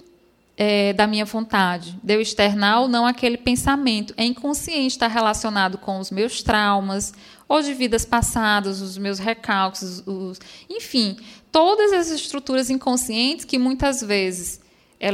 é, 0.55 0.93
da 0.93 1.05
minha 1.05 1.25
vontade, 1.25 1.99
de 2.01 2.13
eu 2.13 2.21
externar 2.21 2.83
ou 2.83 2.87
não 2.87 3.05
aquele 3.05 3.37
pensamento. 3.37 4.13
É 4.15 4.23
inconsciente, 4.23 4.87
está 4.93 5.07
relacionado 5.07 5.77
com 5.77 5.99
os 5.99 6.11
meus 6.11 6.41
traumas, 6.41 7.13
ou 7.45 7.61
de 7.61 7.73
vidas 7.73 8.05
passadas, 8.05 8.79
os 8.79 8.97
meus 8.97 9.19
recalques, 9.19 10.01
os, 10.05 10.39
enfim, 10.69 11.17
todas 11.51 11.91
as 11.93 12.09
estruturas 12.09 12.69
inconscientes 12.69 13.45
que 13.45 13.57
muitas 13.57 14.01
vezes 14.01 14.61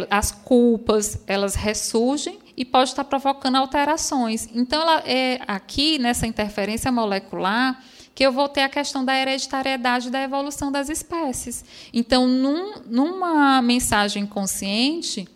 as 0.09 0.31
culpas 0.31 1.19
elas 1.27 1.55
ressurgem 1.55 2.39
e 2.55 2.65
pode 2.65 2.89
estar 2.89 3.03
provocando 3.05 3.55
alterações. 3.55 4.49
Então, 4.53 4.81
ela 4.81 4.99
é 5.05 5.39
aqui 5.47 5.97
nessa 5.97 6.27
interferência 6.27 6.91
molecular 6.91 7.81
que 8.14 8.26
eu 8.26 8.31
vou 8.31 8.49
ter 8.49 8.61
a 8.61 8.69
questão 8.69 9.05
da 9.05 9.15
hereditariedade 9.15 10.09
da 10.09 10.22
evolução 10.22 10.72
das 10.72 10.89
espécies. 10.89 11.64
Então, 11.93 12.27
num, 12.27 12.81
numa 12.88 13.61
mensagem 13.61 14.26
consciente, 14.26 15.27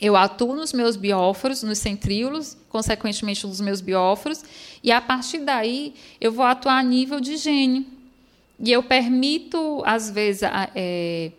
eu 0.00 0.16
atuo 0.16 0.54
nos 0.54 0.72
meus 0.72 0.96
bióforos, 0.96 1.64
nos 1.64 1.78
centríolos, 1.78 2.56
consequentemente 2.68 3.44
nos 3.46 3.60
meus 3.60 3.80
bióforos, 3.80 4.44
e 4.82 4.92
a 4.92 5.00
partir 5.00 5.38
daí 5.38 5.94
eu 6.20 6.30
vou 6.30 6.44
atuar 6.44 6.78
a 6.78 6.82
nível 6.82 7.18
de 7.20 7.36
gene. 7.36 7.93
E 8.58 8.70
eu 8.70 8.82
permito, 8.82 9.82
às 9.84 10.10
vezes, 10.10 10.42
é, 10.74 11.32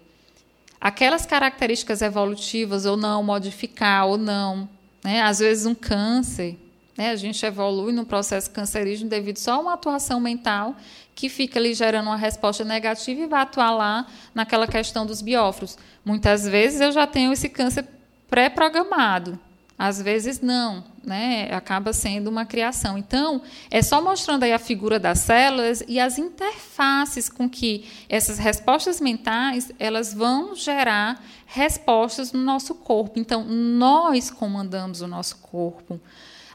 aquelas 0.79 1.25
características 1.25 2.01
evolutivas 2.01 2.85
ou 2.85 2.97
não, 2.97 3.23
modificar 3.23 4.05
ou 4.07 4.17
não. 4.17 4.67
Né? 5.03 5.21
Às 5.21 5.39
vezes, 5.39 5.65
um 5.65 5.75
câncer, 5.75 6.57
né? 6.97 7.11
a 7.11 7.15
gente 7.15 7.43
evolui 7.45 7.93
no 7.93 8.05
processo 8.05 8.51
cancerígeno 8.51 9.09
devido 9.09 9.37
só 9.37 9.53
a 9.53 9.59
uma 9.59 9.73
atuação 9.73 10.19
mental 10.19 10.75
que 11.13 11.29
fica 11.29 11.57
ali 11.57 11.73
gerando 11.73 12.07
uma 12.07 12.17
resposta 12.17 12.65
negativa 12.65 13.21
e 13.21 13.27
vai 13.27 13.41
atuar 13.41 13.71
lá 13.71 14.05
naquela 14.33 14.67
questão 14.67 15.05
dos 15.05 15.21
bióforos. 15.21 15.77
Muitas 16.03 16.45
vezes 16.45 16.81
eu 16.81 16.91
já 16.91 17.07
tenho 17.07 17.31
esse 17.31 17.47
câncer 17.47 17.85
pré-programado. 18.29 19.39
Às 19.77 20.02
vezes 20.02 20.39
não, 20.39 20.84
né? 21.03 21.49
Acaba 21.52 21.91
sendo 21.91 22.30
uma 22.30 22.45
criação. 22.45 22.97
Então, 22.97 23.41
é 23.69 23.81
só 23.81 24.02
mostrando 24.02 24.43
aí 24.43 24.53
a 24.53 24.60
figura 24.60 24.97
das 24.97 25.19
células 25.19 25.84
e 25.88 25.99
as 25.99 26.18
interfaces 26.18 27.27
com 27.27 27.49
que 27.49 27.85
essas 28.07 28.38
respostas 28.38 29.02
mentais, 29.02 29.72
elas 29.77 30.14
vão 30.14 30.56
gerar 30.56 31.22
respostas 31.45 32.31
no 32.31 32.39
nosso 32.39 32.73
corpo. 32.76 33.19
Então, 33.19 33.43
nós 33.43 34.31
comandamos 34.31 35.02
o 35.02 35.07
nosso 35.07 35.38
corpo. 35.38 35.99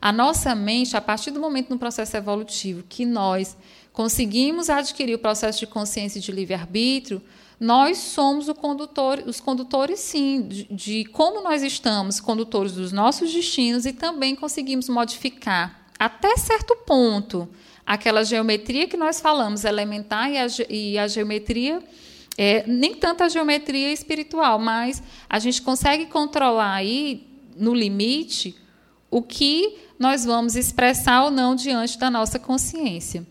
A 0.01 0.11
nossa 0.11 0.55
mente, 0.55 0.97
a 0.97 1.01
partir 1.01 1.31
do 1.31 1.39
momento 1.39 1.69
no 1.69 1.79
processo 1.79 2.17
evolutivo 2.17 2.83
que 2.89 3.05
nós 3.05 3.55
conseguimos 3.93 4.71
adquirir 4.71 5.15
o 5.15 5.19
processo 5.19 5.59
de 5.59 5.67
consciência 5.67 6.19
e 6.19 6.23
de 6.23 6.33
livre-arbítrio, 6.33 7.21
nós 7.61 7.99
somos 7.99 8.49
condutor, 8.55 9.23
os 9.27 9.39
condutores, 9.39 10.01
sim, 10.01 10.41
de, 10.49 10.65
de, 10.65 11.05
como 11.05 11.43
nós 11.43 11.63
estamos, 11.63 12.19
condutores 12.19 12.73
dos 12.73 12.91
nossos 12.91 13.31
destinos 13.31 13.85
e 13.85 13.93
também 13.93 14.35
conseguimos 14.35 14.89
modificar, 14.89 15.87
até 15.99 16.35
certo 16.39 16.75
ponto, 16.87 17.47
aquela 17.87 18.25
geometria 18.25 18.89
que 18.89 18.97
nós 18.97 19.21
falamos, 19.21 19.65
elementar 19.65 20.31
e 20.31 20.39
a, 20.39 20.47
e 20.71 20.99
a 20.99 21.07
geometria, 21.07 21.83
é, 22.39 22.65
nem 22.67 22.95
tanto 22.95 23.25
a 23.25 23.29
geometria 23.29 23.93
espiritual, 23.93 24.59
mas 24.59 25.03
a 25.29 25.39
gente 25.39 25.61
consegue 25.61 26.07
controlar 26.07 26.73
aí, 26.73 27.27
no 27.55 27.75
limite, 27.75 28.57
o 29.11 29.21
que 29.21 29.77
nós 29.99 30.25
vamos 30.25 30.57
expressar 30.57 31.25
ou 31.25 31.31
não 31.31 31.55
diante 31.55 31.99
da 31.99 32.11
nossa 32.11 32.39
consciência. 32.39 33.27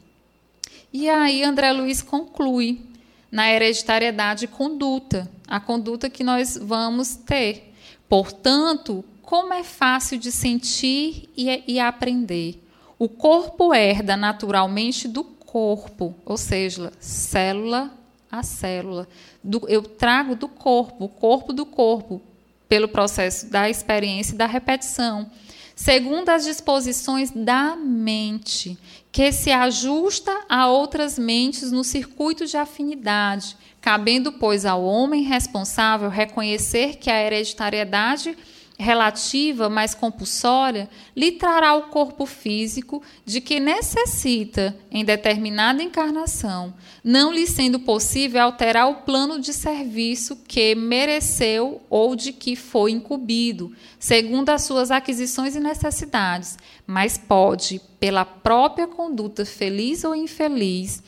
E 0.94 1.10
aí 1.10 1.44
André 1.44 1.72
Luiz 1.72 2.04
conclui 2.04 2.89
na 3.32 3.52
hereditariedade 3.52 4.48
conduta, 4.48 5.30
a 5.48 5.60
conduta 5.60 6.10
que 6.10 6.24
nós 6.24 6.58
vamos 6.62 7.16
ter. 7.16 7.74
Portanto, 8.08 9.04
como 9.22 9.54
é 9.54 9.64
fácil 9.64 10.18
de 10.18 10.32
sentir 10.32 11.30
e, 11.38 11.64
e 11.68 11.80
aprender. 11.80 12.64
O 12.98 13.08
corpo 13.08 13.74
herda 13.74 14.18
naturalmente 14.18 15.08
do 15.08 15.24
corpo, 15.24 16.16
ou 16.26 16.38
seja, 16.38 16.92
célula 17.00 17.92
a 18.32 18.44
célula. 18.44 19.08
Do, 19.44 19.68
eu 19.68 19.82
trago 19.82 20.36
do 20.36 20.48
corpo, 20.48 21.06
o 21.06 21.10
corpo 21.10 21.54
do 21.54 21.66
corpo, 21.66 22.22
pelo 22.68 22.88
processo 22.88 23.50
da 23.50 23.70
experiência 23.70 24.34
e 24.34 24.38
da 24.38 24.46
repetição 24.46 25.30
segundo 25.80 26.28
as 26.28 26.44
disposições 26.44 27.32
da 27.32 27.74
mente, 27.78 28.78
que 29.14 29.32
se 29.32 29.50
ajusta 29.50 30.44
a 30.50 30.68
outras 30.68 31.18
mentes 31.18 31.72
no 31.72 31.86
circuito 31.86 32.46
de 32.46 32.58
afinidade, 32.58 33.56
cabendo, 33.80 34.34
pois, 34.34 34.66
ao 34.66 34.84
homem 34.84 35.24
responsável 35.24 36.10
reconhecer 36.10 36.98
que 36.98 37.10
a 37.10 37.24
hereditariedade 37.24 38.38
relativa, 38.80 39.70
mas 39.70 39.94
compulsória, 39.94 40.90
lhe 41.14 41.34
trará 41.34 41.76
o 41.76 41.90
corpo 41.90 42.26
físico 42.26 43.04
de 43.26 43.42
que 43.42 43.60
necessita 43.60 44.74
em 44.90 45.04
determinada 45.04 45.84
encarnação, 45.84 46.74
não 47.04 47.30
lhe 47.30 47.46
sendo 47.46 47.82
possível 47.82 48.42
alterar 48.42 48.90
o 48.90 49.02
plano 49.02 49.38
de 49.38 49.52
serviço 49.52 50.38
que 50.48 50.74
mereceu 50.76 51.82
ou 51.90 52.16
de 52.16 52.32
que 52.32 52.56
foi 52.56 52.92
incumbido, 52.92 53.76
segundo 54.00 54.50
as 54.50 54.64
suas 54.64 54.92
aquisições 54.92 55.58
e 55.58 55.60
necessidades, 55.60 56.58
mas 56.88 57.18
pode, 57.18 57.82
pela 58.00 58.24
própria 58.24 58.88
conduta 58.88 59.46
feliz 59.46 60.06
ou 60.06 60.16
infeliz, 60.16 61.04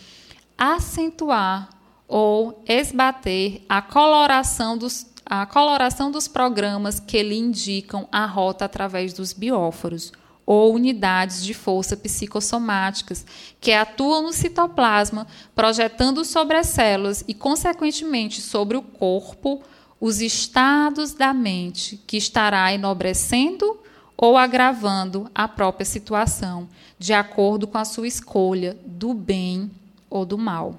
acentuar 0.57 1.69
ou 2.05 2.61
esbater 2.67 3.61
a 3.69 3.81
coloração 3.81 4.77
dos 4.77 5.05
a 5.25 5.45
coloração 5.45 6.11
dos 6.11 6.27
programas 6.27 6.99
que 6.99 7.21
lhe 7.21 7.37
indicam 7.37 8.07
a 8.11 8.25
rota 8.25 8.65
através 8.65 9.13
dos 9.13 9.33
bióforos 9.33 10.11
ou 10.45 10.73
unidades 10.73 11.43
de 11.43 11.53
força 11.53 11.95
psicossomáticas 11.95 13.25
que 13.59 13.71
atuam 13.71 14.23
no 14.23 14.33
citoplasma, 14.33 15.27
projetando 15.55 16.25
sobre 16.25 16.57
as 16.57 16.67
células 16.67 17.23
e, 17.27 17.33
consequentemente, 17.33 18.41
sobre 18.41 18.75
o 18.75 18.81
corpo 18.81 19.61
os 19.99 20.19
estados 20.19 21.13
da 21.13 21.31
mente 21.31 21.95
que 22.07 22.17
estará 22.17 22.73
enobrecendo 22.73 23.79
ou 24.17 24.35
agravando 24.35 25.29
a 25.33 25.47
própria 25.47 25.85
situação, 25.85 26.67
de 26.97 27.13
acordo 27.13 27.67
com 27.67 27.77
a 27.77 27.85
sua 27.85 28.07
escolha 28.07 28.77
do 28.85 29.13
bem 29.13 29.69
ou 30.09 30.25
do 30.25 30.37
mal. 30.37 30.75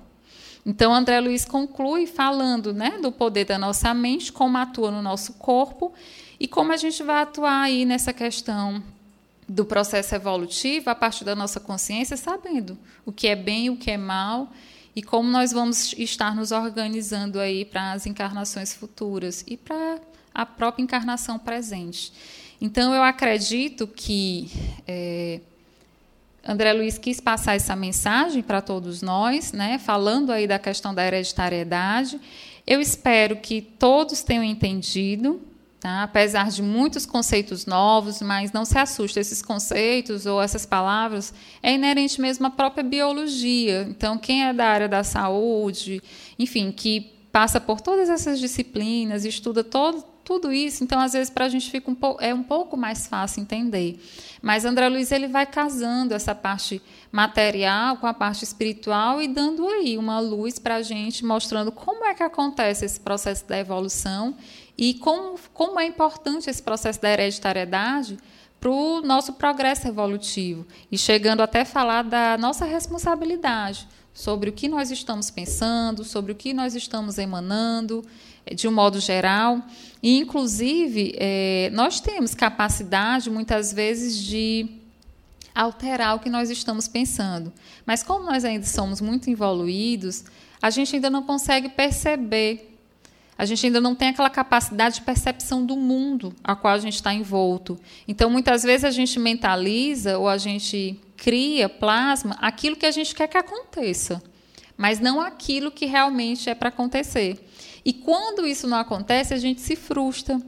Então, 0.64 0.94
André 0.94 1.20
Luiz 1.20 1.44
conclui 1.44 2.06
falando 2.06 2.72
né, 2.72 2.98
do 3.02 3.10
poder 3.10 3.44
da 3.44 3.58
nossa 3.58 3.92
mente, 3.92 4.32
como 4.32 4.56
atua 4.58 4.90
no 4.90 5.02
nosso 5.02 5.32
corpo 5.34 5.92
e 6.38 6.46
como 6.46 6.72
a 6.72 6.76
gente 6.76 7.02
vai 7.02 7.22
atuar 7.22 7.62
aí 7.62 7.84
nessa 7.84 8.12
questão 8.12 8.82
do 9.48 9.64
processo 9.64 10.14
evolutivo 10.14 10.88
a 10.88 10.94
partir 10.94 11.24
da 11.24 11.34
nossa 11.34 11.58
consciência, 11.58 12.16
sabendo 12.16 12.78
o 13.04 13.12
que 13.12 13.26
é 13.26 13.34
bem 13.34 13.66
e 13.66 13.70
o 13.70 13.76
que 13.76 13.90
é 13.90 13.96
mal 13.96 14.52
e 14.94 15.02
como 15.02 15.28
nós 15.28 15.52
vamos 15.52 15.94
estar 15.94 16.34
nos 16.34 16.52
organizando 16.52 17.40
aí 17.40 17.64
para 17.64 17.92
as 17.92 18.06
encarnações 18.06 18.72
futuras 18.72 19.44
e 19.48 19.56
para 19.56 19.98
a 20.34 20.46
própria 20.46 20.82
encarnação 20.82 21.38
presente. 21.38 22.12
Então, 22.60 22.94
eu 22.94 23.02
acredito 23.02 23.86
que 23.88 24.50
é, 24.86 25.40
André 26.46 26.72
Luiz 26.72 26.98
quis 26.98 27.20
passar 27.20 27.54
essa 27.54 27.76
mensagem 27.76 28.42
para 28.42 28.60
todos 28.60 29.00
nós, 29.00 29.52
né, 29.52 29.78
falando 29.78 30.32
aí 30.32 30.46
da 30.46 30.58
questão 30.58 30.92
da 30.92 31.06
hereditariedade. 31.06 32.20
Eu 32.66 32.80
espero 32.80 33.36
que 33.36 33.62
todos 33.62 34.22
tenham 34.22 34.42
entendido, 34.42 35.40
tá? 35.78 36.02
apesar 36.02 36.48
de 36.50 36.62
muitos 36.62 37.06
conceitos 37.06 37.64
novos, 37.64 38.20
mas 38.20 38.52
não 38.52 38.64
se 38.64 38.76
assuste, 38.76 39.20
esses 39.20 39.40
conceitos 39.40 40.26
ou 40.26 40.42
essas 40.42 40.66
palavras 40.66 41.32
é 41.62 41.72
inerente 41.72 42.20
mesmo 42.20 42.46
à 42.46 42.50
própria 42.50 42.82
biologia. 42.82 43.86
Então, 43.88 44.18
quem 44.18 44.44
é 44.44 44.52
da 44.52 44.66
área 44.66 44.88
da 44.88 45.04
saúde, 45.04 46.02
enfim, 46.38 46.72
que 46.72 47.12
passa 47.32 47.60
por 47.60 47.80
todas 47.80 48.08
essas 48.08 48.38
disciplinas, 48.38 49.24
estuda 49.24 49.64
todo, 49.64 50.04
tudo 50.24 50.52
isso, 50.52 50.84
então 50.84 51.00
às 51.00 51.12
vezes 51.12 51.30
para 51.30 51.46
a 51.46 51.48
gente 51.48 51.70
fica 51.70 51.90
um 51.90 51.96
é 52.20 52.32
um 52.32 52.42
pouco 52.42 52.76
mais 52.76 53.06
fácil 53.06 53.42
entender. 53.42 54.00
Mas 54.40 54.64
André 54.64 54.88
Luiz 54.88 55.10
ele 55.10 55.26
vai 55.26 55.46
casando 55.46 56.14
essa 56.14 56.34
parte 56.34 56.80
material 57.10 57.96
com 57.96 58.06
a 58.06 58.14
parte 58.14 58.44
espiritual 58.44 59.20
e 59.20 59.28
dando 59.28 59.66
aí 59.68 59.98
uma 59.98 60.20
luz 60.20 60.58
para 60.58 60.76
a 60.76 60.82
gente, 60.82 61.24
mostrando 61.24 61.72
como 61.72 62.04
é 62.04 62.14
que 62.14 62.22
acontece 62.22 62.84
esse 62.84 63.00
processo 63.00 63.46
da 63.46 63.58
evolução 63.58 64.36
e 64.76 64.94
como, 64.94 65.38
como 65.52 65.78
é 65.78 65.86
importante 65.86 66.48
esse 66.48 66.62
processo 66.62 67.00
da 67.00 67.10
hereditariedade 67.10 68.18
para 68.60 68.70
o 68.70 69.00
nosso 69.00 69.32
progresso 69.32 69.88
evolutivo. 69.88 70.64
E 70.90 70.96
chegando 70.96 71.40
até 71.40 71.64
falar 71.64 72.02
da 72.02 72.38
nossa 72.38 72.64
responsabilidade 72.64 73.88
sobre 74.14 74.50
o 74.50 74.52
que 74.52 74.68
nós 74.68 74.90
estamos 74.90 75.30
pensando, 75.30 76.04
sobre 76.04 76.32
o 76.32 76.34
que 76.34 76.52
nós 76.52 76.74
estamos 76.74 77.18
emanando, 77.18 78.04
de 78.54 78.66
um 78.66 78.72
modo 78.72 79.00
geral. 79.00 79.62
E, 80.02 80.18
inclusive, 80.18 81.14
é, 81.16 81.70
nós 81.72 82.00
temos 82.00 82.34
capacidade, 82.34 83.30
muitas 83.30 83.72
vezes, 83.72 84.16
de 84.16 84.68
alterar 85.54 86.16
o 86.16 86.18
que 86.18 86.30
nós 86.30 86.50
estamos 86.50 86.88
pensando. 86.88 87.52
Mas, 87.86 88.02
como 88.02 88.24
nós 88.24 88.44
ainda 88.44 88.66
somos 88.66 89.00
muito 89.00 89.30
evoluídos, 89.30 90.24
a 90.60 90.70
gente 90.70 90.94
ainda 90.94 91.10
não 91.10 91.22
consegue 91.22 91.68
perceber. 91.68 92.68
A 93.36 93.44
gente 93.44 93.66
ainda 93.66 93.80
não 93.80 93.94
tem 93.94 94.08
aquela 94.08 94.30
capacidade 94.30 94.96
de 94.96 95.00
percepção 95.02 95.64
do 95.64 95.76
mundo 95.76 96.34
a 96.44 96.54
qual 96.54 96.74
a 96.74 96.78
gente 96.78 96.94
está 96.94 97.12
envolto. 97.12 97.78
Então, 98.06 98.30
muitas 98.30 98.62
vezes, 98.62 98.84
a 98.84 98.90
gente 98.90 99.18
mentaliza 99.18 100.18
ou 100.18 100.28
a 100.28 100.38
gente 100.38 101.00
cria, 101.16 101.68
plasma 101.68 102.36
aquilo 102.40 102.74
que 102.74 102.84
a 102.84 102.90
gente 102.90 103.14
quer 103.14 103.28
que 103.28 103.38
aconteça, 103.38 104.20
mas 104.76 104.98
não 104.98 105.20
aquilo 105.20 105.70
que 105.70 105.86
realmente 105.86 106.50
é 106.50 106.54
para 106.54 106.68
acontecer. 106.68 107.38
E 107.84 107.92
quando 107.92 108.46
isso 108.46 108.66
não 108.66 108.78
acontece, 108.78 109.34
a 109.34 109.38
gente 109.38 109.60
se 109.60 109.76
frustra. 109.76 110.40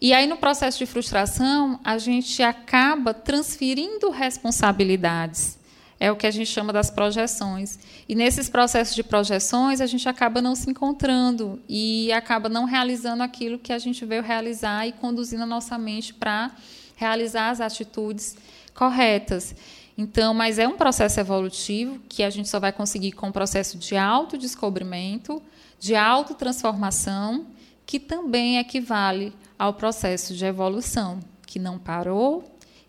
E 0.00 0.12
aí, 0.12 0.26
no 0.26 0.36
processo 0.36 0.78
de 0.78 0.86
frustração, 0.86 1.80
a 1.82 1.98
gente 1.98 2.42
acaba 2.42 3.12
transferindo 3.12 4.10
responsabilidades. 4.10 5.58
É 6.00 6.12
o 6.12 6.16
que 6.16 6.26
a 6.26 6.30
gente 6.30 6.48
chama 6.48 6.72
das 6.72 6.90
projeções. 6.90 7.78
E 8.08 8.14
nesses 8.14 8.48
processos 8.48 8.94
de 8.94 9.02
projeções, 9.02 9.80
a 9.80 9.86
gente 9.86 10.08
acaba 10.08 10.40
não 10.40 10.54
se 10.54 10.70
encontrando 10.70 11.60
e 11.68 12.12
acaba 12.12 12.48
não 12.48 12.64
realizando 12.64 13.22
aquilo 13.22 13.58
que 13.58 13.72
a 13.72 13.78
gente 13.78 14.04
veio 14.04 14.22
realizar 14.22 14.86
e 14.86 14.92
conduzindo 14.92 15.42
a 15.42 15.46
nossa 15.46 15.76
mente 15.76 16.14
para 16.14 16.52
realizar 16.94 17.50
as 17.50 17.60
atitudes 17.60 18.36
corretas. 18.72 19.56
Então, 19.96 20.32
mas 20.32 20.60
é 20.60 20.68
um 20.68 20.76
processo 20.76 21.18
evolutivo 21.18 21.98
que 22.08 22.22
a 22.22 22.30
gente 22.30 22.48
só 22.48 22.60
vai 22.60 22.70
conseguir 22.70 23.10
com 23.10 23.30
o 23.30 23.32
processo 23.32 23.76
de 23.76 23.96
autodescobrimento, 23.96 25.42
de 25.78 25.94
autotransformação, 25.94 27.46
que 27.86 27.98
também 27.98 28.58
equivale 28.58 29.32
ao 29.58 29.74
processo 29.74 30.34
de 30.34 30.44
evolução, 30.44 31.20
que 31.46 31.58
não 31.58 31.78
parou 31.78 32.44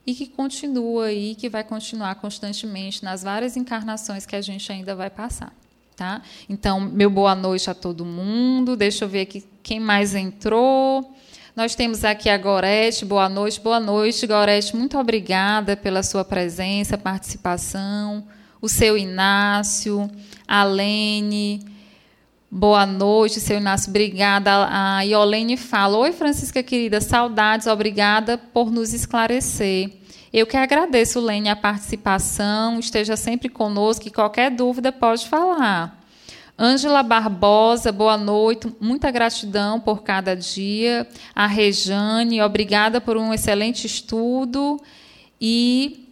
e 0.06 0.14
que 0.14 0.28
continua 0.28 1.06
aí, 1.06 1.36
que 1.36 1.50
vai 1.50 1.64
continuar 1.64 2.16
constantemente 2.16 3.04
nas 3.04 3.24
várias 3.24 3.56
encarnações 3.56 4.26
que 4.26 4.36
a 4.36 4.42
gente 4.42 4.72
ainda 4.72 4.96
vai 4.96 5.10
passar. 5.10 5.54
Tá? 5.96 6.22
Então, 6.48 6.80
meu 6.80 7.10
boa 7.10 7.36
noite 7.36 7.70
a 7.70 7.74
todo 7.74 8.06
mundo. 8.06 8.78
Deixa 8.78 9.04
eu 9.04 9.10
ver 9.10 9.22
aqui 9.22 9.44
quem 9.62 9.80
mais 9.80 10.16
entrou. 10.16 11.14
Nós 11.56 11.76
temos 11.76 12.06
aqui 12.06 12.30
a 12.30 12.38
Gorete. 12.38 13.04
Boa 13.04 13.28
noite, 13.28 13.60
boa 13.60 13.82
noite, 13.82 14.26
Gorete. 14.26 14.76
Muito 14.76 14.98
obrigada 14.98 15.76
pela 15.76 16.02
sua 16.02 16.24
presença, 16.24 16.98
participação. 16.98 18.26
O 18.62 18.70
seu 18.70 18.98
Inácio, 18.98 20.10
a 20.48 20.64
Lene. 20.64 21.66
Boa 22.52 22.84
noite, 22.84 23.40
seu 23.40 23.58
Inácio. 23.58 23.92
Obrigada. 23.92 24.68
A 24.72 25.02
Iolene 25.02 25.56
fala: 25.56 26.00
Oi, 26.00 26.12
Francisca 26.12 26.64
querida, 26.64 27.00
saudades, 27.00 27.68
obrigada 27.68 28.40
por 28.40 28.72
nos 28.72 28.92
esclarecer. 28.92 29.92
Eu 30.34 30.48
que 30.48 30.58
agradeço, 30.58 31.20
Lene, 31.20 31.48
a 31.48 31.56
participação. 31.56 32.80
Esteja 32.80 33.16
sempre 33.16 33.50
conosco 33.50 34.08
e 34.08 34.12
qualquer 34.12 34.50
dúvida 34.50 34.92
pode 34.92 35.28
falar. 35.28 36.04
Ângela 36.58 37.04
Barbosa, 37.04 37.92
boa 37.92 38.18
noite. 38.18 38.68
Muita 38.82 39.12
gratidão 39.12 39.80
por 39.80 40.02
cada 40.02 40.36
dia. 40.36 41.08
A 41.36 41.46
Rejane, 41.46 42.42
obrigada 42.42 43.00
por 43.00 43.16
um 43.16 43.32
excelente 43.32 43.86
estudo. 43.86 44.82
E 45.40 46.04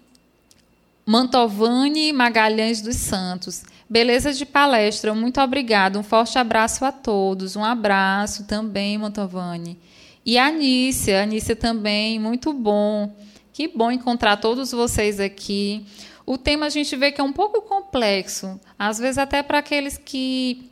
Mantovani 1.03 2.14
Magalhães 2.14 2.80
dos 2.80 2.97
Santos. 2.97 3.64
Beleza 3.89 4.34
de 4.34 4.45
palestra, 4.45 5.14
muito 5.14 5.39
obrigada. 5.39 5.97
Um 5.97 6.03
forte 6.03 6.38
abraço 6.38 6.84
a 6.84 6.91
todos. 6.91 7.55
Um 7.55 7.64
abraço 7.64 8.45
também, 8.45 8.97
Mantovani. 8.97 9.77
E 10.26 10.38
a 10.38 10.47
Anícia, 10.47 11.22
a 11.22 11.23
Anícia 11.23 11.55
também, 11.55 12.19
muito 12.19 12.51
bom. 12.51 13.15
Que 13.53 13.68
bom 13.68 13.89
encontrar 13.89 14.38
todos 14.38 14.72
vocês 14.72 15.19
aqui. 15.19 15.85
O 16.26 16.38
tema 16.38 16.65
a 16.65 16.69
gente 16.69 16.93
vê 16.97 17.11
que 17.14 17.22
é 17.22 17.23
um 17.23 17.31
pouco 17.31 17.61
complexo, 17.61 18.59
às 18.77 18.99
vezes 18.99 19.18
até 19.18 19.41
para 19.41 19.59
aqueles 19.59 19.97
que 19.97 20.69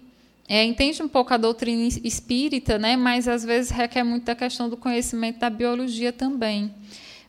é, 0.48 0.64
entendem 0.66 1.02
um 1.02 1.08
pouco 1.08 1.34
a 1.34 1.38
doutrina 1.38 1.88
espírita, 2.04 2.78
né? 2.78 2.98
mas 2.98 3.28
às 3.28 3.46
vezes 3.46 3.72
requer 3.72 4.04
muito 4.04 4.36
questão 4.36 4.70
do 4.70 4.76
conhecimento 4.76 5.40
da 5.40 5.50
biologia 5.50 6.12
também. 6.12 6.74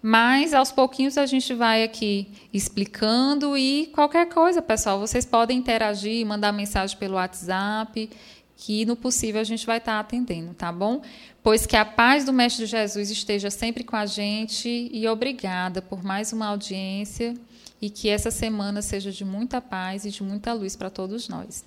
Mas 0.02 0.54
aos 0.54 0.70
pouquinhos 0.70 1.18
a 1.18 1.26
gente 1.26 1.52
vai 1.54 1.82
aqui 1.82 2.28
explicando 2.52 3.56
e 3.56 3.86
qualquer 3.94 4.28
coisa, 4.28 4.62
pessoal, 4.62 5.00
vocês 5.00 5.24
podem 5.24 5.58
interagir, 5.58 6.24
mandar 6.26 6.52
mensagem 6.52 6.96
pelo 6.96 7.14
WhatsApp, 7.14 8.08
que 8.56 8.84
no 8.84 8.96
possível 8.96 9.40
a 9.40 9.44
gente 9.44 9.66
vai 9.66 9.78
estar 9.78 9.98
atendendo, 9.98 10.54
tá 10.54 10.72
bom? 10.72 11.02
Pois 11.42 11.66
que 11.66 11.76
a 11.76 11.84
paz 11.84 12.24
do 12.24 12.32
Mestre 12.32 12.66
Jesus 12.66 13.10
esteja 13.10 13.50
sempre 13.50 13.84
com 13.84 13.96
a 13.96 14.06
gente 14.06 14.88
e 14.92 15.06
obrigada 15.06 15.82
por 15.82 16.02
mais 16.02 16.32
uma 16.32 16.46
audiência 16.46 17.34
e 17.80 17.90
que 17.90 18.08
essa 18.08 18.30
semana 18.30 18.82
seja 18.82 19.12
de 19.12 19.24
muita 19.24 19.60
paz 19.60 20.04
e 20.04 20.10
de 20.10 20.22
muita 20.22 20.52
luz 20.52 20.74
para 20.74 20.90
todos 20.90 21.28
nós. 21.28 21.64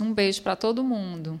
Um 0.00 0.12
beijo 0.12 0.42
para 0.42 0.56
todo 0.56 0.82
mundo. 0.82 1.40